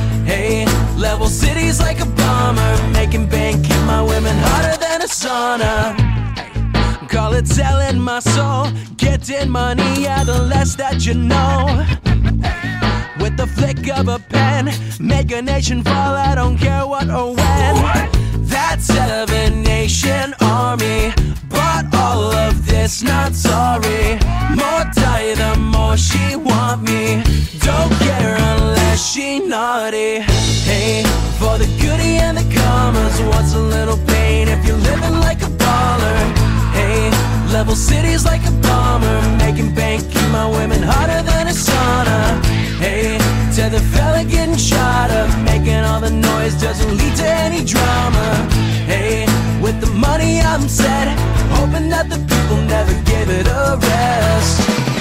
Level 1.01 1.27
cities 1.27 1.81
like 1.81 2.01
a 2.01 2.07
bomber, 2.07 2.73
making 2.93 3.27
bank, 3.27 3.69
in 3.69 3.85
my 3.87 4.03
women 4.03 4.37
harder 4.37 4.77
than 4.79 5.03
a 5.03 5.09
sauna 5.09 6.11
call 7.11 7.35
it 7.35 7.47
selling 7.47 8.01
my 8.01 8.21
soul. 8.21 8.69
Getting 8.97 9.51
money, 9.51 10.03
yeah, 10.03 10.23
the 10.25 10.43
less 10.43 10.77
that 10.77 11.05
you 11.07 11.15
know. 11.15 11.67
With 13.21 13.37
the 13.37 13.47
flick 13.47 13.89
of 13.99 14.09
a 14.09 14.19
pen, 14.19 14.71
make 15.01 15.33
a 15.33 15.43
nation 15.43 15.83
fall, 15.83 16.15
I 16.29 16.35
don't 16.35 16.57
care 16.57 16.87
what 16.87 17.09
or 17.11 17.35
when. 17.35 17.75
That 18.55 18.79
seven 18.81 19.63
nation 19.63 20.35
army 20.41 21.13
bought 21.49 21.93
all 21.95 22.33
of 22.33 22.67
this, 22.67 23.03
not 23.03 23.35
sorry. 23.35 24.19
More 24.57 24.85
the 25.35 25.57
more 25.57 25.97
she 25.97 26.37
want 26.37 26.83
me. 26.83 27.23
Don't 27.61 27.93
care 28.05 28.37
unless 28.53 29.13
she 29.13 29.39
naughty. 29.39 30.21
Hey, 30.67 31.03
for 31.39 31.59
the 31.59 31.67
goodie 31.81 32.19
and 32.19 32.37
the 32.37 32.47
commas, 32.55 33.21
what's 33.23 33.55
a 33.55 33.59
little 33.59 33.99
pain 34.07 34.49
if 34.49 34.65
you're 34.67 34.83
living 34.91 35.17
like 35.21 35.43
a 35.43 35.51
baller? 35.63 36.19
Hey, 36.73 37.11
level 37.53 37.75
cities 37.75 38.25
like 38.25 38.45
a 38.47 38.53
bomber, 38.63 39.21
making 39.39 39.75
bank, 39.75 40.03
keep 40.11 40.29
my 40.31 40.47
women 40.47 40.83
hotter 40.83 41.23
than 41.23 41.49
a 41.49 41.57
sauna. 41.67 42.21
Hey, 42.79 43.19
to 43.57 43.71
the 43.71 43.81
fella 43.95 44.25
getting 44.25 44.57
shot 44.57 45.11
up, 45.11 45.31
making 45.45 45.81
all 45.89 46.01
the 46.01 46.11
noise 46.11 46.55
doesn't 46.61 46.97
lead 46.97 47.17
to 47.17 47.27
any 47.27 47.65
drama. 47.65 48.27
Hey, 48.87 49.27
with 49.61 49.81
the 49.81 49.91
money 49.91 50.41
I'm 50.41 50.69
set, 50.69 51.09
hoping 51.57 51.89
that 51.91 52.09
the 52.09 52.19
people 52.19 52.57
never 52.67 52.95
give 53.05 53.29
it 53.29 53.47
a 53.47 53.79
rest. 53.81 55.00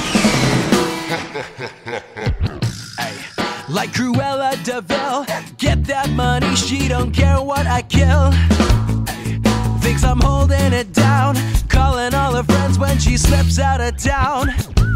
Like 3.70 3.92
Cruella 3.94 4.56
de 4.64 4.82
Vil, 4.82 5.26
get 5.58 5.84
that 5.86 6.10
money, 6.10 6.56
she 6.56 6.88
don't 6.88 7.12
care 7.12 7.40
what 7.42 7.68
I 7.68 7.84
kill. 7.84 8.32
Thinks 9.80 10.04
I'm 10.04 10.20
holding 10.20 10.74
it 10.74 10.92
down, 10.92 11.36
calling 11.70 12.14
all 12.16 12.34
her 12.34 12.44
friends 12.44 12.80
when 12.80 12.98
she 12.98 13.16
slips 13.16 13.60
out 13.60 13.80
of 13.80 13.96
town. 13.98 14.48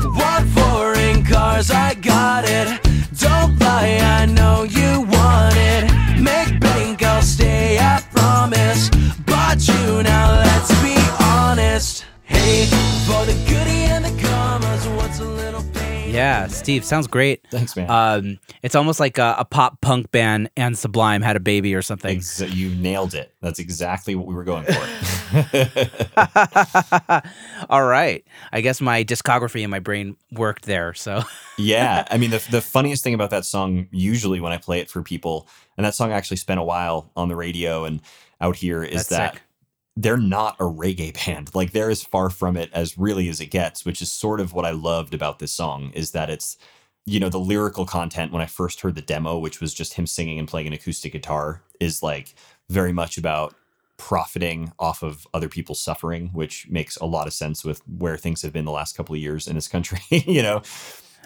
Want 0.04 0.48
foreign 0.50 1.24
cars, 1.24 1.70
I 1.72 1.94
got 1.94 2.46
it. 2.48 2.82
Don't 3.20 3.60
lie, 3.60 4.00
I 4.02 4.26
know 4.26 4.64
you 4.64 5.02
want 5.02 5.56
it. 5.56 6.20
Make 6.20 6.60
bank, 6.60 7.04
I'll 7.04 7.22
stay, 7.22 7.78
I 7.80 8.02
promise. 8.12 8.90
Bought 9.26 9.68
you, 9.68 10.04
now 10.04 10.32
let's 10.42 10.72
be 10.82 10.96
honest. 11.24 12.06
Hey, 12.34 12.66
for 13.06 13.26
the 13.26 13.34
goodie 13.48 13.86
and 13.86 14.06
the 14.06 14.24
commas, 14.28 14.88
what's 14.90 15.20
a 15.20 15.26
little 15.26 15.64
pain? 15.74 16.14
Yeah, 16.14 16.48
Steve, 16.48 16.86
sounds 16.86 17.08
great. 17.08 17.46
Thanks, 17.50 17.76
man. 17.76 17.90
Um, 17.90 18.40
it's 18.62 18.76
almost 18.76 19.00
like 19.00 19.18
a, 19.18 19.36
a 19.40 19.46
pop 19.46 19.82
punk 19.82 20.12
band 20.12 20.50
and 20.56 20.78
Sublime 20.78 21.22
had 21.22 21.36
a 21.36 21.40
baby 21.40 21.74
or 21.74 21.82
something. 21.82 22.18
Ex- 22.18 22.40
you 22.42 22.70
nailed 22.76 23.16
it. 23.16 23.34
That's 23.42 23.58
exactly 23.60 24.14
what 24.16 24.28
we 24.28 24.36
were 24.36 24.44
going 24.44 24.66
for. 24.66 24.88
All 27.70 27.84
right. 27.84 28.24
I 28.52 28.62
guess 28.62 28.80
my 28.80 29.04
discography 29.04 29.64
in 29.64 29.70
my 29.70 29.80
brain 29.80 30.16
worked 30.32 30.66
there. 30.66 30.94
So 30.94 31.24
yeah. 31.58 32.08
I 32.12 32.18
mean, 32.18 32.30
the, 32.30 32.46
the 32.52 32.62
funniest 32.62 33.04
thing 33.04 33.16
about 33.16 33.32
that 33.32 33.46
song, 33.46 33.88
usually 33.92 34.40
when 34.40 34.52
I 34.52 34.58
play 34.58 34.80
it 34.80 34.90
for 34.90 35.02
people, 35.02 35.48
and 35.78 35.86
that 35.86 35.96
song 35.96 36.12
actually 36.12 36.38
spent 36.38 36.60
a 36.60 36.64
while 36.64 37.10
on 37.16 37.28
the 37.30 37.36
radio 37.36 37.86
and 37.86 38.02
out 38.40 38.56
here, 38.56 38.84
is 38.84 39.08
That's 39.08 39.10
that 39.10 39.34
sick. 39.34 39.42
They're 39.96 40.18
not 40.18 40.56
a 40.60 40.64
reggae 40.64 41.14
band. 41.26 41.54
Like 41.54 41.72
they're 41.72 41.90
as 41.90 42.04
far 42.04 42.30
from 42.30 42.58
it 42.58 42.70
as 42.74 42.98
really 42.98 43.30
as 43.30 43.40
it 43.40 43.48
gets, 43.48 43.86
which 43.86 44.02
is 44.02 44.12
sort 44.12 44.40
of 44.40 44.54
what 44.54 44.66
I 44.66 44.72
loved 44.72 45.14
about 45.14 45.40
this 45.40 45.52
song 45.52 45.92
is 45.94 46.12
that 46.12 46.30
it's, 46.30 46.58
you 47.06 47.20
know, 47.20 47.30
the 47.30 47.40
lyrical 47.40 47.86
content 47.86 48.32
when 48.32 48.42
I 48.42 48.46
first 48.46 48.82
heard 48.82 48.96
the 48.96 49.02
demo, 49.02 49.38
which 49.38 49.60
was 49.60 49.74
just 49.74 49.96
him 49.96 50.08
singing 50.08 50.40
and 50.40 50.48
playing 50.48 50.68
an 50.68 50.74
acoustic 50.74 51.12
guitar, 51.12 51.62
is 51.80 52.02
like 52.02 52.34
very 52.70 52.94
much 52.94 53.18
about 53.18 53.56
profiting 53.98 54.72
off 54.80 55.04
of 55.04 55.28
other 55.34 55.50
people's 55.50 55.80
suffering, 55.80 56.30
which 56.34 56.68
makes 56.70 56.98
a 56.98 57.06
lot 57.06 57.28
of 57.28 57.34
sense 57.34 57.64
with 57.64 57.82
where 57.88 58.18
things 58.18 58.42
have 58.42 58.54
been 58.54 58.66
the 58.66 58.72
last 58.72 58.96
couple 58.98 59.14
of 59.16 59.22
years 59.22 59.48
in 59.48 59.56
this 59.56 59.68
country, 59.68 60.00
you 60.10 60.42
know. 60.42 60.62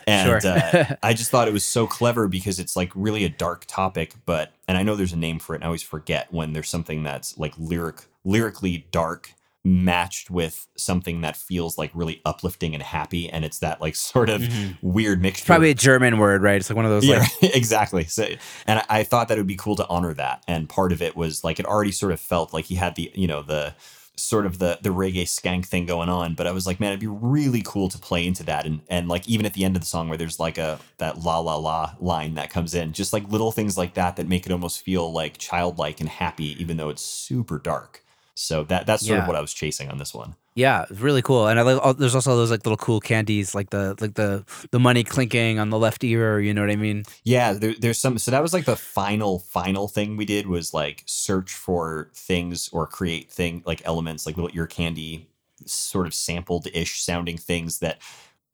And 0.05 0.41
Sure. 0.41 0.51
uh, 0.51 0.95
I 1.03 1.13
just 1.13 1.29
thought 1.31 1.47
it 1.47 1.53
was 1.53 1.65
so 1.65 1.85
clever 1.85 2.27
because 2.27 2.59
it's 2.59 2.75
like 2.75 2.91
really 2.95 3.25
a 3.25 3.29
dark 3.29 3.65
topic, 3.67 4.13
but 4.25 4.53
and 4.67 4.77
I 4.77 4.83
know 4.83 4.95
there's 4.95 5.13
a 5.13 5.17
name 5.17 5.37
for 5.39 5.53
it. 5.53 5.57
And 5.57 5.63
I 5.63 5.67
always 5.67 5.83
forget 5.83 6.31
when 6.31 6.53
there's 6.53 6.69
something 6.69 7.03
that's 7.03 7.37
like 7.37 7.53
lyric, 7.57 8.05
lyrically 8.27 8.87
dark, 8.91 9.33
matched 9.63 10.29
with 10.29 10.67
something 10.77 11.21
that 11.21 11.35
feels 11.35 11.77
like 11.77 11.91
really 11.93 12.21
uplifting 12.25 12.73
and 12.73 12.83
happy, 12.83 13.29
and 13.29 13.43
it's 13.45 13.59
that 13.59 13.81
like 13.81 13.95
sort 14.13 14.29
of 14.29 14.41
mm-hmm. 14.41 14.73
weird 14.81 15.21
mixture. 15.21 15.45
probably 15.45 15.71
a 15.71 15.75
German 15.75 16.17
word, 16.17 16.41
right? 16.41 16.57
It's 16.57 16.69
like 16.69 16.75
one 16.75 16.85
of 16.85 16.91
those 16.91 17.05
Yeah, 17.05 17.25
like 17.41 17.55
exactly. 17.55 18.03
So, 18.03 18.27
and 18.67 18.79
I, 18.79 18.85
I 18.89 19.03
thought 19.03 19.29
that 19.29 19.37
it 19.37 19.41
would 19.41 19.47
be 19.47 19.55
cool 19.55 19.75
to 19.77 19.87
honor 19.87 20.13
that. 20.13 20.43
And 20.47 20.69
part 20.69 20.91
of 20.91 21.01
it 21.01 21.15
was 21.15 21.43
like 21.43 21.59
it 21.59 21.65
already 21.65 21.91
sort 21.91 22.11
of 22.11 22.19
felt 22.19 22.53
like 22.53 22.65
he 22.65 22.75
had 22.75 22.95
the, 22.95 23.11
you 23.15 23.27
know, 23.27 23.41
the 23.41 23.73
sort 24.19 24.47
of 24.47 24.57
the 24.57 24.79
the 24.81 24.89
reggae 24.89 25.23
skank 25.23 25.65
thing 25.65 25.85
going 25.85 26.09
on. 26.09 26.33
But 26.33 26.47
I 26.47 26.51
was 26.51 26.65
like, 26.65 26.79
man, 26.79 26.89
it'd 26.89 26.99
be 26.99 27.07
really 27.07 27.61
cool 27.63 27.87
to 27.89 27.97
play 27.97 28.25
into 28.25 28.43
that. 28.43 28.65
And 28.65 28.81
and 28.89 29.07
like 29.07 29.27
even 29.29 29.45
at 29.45 29.53
the 29.53 29.63
end 29.63 29.75
of 29.75 29.81
the 29.81 29.87
song 29.87 30.09
where 30.09 30.17
there's 30.17 30.39
like 30.39 30.57
a 30.57 30.79
that 30.97 31.19
la 31.19 31.39
la 31.39 31.55
la 31.55 31.93
line 31.99 32.33
that 32.33 32.49
comes 32.49 32.73
in, 32.73 32.93
just 32.93 33.13
like 33.13 33.29
little 33.29 33.51
things 33.51 33.77
like 33.77 33.93
that 33.93 34.15
that 34.15 34.27
make 34.27 34.45
it 34.45 34.51
almost 34.51 34.81
feel 34.81 35.11
like 35.11 35.37
childlike 35.37 35.99
and 35.99 36.09
happy, 36.09 36.59
even 36.61 36.77
though 36.77 36.89
it's 36.89 37.03
super 37.03 37.59
dark. 37.59 38.03
So 38.39 38.63
that 38.65 38.85
that's 38.85 39.05
sort 39.05 39.17
Yeah. 39.17 39.21
of 39.23 39.27
what 39.27 39.35
I 39.35 39.41
was 39.41 39.53
chasing 39.53 39.89
on 39.89 39.97
this 39.97 40.13
one. 40.13 40.35
Yeah, 40.55 40.85
it's 40.89 40.99
really 41.01 41.21
cool. 41.21 41.47
And 41.47 41.59
I 41.59 41.61
like. 41.63 41.79
oh, 41.83 41.93
There's 41.93 42.15
also 42.15 42.35
those 42.35 42.49
like 42.49 42.65
little 42.65 42.77
cool 42.77 42.99
candies, 42.99 43.53
like 43.53 43.69
the 43.69 43.95
like 43.99 44.15
the 44.15 44.43
the 44.71 44.79
money 44.79 45.03
clinking 45.03 45.59
on 45.59 45.69
the 45.69 45.77
left 45.77 46.03
ear. 46.03 46.39
You 46.39 46.53
know 46.53 46.61
what 46.61 46.71
I 46.71 46.75
mean? 46.75 47.03
Yeah, 47.23 47.53
there, 47.53 47.75
there's 47.79 47.99
some. 47.99 48.17
So 48.17 48.31
that 48.31 48.41
was 48.41 48.53
like 48.53 48.65
the 48.65 48.75
final, 48.75 49.39
final 49.39 49.87
thing 49.87 50.17
we 50.17 50.25
did 50.25 50.47
was 50.47 50.73
like 50.73 51.03
search 51.05 51.51
for 51.53 52.09
things 52.15 52.69
or 52.69 52.87
create 52.87 53.31
thing 53.31 53.61
like 53.65 53.81
elements, 53.85 54.25
like 54.25 54.35
little 54.35 54.51
ear 54.55 54.65
candy, 54.65 55.27
sort 55.65 56.07
of 56.07 56.13
sampled 56.15 56.67
ish 56.73 57.01
sounding 57.01 57.37
things 57.37 57.77
that 57.79 57.99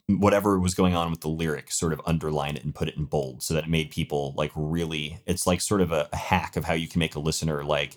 whatever 0.08 0.60
was 0.60 0.74
going 0.76 0.94
on 0.96 1.10
with 1.10 1.22
the 1.22 1.30
lyric 1.30 1.72
sort 1.72 1.94
of 1.94 2.02
underline 2.06 2.58
it 2.58 2.66
and 2.66 2.76
put 2.76 2.90
it 2.90 2.98
in 2.98 3.06
bold 3.06 3.42
so 3.42 3.54
that 3.54 3.64
it 3.64 3.70
made 3.70 3.90
people 3.90 4.34
like 4.36 4.52
really 4.54 5.20
it's 5.26 5.48
like 5.48 5.62
sort 5.62 5.80
of 5.80 5.94
a, 5.94 6.10
a 6.12 6.18
hack 6.18 6.58
of 6.58 6.66
how 6.66 6.74
you 6.74 6.90
can 6.90 7.00
make 7.00 7.16
a 7.16 7.20
listener 7.22 7.64
like 7.64 7.96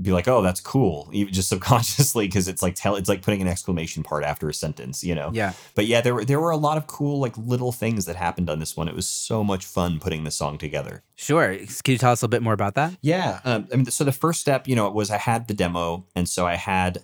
be 0.00 0.12
like 0.12 0.28
oh 0.28 0.42
that's 0.42 0.60
cool 0.60 1.08
even 1.12 1.32
just 1.32 1.48
subconsciously 1.54 2.26
because 2.26 2.48
it's 2.48 2.60
like 2.62 2.74
tell 2.74 2.96
it's 2.96 3.08
like 3.08 3.22
putting 3.22 3.40
an 3.40 3.48
exclamation 3.48 4.02
part 4.02 4.24
after 4.24 4.48
a 4.48 4.52
sentence 4.54 5.02
you 5.02 5.14
know 5.14 5.30
Yeah. 5.32 5.52
but 5.74 5.86
yeah, 5.86 6.00
there 6.02 6.14
were 6.14 6.24
there 6.24 6.38
were 6.40 6.50
a 6.50 6.56
lot 6.56 6.76
of 6.76 6.86
cool 6.86 7.18
like 7.18 7.36
little 7.38 7.72
things 7.72 8.04
that 8.06 8.16
happened 8.16 8.50
on 8.50 8.58
this 8.58 8.76
one. 8.76 8.88
It 8.88 8.94
was 8.94 9.06
so 9.08 9.42
much 9.42 9.64
fun 9.64 9.98
putting 9.98 10.24
the 10.24 10.30
song 10.30 10.58
together. 10.58 11.02
Sure. 11.14 11.56
Can 11.56 11.92
you 11.92 11.98
tell 11.98 12.12
us 12.12 12.22
a 12.22 12.28
bit 12.28 12.42
more 12.42 12.52
about 12.52 12.74
that? 12.74 12.96
Yeah, 13.00 13.40
um, 13.44 13.68
I 13.72 13.76
mean, 13.76 13.86
so 13.86 14.04
the 14.04 14.12
first 14.12 14.40
step, 14.40 14.68
you 14.68 14.76
know, 14.76 14.90
was 14.90 15.10
I 15.10 15.16
had 15.18 15.48
the 15.48 15.54
demo, 15.54 16.06
and 16.14 16.28
so 16.28 16.46
I 16.46 16.56
had 16.56 16.98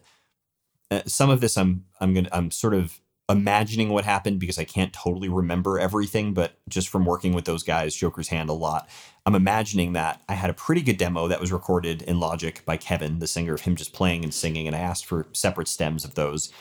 uh, 0.90 1.00
some 1.06 1.30
of 1.30 1.40
this. 1.40 1.56
I'm 1.56 1.84
I'm 2.00 2.12
gonna 2.14 2.28
I'm 2.32 2.50
sort 2.50 2.74
of 2.74 3.00
imagining 3.28 3.88
what 3.88 4.04
happened 4.04 4.38
because 4.40 4.58
I 4.58 4.64
can't 4.64 4.92
totally 4.92 5.28
remember 5.28 5.78
everything, 5.78 6.34
but 6.34 6.58
just 6.68 6.88
from 6.88 7.04
working 7.06 7.32
with 7.32 7.44
those 7.46 7.62
guys, 7.62 7.94
Joker's 7.94 8.28
Hand 8.28 8.50
a 8.50 8.52
lot, 8.52 8.88
I'm 9.24 9.34
imagining 9.34 9.92
that 9.92 10.20
I 10.28 10.34
had 10.34 10.50
a 10.50 10.54
pretty 10.54 10.82
good 10.82 10.96
demo 10.96 11.28
that 11.28 11.40
was 11.40 11.52
recorded 11.52 12.02
in 12.02 12.18
Logic 12.18 12.62
by 12.64 12.76
Kevin, 12.76 13.20
the 13.20 13.26
singer, 13.26 13.54
of 13.54 13.60
him 13.60 13.76
just 13.76 13.92
playing 13.92 14.24
and 14.24 14.34
singing, 14.34 14.66
and 14.66 14.74
I 14.74 14.80
asked 14.80 15.06
for 15.06 15.26
separate 15.32 15.68
stems 15.68 16.04
of 16.04 16.14
those. 16.14 16.52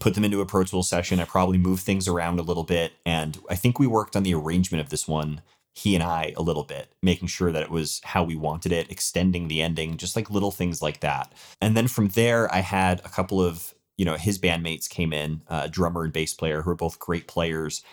Put 0.00 0.14
them 0.14 0.24
into 0.24 0.40
a 0.40 0.46
Pro 0.46 0.64
Tools 0.64 0.88
session. 0.88 1.20
I 1.20 1.24
probably 1.24 1.58
moved 1.58 1.82
things 1.82 2.08
around 2.08 2.38
a 2.38 2.42
little 2.42 2.64
bit, 2.64 2.92
and 3.06 3.38
I 3.48 3.54
think 3.54 3.78
we 3.78 3.86
worked 3.86 4.16
on 4.16 4.24
the 4.24 4.34
arrangement 4.34 4.82
of 4.82 4.90
this 4.90 5.06
one 5.06 5.42
he 5.78 5.94
and 5.94 6.02
I 6.02 6.32
a 6.36 6.42
little 6.42 6.64
bit, 6.64 6.88
making 7.04 7.28
sure 7.28 7.52
that 7.52 7.62
it 7.62 7.70
was 7.70 8.00
how 8.02 8.24
we 8.24 8.34
wanted 8.34 8.72
it, 8.72 8.90
extending 8.90 9.46
the 9.46 9.62
ending, 9.62 9.96
just 9.96 10.16
like 10.16 10.28
little 10.28 10.50
things 10.50 10.82
like 10.82 11.00
that. 11.00 11.32
And 11.60 11.76
then 11.76 11.86
from 11.86 12.08
there, 12.08 12.52
I 12.52 12.60
had 12.60 12.98
a 13.04 13.08
couple 13.08 13.40
of, 13.40 13.74
you 13.96 14.04
know, 14.04 14.16
his 14.16 14.40
bandmates 14.40 14.88
came 14.88 15.12
in, 15.12 15.42
uh, 15.46 15.68
drummer 15.68 16.02
and 16.02 16.12
bass 16.12 16.34
player, 16.34 16.62
who 16.62 16.70
are 16.70 16.74
both 16.74 16.98
great 16.98 17.28
players. 17.28 17.84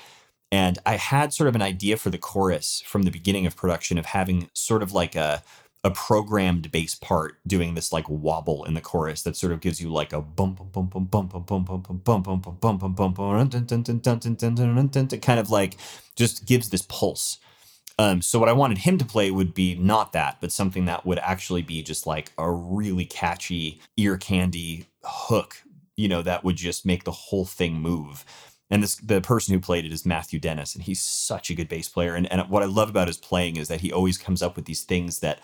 And 0.56 0.80
I 0.86 0.95
had 0.95 1.34
sort 1.34 1.49
of 1.49 1.56
an 1.56 1.62
idea 1.62 1.97
for 1.97 2.10
the 2.10 2.18
chorus 2.18 2.82
from 2.86 3.03
the 3.03 3.12
beginning 3.12 3.45
of 3.45 3.58
production 3.58 3.97
of 3.97 4.06
having 4.06 4.49
sort 4.53 4.82
of 4.82 4.93
like 4.93 5.14
a 5.14 5.43
a 5.84 5.91
programmed 5.91 6.72
bass 6.72 6.95
part 6.95 7.38
doing 7.45 7.76
this 7.76 7.91
like 7.91 8.10
wobble 8.10 8.64
in 8.64 8.74
the 8.74 8.82
chorus 8.82 9.22
that 9.22 9.36
sort 9.36 9.51
of 9.51 9.60
gives 9.60 9.82
you 9.82 9.91
like 9.91 10.14
a 10.14 10.22
bum 10.22 10.53
bum 10.53 10.70
bum 10.72 10.88
bum 10.88 11.06
bum 11.06 11.28
bum 11.28 11.43
bum 11.43 11.64
bum 11.64 11.99
bum 11.99 12.22
bum 12.22 12.22
bum 12.22 12.39
bum 12.41 12.58
bum 12.60 12.78
bum 12.78 12.93
bum 12.95 13.14
bum 13.14 13.38
kind 15.22 15.39
of 15.41 15.49
like 15.51 15.76
just 16.16 16.45
gives 16.45 16.70
this 16.70 16.84
pulse. 16.84 17.38
Um, 18.00 18.21
so 18.21 18.39
what 18.39 18.50
I 18.50 18.54
wanted 18.54 18.78
him 18.79 18.97
to 18.97 19.05
play 19.05 19.32
would 19.32 19.54
be 19.54 19.75
not 19.75 20.13
that, 20.13 20.38
but 20.39 20.54
something 20.54 20.86
that 20.86 21.05
would 21.05 21.20
actually 21.20 21.63
be 21.63 21.84
just 21.84 22.08
like 22.08 22.32
a 22.38 22.50
really 22.50 23.05
catchy 23.05 23.82
ear 23.97 24.17
candy 24.17 24.86
hook, 25.04 25.63
you 25.97 26.08
know, 26.08 26.21
that 26.21 26.46
would 26.46 26.55
just 26.55 26.86
make 26.86 27.04
the 27.04 27.12
whole 27.12 27.46
thing 27.46 27.74
move. 27.74 28.24
And 28.70 28.82
this 28.82 28.96
the 28.96 29.21
person 29.21 29.54
who 29.54 29.59
played 29.59 29.86
it 29.86 29.93
is 29.93 30.05
Matthew 30.05 30.39
Dennis, 30.39 30.74
and 30.74 30.83
he's 30.83 31.01
such 31.01 31.50
a 31.50 31.55
good 31.55 31.70
bass 31.70 31.87
player. 31.87 32.16
And 32.16 32.32
and 32.32 32.50
what 32.50 32.63
I 32.63 32.67
love 32.67 32.89
about 32.89 33.08
his 33.08 33.17
playing 33.17 33.58
is 33.58 33.67
that 33.67 33.82
he 33.82 33.92
always 33.92 34.17
comes 34.17 34.42
up 34.42 34.55
with 34.55 34.66
these 34.66 34.82
things 34.82 35.20
that 35.20 35.39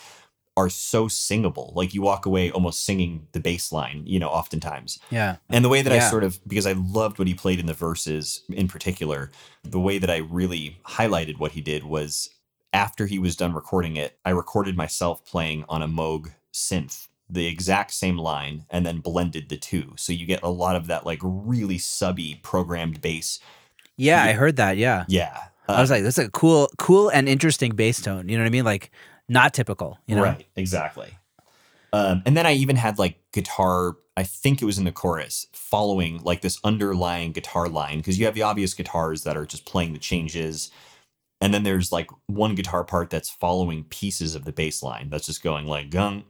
are 0.58 0.70
so 0.70 1.08
singable. 1.08 1.72
Like 1.76 1.94
you 1.94 2.02
walk 2.02 2.26
away 2.26 2.52
almost 2.52 2.84
singing 2.86 3.28
the 3.32 3.40
bass 3.40 3.72
line, 3.72 4.04
you 4.06 4.20
know, 4.20 4.28
oftentimes. 4.28 5.00
Yeah. 5.10 5.38
And 5.50 5.64
the 5.64 5.70
way 5.70 5.82
that 5.82 5.94
I 5.94 6.00
sort 6.00 6.24
of, 6.24 6.40
because 6.46 6.68
I 6.68 6.74
loved 6.74 7.20
what 7.20 7.28
he 7.28 7.34
played 7.34 7.60
in 7.60 7.68
the 7.68 7.74
verses 7.74 8.44
in 8.50 8.68
particular, 8.68 9.32
the 9.64 9.80
way 9.80 9.98
that 9.98 10.10
I 10.10 10.18
really 10.18 10.78
highlighted 10.86 11.40
what 11.40 11.54
he 11.54 11.62
did 11.62 11.86
was 11.86 12.30
after 12.74 13.06
he 13.06 13.18
was 13.18 13.36
done 13.36 13.54
recording 13.54 13.96
it, 13.96 14.18
I 14.26 14.32
recorded 14.32 14.76
myself 14.76 15.26
playing 15.26 15.64
on 15.70 15.82
a 15.82 15.88
Moog 15.88 16.34
synth 16.54 17.08
the 17.32 17.48
exact 17.48 17.92
same 17.92 18.18
line 18.18 18.66
and 18.70 18.86
then 18.86 19.00
blended 19.00 19.50
the 19.50 19.58
two. 19.58 19.94
So 19.98 20.12
you 20.12 20.26
get 20.26 20.44
a 20.44 20.50
lot 20.50 20.76
of 20.76 20.88
that 20.88 21.06
like 21.06 21.20
really 21.24 21.78
subby 21.78 22.40
programmed 22.44 23.02
bass. 23.02 23.40
Yeah, 23.96 24.24
I 24.24 24.34
heard 24.34 24.58
that. 24.58 24.78
Yeah. 24.78 25.06
Yeah. 25.08 25.38
Uh, 25.70 25.74
I 25.74 25.82
was 25.82 25.90
like, 25.90 26.04
that's 26.04 26.18
a 26.18 26.30
cool, 26.30 26.70
cool 26.78 27.10
and 27.10 27.30
interesting 27.30 27.76
bass 27.76 28.02
tone. 28.02 28.28
You 28.28 28.38
know 28.38 28.44
what 28.44 28.48
I 28.48 28.52
mean? 28.52 28.66
Like 28.66 28.92
not 29.30 29.54
typical. 29.54 29.98
You 30.08 30.16
know? 30.18 30.24
Right, 30.24 30.46
exactly. 30.56 31.18
Um, 31.94 32.22
and 32.26 32.36
then 32.36 32.46
I 32.46 32.54
even 32.54 32.76
had 32.76 33.00
like 33.00 33.20
guitar, 33.32 33.96
I 34.18 34.24
think 34.24 34.62
it 34.62 34.66
was 34.66 34.78
in 34.78 34.86
the 34.86 34.92
chorus, 34.92 35.48
following 35.54 36.22
like 36.24 36.42
this 36.42 36.60
underlying 36.64 37.32
guitar 37.32 37.68
line 37.70 37.98
because 37.98 38.20
you 38.20 38.26
have 38.26 38.36
the 38.36 38.44
obvious 38.44 38.74
guitars 38.74 39.24
that 39.24 39.38
are 39.38 39.46
just 39.46 39.66
playing 39.66 39.94
the 39.94 40.00
changes. 40.00 40.70
And 41.40 41.54
then 41.54 41.64
there's 41.64 41.92
like 41.92 42.10
one 42.28 42.56
guitar 42.56 42.84
part 42.84 43.10
that's 43.10 43.30
following 43.30 43.84
pieces 43.86 44.36
of 44.36 44.46
the 44.46 44.52
bass 44.52 44.84
line 44.84 45.10
that's 45.10 45.26
just 45.26 45.44
going 45.44 45.66
like 45.66 45.90
gung, 45.90 46.24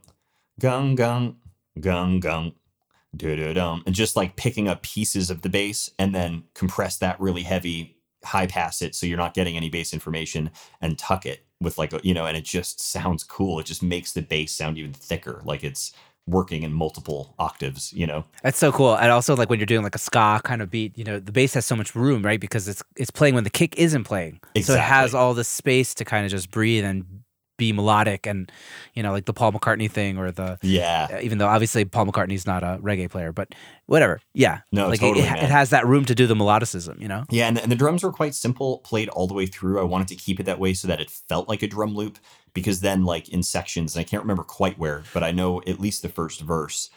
gung, 0.62 0.96
gung, 0.96 1.34
gung, 1.80 2.22
gung, 2.22 3.54
dum, 3.54 3.82
and 3.84 3.94
just 3.94 4.16
like 4.16 4.36
picking 4.36 4.68
up 4.68 4.82
pieces 4.82 5.28
of 5.28 5.42
the 5.42 5.48
bass 5.48 5.90
and 5.98 6.14
then 6.14 6.44
compress 6.54 6.96
that 6.98 7.20
really 7.20 7.42
heavy, 7.42 7.96
high 8.24 8.46
pass 8.46 8.80
it 8.80 8.94
so 8.94 9.04
you're 9.04 9.18
not 9.18 9.34
getting 9.34 9.56
any 9.56 9.68
bass 9.68 9.92
information 9.92 10.50
and 10.80 10.98
tuck 10.98 11.26
it 11.26 11.44
with 11.60 11.78
like 11.78 11.92
a, 11.92 12.00
you 12.04 12.14
know, 12.14 12.26
and 12.26 12.36
it 12.36 12.44
just 12.44 12.80
sounds 12.80 13.24
cool. 13.24 13.58
It 13.58 13.66
just 13.66 13.82
makes 13.82 14.12
the 14.12 14.22
bass 14.22 14.52
sound 14.52 14.78
even 14.78 14.92
thicker, 14.92 15.42
like 15.44 15.64
it's 15.64 15.92
working 16.28 16.62
in 16.62 16.72
multiple 16.72 17.34
octaves, 17.40 17.92
you 17.92 18.06
know. 18.06 18.24
That's 18.44 18.58
so 18.58 18.70
cool. 18.70 18.96
And 18.96 19.10
also 19.10 19.34
like 19.34 19.50
when 19.50 19.58
you're 19.58 19.66
doing 19.66 19.82
like 19.82 19.96
a 19.96 19.98
ska 19.98 20.40
kind 20.44 20.62
of 20.62 20.70
beat, 20.70 20.96
you 20.96 21.02
know, 21.02 21.18
the 21.18 21.32
bass 21.32 21.54
has 21.54 21.66
so 21.66 21.74
much 21.74 21.96
room, 21.96 22.22
right? 22.22 22.40
Because 22.40 22.68
it's 22.68 22.82
it's 22.96 23.10
playing 23.10 23.34
when 23.34 23.44
the 23.44 23.50
kick 23.50 23.76
isn't 23.76 24.04
playing. 24.04 24.40
So 24.62 24.74
it 24.74 24.80
has 24.80 25.14
all 25.14 25.34
the 25.34 25.44
space 25.44 25.94
to 25.94 26.04
kind 26.04 26.24
of 26.24 26.30
just 26.30 26.50
breathe 26.50 26.84
and 26.84 27.21
be 27.62 27.72
melodic 27.72 28.26
and 28.26 28.50
you 28.94 29.02
know, 29.04 29.12
like 29.12 29.26
the 29.26 29.32
Paul 29.32 29.52
McCartney 29.52 29.88
thing 29.88 30.18
or 30.18 30.32
the 30.32 30.58
Yeah. 30.62 31.06
uh, 31.12 31.20
even 31.22 31.38
though 31.38 31.46
obviously 31.46 31.84
Paul 31.84 32.06
McCartney's 32.06 32.44
not 32.44 32.64
a 32.64 32.78
reggae 32.82 33.08
player, 33.08 33.32
but 33.32 33.54
whatever. 33.86 34.20
Yeah. 34.34 34.62
No, 34.72 34.88
like 34.88 34.98
totally, 34.98 35.24
it, 35.24 35.32
it, 35.32 35.44
it 35.44 35.50
has 35.50 35.70
that 35.70 35.86
room 35.86 36.04
to 36.06 36.14
do 36.14 36.26
the 36.26 36.34
melodicism, 36.34 37.00
you 37.00 37.06
know? 37.06 37.24
Yeah, 37.30 37.46
and 37.46 37.56
the, 37.56 37.62
and 37.62 37.70
the 37.70 37.76
drums 37.76 38.02
were 38.02 38.12
quite 38.12 38.34
simple, 38.34 38.78
played 38.78 39.08
all 39.10 39.28
the 39.28 39.34
way 39.34 39.46
through. 39.46 39.78
I 39.78 39.84
wanted 39.84 40.08
to 40.08 40.16
keep 40.16 40.40
it 40.40 40.46
that 40.46 40.58
way 40.58 40.74
so 40.74 40.88
that 40.88 41.00
it 41.00 41.10
felt 41.10 41.48
like 41.48 41.62
a 41.62 41.68
drum 41.68 41.94
loop 41.94 42.18
because 42.52 42.80
then 42.80 43.04
like 43.04 43.28
in 43.28 43.44
sections, 43.44 43.94
and 43.94 44.00
I 44.04 44.08
can't 44.08 44.24
remember 44.24 44.42
quite 44.42 44.76
where, 44.76 45.04
but 45.14 45.22
I 45.22 45.30
know 45.30 45.62
at 45.68 45.78
least 45.78 46.02
the 46.02 46.08
first 46.08 46.40
verse, 46.40 46.90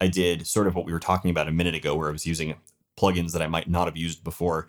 I 0.00 0.08
did 0.08 0.46
sort 0.46 0.66
of 0.66 0.74
what 0.74 0.84
we 0.84 0.92
were 0.92 0.98
talking 1.00 1.30
about 1.30 1.48
a 1.48 1.52
minute 1.52 1.74
ago 1.74 1.94
where 1.94 2.08
I 2.08 2.12
was 2.12 2.26
using 2.26 2.54
plugins 3.00 3.32
that 3.32 3.42
I 3.42 3.46
might 3.46 3.70
not 3.70 3.86
have 3.86 3.96
used 3.96 4.24
before. 4.24 4.66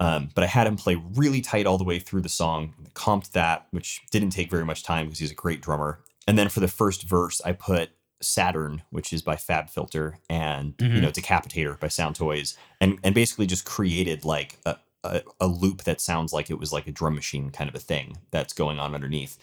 Um, 0.00 0.30
but 0.34 0.44
I 0.44 0.46
had 0.46 0.66
him 0.66 0.76
play 0.76 0.94
really 1.14 1.40
tight 1.40 1.66
all 1.66 1.78
the 1.78 1.84
way 1.84 1.98
through 1.98 2.20
the 2.22 2.28
song, 2.28 2.74
comped 2.94 3.32
that, 3.32 3.66
which 3.72 4.00
didn't 4.10 4.30
take 4.30 4.50
very 4.50 4.64
much 4.64 4.82
time 4.84 5.06
because 5.06 5.18
he's 5.18 5.32
a 5.32 5.34
great 5.34 5.60
drummer. 5.60 6.00
And 6.26 6.38
then 6.38 6.48
for 6.48 6.60
the 6.60 6.68
first 6.68 7.02
verse, 7.08 7.40
I 7.44 7.52
put 7.52 7.90
Saturn, 8.20 8.82
which 8.90 9.12
is 9.12 9.22
by 9.22 9.36
Fab 9.36 9.70
Filter, 9.70 10.18
and 10.28 10.74
you 10.78 10.88
Mhm. 10.88 11.02
know 11.02 11.10
Decapitator 11.10 11.78
by 11.78 11.88
Sound 11.88 12.16
Toys, 12.16 12.56
and 12.80 12.98
and 13.02 13.14
basically 13.14 13.46
just 13.46 13.64
created 13.64 14.24
like 14.24 14.58
a, 14.66 14.76
a 15.04 15.22
a 15.40 15.46
loop 15.46 15.84
that 15.84 16.00
sounds 16.00 16.32
like 16.32 16.50
it 16.50 16.58
was 16.58 16.72
like 16.72 16.86
a 16.88 16.92
drum 16.92 17.14
machine 17.14 17.50
kind 17.50 17.68
of 17.68 17.74
a 17.76 17.80
thing 17.80 18.18
that's 18.30 18.52
going 18.52 18.78
on 18.78 18.94
underneath. 18.94 19.38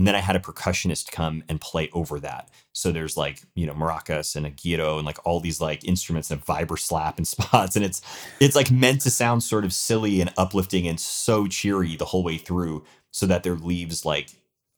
And 0.00 0.06
then 0.06 0.14
I 0.14 0.20
had 0.20 0.34
a 0.34 0.38
percussionist 0.38 1.12
come 1.12 1.44
and 1.46 1.60
play 1.60 1.90
over 1.92 2.18
that. 2.20 2.48
So 2.72 2.90
there's 2.90 3.18
like, 3.18 3.42
you 3.54 3.66
know, 3.66 3.74
maracas 3.74 4.34
and 4.34 4.46
a 4.46 4.50
güiro 4.50 4.96
and 4.96 5.04
like 5.04 5.18
all 5.26 5.40
these 5.40 5.60
like 5.60 5.84
instruments 5.84 6.30
and 6.30 6.42
vibra 6.42 6.78
slap 6.78 7.18
and 7.18 7.28
spots. 7.28 7.76
And 7.76 7.84
it's 7.84 8.00
it's 8.40 8.56
like 8.56 8.70
meant 8.70 9.02
to 9.02 9.10
sound 9.10 9.42
sort 9.42 9.62
of 9.62 9.74
silly 9.74 10.22
and 10.22 10.32
uplifting 10.38 10.88
and 10.88 10.98
so 10.98 11.46
cheery 11.46 11.96
the 11.96 12.06
whole 12.06 12.24
way 12.24 12.38
through 12.38 12.82
so 13.10 13.26
that 13.26 13.42
there 13.42 13.56
leaves 13.56 14.06
like 14.06 14.30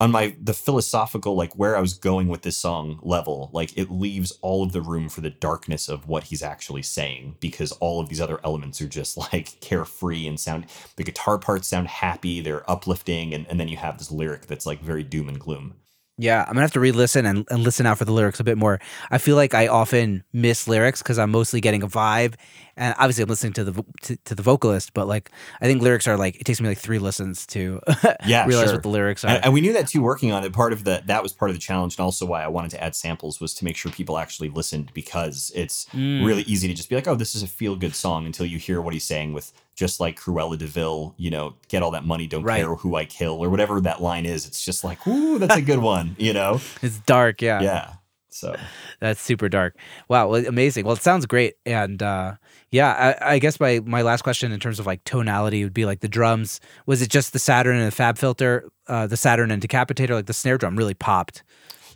on 0.02 0.10
my 0.10 0.34
the 0.42 0.54
philosophical 0.54 1.36
like 1.36 1.54
where 1.54 1.76
I 1.78 1.80
was 1.80 1.94
going 1.94 2.28
with 2.28 2.42
this 2.42 2.58
song 2.58 2.98
level, 3.04 3.50
like 3.54 3.78
it 3.78 3.92
leaves 3.92 4.32
all 4.42 4.64
of 4.64 4.72
the 4.72 4.82
room 4.82 5.08
for 5.08 5.22
the 5.22 5.30
darkness 5.30 5.88
of 5.88 6.08
what 6.08 6.24
he's 6.24 6.42
actually 6.42 6.82
saying 6.82 7.36
because 7.40 7.72
all 7.74 8.00
of 8.00 8.10
these 8.10 8.20
other 8.20 8.40
elements 8.44 8.82
are 8.82 8.88
just 8.88 9.16
like 9.32 9.60
carefree 9.60 10.26
and 10.26 10.40
sound 10.40 10.66
the 10.96 11.04
guitar 11.04 11.38
parts 11.38 11.68
sound 11.68 11.88
happy, 11.88 12.42
they're 12.42 12.68
uplifting, 12.70 13.32
and, 13.32 13.46
and 13.48 13.60
then 13.60 13.68
you 13.68 13.78
have 13.78 13.98
this 13.98 14.10
lyric 14.10 14.48
that's 14.48 14.66
like 14.66 14.82
very 14.82 15.04
doom 15.04 15.28
and 15.30 15.40
gloom. 15.40 15.76
Yeah, 16.18 16.42
I'm 16.42 16.52
gonna 16.52 16.60
have 16.60 16.72
to 16.72 16.80
re-listen 16.80 17.24
and, 17.24 17.46
and 17.50 17.62
listen 17.62 17.86
out 17.86 17.96
for 17.98 18.04
the 18.04 18.12
lyrics 18.12 18.38
a 18.38 18.44
bit 18.44 18.58
more. 18.58 18.78
I 19.10 19.18
feel 19.18 19.34
like 19.34 19.54
I 19.54 19.66
often 19.68 20.22
miss 20.32 20.68
lyrics 20.68 21.02
because 21.02 21.18
I'm 21.18 21.30
mostly 21.30 21.60
getting 21.60 21.82
a 21.82 21.88
vibe, 21.88 22.34
and 22.76 22.94
obviously 22.98 23.22
I'm 23.24 23.30
listening 23.30 23.54
to 23.54 23.64
the 23.64 23.84
to, 24.02 24.16
to 24.26 24.34
the 24.34 24.42
vocalist. 24.42 24.92
But 24.92 25.08
like, 25.08 25.30
I 25.62 25.64
think 25.64 25.80
lyrics 25.80 26.06
are 26.06 26.18
like 26.18 26.36
it 26.36 26.44
takes 26.44 26.60
me 26.60 26.68
like 26.68 26.78
three 26.78 26.98
listens 26.98 27.46
to 27.48 27.80
Yeah, 28.26 28.46
realize 28.46 28.66
sure. 28.66 28.74
what 28.74 28.82
the 28.82 28.90
lyrics 28.90 29.24
are. 29.24 29.28
And, 29.28 29.44
and 29.46 29.54
we 29.54 29.62
knew 29.62 29.72
that 29.72 29.88
too 29.88 30.02
working 30.02 30.32
on 30.32 30.44
it. 30.44 30.52
Part 30.52 30.74
of 30.74 30.84
the 30.84 31.02
that 31.06 31.22
was 31.22 31.32
part 31.32 31.50
of 31.50 31.56
the 31.56 31.60
challenge, 31.60 31.96
and 31.96 32.04
also 32.04 32.26
why 32.26 32.42
I 32.44 32.48
wanted 32.48 32.70
to 32.72 32.84
add 32.84 32.94
samples 32.94 33.40
was 33.40 33.54
to 33.54 33.64
make 33.64 33.76
sure 33.76 33.90
people 33.90 34.18
actually 34.18 34.50
listened 34.50 34.92
because 34.94 35.50
it's 35.54 35.86
Mm. 35.94 36.24
really 36.26 36.42
easy 36.42 36.68
to 36.68 36.74
just 36.74 36.88
be 36.90 36.94
like, 36.94 37.08
oh, 37.08 37.14
this 37.14 37.34
is 37.34 37.42
a 37.42 37.46
feel 37.46 37.74
good 37.74 37.94
song 37.94 38.26
until 38.26 38.44
you 38.46 38.58
hear 38.58 38.80
what 38.82 38.92
he's 38.94 39.04
saying 39.04 39.32
with 39.32 39.52
just 39.74 40.00
like 40.00 40.18
Cruella 40.20 40.58
de 40.58 40.66
Vil, 40.66 41.14
you 41.16 41.30
know, 41.30 41.54
get 41.68 41.82
all 41.82 41.90
that 41.92 42.04
money, 42.04 42.26
don't 42.26 42.42
Right. 42.42 42.58
care 42.60 42.74
who 42.74 42.94
I 42.96 43.04
kill, 43.04 43.34
or 43.44 43.48
whatever 43.50 43.80
that 43.80 44.02
line 44.02 44.26
is. 44.26 44.46
It's 44.46 44.64
just 44.64 44.84
like, 44.84 45.06
ooh, 45.06 45.38
that's 45.38 45.56
a 45.56 45.62
good 45.62 45.78
one, 45.94 46.14
you 46.18 46.32
know? 46.32 46.60
It's 46.82 46.98
dark, 47.00 47.40
yeah. 47.42 47.60
Yeah. 47.62 47.92
So 48.34 48.56
That's 48.98 49.20
super 49.20 49.50
dark. 49.50 49.76
Wow, 50.08 50.28
well, 50.28 50.46
amazing. 50.46 50.86
Well, 50.86 50.94
it 50.96 51.02
sounds 51.02 51.26
great, 51.26 51.54
and 51.66 52.02
uh, 52.02 52.36
yeah, 52.70 53.16
I, 53.20 53.34
I 53.34 53.38
guess 53.38 53.60
my 53.60 53.80
my 53.84 54.00
last 54.00 54.22
question 54.22 54.52
in 54.52 54.58
terms 54.58 54.80
of 54.80 54.86
like 54.86 55.04
tonality 55.04 55.64
would 55.64 55.74
be 55.74 55.84
like 55.84 56.00
the 56.00 56.08
drums. 56.08 56.58
Was 56.86 57.02
it 57.02 57.10
just 57.10 57.34
the 57.34 57.38
Saturn 57.38 57.76
and 57.76 57.86
the 57.86 57.90
Fab 57.90 58.16
filter, 58.16 58.70
uh, 58.88 59.06
the 59.06 59.18
Saturn 59.18 59.50
and 59.50 59.60
Decapitator? 59.62 60.14
Like 60.14 60.26
the 60.26 60.32
snare 60.32 60.56
drum 60.56 60.76
really 60.76 60.94
popped. 60.94 61.42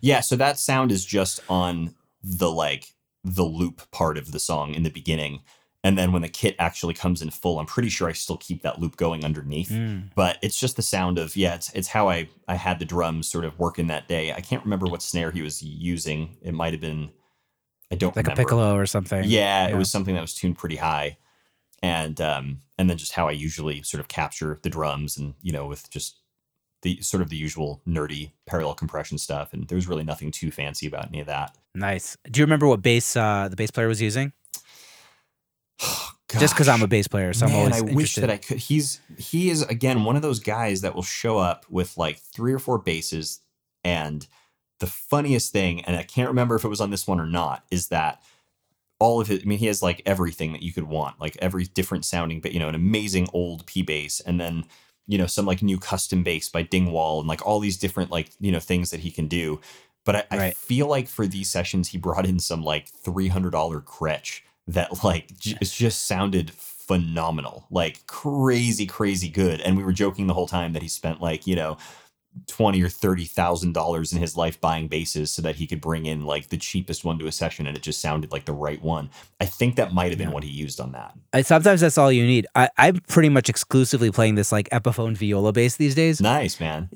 Yeah, 0.03 0.21
so 0.21 0.37
that 0.37 0.59
sound 0.59 0.93
is 0.93 1.07
just 1.07 1.41
on 1.49 1.95
the 2.23 2.51
like 2.51 2.93
the 3.25 3.45
loop 3.45 3.91
part 3.91 4.19
of 4.19 4.33
the 4.33 4.39
song 4.39 4.75
in 4.75 4.83
the 4.83 4.91
beginning. 4.91 5.41
And 5.85 5.97
then 5.97 6.11
when 6.11 6.23
the 6.23 6.29
kit 6.29 6.57
actually 6.59 6.95
comes 6.95 7.23
in 7.23 7.31
full, 7.31 7.61
I'm 7.61 7.67
pretty 7.67 7.91
sure 7.91 8.09
I 8.09 8.13
still 8.13 8.39
keep 8.39 8.63
that 8.63 8.81
loop 8.81 8.97
going 8.97 9.25
underneath. 9.25 9.69
Mm. 9.69 10.11
But 10.17 10.39
it's 10.43 10.59
just 10.59 10.75
the 10.75 10.83
sound 10.83 11.19
of 11.19 11.37
yeah, 11.37 11.55
it's 11.55 11.73
it's 11.75 11.89
how 11.89 12.09
I 12.09 12.29
I 12.49 12.57
had 12.57 12.79
the 12.81 12.85
drums 12.85 13.29
sort 13.31 13.45
of 13.45 13.57
working 13.59 13.87
that 13.89 14.09
day. 14.09 14.33
I 14.33 14.41
can't 14.41 14.65
remember 14.65 14.87
what 14.87 15.03
snare 15.03 15.31
he 15.31 15.43
was 15.43 15.63
using. 15.63 16.37
It 16.43 16.55
might 16.55 16.73
have 16.73 16.81
been 16.81 17.11
I 17.93 17.95
don't 17.95 18.17
Like 18.17 18.27
remember. 18.27 18.43
a 18.43 18.45
piccolo 18.45 18.75
or 18.77 18.87
something. 18.87 19.23
Yeah, 19.27 19.69
it 19.69 19.77
was 19.77 19.91
something 19.91 20.15
that 20.17 20.21
was 20.21 20.35
tuned 20.35 20.59
pretty 20.59 20.77
high. 20.77 21.19
And 21.83 22.21
um 22.21 22.63
and 22.79 22.91
then 22.91 22.97
just 22.97 23.13
how 23.13 23.29
I 23.29 23.33
usually 23.33 23.83
sort 23.83 24.01
of 24.01 24.09
capture 24.09 24.59
the 24.63 24.71
drums 24.71 25.17
and 25.17 25.35
you 25.41 25.53
know 25.53 25.67
with 25.67 25.89
just 25.91 26.19
the 26.83 27.01
sort 27.01 27.23
of 27.23 27.31
the 27.31 27.37
usual 27.37 27.81
nerdy 27.87 28.33
parallel 28.47 28.75
compression 28.75 29.19
stuff 29.19 29.53
and 29.53 29.67
there 29.69 29.77
was 29.77 29.87
really 29.89 30.05
nothing 30.05 30.31
too 30.31 30.51
fancy 30.51 30.87
about 30.87 31.07
any 31.09 31.21
of 31.21 31.27
that. 31.27 31.57
Nice. 31.75 32.17
Do 32.31 32.41
you 32.41 32.45
remember 32.45 32.67
what 32.67 32.83
bass 32.83 33.17
uh, 33.17 33.49
the 33.49 33.57
bass 33.57 33.71
player 33.71 33.89
was 33.89 34.03
using? 34.03 34.33
Just 36.39 36.55
because 36.55 36.69
I'm 36.69 36.83
a 36.83 36.89
bass 36.89 37.07
player, 37.07 37.33
so 37.33 37.47
I'm 37.47 37.55
always 37.55 37.79
I 37.79 37.81
wish 37.81 38.17
that 38.17 38.31
I 38.31 38.37
could. 38.37 38.59
He's 38.59 39.01
he 39.17 39.49
is 39.49 39.63
again 39.63 40.05
one 40.05 40.17
of 40.17 40.23
those 40.23 40.41
guys 40.41 40.81
that 40.81 40.95
will 40.95 41.03
show 41.03 41.39
up 41.39 41.65
with 41.71 41.97
like 41.97 42.19
three 42.19 42.53
or 42.53 42.59
four 42.59 42.79
basses, 42.79 43.41
and 43.85 44.27
the 44.81 44.87
funniest 44.87 45.53
thing, 45.53 45.85
and 45.85 45.97
I 45.97 46.03
can't 46.03 46.29
remember 46.29 46.57
if 46.57 46.65
it 46.65 46.69
was 46.69 46.81
on 46.81 46.91
this 46.91 47.07
one 47.07 47.21
or 47.21 47.27
not, 47.27 47.65
is 47.71 47.89
that 47.89 48.21
all 48.99 49.21
of 49.21 49.31
it. 49.31 49.43
I 49.43 49.45
mean, 49.45 49.59
he 49.59 49.67
has 49.67 49.83
like 49.83 50.03
everything 50.05 50.53
that 50.53 50.63
you 50.63 50.73
could 50.73 50.85
want, 50.85 51.21
like 51.21 51.37
every 51.41 51.65
different 51.65 52.05
sounding, 52.05 52.41
but 52.41 52.53
you 52.53 52.59
know, 52.59 52.69
an 52.69 52.75
amazing 52.75 53.29
old 53.33 53.65
P 53.67 53.83
bass, 53.83 54.21
and 54.21 54.41
then 54.41 54.65
you 55.07 55.19
know 55.19 55.27
some 55.27 55.47
like 55.47 55.63
new 55.63 55.79
custom 55.79 56.23
bass 56.23 56.49
by 56.49 56.63
Dingwall, 56.63 57.21
and 57.21 57.29
like 57.29 57.47
all 57.47 57.61
these 57.61 57.79
different 57.79 58.11
like 58.11 58.31
you 58.41 58.53
know 58.53 58.61
things 58.61 58.91
that 58.91 59.01
he 59.01 59.11
can 59.11 59.29
do. 59.29 59.61
But 60.05 60.17
I, 60.17 60.27
I 60.31 60.51
feel 60.53 60.87
like 60.87 61.09
for 61.09 61.27
these 61.27 61.51
sessions, 61.51 61.89
he 61.89 61.99
brought 61.99 62.27
in 62.27 62.39
some 62.39 62.63
like 62.63 62.89
three 62.89 63.29
hundred 63.29 63.51
dollar 63.51 63.81
Gretsch 63.81 64.41
that 64.69 65.03
like 65.05 65.37
j- 65.39 65.57
it 65.61 65.67
just 65.67 66.07
sounded 66.07 66.51
phenomenal, 66.53 67.67
like 67.71 68.07
crazy, 68.07 68.87
crazy 68.87 69.29
good. 69.29 69.61
And 69.61 69.77
we 69.77 69.85
were 69.85 69.93
joking 69.93 70.27
the 70.27 70.35
whole 70.35 70.47
time 70.49 70.73
that 70.75 70.83
he 70.83 70.89
spent 70.89 71.21
like 71.21 71.47
you 71.47 71.57
know 71.57 71.77
twenty 72.47 72.83
or 72.83 72.89
thirty 72.89 73.25
thousand 73.25 73.73
dollars 73.73 74.13
in 74.13 74.21
his 74.21 74.37
life 74.37 74.61
buying 74.61 74.89
basses 74.89 75.31
so 75.31 75.41
that 75.43 75.57
he 75.57 75.67
could 75.67 75.81
bring 75.81 76.05
in 76.07 76.25
like 76.27 76.49
the 76.49 76.57
cheapest 76.59 77.05
one 77.05 77.19
to 77.19 77.27
a 77.27 77.33
session, 77.33 77.67
and 77.67 77.77
it 77.77 77.83
just 77.83 78.01
sounded 78.01 78.31
like 78.31 78.45
the 78.45 78.53
right 78.53 78.83
one. 78.83 79.09
I 79.41 79.47
think 79.47 79.77
that 79.77 79.93
might 79.95 80.11
have 80.11 80.19
been 80.19 80.29
Yeah. 80.29 80.35
what 80.35 80.45
he 80.45 80.51
used 80.51 80.81
on 80.81 80.93
that. 80.93 81.15
I, 81.33 81.43
sometimes 81.43 81.81
that's 81.81 81.97
all 81.99 82.13
you 82.13 82.27
need. 82.27 82.47
I, 82.55 82.69
I'm 82.77 83.01
pretty 83.09 83.31
much 83.31 83.49
exclusively 83.49 84.11
playing 84.11 84.35
this 84.35 84.53
like 84.53 84.69
Epiphone 84.71 85.17
viola 85.17 85.53
bass 85.53 85.77
these 85.77 85.95
days. 85.95 86.21
Nice 86.21 86.61
man, 86.61 86.91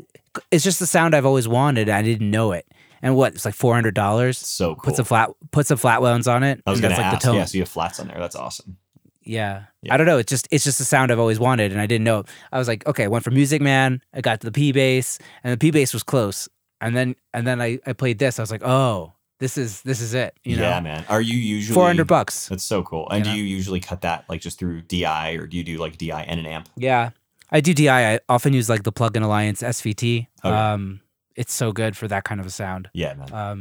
It's 0.51 0.63
just 0.65 0.79
the 0.79 0.87
sound 0.87 1.15
I've 1.17 1.27
always 1.27 1.49
wanted. 1.49 1.89
I 1.89 2.03
didn't 2.03 2.31
know 2.31 2.53
it. 2.53 2.67
And 3.03 3.17
what? 3.17 3.35
It's 3.35 3.45
like 3.45 3.55
four 3.55 3.75
hundred 3.75 3.95
dollars. 3.95 4.39
so 4.39 4.75
cool. 4.75 4.83
Put 4.91 4.97
some 4.97 5.05
flat, 5.05 5.31
put 5.51 5.67
some 5.67 5.79
flat 5.79 6.03
ones 6.03 6.29
on 6.29 6.43
it. 6.43 6.63
I 6.67 6.71
was 6.71 6.81
gonna 6.81 6.95
that's 6.95 6.99
like 7.03 7.13
ask. 7.15 7.21
the 7.23 7.27
tone. 7.29 7.37
Yeah, 7.37 7.45
so 7.47 7.57
you 7.59 7.63
have 7.63 7.69
flats 7.69 7.99
on 8.01 8.09
there. 8.09 8.19
That's 8.19 8.37
awesome. 8.37 8.77
Yeah. 9.23 9.65
Yeah. 9.83 9.95
I 9.95 9.97
don't 9.97 10.07
know. 10.07 10.19
It's 10.19 10.31
just 10.31 10.49
it's 10.51 10.65
just 10.65 10.79
the 10.79 10.85
sound 10.85 11.11
I've 11.13 11.19
always 11.19 11.39
wanted, 11.39 11.73
and 11.73 11.81
I 11.81 11.87
didn't 11.87 12.05
know. 12.05 12.25
I 12.53 12.59
was 12.59 12.69
like, 12.69 12.87
okay, 12.87 13.05
I 13.05 13.09
went 13.09 13.25
for 13.25 13.31
Music 13.31 13.63
Man. 13.63 14.03
I 14.13 14.21
got 14.21 14.41
to 14.41 14.47
the 14.47 14.53
P 14.53 14.73
bass, 14.73 15.19
and 15.45 15.53
the 15.53 15.59
P 15.59 15.71
bass 15.71 15.93
was 15.95 16.03
close. 16.03 16.49
And 16.81 16.97
then 16.97 17.15
and 17.35 17.47
then 17.47 17.61
I 17.61 17.79
I 17.87 17.93
played 17.93 18.19
this. 18.19 18.39
I 18.39 18.43
was 18.43 18.51
like, 18.51 18.63
oh, 18.65 19.13
this 19.39 19.57
is 19.57 19.83
this 19.83 20.01
is 20.01 20.13
it. 20.15 20.35
You 20.45 20.57
yeah, 20.57 20.81
man. 20.81 21.05
Are 21.09 21.21
you 21.23 21.37
usually 21.39 21.75
four 21.75 21.87
hundred 21.87 22.07
bucks. 22.07 22.49
That's 22.49 22.65
so 22.65 22.83
cool. 22.83 23.09
And 23.11 23.19
You 23.19 23.25
do 23.25 23.31
know? 23.31 23.37
you 23.37 23.45
usually 23.45 23.81
cut 23.81 24.01
that 24.03 24.25
like 24.29 24.41
just 24.41 24.59
through 24.59 24.83
DI 24.83 25.33
or 25.35 25.47
do 25.47 25.57
you 25.57 25.65
do 25.65 25.79
like 25.79 25.97
DI 25.97 26.23
and 26.23 26.41
an 26.41 26.47
amp? 26.47 26.69
Yeah, 26.77 27.11
I 27.51 27.61
do 27.61 27.73
DI. 27.75 28.15
I 28.15 28.21
often 28.29 28.53
use 28.53 28.69
like 28.69 28.83
the 28.83 28.93
Plugin 28.93 29.23
Alliance 29.23 29.63
SVT. 29.63 30.27
Okay. 30.45 30.55
Um, 30.55 31.01
it's 31.41 31.53
so 31.55 31.73
good 31.73 31.97
for 31.97 32.07
that 32.09 32.23
kind 32.25 32.41
of 32.41 32.47
a 32.47 32.51
sound. 32.51 32.89
Yeah, 32.93 33.15
man. 33.15 33.33
Um, 33.33 33.61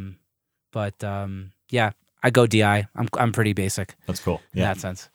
but 0.72 1.01
um, 1.03 1.51
yeah, 1.72 1.91
I 2.22 2.30
go 2.30 2.45
DI. 2.45 2.88
I'm 2.95 3.07
I'm 3.18 3.31
pretty 3.31 3.53
basic 3.53 3.95
That's 4.07 4.19
cool. 4.19 4.41
in 4.53 4.60
Yeah. 4.60 4.73
that 4.73 4.80
sense. 4.81 5.10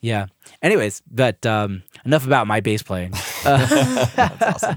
Yeah. 0.00 0.26
Anyways, 0.62 1.02
but 1.10 1.44
um, 1.46 1.82
enough 2.04 2.26
about 2.26 2.46
my 2.46 2.60
bass 2.60 2.82
playing. 2.82 3.12
Uh, 3.46 4.74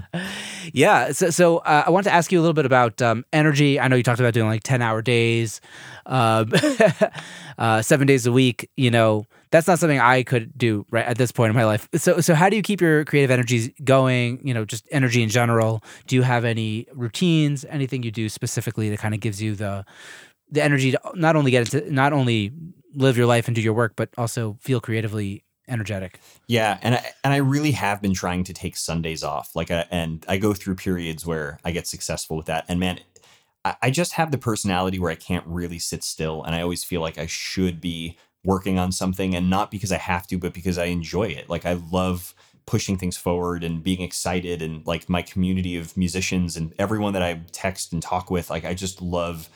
Yeah. 0.74 1.12
So, 1.12 1.30
so 1.30 1.58
uh, 1.58 1.84
I 1.86 1.90
want 1.90 2.04
to 2.04 2.12
ask 2.12 2.30
you 2.30 2.38
a 2.38 2.42
little 2.42 2.52
bit 2.54 2.66
about 2.66 3.00
um, 3.00 3.24
energy. 3.32 3.80
I 3.80 3.88
know 3.88 3.96
you 3.96 4.02
talked 4.02 4.20
about 4.20 4.34
doing 4.34 4.46
like 4.46 4.62
ten 4.62 4.82
hour 4.82 5.00
days, 5.00 5.60
um, 6.04 6.52
uh, 7.58 7.80
seven 7.82 8.06
days 8.06 8.26
a 8.26 8.32
week. 8.32 8.68
You 8.76 8.90
know, 8.90 9.24
that's 9.50 9.66
not 9.66 9.78
something 9.78 9.98
I 9.98 10.22
could 10.22 10.56
do 10.56 10.86
right 10.90 11.06
at 11.06 11.18
this 11.18 11.32
point 11.32 11.50
in 11.50 11.56
my 11.56 11.64
life. 11.64 11.88
So, 11.94 12.20
so 12.20 12.34
how 12.34 12.48
do 12.48 12.56
you 12.56 12.62
keep 12.62 12.80
your 12.80 13.04
creative 13.04 13.30
energies 13.30 13.70
going? 13.84 14.46
You 14.46 14.54
know, 14.54 14.64
just 14.64 14.86
energy 14.90 15.22
in 15.22 15.28
general. 15.28 15.82
Do 16.06 16.16
you 16.16 16.22
have 16.22 16.44
any 16.44 16.86
routines? 16.92 17.64
Anything 17.68 18.02
you 18.02 18.10
do 18.10 18.28
specifically 18.28 18.90
that 18.90 18.98
kind 18.98 19.14
of 19.14 19.20
gives 19.20 19.42
you 19.42 19.54
the 19.54 19.84
the 20.50 20.62
energy 20.62 20.92
to 20.92 21.00
not 21.14 21.36
only 21.36 21.50
get 21.50 21.74
into 21.74 21.92
not 21.92 22.12
only 22.12 22.52
live 22.94 23.16
your 23.16 23.26
life 23.26 23.48
and 23.48 23.54
do 23.54 23.60
your 23.60 23.74
work, 23.74 23.94
but 23.96 24.10
also 24.16 24.56
feel 24.60 24.80
creatively 24.80 25.44
energetic. 25.68 26.18
Yeah, 26.46 26.78
and 26.82 26.94
I, 26.94 27.12
and 27.22 27.34
I 27.34 27.38
really 27.38 27.72
have 27.72 28.00
been 28.00 28.14
trying 28.14 28.44
to 28.44 28.54
take 28.54 28.76
Sundays 28.76 29.22
off. 29.22 29.54
Like, 29.54 29.70
I, 29.70 29.84
and 29.90 30.24
I 30.26 30.38
go 30.38 30.54
through 30.54 30.76
periods 30.76 31.26
where 31.26 31.58
I 31.64 31.72
get 31.72 31.86
successful 31.86 32.36
with 32.36 32.46
that. 32.46 32.64
And 32.68 32.80
man, 32.80 33.00
I 33.82 33.90
just 33.90 34.14
have 34.14 34.30
the 34.30 34.38
personality 34.38 34.98
where 34.98 35.10
I 35.10 35.16
can't 35.16 35.46
really 35.46 35.78
sit 35.78 36.02
still, 36.02 36.42
and 36.42 36.54
I 36.54 36.62
always 36.62 36.84
feel 36.84 37.00
like 37.00 37.18
I 37.18 37.26
should 37.26 37.80
be 37.80 38.16
working 38.44 38.78
on 38.78 38.92
something, 38.92 39.34
and 39.34 39.50
not 39.50 39.70
because 39.70 39.92
I 39.92 39.98
have 39.98 40.26
to, 40.28 40.38
but 40.38 40.54
because 40.54 40.78
I 40.78 40.86
enjoy 40.86 41.24
it. 41.24 41.48
Like, 41.48 41.66
I 41.66 41.74
love 41.74 42.34
pushing 42.66 42.98
things 42.98 43.16
forward 43.16 43.64
and 43.64 43.82
being 43.82 44.02
excited, 44.02 44.62
and 44.62 44.86
like 44.86 45.08
my 45.08 45.22
community 45.22 45.76
of 45.76 45.96
musicians 45.96 46.56
and 46.56 46.74
everyone 46.78 47.12
that 47.14 47.22
I 47.22 47.40
text 47.52 47.92
and 47.92 48.02
talk 48.02 48.30
with. 48.30 48.50
Like, 48.50 48.64
I 48.64 48.74
just 48.74 49.00
love. 49.02 49.48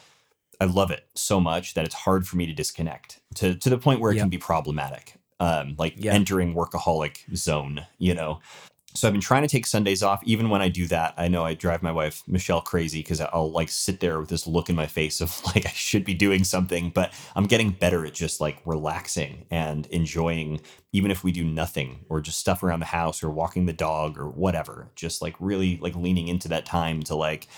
I 0.61 0.67
love 0.67 0.93
it 0.93 1.07
so 1.17 1.41
much 1.41 1.75
that 1.75 1.85
it's 1.85 1.95
hard 1.95 2.27
for 2.29 2.37
me 2.37 2.47
to 2.47 2.53
disconnect 2.53 3.21
to 3.37 3.55
to 3.57 3.69
the 3.71 3.79
point 3.79 4.01
where 4.01 4.13
it 4.13 4.17
Yeah. 4.17 4.23
can 4.23 4.29
be 4.29 4.39
problematic. 4.39 5.15
Um, 5.41 5.75
like 5.77 5.95
Yeah. 5.97 6.13
entering 6.13 6.55
workaholic 6.55 7.19
zone, 7.37 7.87
you 7.99 8.15
know. 8.15 8.39
So 8.95 9.09
I've 9.09 9.15
been 9.15 9.23
trying 9.23 9.43
to 9.43 9.49
take 9.49 9.67
Sundays 9.67 10.03
off. 10.03 10.23
Even 10.25 10.51
when 10.51 10.61
I 10.61 10.69
do 10.69 10.87
that, 10.89 11.15
I 11.17 11.29
know 11.29 11.45
I 11.45 11.55
drive 11.55 11.83
my 11.83 11.93
wife 11.93 12.23
Michelle 12.27 12.61
crazy 12.61 13.01
because 13.01 13.23
I'll 13.23 13.51
like 13.51 13.71
sit 13.71 14.01
there 14.01 14.21
with 14.21 14.29
this 14.29 14.47
look 14.47 14.69
in 14.69 14.77
my 14.77 14.87
face 14.87 15.23
of 15.23 15.43
like 15.47 15.65
I 15.65 15.71
should 15.71 16.05
be 16.05 16.15
doing 16.15 16.45
something, 16.45 16.91
but 16.91 17.13
I'm 17.35 17.47
getting 17.47 17.71
better 17.71 18.05
at 18.05 18.13
just 18.13 18.41
like 18.41 18.61
relaxing 18.67 19.47
and 19.51 19.87
enjoying, 19.87 20.61
even 20.93 21.11
if 21.11 21.25
we 21.25 21.33
do 21.33 21.45
nothing 21.45 22.05
or 22.11 22.21
just 22.21 22.39
stuff 22.39 22.63
around 22.63 22.81
the 22.81 22.87
house 22.87 23.23
or 23.23 23.31
walking 23.31 23.65
the 23.65 23.73
dog 23.73 24.19
or 24.19 24.29
whatever. 24.29 24.91
Just 24.95 25.23
like 25.23 25.37
really 25.41 25.79
like 25.79 25.97
leaning 25.97 26.29
into 26.29 26.49
that 26.49 26.67
time 26.67 27.03
to 27.05 27.15
like 27.15 27.49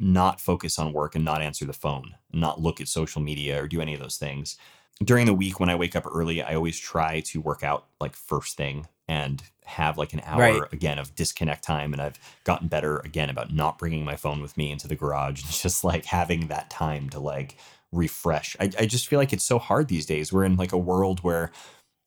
not 0.00 0.40
focus 0.40 0.78
on 0.78 0.92
work 0.92 1.14
and 1.14 1.24
not 1.24 1.40
answer 1.40 1.64
the 1.64 1.72
phone, 1.72 2.16
not 2.32 2.60
look 2.60 2.80
at 2.80 2.88
social 2.88 3.22
media 3.22 3.62
or 3.62 3.68
do 3.68 3.80
any 3.80 3.94
of 3.94 4.00
those 4.00 4.16
things. 4.16 4.56
During 5.04 5.26
the 5.26 5.34
week 5.34 5.60
when 5.60 5.70
I 5.70 5.76
wake 5.76 5.94
up 5.94 6.06
early, 6.06 6.42
I 6.42 6.54
always 6.54 6.78
try 6.78 7.20
to 7.20 7.40
work 7.40 7.62
out 7.62 7.86
like 8.00 8.16
first 8.16 8.56
thing 8.56 8.86
and 9.08 9.42
have 9.64 9.96
like 9.98 10.12
an 10.12 10.20
hour 10.24 10.38
Right. 10.40 10.72
again 10.72 10.98
of 10.98 11.14
disconnect 11.14 11.64
time. 11.64 11.92
And 11.92 12.00
I've 12.02 12.18
gotten 12.44 12.68
better 12.68 12.98
again 12.98 13.30
about 13.30 13.52
not 13.52 13.78
bringing 13.78 14.04
my 14.04 14.16
phone 14.16 14.40
with 14.42 14.56
me 14.56 14.70
into 14.70 14.88
the 14.88 14.96
garage 14.96 15.42
and 15.44 15.52
just 15.52 15.84
like 15.84 16.04
having 16.06 16.48
that 16.48 16.70
time 16.70 17.08
to 17.10 17.20
like 17.20 17.56
refresh. 17.92 18.56
I, 18.60 18.70
I 18.78 18.86
just 18.86 19.06
feel 19.08 19.18
like 19.18 19.32
it's 19.32 19.44
so 19.44 19.58
hard 19.58 19.88
these 19.88 20.06
days. 20.06 20.32
We're 20.32 20.44
in 20.44 20.56
like 20.56 20.72
a 20.72 20.78
world 20.78 21.20
where 21.20 21.50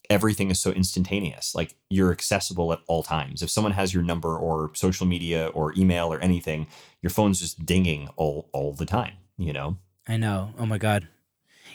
everything 0.09 0.49
is 0.51 0.59
so 0.59 0.71
instantaneous. 0.71 1.53
Like 1.53 1.75
you're 1.89 2.11
accessible 2.11 2.71
at 2.73 2.79
all 2.87 3.03
times. 3.03 3.41
If 3.41 3.49
someone 3.49 3.73
has 3.73 3.93
your 3.93 4.03
number 4.03 4.37
or 4.37 4.71
social 4.73 5.05
media 5.05 5.47
or 5.47 5.73
email 5.77 6.13
or 6.13 6.19
anything, 6.19 6.67
your 7.01 7.09
phone's 7.09 7.39
just 7.41 7.65
dinging 7.65 8.09
all 8.15 8.49
all 8.53 8.73
the 8.73 8.85
time, 8.85 9.13
you 9.37 9.51
know? 9.53 9.77
I 10.07 10.17
know. 10.17 10.53
Oh 10.57 10.65
my 10.65 10.77
god. 10.77 11.07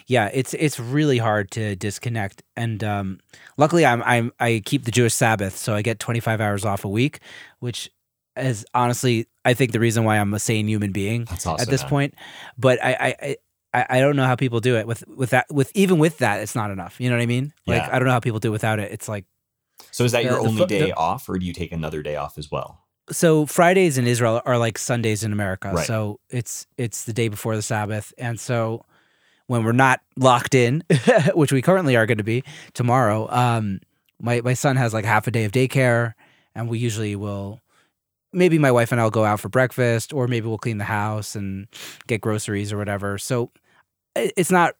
Yeah, 0.07 0.29
it's 0.33 0.53
it's 0.53 0.79
really 0.79 1.17
hard 1.17 1.51
to 1.51 1.75
disconnect. 1.75 2.43
And 2.55 2.83
um, 2.83 3.19
luckily, 3.57 3.85
I'm 3.85 4.01
I'm 4.03 4.31
I 4.39 4.61
keep 4.65 4.85
the 4.85 4.91
Jewish 4.91 5.13
Sabbath, 5.13 5.57
so 5.57 5.73
I 5.75 5.81
get 5.81 5.99
25 5.99 6.41
hours 6.41 6.65
off 6.65 6.85
a 6.85 6.89
week, 6.89 7.19
which 7.59 7.89
is 8.35 8.65
honestly 8.73 9.27
I 9.45 9.53
think 9.53 9.71
the 9.73 9.79
reason 9.79 10.03
why 10.03 10.17
I'm 10.17 10.33
a 10.33 10.39
sane 10.39 10.67
human 10.67 10.91
being 10.91 11.27
awesome. 11.31 11.57
at 11.59 11.67
this 11.69 11.81
man. 11.83 11.89
point. 11.89 12.13
But 12.57 12.83
I 12.83 12.93
I. 12.93 13.15
I 13.19 13.37
I 13.89 13.99
don't 14.01 14.15
know 14.15 14.25
how 14.27 14.35
people 14.35 14.59
do 14.59 14.77
it 14.77 14.85
with 14.85 15.03
with 15.07 15.31
that 15.31 15.47
with 15.51 15.71
even 15.73 15.97
with 15.97 16.19
that 16.19 16.41
it's 16.41 16.53
not 16.53 16.69
enough. 16.69 17.01
You 17.01 17.09
know 17.09 17.15
what 17.15 17.23
I 17.23 17.25
mean? 17.25 17.53
Like 17.65 17.81
Yeah. 17.81 17.89
I 17.91 17.97
don't 17.97 18.05
know 18.07 18.11
how 18.13 18.19
people 18.19 18.39
do 18.39 18.49
it 18.49 18.51
without 18.51 18.77
it. 18.77 18.91
It's 18.91 19.07
like 19.09 19.25
So 19.89 20.03
is 20.03 20.11
that 20.11 20.19
the- 20.19 20.29
your 20.29 20.33
the 20.43 20.47
only 20.47 20.61
fo- 20.61 20.67
day 20.67 20.79
the- 20.81 20.93
off 20.93 21.27
or 21.27 21.39
do 21.39 21.45
you 21.47 21.53
take 21.53 21.71
another 21.71 22.03
day 22.03 22.15
off 22.15 22.37
as 22.37 22.51
well? 22.51 22.83
so 23.09 23.47
Fridays 23.47 23.97
in 23.97 24.05
Israel 24.05 24.43
are 24.45 24.59
like 24.59 24.77
Sundays 24.77 25.23
in 25.23 25.33
America. 25.33 25.71
Right. 25.73 25.87
So 25.87 26.19
it's 26.29 26.67
it's 26.77 27.05
the 27.05 27.13
day 27.13 27.29
before 27.29 27.55
the 27.55 27.63
Sabbath, 27.63 28.13
and 28.19 28.39
so 28.39 28.85
when 29.47 29.63
we're 29.63 29.71
not 29.73 30.01
locked 30.17 30.55
in, 30.55 30.83
which 31.35 31.51
we 31.51 31.61
currently 31.61 31.95
are 31.95 32.05
going 32.05 32.17
to 32.17 32.23
be 32.23 32.43
tomorrow, 32.73 33.29
um, 33.31 33.79
my 34.21 34.41
my 34.41 34.53
son 34.53 34.75
has 34.77 34.93
like 34.93 35.05
half 35.05 35.27
a 35.27 35.31
day 35.31 35.43
of 35.45 35.51
daycare, 35.51 36.13
and 36.55 36.69
we 36.69 36.79
usually 36.79 37.15
will. 37.15 37.59
Maybe 38.35 38.57
my 38.57 38.71
wife 38.71 38.91
and 38.91 38.99
I'll 38.99 39.11
go 39.11 39.25
out 39.25 39.39
for 39.39 39.49
breakfast, 39.49 40.11
or 40.11 40.27
maybe 40.27 40.47
we'll 40.47 40.57
clean 40.57 40.79
the 40.79 40.85
house 40.85 41.35
and 41.35 41.67
get 42.07 42.19
groceries 42.19 42.73
or 42.73 42.77
whatever. 42.77 43.19
So 43.19 43.51
it's 44.15 44.49
not 44.49 44.75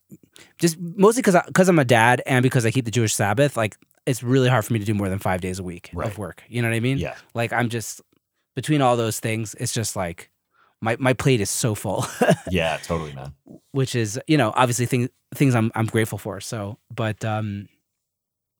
just 0.57 0.79
mostly 0.79 1.21
because 1.21 1.35
because 1.47 1.69
I'm 1.69 1.77
a 1.77 1.85
dad 1.85 2.21
and 2.25 2.41
because 2.41 2.65
I 2.65 2.71
keep 2.71 2.85
the 2.85 2.91
Jewish 2.91 3.13
Sabbath. 3.13 3.55
Like 3.55 3.77
it's 4.07 4.23
really 4.23 4.49
hard 4.49 4.65
for 4.65 4.73
me 4.73 4.79
to 4.79 4.85
do 4.85 4.93
more 4.95 5.07
than 5.09 5.19
five 5.19 5.41
days 5.41 5.59
a 5.59 5.63
week 5.63 5.91
Right. 5.93 6.07
of 6.07 6.17
work. 6.17 6.43
You 6.47 6.61
know 6.63 6.69
what 6.69 6.75
I 6.75 6.79
mean? 6.79 6.97
Yeah. 6.97 7.15
Like 7.35 7.53
I'm 7.53 7.69
just 7.69 8.01
between 8.55 8.81
all 8.81 8.97
those 8.97 9.19
things, 9.19 9.55
it's 9.59 9.73
just 9.73 9.95
like 9.95 10.29
my 10.83 10.97
my 10.99 11.13
plate 11.13 11.41
is 11.41 11.49
so 11.49 11.73
full, 11.73 12.05
Yeah, 12.51 12.77
totally, 12.83 13.13
man. 13.13 13.33
which 13.71 13.95
is 13.95 14.19
you 14.27 14.37
know 14.37 14.53
obviously 14.55 14.85
things 14.85 15.09
things 15.33 15.55
I'm 15.55 15.71
I'm 15.73 15.85
grateful 15.85 16.17
for. 16.17 16.41
So, 16.41 16.77
but 16.93 17.23
um, 17.23 17.69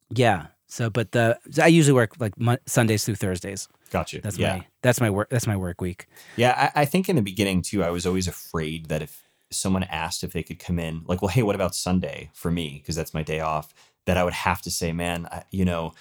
yeah. 0.10 0.48
So, 0.68 0.90
but 0.90 1.12
the 1.12 1.38
I 1.62 1.68
usually 1.68 1.94
work 1.94 2.14
like 2.20 2.40
Mon- 2.40 2.58
Sundays 2.66 3.06
through 3.06 3.16
Thursdays. 3.16 3.68
Got 3.92 4.14
you. 4.14 4.22
That's 4.22 4.38
yeah. 4.38 4.58
my 4.58 4.66
that's 4.82 5.02
my 5.02 5.10
work 5.10 5.30
that's 5.30 5.46
my 5.46 5.58
work 5.58 5.82
week. 5.82 6.08
Yeah, 6.36 6.72
I, 6.74 6.82
I 6.82 6.86
think 6.86 7.10
in 7.10 7.16
the 7.16 7.22
beginning 7.22 7.62
too, 7.62 7.84
I 7.84 7.90
was 7.90 8.08
always 8.08 8.28
afraid 8.28 8.88
that 8.88 9.02
if 9.02 9.22
someone 9.52 9.84
asked 9.84 10.24
if 10.24 10.34
they 10.34 10.42
could 10.44 10.58
come 10.58 10.80
in, 10.80 11.04
like, 11.06 11.22
well, 11.22 11.30
hey, 11.30 11.44
what 11.44 11.56
about 11.56 11.76
Sunday 11.76 12.32
for 12.34 12.50
me? 12.50 12.80
Because 12.80 12.96
that's 12.96 13.14
my 13.14 13.22
day 13.22 13.40
off, 13.40 13.72
that 14.06 14.18
I 14.18 14.24
would 14.24 14.34
have 14.34 14.62
to 14.64 14.72
say, 14.72 14.94
man, 14.94 15.28
I, 15.32 15.44
you 15.52 15.66
know, 15.66 15.94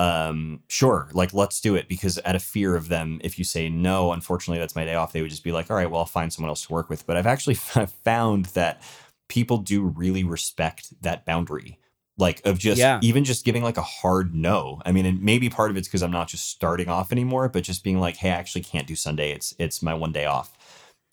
um, 0.00 0.62
sure, 0.68 1.10
like, 1.12 1.34
let's 1.34 1.60
do 1.60 1.76
it. 1.76 1.88
Because 1.88 2.18
out 2.24 2.36
of 2.36 2.42
fear 2.42 2.76
of 2.76 2.88
them, 2.88 3.20
if 3.22 3.38
you 3.38 3.44
say 3.44 3.68
no, 3.68 4.12
unfortunately, 4.12 4.58
that's 4.58 4.76
my 4.76 4.84
day 4.86 4.94
off, 4.94 5.12
they 5.12 5.22
would 5.22 5.30
just 5.30 5.44
be 5.44 5.52
like, 5.52 5.70
all 5.70 5.76
right, 5.76 5.90
well, 5.90 6.00
I'll 6.00 6.06
find 6.06 6.32
someone 6.32 6.48
else 6.50 6.66
to 6.66 6.72
work 6.72 6.88
with. 6.88 7.06
But 7.06 7.16
I've 7.18 7.26
actually 7.26 7.54
found 8.04 8.46
that 8.46 8.82
people 9.28 9.58
do 9.58 9.82
really 9.84 10.24
respect 10.24 10.92
that 11.02 11.24
boundary. 11.26 11.78
Like 12.18 12.44
of 12.46 12.58
just 12.58 12.78
Yeah. 12.78 12.98
even 13.00 13.24
just 13.24 13.44
giving 13.46 13.62
like 13.62 13.78
a 13.78 13.82
hard 13.82 14.34
no. 14.34 14.82
I 14.84 14.92
mean, 14.92 15.06
and 15.06 15.22
maybe 15.22 15.48
part 15.48 15.70
of 15.70 15.76
it's 15.78 15.88
because 15.88 16.02
I'm 16.02 16.10
not 16.10 16.28
just 16.28 16.50
starting 16.50 16.88
off 16.88 17.12
anymore, 17.12 17.48
but 17.48 17.64
just 17.64 17.84
being 17.84 17.98
like, 18.00 18.16
hey, 18.16 18.30
I 18.30 18.34
actually 18.34 18.62
can't 18.62 18.86
do 18.86 18.96
Sunday. 18.96 19.32
It's 19.32 19.54
it's 19.58 19.82
my 19.82 19.94
one 19.94 20.12
day 20.12 20.26
off. 20.26 20.52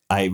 I 0.10 0.32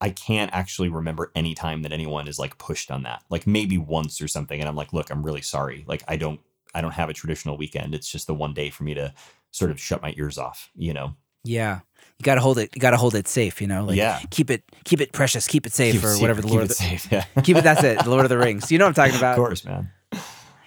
I 0.00 0.10
can't 0.10 0.52
actually 0.54 0.88
remember 0.88 1.32
any 1.34 1.54
time 1.54 1.82
that 1.82 1.92
anyone 1.92 2.28
is 2.28 2.38
like 2.38 2.58
pushed 2.58 2.90
on 2.90 3.02
that. 3.04 3.24
Like 3.30 3.46
maybe 3.46 3.78
once 3.78 4.20
or 4.22 4.28
something, 4.28 4.60
and 4.60 4.68
I'm 4.68 4.76
like, 4.76 4.92
look, 4.92 5.10
I'm 5.10 5.24
really 5.24 5.42
sorry. 5.42 5.84
Like 5.88 6.04
I 6.08 6.16
don't 6.16 6.40
I 6.74 6.80
don't 6.80 6.92
have 6.94 7.08
a 7.08 7.12
traditional 7.14 7.56
weekend. 7.56 7.94
It's 7.94 8.08
just 8.10 8.26
the 8.26 8.34
one 8.34 8.54
day 8.54 8.70
for 8.70 8.84
me 8.84 8.94
to 8.94 9.12
sort 9.50 9.70
of 9.70 9.80
shut 9.80 10.02
my 10.02 10.12
ears 10.16 10.38
off, 10.38 10.70
you 10.76 10.92
know? 10.92 11.14
Yeah, 11.44 11.80
you 12.18 12.24
got 12.24 12.34
to 12.34 12.40
hold 12.40 12.58
it. 12.58 12.70
You 12.74 12.80
got 12.80 12.90
to 12.90 12.96
hold 12.96 13.14
it 13.14 13.28
safe. 13.28 13.60
You 13.62 13.68
know, 13.68 13.84
like 13.84 13.96
Yeah. 13.96 14.20
keep 14.30 14.50
it 14.50 14.64
keep 14.84 15.00
it 15.00 15.12
precious, 15.12 15.46
keep 15.46 15.66
it 15.66 15.72
safe, 15.72 15.94
Keep 15.94 16.02
it 16.02 16.06
or 16.06 16.08
secret, 16.10 16.20
whatever 16.22 16.42
the 16.42 16.48
Lord. 16.48 16.62
Of 16.64 16.68
the, 16.68 16.74
safe. 16.74 17.06
Yeah. 17.12 17.24
keep 17.42 17.56
it. 17.56 17.64
That's 17.64 17.82
it. 17.84 18.02
The 18.04 18.10
Lord 18.10 18.24
of 18.24 18.28
the 18.28 18.38
Rings. 18.38 18.70
You 18.72 18.78
know 18.78 18.86
what 18.86 18.98
I'm 18.98 19.08
talking 19.10 19.18
about? 19.18 19.38
of 19.38 19.44
course, 19.44 19.64
man. 19.64 19.90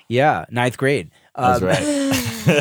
Yeah, 0.08 0.46
ninth 0.50 0.78
grade. 0.78 1.12
That's 1.36 1.62
right. 1.62 2.42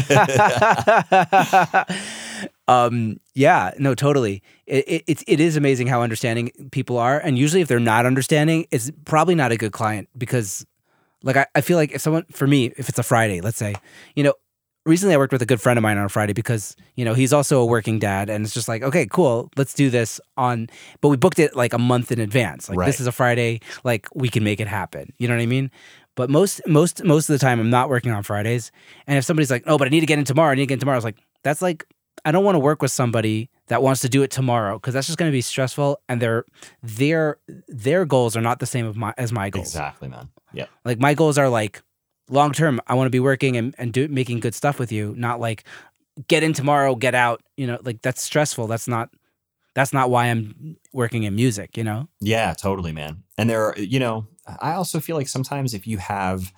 um, 2.69 3.19
yeah, 3.35 3.73
no, 3.79 3.95
totally. 3.95 4.43
It, 4.67 4.85
it 4.87 5.05
it's- 5.09 5.25
it 5.27 5.41
is 5.41 5.57
amazing 5.57 5.87
how 5.89 6.03
understanding 6.03 6.51
people 6.71 6.99
are, 6.99 7.19
and 7.19 7.39
usually 7.39 7.61
if 7.63 7.69
they're 7.69 7.81
not 7.81 8.07
understanding, 8.07 8.67
it's 8.71 8.91
probably 9.05 9.35
not 9.35 9.53
a 9.53 9.57
good 9.57 9.73
client 9.73 10.09
because, 10.17 10.65
like, 11.23 11.37
I, 11.37 11.47
I 11.55 11.61
feel 11.61 11.77
like 11.77 11.93
if 11.93 12.01
someone 12.01 12.25
for 12.33 12.47
me, 12.47 12.73
if 12.77 12.89
it's 12.89 12.99
a 12.99 13.03
Friday, 13.03 13.41
let's 13.41 13.59
say, 13.59 13.75
you 14.15 14.25
know. 14.25 14.35
Recently, 14.87 15.15
I 15.15 15.19
worked 15.19 15.33
with 15.35 15.43
a 15.43 15.47
good 15.47 15.61
friend 15.61 15.77
of 15.79 15.83
mine 15.83 15.99
on 15.99 16.07
a 16.07 16.09
Friday 16.09 16.33
because 16.33 16.75
you 16.97 17.05
know 17.05 17.13
he's 17.13 17.35
also 17.35 17.61
a 17.61 17.67
working 17.67 17.99
dad, 17.99 18.31
and 18.31 18.47
it's 18.47 18.55
just 18.55 18.67
like, 18.67 18.83
okay, 18.83 19.05
cool, 19.05 19.51
let's 19.55 19.75
do 19.75 19.91
this 19.91 20.19
on. 20.39 20.71
But 21.03 21.11
we 21.11 21.19
booked 21.19 21.39
it 21.39 21.55
like 21.55 21.75
a 21.75 21.79
month 21.79 22.11
in 22.11 22.19
advance. 22.19 22.67
Like 22.67 22.79
Right. 22.79 22.87
this 22.87 22.99
is 22.99 23.07
a 23.07 23.13
Friday, 23.13 23.61
like 23.85 24.09
we 24.15 24.31
can 24.31 24.43
make 24.43 24.59
it 24.59 24.69
happen. 24.69 25.13
You 25.19 25.29
know 25.29 25.35
what 25.37 25.43
I 25.43 25.47
mean? 25.47 25.71
But 26.17 26.31
most 26.31 26.63
most 26.67 27.05
most 27.05 27.29
of 27.29 27.35
the 27.35 27.39
time, 27.39 27.61
I'm 27.61 27.69
not 27.69 27.91
working 27.91 28.11
on 28.11 28.23
Fridays. 28.23 28.73
And 29.07 29.19
if 29.19 29.25
somebody's 29.27 29.51
like, 29.51 29.65
"Oh, 29.67 29.77
but 29.77 29.87
I 29.87 29.91
need 29.91 30.01
to 30.01 30.07
get 30.07 30.19
in 30.19 30.25
tomorrow," 30.25 30.53
I 30.53 30.55
need 30.55 30.63
to 30.63 30.67
get 30.67 30.75
in 30.77 30.81
tomorrow. 30.81 30.97
I 30.97 30.99
was 30.99 31.05
like, 31.05 31.19
"That's 31.45 31.61
like, 31.61 31.85
I 32.25 32.33
don't 32.33 32.43
want 32.45 32.55
to 32.55 32.61
work 32.61 32.81
with 32.81 32.91
somebody 32.91 33.51
that 33.67 33.83
wants 33.83 34.01
to 34.01 34.09
do 34.09 34.23
it 34.23 34.31
tomorrow 34.31 34.79
because 34.79 34.95
that's 34.95 35.07
just 35.07 35.19
going 35.19 35.31
to 35.31 35.37
be 35.37 35.43
stressful." 35.43 36.01
And 36.09 36.23
their 36.23 36.47
their 36.83 37.37
their 37.69 38.07
goals 38.07 38.35
are 38.35 38.41
not 38.43 38.61
the 38.61 38.67
same 38.67 38.87
of 38.87 38.97
my, 38.97 39.13
as 39.19 39.31
my 39.31 39.51
goals. 39.51 39.69
Exactly, 39.69 40.09
man. 40.09 40.31
Yeah. 40.53 40.67
Like 40.85 40.99
my 40.99 41.15
goals 41.15 41.39
are 41.39 41.49
like 41.49 41.83
long 42.29 42.53
term. 42.53 42.81
I 42.87 42.95
want 42.95 43.07
to 43.07 43.11
be 43.11 43.21
working 43.21 43.57
and 43.57 43.75
and 43.79 43.93
do 43.93 44.09
making 44.09 44.41
good 44.41 44.55
stuff 44.55 44.79
with 44.79 44.93
you, 44.93 45.15
not 45.17 45.41
like 45.41 45.65
get 46.29 46.43
in 46.43 46.53
tomorrow, 46.53 46.95
get 46.95 47.15
out. 47.15 47.43
You 47.57 47.67
know, 47.67 47.79
like 47.83 48.03
that's 48.03 48.23
stressful. 48.23 48.67
That's 48.67 48.89
not 48.89 49.11
that's 49.75 49.93
not 49.93 50.11
why 50.11 50.27
I'm 50.27 50.77
working 50.93 51.23
in 51.23 51.35
music, 51.35 51.77
you 51.77 51.85
know? 51.85 52.09
Yeah, 52.21 52.53
totally, 52.55 52.93
man. 52.93 53.23
And 53.39 53.49
there 53.49 53.67
are, 53.67 53.79
you 53.79 54.01
know, 54.01 54.27
I 54.61 54.73
also 54.73 55.01
feel 55.01 55.17
like 55.17 55.29
sometimes 55.29 55.75
if 55.75 55.87
you 55.87 55.99
have, 55.99 56.53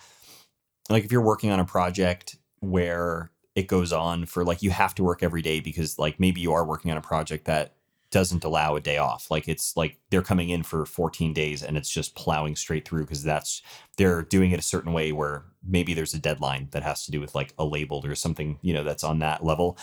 like, 0.88 1.04
if 1.04 1.12
you're 1.12 1.20
working 1.20 1.50
on 1.50 1.60
a 1.60 1.64
project 1.64 2.36
where 2.60 3.30
it 3.54 3.66
goes 3.66 3.92
on 3.92 4.24
for 4.24 4.44
like 4.44 4.62
you 4.62 4.70
have 4.70 4.94
to 4.94 5.02
work 5.02 5.22
every 5.22 5.42
day 5.42 5.60
because 5.60 5.98
like 5.98 6.18
maybe 6.18 6.40
you 6.40 6.52
are 6.52 6.64
working 6.64 6.90
on 6.90 6.96
a 6.96 7.02
project 7.02 7.44
that 7.44 7.74
doesn't 8.12 8.44
allow 8.44 8.76
a 8.76 8.80
day 8.80 8.98
off. 8.98 9.30
Like 9.30 9.48
it's 9.48 9.76
like 9.76 9.98
they're 10.10 10.22
coming 10.22 10.50
in 10.50 10.62
for 10.62 10.86
14 10.86 11.32
days 11.32 11.62
and 11.62 11.76
it's 11.76 11.90
just 11.90 12.14
plowing 12.14 12.54
straight 12.54 12.86
through 12.86 13.02
because 13.02 13.24
that's 13.24 13.62
they're 13.96 14.22
doing 14.22 14.52
it 14.52 14.60
a 14.60 14.62
certain 14.62 14.92
way 14.92 15.10
where 15.10 15.44
maybe 15.66 15.94
there's 15.94 16.14
a 16.14 16.18
deadline 16.18 16.68
that 16.70 16.84
has 16.84 17.04
to 17.06 17.10
do 17.10 17.20
with 17.20 17.34
like 17.34 17.54
a 17.58 17.64
label 17.64 18.04
or 18.04 18.14
something, 18.14 18.58
you 18.62 18.72
know, 18.72 18.84
that's 18.84 19.02
on 19.02 19.18
that 19.18 19.44
level. 19.44 19.76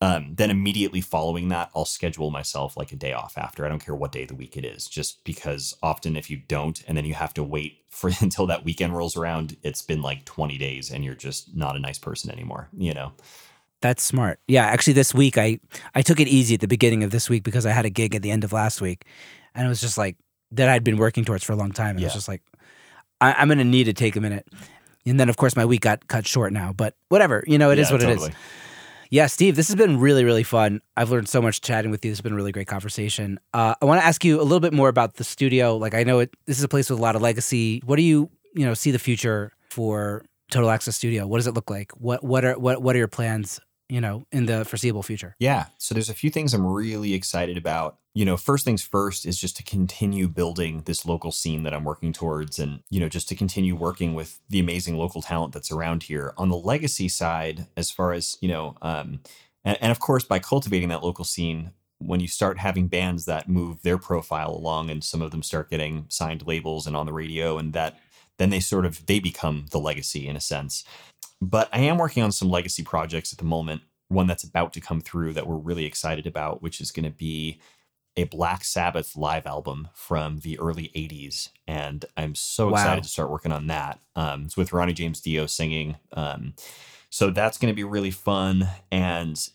Um, 0.00 0.34
then 0.34 0.50
immediately 0.50 1.00
following 1.00 1.48
that, 1.48 1.70
I'll 1.74 1.86
schedule 1.86 2.30
myself 2.30 2.76
like 2.76 2.92
a 2.92 2.96
day 2.96 3.12
off 3.12 3.38
after. 3.38 3.64
I 3.64 3.68
don't 3.68 3.84
care 3.84 3.94
what 3.94 4.12
day 4.12 4.22
of 4.22 4.28
the 4.28 4.34
week 4.34 4.56
it 4.56 4.64
is, 4.64 4.86
just 4.86 5.24
because 5.24 5.74
often 5.82 6.16
if 6.16 6.28
you 6.28 6.36
don't, 6.36 6.82
and 6.86 6.96
then 6.96 7.06
you 7.06 7.14
have 7.14 7.32
to 7.34 7.42
wait 7.42 7.78
for 7.88 8.10
until 8.20 8.46
that 8.46 8.64
weekend 8.64 8.96
rolls 8.96 9.16
around, 9.16 9.56
it's 9.62 9.82
been 9.82 10.02
like 10.02 10.24
20 10.24 10.58
days 10.58 10.90
and 10.90 11.04
you're 11.04 11.14
just 11.14 11.56
not 11.56 11.76
a 11.76 11.80
nice 11.80 11.98
person 11.98 12.30
anymore, 12.30 12.68
you 12.76 12.92
know? 12.92 13.12
That's 13.82 14.02
smart. 14.02 14.40
Yeah, 14.48 14.64
actually, 14.64 14.94
this 14.94 15.14
week 15.14 15.36
I 15.38 15.58
I 15.94 16.02
took 16.02 16.18
it 16.20 16.28
easy 16.28 16.54
at 16.54 16.60
the 16.60 16.68
beginning 16.68 17.04
of 17.04 17.10
this 17.10 17.28
week 17.28 17.42
because 17.44 17.66
I 17.66 17.70
had 17.72 17.84
a 17.84 17.90
gig 17.90 18.14
at 18.14 18.22
the 18.22 18.30
end 18.30 18.42
of 18.44 18.52
last 18.52 18.80
week, 18.80 19.04
and 19.54 19.66
it 19.66 19.68
was 19.68 19.80
just 19.80 19.98
like 19.98 20.16
that 20.52 20.68
I'd 20.68 20.84
been 20.84 20.96
working 20.96 21.24
towards 21.24 21.44
for 21.44 21.52
a 21.52 21.56
long 21.56 21.72
time. 21.72 21.96
And 21.96 22.00
it 22.00 22.04
was 22.04 22.14
just 22.14 22.28
like 22.28 22.42
I, 23.20 23.34
I'm 23.34 23.48
going 23.48 23.58
to 23.58 23.64
need 23.64 23.84
to 23.84 23.92
take 23.92 24.16
a 24.16 24.20
minute, 24.20 24.46
and 25.04 25.20
then 25.20 25.28
of 25.28 25.36
course 25.36 25.56
my 25.56 25.64
week 25.64 25.82
got 25.82 26.08
cut 26.08 26.26
short 26.26 26.52
now. 26.52 26.72
But 26.72 26.94
whatever, 27.10 27.44
you 27.46 27.58
know, 27.58 27.70
it 27.70 27.78
is 27.78 27.88
Yeah, 27.88 27.92
what 27.94 28.02
it 28.02 28.06
totally. 28.06 28.28
is. 28.30 28.34
Yeah, 29.08 29.26
Steve, 29.26 29.54
this 29.54 29.68
has 29.68 29.76
been 29.76 30.00
really, 30.00 30.24
really 30.24 30.42
fun. 30.42 30.80
I've 30.96 31.10
learned 31.10 31.28
so 31.28 31.40
much 31.40 31.60
chatting 31.60 31.92
with 31.92 32.04
you. 32.04 32.10
This 32.10 32.18
has 32.18 32.22
been 32.22 32.32
a 32.32 32.36
really 32.36 32.50
great 32.50 32.66
conversation. 32.66 33.38
Uh, 33.54 33.74
I 33.80 33.84
want 33.84 34.00
to 34.00 34.04
ask 34.06 34.24
you 34.24 34.40
a 34.40 34.42
little 34.42 34.58
bit 34.58 34.72
more 34.72 34.88
about 34.88 35.14
the 35.14 35.22
studio. 35.22 35.76
Like, 35.76 35.94
I 35.94 36.02
know 36.02 36.18
it, 36.18 36.34
this 36.46 36.58
is 36.58 36.64
a 36.64 36.68
place 36.68 36.90
with 36.90 36.98
a 36.98 37.02
lot 37.02 37.14
of 37.14 37.22
legacy. 37.22 37.80
What 37.86 37.96
do 37.96 38.02
you, 38.02 38.30
you 38.56 38.66
know, 38.66 38.74
see 38.74 38.90
the 38.90 38.98
future 38.98 39.52
for 39.70 40.24
Total 40.50 40.70
Access 40.70 40.96
Studio? 40.96 41.26
What 41.26 41.38
does 41.38 41.46
it 41.46 41.54
look 41.54 41.70
like? 41.70 41.92
What, 41.92 42.22
what 42.24 42.44
are, 42.44 42.58
what, 42.58 42.82
what 42.82 42.94
are 42.94 42.98
your 42.98 43.08
plans? 43.08 43.60
You 43.88 44.00
know, 44.00 44.26
in 44.32 44.46
the 44.46 44.64
foreseeable 44.64 45.04
future. 45.04 45.36
Yeah. 45.38 45.66
So 45.78 45.94
there's 45.94 46.10
a 46.10 46.14
few 46.14 46.28
things 46.28 46.52
I'm 46.52 46.66
really 46.66 47.14
excited 47.14 47.56
about. 47.56 47.98
You 48.14 48.24
know, 48.24 48.36
first 48.36 48.64
things 48.64 48.82
first 48.82 49.24
is 49.24 49.38
just 49.38 49.56
to 49.58 49.62
continue 49.62 50.26
building 50.26 50.82
this 50.86 51.06
local 51.06 51.30
scene 51.30 51.62
that 51.62 51.72
I'm 51.72 51.84
working 51.84 52.12
towards 52.12 52.58
and, 52.58 52.80
you 52.90 52.98
know, 52.98 53.08
just 53.08 53.28
to 53.28 53.36
continue 53.36 53.76
working 53.76 54.14
with 54.14 54.40
the 54.48 54.58
amazing 54.58 54.96
local 54.96 55.22
talent 55.22 55.54
that's 55.54 55.70
around 55.70 56.02
here. 56.02 56.34
On 56.36 56.48
the 56.48 56.56
legacy 56.56 57.08
side, 57.08 57.68
as 57.76 57.92
far 57.92 58.12
as, 58.12 58.36
you 58.40 58.48
know, 58.48 58.74
um, 58.82 59.20
and, 59.64 59.78
and 59.80 59.92
of 59.92 60.00
course, 60.00 60.24
by 60.24 60.40
cultivating 60.40 60.88
that 60.88 61.04
local 61.04 61.24
scene, 61.24 61.70
when 61.98 62.18
you 62.18 62.26
start 62.26 62.58
having 62.58 62.88
bands 62.88 63.24
that 63.26 63.48
move 63.48 63.82
their 63.82 63.98
profile 63.98 64.50
along 64.50 64.90
and 64.90 65.04
some 65.04 65.22
of 65.22 65.30
them 65.30 65.44
start 65.44 65.70
getting 65.70 66.06
signed 66.08 66.44
labels 66.44 66.88
and 66.88 66.96
on 66.96 67.06
the 67.06 67.12
radio 67.12 67.56
and 67.56 67.72
that 67.72 68.00
then 68.38 68.50
they 68.50 68.60
sort 68.60 68.84
of 68.86 69.06
they 69.06 69.18
become 69.20 69.66
the 69.70 69.78
legacy 69.78 70.26
in 70.28 70.36
a 70.36 70.40
sense 70.40 70.84
but 71.40 71.68
I 71.72 71.80
am 71.80 71.98
working 71.98 72.22
on 72.22 72.32
some 72.32 72.50
legacy 72.50 72.82
projects 72.82 73.32
at 73.32 73.38
the 73.38 73.44
moment. 73.44 73.82
One 74.08 74.26
that's 74.26 74.44
about 74.44 74.72
to 74.74 74.80
come 74.80 75.00
through 75.00 75.34
that 75.34 75.46
we're 75.46 75.56
really 75.56 75.84
excited 75.84 76.26
about, 76.26 76.62
which 76.62 76.80
is 76.80 76.90
going 76.90 77.04
to 77.04 77.10
be 77.16 77.60
a 78.16 78.24
Black 78.24 78.64
Sabbath 78.64 79.14
live 79.16 79.46
album 79.46 79.88
from 79.94 80.38
the 80.38 80.58
early 80.58 80.90
80s. 80.96 81.50
And 81.66 82.04
I'm 82.16 82.34
so 82.34 82.68
Wow. 82.68 82.72
excited 82.72 83.04
to 83.04 83.10
start 83.10 83.30
working 83.30 83.52
on 83.52 83.66
that. 83.66 84.00
Um, 84.14 84.44
it's 84.44 84.56
with 84.56 84.72
Ronnie 84.72 84.94
James 84.94 85.20
Dio 85.20 85.44
singing. 85.46 85.96
Um, 86.14 86.54
so 87.10 87.30
that's 87.30 87.58
going 87.58 87.70
to 87.70 87.76
be 87.76 87.84
really 87.84 88.10
fun. 88.10 88.68
And 88.90 89.46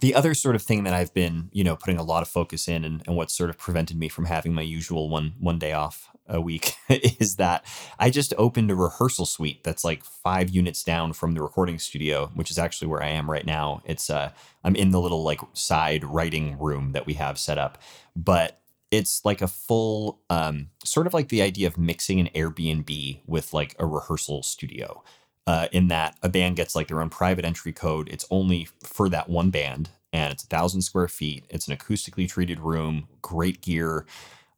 the 0.00 0.14
other 0.14 0.32
sort 0.32 0.56
of 0.56 0.62
thing 0.62 0.84
that 0.84 0.94
I've 0.94 1.12
been, 1.12 1.50
you 1.52 1.62
know, 1.62 1.76
putting 1.76 1.98
a 1.98 2.02
lot 2.02 2.22
of 2.22 2.28
focus 2.28 2.68
in 2.68 2.84
and, 2.84 3.02
and 3.06 3.16
what 3.16 3.30
sort 3.30 3.50
of 3.50 3.58
prevented 3.58 3.98
me 3.98 4.08
from 4.08 4.24
having 4.24 4.54
my 4.54 4.62
usual 4.62 5.10
one 5.10 5.34
one 5.38 5.58
day 5.58 5.72
off 5.72 6.10
a 6.26 6.40
week 6.40 6.74
is 6.88 7.36
that 7.36 7.64
I 7.98 8.10
just 8.10 8.34
opened 8.38 8.70
a 8.70 8.74
rehearsal 8.74 9.26
suite 9.26 9.64
that's 9.64 9.84
like 9.84 10.04
five 10.04 10.50
units 10.50 10.82
down 10.82 11.12
from 11.12 11.34
the 11.34 11.42
recording 11.42 11.78
studio, 11.78 12.30
which 12.34 12.50
is 12.50 12.58
actually 12.58 12.88
where 12.88 13.02
I 13.02 13.08
am 13.08 13.30
right 13.30 13.46
now. 13.46 13.82
It's 13.84 14.10
uh 14.10 14.30
I'm 14.62 14.76
in 14.76 14.90
the 14.90 15.00
little 15.00 15.22
like 15.22 15.40
side 15.52 16.04
writing 16.04 16.58
room 16.58 16.92
that 16.92 17.06
we 17.06 17.14
have 17.14 17.38
set 17.38 17.58
up, 17.58 17.78
but 18.16 18.60
it's 18.90 19.24
like 19.24 19.42
a 19.42 19.48
full 19.48 20.20
um 20.30 20.68
sort 20.84 21.06
of 21.06 21.14
like 21.14 21.28
the 21.28 21.42
idea 21.42 21.66
of 21.66 21.78
mixing 21.78 22.20
an 22.20 22.30
Airbnb 22.34 23.20
with 23.26 23.52
like 23.52 23.76
a 23.78 23.86
rehearsal 23.86 24.42
studio 24.42 25.02
uh, 25.46 25.68
in 25.72 25.88
that 25.88 26.16
a 26.22 26.28
band 26.28 26.56
gets 26.56 26.74
like 26.74 26.88
their 26.88 27.00
own 27.00 27.10
private 27.10 27.44
entry 27.44 27.72
code. 27.72 28.08
It's 28.10 28.26
only 28.30 28.68
for 28.82 29.08
that 29.10 29.28
one 29.28 29.50
band, 29.50 29.90
and 30.12 30.32
it's 30.32 30.44
a 30.44 30.48
thousand 30.48 30.82
square 30.82 31.08
feet. 31.08 31.44
It's 31.50 31.68
an 31.68 31.76
acoustically 31.76 32.28
treated 32.28 32.60
room, 32.60 33.08
great 33.22 33.60
gear. 33.60 34.06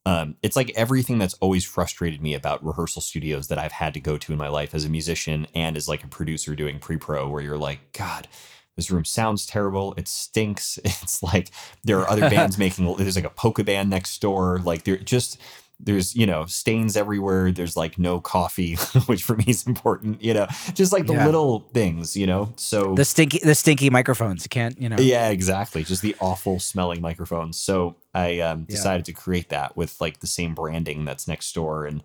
Um, 0.07 0.37
it's 0.41 0.55
like 0.55 0.73
everything 0.77 1.19
that's 1.19 1.35
always 1.35 1.65
frustrated 1.65 2.23
me 2.23 2.33
about 2.35 2.65
rehearsal 2.65 3.03
studios 3.03 3.49
that 3.49 3.59
I've 3.59 3.73
had 3.73 3.93
to 3.95 4.01
go 4.01 4.16
to 4.16 4.33
in 4.33 4.39
my 4.39 4.49
life 4.49 4.73
as 4.73 4.85
a 4.85 4.89
musician 4.89 5.49
and 5.53 5.77
as 5.77 5.89
like 5.89 6.05
a 6.05 6.09
producer 6.09 6.55
doing 6.55 6.78
pre-pro, 6.78 7.28
where 7.28 7.43
you're 7.43 7.59
like, 7.59 7.93
God, 7.93 8.28
this 8.77 8.89
room 8.91 9.05
sounds 9.05 9.47
terrible. 9.47 9.95
It 9.97 10.07
stinks. 10.07 10.78
It's 10.85 11.23
like 11.24 11.51
there 11.83 11.99
are 11.99 12.09
other 12.09 12.31
bands 12.31 12.57
making. 12.57 12.97
There's 12.97 13.16
like 13.16 13.24
a 13.24 13.31
polka 13.31 13.65
band 13.65 13.91
next 13.91 14.20
door. 14.20 14.61
Like 14.61 14.85
they're 14.85 14.97
just 14.97 15.41
there's 15.78 16.15
you 16.16 16.24
know 16.27 16.47
stains 16.47 16.97
everywhere 16.97 17.53
there's 17.53 17.77
like 17.77 17.98
no 17.98 18.19
coffee 18.20 18.74
which 19.07 19.23
for 19.23 19.36
me 19.36 19.44
is 19.47 19.66
important 19.66 20.23
you 20.23 20.32
know 20.32 20.47
just 20.74 20.90
like 20.93 21.07
the 21.07 21.12
Yeah. 21.12 21.27
little 21.27 21.69
things 21.74 22.16
you 22.16 22.27
know 22.27 22.53
so 22.57 22.94
The 22.94 23.05
stinky, 23.05 23.40
the 23.43 23.55
stinky 23.55 23.90
microphones. 23.90 24.44
You 24.44 24.48
can't, 24.48 24.81
you 24.81 24.89
know. 24.89 24.97
yeah 24.98 25.28
exactly 25.28 25.85
just 25.85 26.01
the 26.03 26.16
awful 26.20 26.59
smelling 26.61 27.01
microphones 27.03 27.59
so 27.59 27.97
i 28.15 28.40
um, 28.40 28.61
Yeah. 28.69 28.77
decided 28.77 29.05
to 29.07 29.12
create 29.12 29.51
that 29.51 29.77
with 29.77 30.01
like 30.01 30.20
the 30.20 30.27
same 30.27 30.55
branding 30.55 31.05
that's 31.05 31.28
next 31.28 31.55
door 31.55 31.85
and 31.85 32.03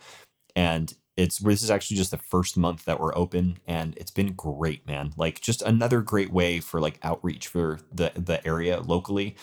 and 0.55 0.93
it's 1.17 1.39
this 1.39 1.61
is 1.63 1.69
actually 1.71 1.97
just 1.97 2.11
the 2.11 2.17
first 2.17 2.57
month 2.57 2.85
that 2.85 2.99
we're 2.99 3.15
open 3.17 3.57
and 3.67 3.93
it's 3.97 4.11
been 4.11 4.33
great 4.33 4.85
man 4.87 5.11
like 5.17 5.39
just 5.39 5.61
another 5.61 6.01
great 6.01 6.31
way 6.31 6.59
for 6.59 6.81
like 6.81 6.99
outreach 7.03 7.47
for 7.47 7.79
the 7.93 8.11
the 8.15 8.45
area 8.45 8.79
locally 8.81 9.35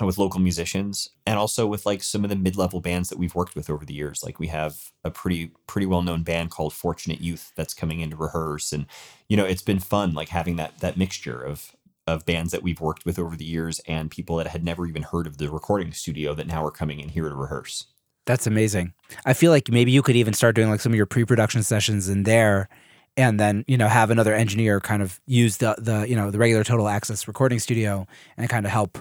Uh, 0.00 0.06
with 0.06 0.16
local 0.16 0.38
musicians 0.38 1.10
and 1.26 1.40
also 1.40 1.66
with 1.66 1.84
like 1.84 2.04
some 2.04 2.22
of 2.22 2.30
the 2.30 2.36
mid-level 2.36 2.80
bands 2.80 3.08
that 3.08 3.18
we've 3.18 3.34
worked 3.34 3.56
with 3.56 3.68
over 3.68 3.84
the 3.84 3.94
years. 3.94 4.22
Like 4.22 4.38
we 4.38 4.46
have 4.46 4.92
a 5.02 5.10
pretty 5.10 5.50
pretty 5.66 5.86
well-known 5.86 6.22
band 6.22 6.52
called 6.52 6.72
fortunate 6.72 7.20
youth 7.20 7.52
that's 7.56 7.74
coming 7.74 7.98
in 8.00 8.10
to 8.10 8.16
rehearse. 8.16 8.72
And 8.72 8.86
you 9.28 9.36
know 9.36 9.44
it's 9.44 9.62
been 9.62 9.80
fun 9.80 10.14
like 10.14 10.28
having 10.28 10.54
that 10.56 10.78
that 10.78 10.96
mixture 10.96 11.42
of 11.42 11.74
of 12.06 12.24
bands 12.24 12.52
that 12.52 12.62
we've 12.62 12.80
worked 12.80 13.04
with 13.04 13.18
over 13.18 13.36
the 13.36 13.44
years 13.44 13.80
and 13.86 14.10
people 14.10 14.36
that 14.36 14.46
had 14.46 14.64
never 14.64 14.86
even 14.86 15.02
heard 15.02 15.26
of 15.26 15.38
the 15.38 15.50
recording 15.50 15.92
studio 15.92 16.32
that 16.34 16.46
now 16.46 16.64
are 16.64 16.70
coming 16.70 17.00
in 17.00 17.08
here 17.08 17.28
to 17.28 17.34
rehearse. 17.34 17.86
That's 18.24 18.46
amazing. 18.46 18.94
I 19.26 19.32
feel 19.32 19.50
like 19.50 19.70
maybe 19.70 19.90
you 19.90 20.02
could 20.02 20.16
even 20.16 20.32
start 20.32 20.54
doing 20.54 20.70
like 20.70 20.80
some 20.80 20.92
of 20.92 20.96
your 20.96 21.06
pre-production 21.06 21.62
sessions 21.62 22.08
in 22.08 22.22
there 22.22 22.68
and 23.16 23.40
then, 23.40 23.64
you 23.66 23.76
know, 23.76 23.88
have 23.88 24.10
another 24.10 24.32
engineer 24.32 24.80
kind 24.80 25.02
of 25.02 25.20
use 25.26 25.56
the 25.56 25.74
the, 25.76 26.08
you 26.08 26.14
know, 26.14 26.30
the 26.30 26.38
regular 26.38 26.62
total 26.62 26.88
access 26.88 27.26
recording 27.26 27.58
studio 27.58 28.06
and 28.36 28.48
kind 28.48 28.64
of 28.64 28.70
help 28.70 28.98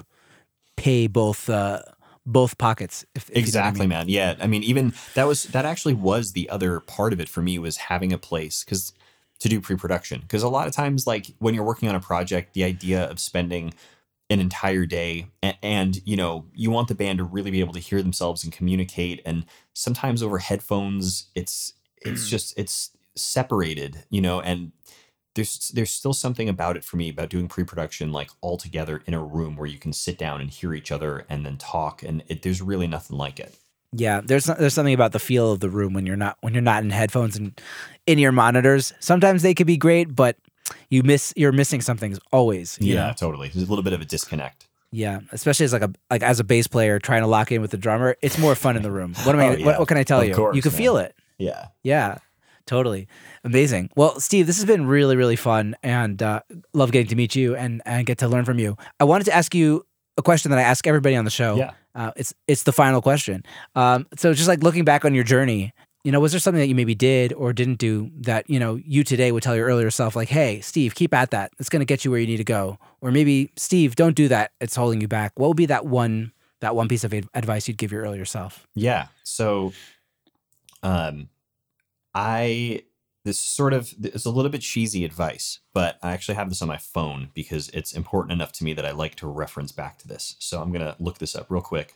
pay 0.77 1.07
both 1.07 1.49
uh 1.49 1.81
both 2.25 2.57
pockets 2.57 3.05
if, 3.15 3.29
if 3.29 3.29
you 3.29 3.35
know 3.35 3.39
I 3.39 3.43
exactly 3.43 3.81
mean. 3.81 3.89
man 3.89 4.09
yeah 4.09 4.35
i 4.39 4.47
mean 4.47 4.63
even 4.63 4.93
that 5.15 5.27
was 5.27 5.43
that 5.45 5.65
actually 5.65 5.93
was 5.93 6.31
the 6.31 6.49
other 6.49 6.79
part 6.79 7.13
of 7.13 7.19
it 7.19 7.27
for 7.27 7.41
me 7.41 7.59
was 7.59 7.77
having 7.77 8.13
a 8.13 8.17
place 8.17 8.63
because 8.63 8.93
to 9.39 9.49
do 9.49 9.61
pre-production 9.61 10.21
because 10.21 10.43
a 10.43 10.49
lot 10.49 10.67
of 10.67 10.73
times 10.73 11.05
like 11.05 11.27
when 11.39 11.53
you're 11.53 11.63
working 11.63 11.89
on 11.89 11.95
a 11.95 11.99
project 11.99 12.53
the 12.53 12.63
idea 12.63 13.03
of 13.03 13.19
spending 13.19 13.73
an 14.29 14.39
entire 14.39 14.85
day 14.85 15.27
and, 15.41 15.57
and 15.61 16.01
you 16.05 16.17
know 16.17 16.45
you 16.53 16.69
want 16.69 16.87
the 16.87 16.95
band 16.95 17.17
to 17.19 17.23
really 17.23 17.51
be 17.51 17.59
able 17.59 17.73
to 17.73 17.79
hear 17.79 18.01
themselves 18.01 18.43
and 18.43 18.51
communicate 18.51 19.21
and 19.25 19.45
sometimes 19.73 20.21
over 20.21 20.39
headphones 20.39 21.27
it's 21.33 21.73
it's 22.01 22.29
just 22.29 22.57
it's 22.57 22.91
separated 23.15 24.03
you 24.09 24.21
know 24.21 24.41
and 24.41 24.71
there's 25.37 25.69
there's 25.69 25.91
still 25.91 26.13
something 26.13 26.49
about 26.49 26.75
it 26.75 26.83
for 26.83 26.97
me 26.97 27.07
about 27.09 27.29
doing 27.29 27.47
pre-production 27.47 28.11
like 28.11 28.29
all 28.41 28.57
together 28.57 29.01
in 29.05 29.13
a 29.13 29.23
room 29.23 29.55
where 29.55 29.67
you 29.67 29.77
can 29.79 29.93
sit 29.93 30.17
down 30.17 30.41
and 30.41 30.49
hear 30.49 30.73
each 30.73 30.91
other 30.91 31.25
and 31.29 31.45
then 31.45 31.55
talk 31.57 32.03
and 32.03 32.23
it, 32.27 32.41
there's 32.41 32.61
really 32.61 32.87
nothing 32.87 33.17
like 33.17 33.39
it 33.39 33.55
Yeah, 33.93 34.19
there's 34.21 34.45
there's 34.45 34.73
something 34.73 34.93
about 34.93 35.13
the 35.13 35.19
feel 35.19 35.53
of 35.53 35.59
the 35.61 35.69
room 35.69 35.93
when 35.93 36.05
you're 36.05 36.17
not 36.25 36.35
when 36.41 36.53
you're 36.53 36.61
not 36.73 36.83
in 36.83 36.89
headphones 36.89 37.37
and 37.37 37.59
in 38.05 38.19
your 38.19 38.33
monitors. 38.33 38.93
Sometimes 38.99 39.41
they 39.43 39.53
could 39.53 39.67
be 39.67 39.77
great, 39.77 40.13
but 40.13 40.35
you 40.89 41.01
miss 41.03 41.33
you're 41.37 41.53
missing 41.53 41.79
something 41.81 42.17
always. 42.33 42.77
yeah 42.81 43.07
know? 43.07 43.13
totally 43.13 43.47
there's 43.47 43.65
a 43.65 43.69
little 43.71 43.83
bit 43.83 43.93
of 43.93 44.01
a 44.01 44.05
disconnect 44.05 44.67
Yeah, 44.91 45.19
especially 45.31 45.63
as 45.65 45.71
like 45.73 45.83
a 45.83 45.91
like 46.11 46.23
as 46.23 46.39
a 46.41 46.43
bass 46.43 46.67
player 46.67 46.99
trying 46.99 47.21
to 47.21 47.27
lock 47.27 47.51
in 47.51 47.61
with 47.61 47.71
the 47.71 47.77
drummer, 47.77 48.15
it's 48.21 48.37
more 48.37 48.55
fun 48.55 48.75
in 48.75 48.83
the 48.83 48.91
room. 48.91 49.13
What 49.23 49.33
am 49.35 49.41
I? 49.41 49.47
Oh, 49.47 49.51
yeah. 49.57 49.65
what, 49.65 49.79
what 49.79 49.87
can 49.87 49.97
I 49.97 50.03
tell 50.03 50.19
Of 50.21 50.27
you? 50.27 50.35
course, 50.35 50.55
you 50.55 50.61
can 50.61 50.71
man. 50.73 50.77
feel 50.81 50.97
it. 50.97 51.15
yeah 51.37 51.67
Yeah, 51.83 52.17
totally 52.67 53.07
amazing. 53.43 53.89
Well, 53.95 54.19
Steve, 54.19 54.45
this 54.45 54.57
has 54.57 54.65
been 54.65 54.85
really 54.85 55.15
really 55.15 55.35
fun, 55.35 55.75
and 55.81 56.21
uh, 56.21 56.41
love 56.73 56.91
getting 56.91 57.07
to 57.07 57.15
meet 57.15 57.35
you 57.35 57.55
and 57.55 57.81
and 57.85 58.05
get 58.05 58.19
to 58.19 58.27
learn 58.27 58.45
from 58.45 58.59
you. 58.59 58.77
I 58.99 59.05
wanted 59.05 59.23
to 59.25 59.33
ask 59.35 59.55
you 59.55 59.85
a 60.17 60.21
question 60.21 60.51
that 60.51 60.59
I 60.59 60.63
ask 60.63 60.85
everybody 60.85 61.15
on 61.15 61.25
the 61.25 61.31
show. 61.31 61.55
Yeah. 61.55 61.71
uh, 61.95 62.11
it's 62.15 62.33
it's 62.47 62.63
the 62.63 62.73
final 62.73 63.01
question. 63.01 63.43
Um, 63.75 64.05
so 64.17 64.33
just 64.33 64.47
like 64.47 64.61
looking 64.61 64.83
back 64.85 65.05
on 65.05 65.15
your 65.15 65.23
journey, 65.23 65.73
You 66.03 66.11
know, 66.13 66.21
was 66.21 66.31
there 66.31 66.39
something 66.39 66.61
that 66.61 66.67
you 66.69 66.75
maybe 66.75 66.95
did 66.95 67.33
or 67.33 67.51
didn't 67.51 67.79
do 67.79 68.09
that, 68.21 68.49
you 68.49 68.59
know, 68.59 68.79
you 68.79 69.03
today 69.03 69.31
would 69.33 69.43
tell 69.43 69.57
your 69.57 69.67
earlier 69.67 69.91
self, 69.91 70.15
like, 70.15 70.29
hey, 70.29 70.61
Steve, 70.61 70.95
keep 70.95 71.13
at 71.13 71.31
that. 71.31 71.51
It's 71.59 71.67
going 71.69 71.81
to 71.81 71.85
get 71.85 72.05
you 72.05 72.11
where 72.11 72.19
you 72.21 72.27
need 72.27 72.37
to 72.37 72.45
go. 72.45 72.77
Or 73.01 73.11
maybe, 73.11 73.51
Steve, 73.57 73.95
don't 73.95 74.15
do 74.15 74.29
that. 74.29 74.51
It's 74.61 74.75
holding 74.75 75.01
you 75.01 75.07
back. 75.09 75.33
What 75.35 75.47
would 75.49 75.57
be 75.57 75.65
that 75.65 75.85
one 75.85 76.31
that 76.61 76.75
one 76.75 76.87
piece 76.87 77.03
of 77.03 77.13
advice 77.33 77.67
you'd 77.67 77.77
give 77.77 77.91
your 77.91 78.03
earlier 78.03 78.25
self? 78.25 78.65
Yeah. 78.73 79.07
So, 79.23 79.73
um, 80.81 81.27
I 82.17 82.81
this 83.23 83.37
sort 83.37 83.73
of 83.73 83.93
it's 84.01 84.25
a 84.25 84.31
little 84.31 84.49
bit 84.49 84.61
cheesy 84.61 85.05
advice, 85.05 85.59
but 85.71 85.99
I 86.01 86.13
actually 86.13 86.35
have 86.35 86.49
this 86.49 86.63
on 86.63 86.67
my 86.67 86.77
phone 86.77 87.29
because 87.35 87.69
it's 87.69 87.93
important 87.93 88.31
enough 88.31 88.51
to 88.53 88.63
me 88.63 88.73
that 88.73 88.85
I 88.85 88.91
like 88.91 89.15
to 89.15 89.27
reference 89.27 89.71
back 89.71 89.99
to 89.99 90.07
this. 90.07 90.35
So 90.39 90.59
I'm 90.59 90.71
gonna 90.71 90.95
look 90.99 91.19
this 91.19 91.35
up 91.35 91.45
real 91.49 91.61
quick. 91.61 91.95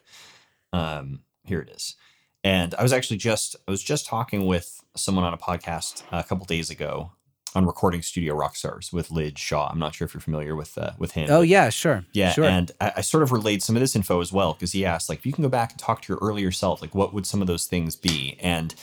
Um, 0.72 1.22
here 1.43 1.60
it 1.60 1.69
is. 1.69 1.95
And 2.43 2.76
I 2.76 2.84
was 2.84 2.93
actually 2.93 3.18
just 3.18 3.56
I 3.68 3.72
was 3.72 3.81
just 3.81 4.06
talking 4.06 4.45
with 4.45 4.84
someone 4.95 5.26
on 5.26 5.34
a 5.34 5.38
podcast 5.38 6.03
a 6.11 6.23
couple 6.23 6.45
days 6.45 6.69
ago 6.69 7.11
on 7.56 7.65
Recording 7.65 8.03
Studio 8.03 8.35
Rockstars 8.38 8.93
with 8.93 9.10
Lij 9.10 9.38
Shaw. 9.38 9.69
I'm 9.72 9.80
not 9.80 9.95
sure 9.95 10.06
if 10.06 10.14
you're 10.14 10.22
familiar 10.22 10.56
with 10.56 10.77
uh, 10.77 10.91
with 10.99 11.14
him. 11.14 11.30
Oh 11.31 11.41
yeah, 11.41 11.69
sure. 11.69 12.06
yeah, 12.14 12.31
sure. 12.31 12.45
and 12.45 12.72
I, 12.80 12.93
I 12.98 13.02
sort 13.02 13.23
of 13.23 13.31
relayed 13.31 13.64
some 13.64 13.76
of 13.76 13.80
this 13.80 13.95
info 13.95 14.22
as 14.22 14.31
well 14.31 14.53
because 14.53 14.72
he 14.72 14.85
asked, 14.85 15.10
like, 15.10 15.19
if 15.19 15.26
you 15.26 15.34
can 15.34 15.41
go 15.41 15.49
back 15.49 15.72
and 15.72 15.80
talk 15.80 16.03
to 16.03 16.14
your 16.14 16.19
earlier 16.22 16.52
self, 16.52 16.80
like, 16.80 16.93
what 16.93 17.11
would 17.11 17.26
some 17.26 17.41
of 17.41 17.48
those 17.48 17.65
things 17.65 17.95
be? 17.95 18.38
And 18.39 18.76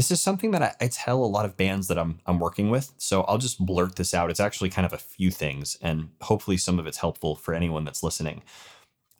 this 0.00 0.10
is 0.10 0.22
something 0.22 0.50
that 0.52 0.62
I, 0.62 0.74
I 0.80 0.88
tell 0.88 1.22
a 1.22 1.26
lot 1.26 1.44
of 1.44 1.58
bands 1.58 1.86
that 1.88 1.98
I'm 1.98 2.20
I'm 2.24 2.38
working 2.38 2.70
with. 2.70 2.94
So 2.96 3.20
I'll 3.24 3.36
just 3.36 3.58
blurt 3.58 3.96
this 3.96 4.14
out. 4.14 4.30
It's 4.30 4.40
actually 4.40 4.70
kind 4.70 4.86
of 4.86 4.94
a 4.94 4.98
few 4.98 5.30
things, 5.30 5.76
and 5.82 6.08
hopefully 6.22 6.56
some 6.56 6.78
of 6.78 6.86
it's 6.86 6.96
helpful 6.96 7.36
for 7.36 7.52
anyone 7.52 7.84
that's 7.84 8.02
listening. 8.02 8.42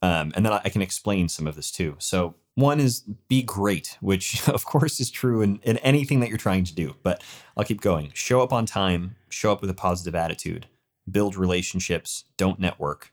Um, 0.00 0.32
and 0.34 0.46
then 0.46 0.54
I 0.54 0.70
can 0.70 0.80
explain 0.80 1.28
some 1.28 1.46
of 1.46 1.54
this 1.54 1.70
too. 1.70 1.96
So 1.98 2.34
one 2.54 2.80
is 2.80 3.00
be 3.28 3.42
great, 3.42 3.98
which 4.00 4.48
of 4.48 4.64
course 4.64 5.00
is 5.00 5.10
true 5.10 5.42
in, 5.42 5.60
in 5.64 5.76
anything 5.78 6.20
that 6.20 6.30
you're 6.30 6.38
trying 6.38 6.64
to 6.64 6.74
do. 6.74 6.94
But 7.02 7.22
I'll 7.58 7.64
keep 7.64 7.82
going. 7.82 8.12
Show 8.14 8.40
up 8.40 8.50
on 8.50 8.64
time, 8.64 9.16
show 9.28 9.52
up 9.52 9.60
with 9.60 9.68
a 9.68 9.74
positive 9.74 10.14
attitude, 10.14 10.66
build 11.10 11.36
relationships, 11.36 12.24
don't 12.38 12.58
network, 12.58 13.12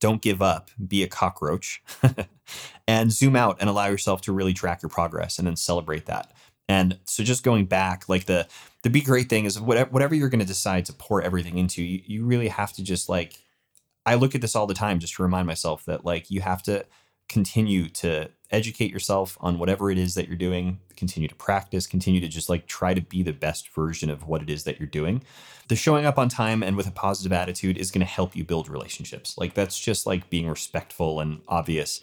don't 0.00 0.20
give 0.20 0.42
up, 0.42 0.72
be 0.84 1.04
a 1.04 1.08
cockroach, 1.08 1.80
and 2.88 3.12
zoom 3.12 3.36
out 3.36 3.56
and 3.60 3.70
allow 3.70 3.86
yourself 3.86 4.20
to 4.22 4.32
really 4.32 4.52
track 4.52 4.82
your 4.82 4.90
progress 4.90 5.38
and 5.38 5.46
then 5.46 5.54
celebrate 5.54 6.06
that. 6.06 6.32
And 6.68 6.98
so 7.04 7.24
just 7.24 7.42
going 7.42 7.66
back, 7.66 8.08
like 8.08 8.26
the 8.26 8.46
the 8.82 8.90
be 8.90 9.00
great 9.00 9.28
thing 9.28 9.44
is 9.44 9.60
whatever 9.60 9.90
whatever 9.90 10.14
you're 10.14 10.28
going 10.28 10.40
to 10.40 10.46
decide 10.46 10.84
to 10.86 10.92
pour 10.92 11.22
everything 11.22 11.58
into, 11.58 11.82
you, 11.82 12.02
you 12.06 12.24
really 12.26 12.48
have 12.48 12.72
to 12.74 12.82
just 12.82 13.08
like 13.08 13.42
I 14.04 14.14
look 14.14 14.34
at 14.34 14.40
this 14.40 14.56
all 14.56 14.66
the 14.66 14.74
time 14.74 14.98
just 14.98 15.14
to 15.14 15.22
remind 15.22 15.46
myself 15.46 15.84
that 15.86 16.04
like 16.04 16.30
you 16.30 16.40
have 16.40 16.62
to 16.64 16.84
continue 17.28 17.88
to 17.88 18.30
educate 18.50 18.90
yourself 18.90 19.36
on 19.40 19.58
whatever 19.58 19.90
it 19.90 19.98
is 19.98 20.14
that 20.14 20.26
you're 20.26 20.36
doing, 20.36 20.78
continue 20.96 21.28
to 21.28 21.34
practice, 21.34 21.86
continue 21.86 22.20
to 22.20 22.28
just 22.28 22.48
like 22.48 22.66
try 22.66 22.94
to 22.94 23.02
be 23.02 23.22
the 23.22 23.32
best 23.32 23.68
version 23.74 24.08
of 24.08 24.26
what 24.26 24.42
it 24.42 24.48
is 24.48 24.64
that 24.64 24.78
you're 24.78 24.86
doing. 24.86 25.22
The 25.68 25.76
showing 25.76 26.06
up 26.06 26.18
on 26.18 26.30
time 26.30 26.62
and 26.62 26.76
with 26.76 26.86
a 26.86 26.90
positive 26.90 27.32
attitude 27.32 27.76
is 27.76 27.90
going 27.90 28.00
to 28.00 28.06
help 28.06 28.34
you 28.34 28.44
build 28.44 28.70
relationships. 28.70 29.36
Like 29.36 29.52
that's 29.52 29.78
just 29.78 30.06
like 30.06 30.30
being 30.30 30.48
respectful 30.48 31.20
and 31.20 31.42
obvious. 31.46 32.00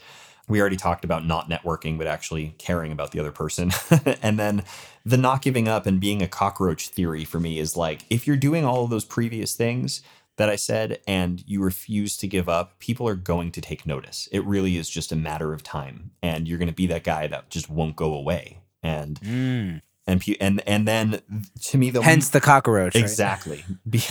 We 0.48 0.62
already 0.62 0.78
talked 0.78 1.04
about 1.04 1.26
not 1.26 1.50
networking, 1.50 1.98
but 1.98 2.08
actually 2.08 2.56
caring 2.58 2.92
about 2.92 3.12
the 3.12 3.20
other 3.20 3.32
person. 3.32 3.72
and 4.22 4.38
then 4.38 4.64
the 5.06 5.18
not 5.18 5.42
giving 5.42 5.68
up 5.68 5.86
and 5.86 6.00
being 6.00 6.22
a 6.22 6.28
cockroach 6.28 6.90
theory 6.90 7.26
for 7.26 7.40
me 7.40 7.60
is 7.60 7.76
like 7.76 8.06
if 8.10 8.28
you're 8.28 8.38
doing 8.38 8.64
all 8.64 8.84
of 8.84 8.90
those 8.90 9.06
previous 9.06 9.56
things, 9.56 10.02
that 10.38 10.50
I 10.50 10.56
said 10.56 11.00
and 11.08 11.44
you 11.48 11.62
refuse 11.62 12.18
to 12.18 12.28
give 12.28 12.50
up, 12.50 12.80
people 12.80 13.08
are 13.08 13.16
going 13.16 13.52
to 13.54 13.62
take 13.62 13.86
notice. 13.86 14.28
It 14.32 14.44
really 14.46 14.78
is 14.78 14.90
just 14.90 15.12
a 15.12 15.16
matter 15.16 15.54
of 15.54 15.64
time, 15.64 16.12
and 16.22 16.48
you're 16.48 16.58
going 16.58 16.68
to 16.68 16.74
be 16.74 16.88
that 16.88 17.04
guy 17.04 17.28
that 17.28 17.50
just 17.50 17.70
won't 17.70 17.96
go 17.96 18.14
away. 18.14 18.60
And 18.84 19.20
Mm. 19.22 19.82
And 20.08 20.22
pe- 20.22 20.38
and 20.40 20.62
and 20.68 20.88
then 20.88 21.22
to 21.64 21.78
me, 21.78 21.90
the 21.90 22.02
Hence 22.02 22.30
the 22.30 22.42
cockroach. 22.42 22.96
right? 22.96 23.04
exactly 23.04 23.64
be 23.90 24.02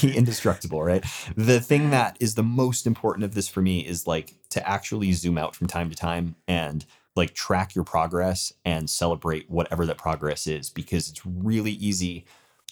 be 0.00 0.16
indestructible, 0.16 0.82
right? 0.82 1.04
The 1.36 1.60
thing 1.60 1.90
that 1.90 2.16
is 2.20 2.34
the 2.34 2.42
most 2.42 2.86
important 2.86 3.24
of 3.24 3.34
this 3.34 3.48
for 3.48 3.62
me 3.62 3.80
is 3.80 4.06
like 4.06 4.34
to 4.50 4.66
actually 4.68 5.12
zoom 5.12 5.38
out 5.38 5.54
from 5.54 5.66
time 5.66 5.90
to 5.90 5.96
time 5.96 6.36
and 6.48 6.84
like 7.14 7.34
track 7.34 7.74
your 7.74 7.84
progress 7.84 8.52
and 8.64 8.88
celebrate 8.88 9.50
whatever 9.50 9.84
that 9.86 9.98
progress 9.98 10.46
is 10.46 10.70
because 10.70 11.10
it's 11.10 11.24
really 11.26 11.72
easy 11.72 12.24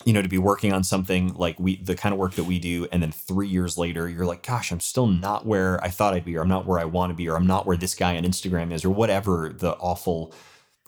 you 0.06 0.14
know 0.14 0.22
to 0.22 0.28
be 0.28 0.38
working 0.38 0.72
on 0.72 0.82
something 0.82 1.34
like 1.34 1.60
we 1.60 1.76
the 1.82 1.94
kind 1.94 2.14
of 2.14 2.18
work 2.18 2.32
that 2.34 2.44
we 2.44 2.58
do 2.58 2.88
and 2.90 3.02
then 3.02 3.12
3 3.12 3.46
years 3.46 3.76
later 3.76 4.08
you're 4.08 4.24
like 4.24 4.42
gosh 4.42 4.72
I'm 4.72 4.80
still 4.80 5.06
not 5.06 5.44
where 5.44 5.82
I 5.84 5.90
thought 5.90 6.14
I'd 6.14 6.24
be 6.24 6.36
or 6.38 6.42
I'm 6.42 6.48
not 6.48 6.64
where 6.66 6.78
I 6.78 6.86
want 6.86 7.10
to 7.10 7.14
be 7.14 7.28
or 7.28 7.36
I'm 7.36 7.46
not 7.46 7.66
where 7.66 7.76
this 7.76 7.94
guy 7.94 8.16
on 8.16 8.24
Instagram 8.24 8.72
is 8.72 8.82
or 8.84 8.90
whatever 8.90 9.54
the 9.54 9.72
awful 9.72 10.32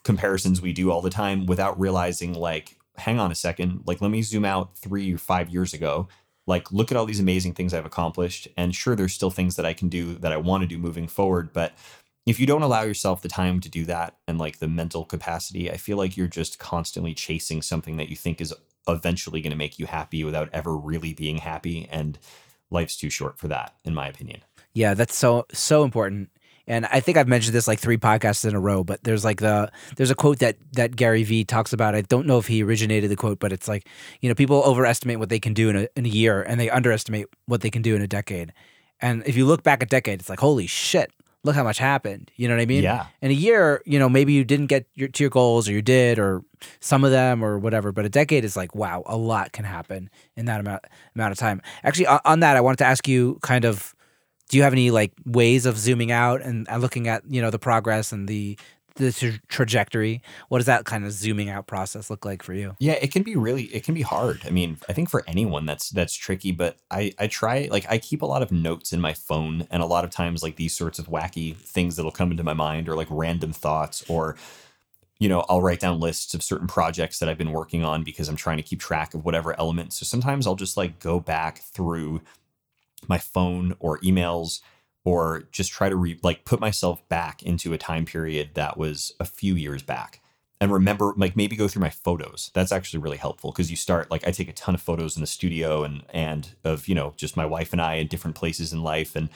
comparisons 0.04 0.60
we 0.60 0.72
do 0.72 0.90
all 0.90 1.02
the 1.02 1.10
time 1.10 1.46
without 1.46 1.78
realizing 1.78 2.34
like 2.34 2.76
hang 2.96 3.18
on 3.18 3.30
a 3.30 3.34
second 3.34 3.82
like 3.86 4.00
let 4.00 4.10
me 4.10 4.22
zoom 4.22 4.44
out 4.44 4.76
3 4.76 5.14
or 5.14 5.18
5 5.18 5.50
years 5.50 5.72
ago 5.72 6.08
like 6.46 6.72
look 6.72 6.90
at 6.90 6.96
all 6.96 7.06
these 7.06 7.20
amazing 7.20 7.54
things 7.54 7.72
I've 7.72 7.86
accomplished 7.86 8.48
and 8.56 8.74
sure 8.74 8.96
there's 8.96 9.14
still 9.14 9.30
things 9.30 9.56
that 9.56 9.66
I 9.66 9.72
can 9.72 9.88
do 9.88 10.14
that 10.14 10.32
I 10.32 10.36
want 10.36 10.62
to 10.62 10.66
do 10.66 10.78
moving 10.78 11.08
forward 11.08 11.52
but 11.52 11.72
if 12.24 12.38
you 12.38 12.46
don't 12.46 12.62
allow 12.62 12.82
yourself 12.82 13.22
the 13.22 13.28
time 13.28 13.60
to 13.60 13.68
do 13.68 13.84
that 13.86 14.16
and 14.28 14.38
like 14.38 14.58
the 14.58 14.68
mental 14.68 15.04
capacity 15.04 15.70
I 15.70 15.76
feel 15.76 15.96
like 15.96 16.16
you're 16.16 16.26
just 16.26 16.58
constantly 16.58 17.14
chasing 17.14 17.62
something 17.62 17.96
that 17.96 18.08
you 18.08 18.16
think 18.16 18.40
is 18.40 18.54
eventually 18.88 19.40
going 19.40 19.52
to 19.52 19.56
make 19.56 19.78
you 19.78 19.86
happy 19.86 20.24
without 20.24 20.48
ever 20.52 20.76
really 20.76 21.14
being 21.14 21.38
happy 21.38 21.88
and 21.90 22.18
life's 22.70 22.96
too 22.96 23.10
short 23.10 23.38
for 23.38 23.48
that 23.48 23.74
in 23.84 23.94
my 23.94 24.08
opinion 24.08 24.42
Yeah, 24.74 24.94
that's 24.94 25.14
so 25.14 25.46
so 25.52 25.84
important. 25.84 26.30
And 26.66 26.86
I 26.86 27.00
think 27.00 27.18
I've 27.18 27.28
mentioned 27.28 27.54
this 27.54 27.66
like 27.66 27.80
three 27.80 27.96
podcasts 27.96 28.48
in 28.48 28.54
a 28.54 28.60
row, 28.60 28.84
but 28.84 29.02
there's 29.02 29.24
like 29.24 29.40
the 29.40 29.70
there's 29.96 30.10
a 30.10 30.14
quote 30.14 30.38
that 30.38 30.56
that 30.72 30.96
Gary 30.96 31.24
Vee 31.24 31.44
talks 31.44 31.72
about. 31.72 31.94
I 31.94 32.02
don't 32.02 32.26
know 32.26 32.38
if 32.38 32.46
he 32.46 32.62
originated 32.62 33.10
the 33.10 33.16
quote, 33.16 33.38
but 33.38 33.52
it's 33.52 33.68
like, 33.68 33.88
you 34.20 34.28
know, 34.28 34.34
people 34.34 34.62
overestimate 34.62 35.18
what 35.18 35.28
they 35.28 35.40
can 35.40 35.54
do 35.54 35.68
in 35.70 35.76
a 35.76 35.88
in 35.96 36.06
a 36.06 36.08
year 36.08 36.42
and 36.42 36.60
they 36.60 36.70
underestimate 36.70 37.26
what 37.46 37.62
they 37.62 37.70
can 37.70 37.82
do 37.82 37.94
in 37.96 38.02
a 38.02 38.06
decade. 38.06 38.52
And 39.00 39.22
if 39.26 39.36
you 39.36 39.46
look 39.46 39.64
back 39.64 39.82
a 39.82 39.86
decade, 39.86 40.20
it's 40.20 40.28
like, 40.30 40.38
holy 40.38 40.68
shit, 40.68 41.10
look 41.44 41.56
how 41.56 41.64
much 41.64 41.78
happened. 41.78 42.30
You 42.36 42.48
know 42.48 42.54
what 42.54 42.62
I 42.62 42.66
mean? 42.66 42.84
yeah 42.84 43.06
In 43.20 43.30
a 43.30 43.34
year, 43.34 43.82
you 43.84 43.98
know, 43.98 44.08
maybe 44.08 44.32
you 44.32 44.44
didn't 44.44 44.66
get 44.66 44.86
your, 44.94 45.08
to 45.08 45.24
your 45.24 45.30
goals 45.30 45.68
or 45.68 45.72
you 45.72 45.82
did 45.82 46.18
or 46.18 46.44
some 46.78 47.02
of 47.02 47.10
them 47.10 47.44
or 47.44 47.58
whatever, 47.58 47.90
but 47.90 48.04
a 48.04 48.08
decade 48.08 48.44
is 48.44 48.56
like, 48.56 48.74
wow, 48.74 49.02
a 49.06 49.16
lot 49.16 49.52
can 49.52 49.64
happen 49.64 50.08
in 50.36 50.44
that 50.46 50.60
amount 50.60 50.84
amount 51.16 51.32
of 51.32 51.38
time. 51.38 51.60
Actually, 51.82 52.06
on, 52.06 52.20
on 52.24 52.40
that, 52.40 52.56
I 52.56 52.60
wanted 52.60 52.78
to 52.78 52.84
ask 52.84 53.08
you 53.08 53.38
kind 53.42 53.64
of 53.64 53.94
do 54.48 54.56
you 54.56 54.62
have 54.62 54.72
any 54.72 54.90
like 54.90 55.12
ways 55.24 55.66
of 55.66 55.78
zooming 55.78 56.12
out 56.12 56.42
and, 56.42 56.66
looking 56.78 57.08
at, 57.08 57.22
you 57.28 57.40
know, 57.40 57.50
the 57.50 57.58
progress 57.58 58.12
and 58.12 58.28
the 58.28 58.58
the 58.96 59.12
tra- 59.12 59.40
trajectory? 59.48 60.22
What 60.48 60.58
does 60.58 60.66
that 60.66 60.84
kind 60.84 61.04
of 61.04 61.12
zooming 61.12 61.48
out 61.48 61.66
process 61.66 62.10
look 62.10 62.24
like 62.24 62.42
for 62.42 62.52
you? 62.52 62.74
Yeah, 62.78 62.92
it 62.94 63.12
can 63.12 63.22
be 63.22 63.36
really 63.36 63.64
it 63.64 63.84
can 63.84 63.94
be 63.94 64.02
hard. 64.02 64.42
I 64.44 64.50
mean, 64.50 64.78
I 64.88 64.92
think 64.92 65.08
for 65.08 65.24
anyone 65.26 65.66
that's 65.66 65.90
that's 65.90 66.14
tricky, 66.14 66.52
but 66.52 66.76
I 66.90 67.12
I 67.18 67.26
try 67.26 67.68
like 67.70 67.86
I 67.88 67.98
keep 67.98 68.22
a 68.22 68.26
lot 68.26 68.42
of 68.42 68.52
notes 68.52 68.92
in 68.92 69.00
my 69.00 69.14
phone 69.14 69.66
and 69.70 69.82
a 69.82 69.86
lot 69.86 70.04
of 70.04 70.10
times 70.10 70.42
like 70.42 70.56
these 70.56 70.76
sorts 70.76 70.98
of 70.98 71.06
wacky 71.06 71.56
things 71.56 71.96
that'll 71.96 72.12
come 72.12 72.30
into 72.30 72.44
my 72.44 72.54
mind 72.54 72.88
or 72.88 72.96
like 72.96 73.08
random 73.10 73.52
thoughts 73.52 74.04
or 74.08 74.36
you 75.18 75.28
know, 75.28 75.44
I'll 75.48 75.62
write 75.62 75.78
down 75.78 76.00
lists 76.00 76.34
of 76.34 76.42
certain 76.42 76.66
projects 76.66 77.20
that 77.20 77.28
I've 77.28 77.38
been 77.38 77.52
working 77.52 77.84
on 77.84 78.02
because 78.02 78.28
I'm 78.28 78.34
trying 78.34 78.56
to 78.56 78.62
keep 78.64 78.80
track 78.80 79.14
of 79.14 79.24
whatever 79.24 79.56
element. 79.56 79.92
So 79.92 80.04
sometimes 80.04 80.48
I'll 80.48 80.56
just 80.56 80.76
like 80.76 80.98
go 80.98 81.20
back 81.20 81.58
through 81.58 82.22
my 83.08 83.18
phone 83.18 83.74
or 83.78 83.98
emails 83.98 84.60
or 85.04 85.44
just 85.50 85.72
try 85.72 85.88
to 85.88 85.96
re- 85.96 86.20
like 86.22 86.44
put 86.44 86.60
myself 86.60 87.06
back 87.08 87.42
into 87.42 87.72
a 87.72 87.78
time 87.78 88.04
period 88.04 88.50
that 88.54 88.76
was 88.76 89.14
a 89.18 89.24
few 89.24 89.54
years 89.54 89.82
back. 89.82 90.20
And 90.60 90.72
remember 90.72 91.12
like 91.16 91.34
maybe 91.34 91.56
go 91.56 91.66
through 91.66 91.82
my 91.82 91.90
photos. 91.90 92.50
That's 92.54 92.70
actually 92.70 93.00
really 93.00 93.16
helpful 93.16 93.50
because 93.50 93.70
you 93.70 93.76
start 93.76 94.10
like 94.12 94.26
i 94.26 94.30
take 94.30 94.48
a 94.48 94.52
ton 94.52 94.76
of 94.76 94.80
photos 94.80 95.16
in 95.16 95.20
the 95.20 95.26
studio 95.26 95.82
and 95.82 96.04
and 96.10 96.50
of 96.62 96.86
you 96.86 96.94
know 96.94 97.14
just 97.16 97.36
my 97.36 97.44
wife 97.44 97.72
and 97.72 97.82
i 97.82 97.94
in 97.94 98.06
different 98.06 98.36
places 98.36 98.72
in 98.72 98.82
life 98.82 99.16
and 99.16 99.28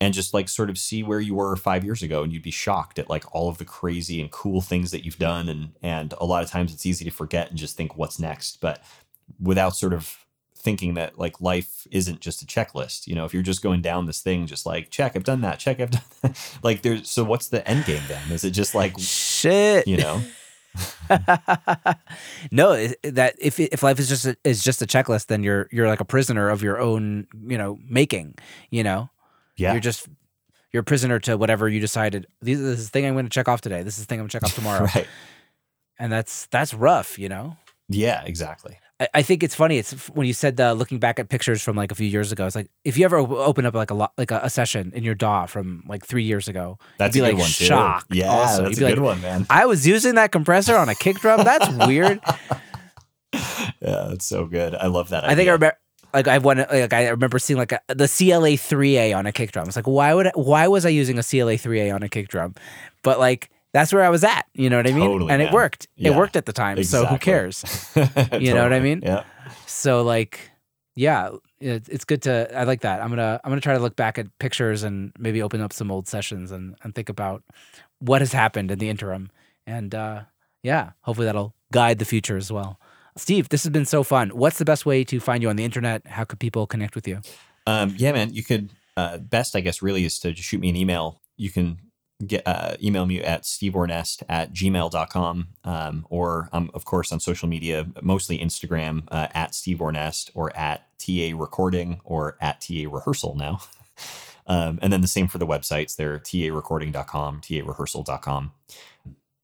and 0.00 0.14
just 0.14 0.32
like 0.32 0.48
sort 0.48 0.70
of 0.70 0.78
see 0.78 1.02
where 1.02 1.20
you 1.20 1.34
were 1.34 1.56
five 1.56 1.84
years 1.84 2.02
ago 2.02 2.22
and 2.22 2.32
you'd 2.32 2.42
be 2.42 2.50
shocked 2.50 2.98
at 2.98 3.10
like 3.10 3.24
all 3.34 3.48
of 3.48 3.58
the 3.58 3.64
crazy 3.64 4.20
and 4.20 4.30
cool 4.30 4.60
things 4.60 4.90
that 4.90 5.04
you've 5.04 5.18
done 5.18 5.48
and 5.48 5.72
and 5.82 6.14
a 6.18 6.24
lot 6.24 6.42
of 6.42 6.50
times 6.50 6.72
it's 6.72 6.86
easy 6.86 7.04
to 7.04 7.10
forget 7.10 7.48
and 7.48 7.58
just 7.58 7.76
think 7.76 7.96
what's 7.96 8.18
next. 8.18 8.60
But 8.60 8.82
without 9.40 9.74
sort 9.74 9.92
of 9.92 10.24
thinking 10.60 10.94
that 10.94 11.18
like 11.18 11.40
life 11.40 11.86
isn't 11.90 12.20
just 12.20 12.42
a 12.42 12.46
checklist 12.46 13.06
you 13.06 13.14
know 13.14 13.24
if 13.24 13.32
you're 13.32 13.42
just 13.42 13.62
going 13.62 13.80
down 13.80 14.06
this 14.06 14.20
thing 14.20 14.46
just 14.46 14.66
like 14.66 14.90
check 14.90 15.14
i've 15.14 15.24
done 15.24 15.40
that 15.40 15.58
check 15.58 15.80
i've 15.80 15.90
done 15.92 16.02
that 16.22 16.58
like 16.62 16.82
there's 16.82 17.08
so 17.08 17.24
what's 17.24 17.48
the 17.48 17.66
end 17.68 17.84
game 17.84 18.02
then 18.08 18.30
is 18.30 18.44
it 18.44 18.50
just 18.50 18.74
like 18.74 18.98
Shit. 18.98 19.86
you 19.86 19.96
know 19.96 20.20
no, 22.52 22.86
that 23.02 23.34
if 23.38 23.58
if 23.58 23.82
life 23.82 23.98
is 23.98 24.08
just 24.08 24.26
a, 24.26 24.36
is 24.44 24.62
just 24.62 24.82
a 24.82 24.86
checklist, 24.86 25.26
then 25.26 25.42
you're 25.42 25.66
you're 25.72 25.88
like 25.88 26.00
a 26.00 26.04
prisoner 26.04 26.50
of 26.50 26.62
your 26.62 26.78
own, 26.78 27.26
you 27.46 27.58
know, 27.58 27.78
making. 27.88 28.34
You 28.70 28.84
know, 28.84 29.10
yeah 29.56 29.72
you're 29.72 29.80
just 29.80 30.08
you're 30.72 30.82
a 30.82 30.84
prisoner 30.84 31.18
to 31.20 31.36
whatever 31.36 31.68
you 31.68 31.80
decided. 31.80 32.26
This 32.40 32.58
is 32.58 32.84
the 32.84 32.90
thing 32.90 33.06
I'm 33.06 33.14
going 33.14 33.24
to 33.24 33.30
check 33.30 33.48
off 33.48 33.60
today. 33.60 33.82
This 33.82 33.98
is 33.98 34.04
the 34.04 34.08
thing 34.08 34.20
I'm 34.20 34.24
going 34.24 34.28
to 34.28 34.32
check 34.32 34.44
off 34.44 34.54
tomorrow, 34.54 34.86
right 34.94 35.06
and 35.98 36.12
that's 36.12 36.46
that's 36.46 36.74
rough. 36.74 37.18
You 37.18 37.28
know. 37.28 37.56
yeah 37.88 38.22
exactly 38.24 38.78
I, 39.00 39.08
I 39.14 39.22
think 39.22 39.42
it's 39.42 39.54
funny. 39.54 39.78
It's 39.78 39.92
when 40.10 40.26
you 40.26 40.32
said 40.32 40.60
uh, 40.60 40.72
looking 40.72 40.98
back 40.98 41.18
at 41.18 41.28
pictures 41.28 41.62
from 41.62 41.76
like 41.76 41.92
a 41.92 41.94
few 41.94 42.06
years 42.08 42.32
ago. 42.32 42.46
It's 42.46 42.56
like 42.56 42.68
if 42.84 42.96
you 42.98 43.04
ever 43.04 43.18
op- 43.18 43.30
open 43.30 43.64
up 43.66 43.74
like 43.74 43.90
a 43.90 43.94
like 43.94 44.30
a, 44.30 44.40
a 44.42 44.50
session 44.50 44.92
in 44.94 45.04
your 45.04 45.14
DAW 45.14 45.46
from 45.46 45.84
like 45.86 46.04
three 46.04 46.24
years 46.24 46.48
ago, 46.48 46.78
That's 46.98 47.14
you'd 47.16 47.22
a 47.22 47.26
be 47.26 47.30
good 47.32 47.34
like 47.36 47.40
one 47.42 47.50
too. 47.50 47.64
shocked. 47.64 48.14
Yeah, 48.14 48.28
also. 48.30 48.62
that's 48.64 48.78
You'd 48.80 48.86
a 48.86 48.90
be 48.90 48.94
good 48.96 49.02
like, 49.02 49.14
one, 49.14 49.20
man. 49.22 49.46
I 49.50 49.66
was 49.66 49.86
using 49.86 50.14
that 50.16 50.32
compressor 50.32 50.76
on 50.76 50.88
a 50.88 50.94
kick 50.94 51.18
drum. 51.18 51.44
That's 51.44 51.68
weird. 51.86 52.20
Yeah, 53.32 54.06
that's 54.10 54.26
so 54.26 54.46
good. 54.46 54.74
I 54.74 54.86
love 54.86 55.10
that. 55.10 55.24
I 55.24 55.34
think 55.34 55.48
I 55.48 55.52
remember. 55.52 55.76
Like 56.14 56.26
I 56.26 56.38
one 56.38 56.56
like 56.56 56.94
I 56.94 57.08
remember 57.10 57.38
seeing 57.38 57.58
like 57.58 57.72
a, 57.72 57.80
the 57.88 58.08
CLA 58.08 58.56
3A 58.56 59.14
on 59.14 59.26
a 59.26 59.32
kick 59.32 59.52
drum. 59.52 59.66
It's 59.66 59.76
like 59.76 59.86
why 59.86 60.14
would 60.14 60.28
I, 60.28 60.32
why 60.34 60.66
was 60.66 60.86
I 60.86 60.88
using 60.88 61.18
a 61.18 61.22
CLA 61.22 61.52
3A 61.58 61.94
on 61.94 62.02
a 62.02 62.08
kick 62.08 62.28
drum? 62.28 62.54
But 63.02 63.18
like 63.18 63.50
that's 63.78 63.92
where 63.92 64.02
I 64.02 64.08
was 64.08 64.24
at. 64.24 64.46
You 64.54 64.68
know 64.70 64.76
what 64.76 64.88
I 64.88 64.92
mean? 64.92 65.06
Totally, 65.06 65.32
and 65.32 65.40
it 65.40 65.52
worked. 65.52 65.86
It 65.96 66.14
worked 66.14 66.36
at 66.36 66.46
the 66.46 66.52
time. 66.52 66.78
Exactly. 66.78 67.06
So 67.06 67.12
who 67.12 67.18
cares? 67.18 67.64
You 68.40 68.54
know 68.54 68.62
what 68.62 68.72
I 68.72 68.80
mean? 68.80 69.02
Yeah. 69.04 69.24
So 69.66 70.02
like, 70.02 70.50
yeah, 70.96 71.30
it, 71.60 71.88
it's 71.88 72.04
good 72.04 72.22
to. 72.22 72.48
I 72.56 72.64
like 72.64 72.80
that. 72.80 73.00
I'm 73.00 73.08
gonna 73.08 73.40
I'm 73.44 73.50
gonna 73.50 73.60
try 73.60 73.74
to 73.74 73.80
look 73.80 73.94
back 73.94 74.18
at 74.18 74.26
pictures 74.38 74.82
and 74.82 75.12
maybe 75.18 75.42
open 75.42 75.60
up 75.60 75.72
some 75.72 75.90
old 75.90 76.08
sessions 76.08 76.50
and 76.50 76.74
and 76.82 76.94
think 76.94 77.08
about 77.08 77.44
what 78.00 78.20
has 78.20 78.32
happened 78.32 78.70
in 78.70 78.78
the 78.78 78.88
interim. 78.88 79.30
And 79.66 79.94
uh, 79.94 80.22
yeah, 80.62 80.92
hopefully 81.02 81.26
that'll 81.26 81.54
guide 81.72 81.98
the 81.98 82.04
future 82.04 82.36
as 82.36 82.50
well. 82.50 82.80
Steve, 83.16 83.48
this 83.48 83.64
has 83.64 83.70
been 83.70 83.84
so 83.84 84.02
fun. 84.02 84.30
What's 84.30 84.58
the 84.58 84.64
best 84.64 84.86
way 84.86 85.04
to 85.04 85.20
find 85.20 85.42
you 85.42 85.50
on 85.50 85.56
the 85.56 85.64
internet? 85.64 86.06
How 86.06 86.24
could 86.24 86.38
people 86.38 86.66
connect 86.66 86.94
with 86.94 87.06
you? 87.06 87.20
Um, 87.66 87.94
yeah, 87.96 88.12
man. 88.12 88.32
You 88.32 88.42
could 88.44 88.70
uh, 88.96 89.18
best, 89.18 89.56
I 89.56 89.60
guess, 89.60 89.82
really 89.82 90.04
is 90.04 90.18
to 90.20 90.32
just 90.32 90.48
shoot 90.48 90.60
me 90.60 90.68
an 90.68 90.76
email. 90.76 91.20
You 91.36 91.50
can 91.50 91.78
get 92.26 92.42
uh, 92.46 92.74
email 92.82 93.06
me 93.06 93.22
at 93.22 93.42
steveornest 93.42 94.22
at 94.28 94.52
gmail.com 94.52 95.48
um, 95.64 96.06
or 96.10 96.48
I'm 96.52 96.70
of 96.74 96.84
course 96.84 97.12
on 97.12 97.20
social 97.20 97.48
media, 97.48 97.86
mostly 98.02 98.38
Instagram 98.38 99.04
uh, 99.08 99.28
at 99.34 99.54
Steve 99.54 99.78
Ornest 99.78 100.30
or 100.34 100.54
at 100.56 100.86
TA 100.98 101.30
Recording 101.34 102.00
or 102.04 102.36
at 102.40 102.60
TA 102.60 102.84
Rehearsal 102.90 103.36
now. 103.36 103.60
um, 104.46 104.78
and 104.82 104.92
then 104.92 105.00
the 105.00 105.08
same 105.08 105.28
for 105.28 105.38
the 105.38 105.46
websites. 105.46 105.96
They're 105.96 106.18
tarecording.com, 106.18 107.40
tarehearsal.com. 107.40 108.52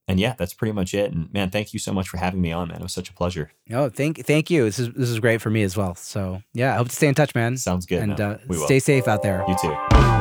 And 0.07 0.21
yeah, 0.21 0.35
that's 0.37 0.53
pretty 0.53 0.73
much 0.73 0.93
it. 0.93 1.13
And 1.13 1.33
man, 1.33 1.51
thank 1.51 1.73
you 1.73 1.79
so 1.79 1.93
much 1.93 2.11
for 2.11 2.19
having 2.19 2.43
me 2.43 2.53
on, 2.53 2.69
man. 2.69 2.79
It 2.79 2.83
was 2.83 2.93
such 2.93 3.09
a 3.09 3.15
pleasure. 3.15 3.53
Oh, 3.71 3.89
thank 3.89 4.27
thank 4.27 4.51
you. 4.51 4.65
This 4.65 4.79
is 4.79 4.93
this 4.93 5.09
is 5.09 5.19
great 5.19 5.41
for 5.41 5.49
me 5.49 5.63
as 5.63 5.77
well. 5.77 5.95
So 5.95 6.43
yeah, 6.53 6.75
I 6.75 6.77
hope 6.77 6.89
to 6.89 6.95
stay 6.95 7.09
in 7.09 7.15
touch, 7.15 7.35
man. 7.35 7.57
Sounds 7.57 7.87
good. 7.87 8.03
and 8.03 8.21
uh, 8.21 8.39
stay 8.67 8.81
safe 8.81 9.09
out 9.09 9.23
there. 9.23 9.45
You 9.49 9.57
too. 9.63 10.14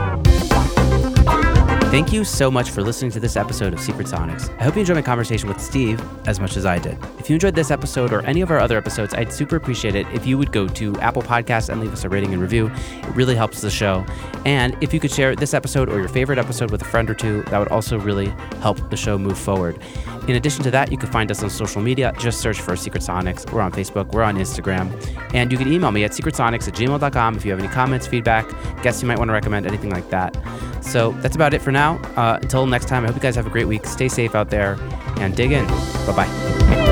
Thank 1.94 2.12
you 2.12 2.24
so 2.24 2.50
much 2.50 2.72
for 2.72 2.82
listening 2.82 3.12
to 3.12 3.20
this 3.20 3.36
episode 3.36 3.72
of 3.72 3.80
Secret 3.80 4.08
Sonics. 4.08 4.50
I 4.60 4.64
hope 4.64 4.74
you 4.74 4.80
enjoyed 4.80 4.96
my 4.96 5.04
conversation 5.04 5.48
with 5.48 5.62
Steve 5.62 6.02
as 6.28 6.40
much 6.40 6.58
as 6.58 6.66
I 6.66 6.80
did. 6.80 6.98
If 7.20 7.30
you 7.30 7.36
enjoyed 7.36 7.54
this 7.54 7.70
episode 7.70 8.12
or 8.12 8.22
any 8.22 8.42
of 8.42 8.50
our 8.50 8.58
other 8.58 8.80
episodes, 8.80 9.14
I'd 9.14 9.32
super 9.32 9.58
appreciate 9.58 9.94
it 9.94 10.08
if 10.12 10.26
you 10.26 10.36
would 10.40 10.52
go 10.52 10.68
to 10.70 11.00
Apple 11.02 11.22
Podcasts 11.22 11.70
and 11.70 11.80
leave 11.80 11.94
us 11.94 12.04
a 12.04 12.10
rating 12.10 12.34
and 12.34 12.42
review. 12.42 12.72
It 12.74 13.16
really 13.16 13.36
helps 13.36 13.62
the 13.62 13.70
show. 13.70 14.04
And 14.44 14.76
if 14.82 14.92
you 14.92 15.00
could 15.00 15.12
share 15.12 15.36
this 15.36 15.54
episode 15.54 15.88
or 15.88 16.00
your 16.00 16.10
favorite 16.10 16.40
episode 16.40 16.72
with 16.72 16.82
a 16.82 16.86
friend 16.86 17.12
or 17.12 17.14
two, 17.14 17.44
that 17.44 17.60
would 17.60 17.68
also 17.68 18.00
really 18.00 18.30
help 18.60 18.90
the 18.90 18.98
show 18.98 19.20
move 19.20 19.38
forward. 19.38 19.80
In 20.28 20.36
addition 20.36 20.64
to 20.64 20.72
that, 20.72 20.92
you 20.92 20.98
can 20.98 21.10
find 21.10 21.30
us 21.32 21.44
on 21.44 21.50
social 21.50 21.82
media. 21.82 22.14
Just 22.18 22.40
search 22.40 22.62
for 22.62 22.76
Secret 22.76 23.04
Sonics. 23.04 23.52
We're 23.52 23.62
on 23.62 23.72
Facebook, 23.72 24.12
we're 24.14 24.24
on 24.24 24.38
Instagram. 24.38 24.90
And 25.34 25.52
you 25.52 25.58
can 25.58 25.72
email 25.72 25.92
me 25.92 26.04
at 26.04 26.12
secretsonics 26.12 26.68
at 26.68 26.76
gmail.com 26.76 27.36
if 27.36 27.46
you 27.46 27.52
have 27.52 27.60
any 27.60 27.68
comments, 27.68 28.08
feedback, 28.08 28.48
guests 28.84 29.02
you 29.02 29.08
might 29.08 29.18
want 29.18 29.30
to 29.30 29.34
recommend, 29.34 29.66
anything 29.66 29.90
like 29.90 30.10
that. 30.10 30.38
So 30.82 31.12
that's 31.22 31.36
about 31.36 31.54
it 31.54 31.62
for 31.62 31.72
now. 31.72 31.98
Uh, 32.16 32.40
until 32.42 32.66
next 32.66 32.88
time, 32.88 33.04
I 33.04 33.08
hope 33.08 33.16
you 33.16 33.22
guys 33.22 33.36
have 33.36 33.48
a 33.48 33.52
great 33.52 33.68
week. 33.68 33.86
Stay 33.86 34.08
safe 34.08 34.36
out 34.36 34.50
there 34.50 34.78
and 35.18 35.36
dig 35.36 35.52
in. 35.52 35.66
Bye 35.68 36.14
bye. 36.16 36.83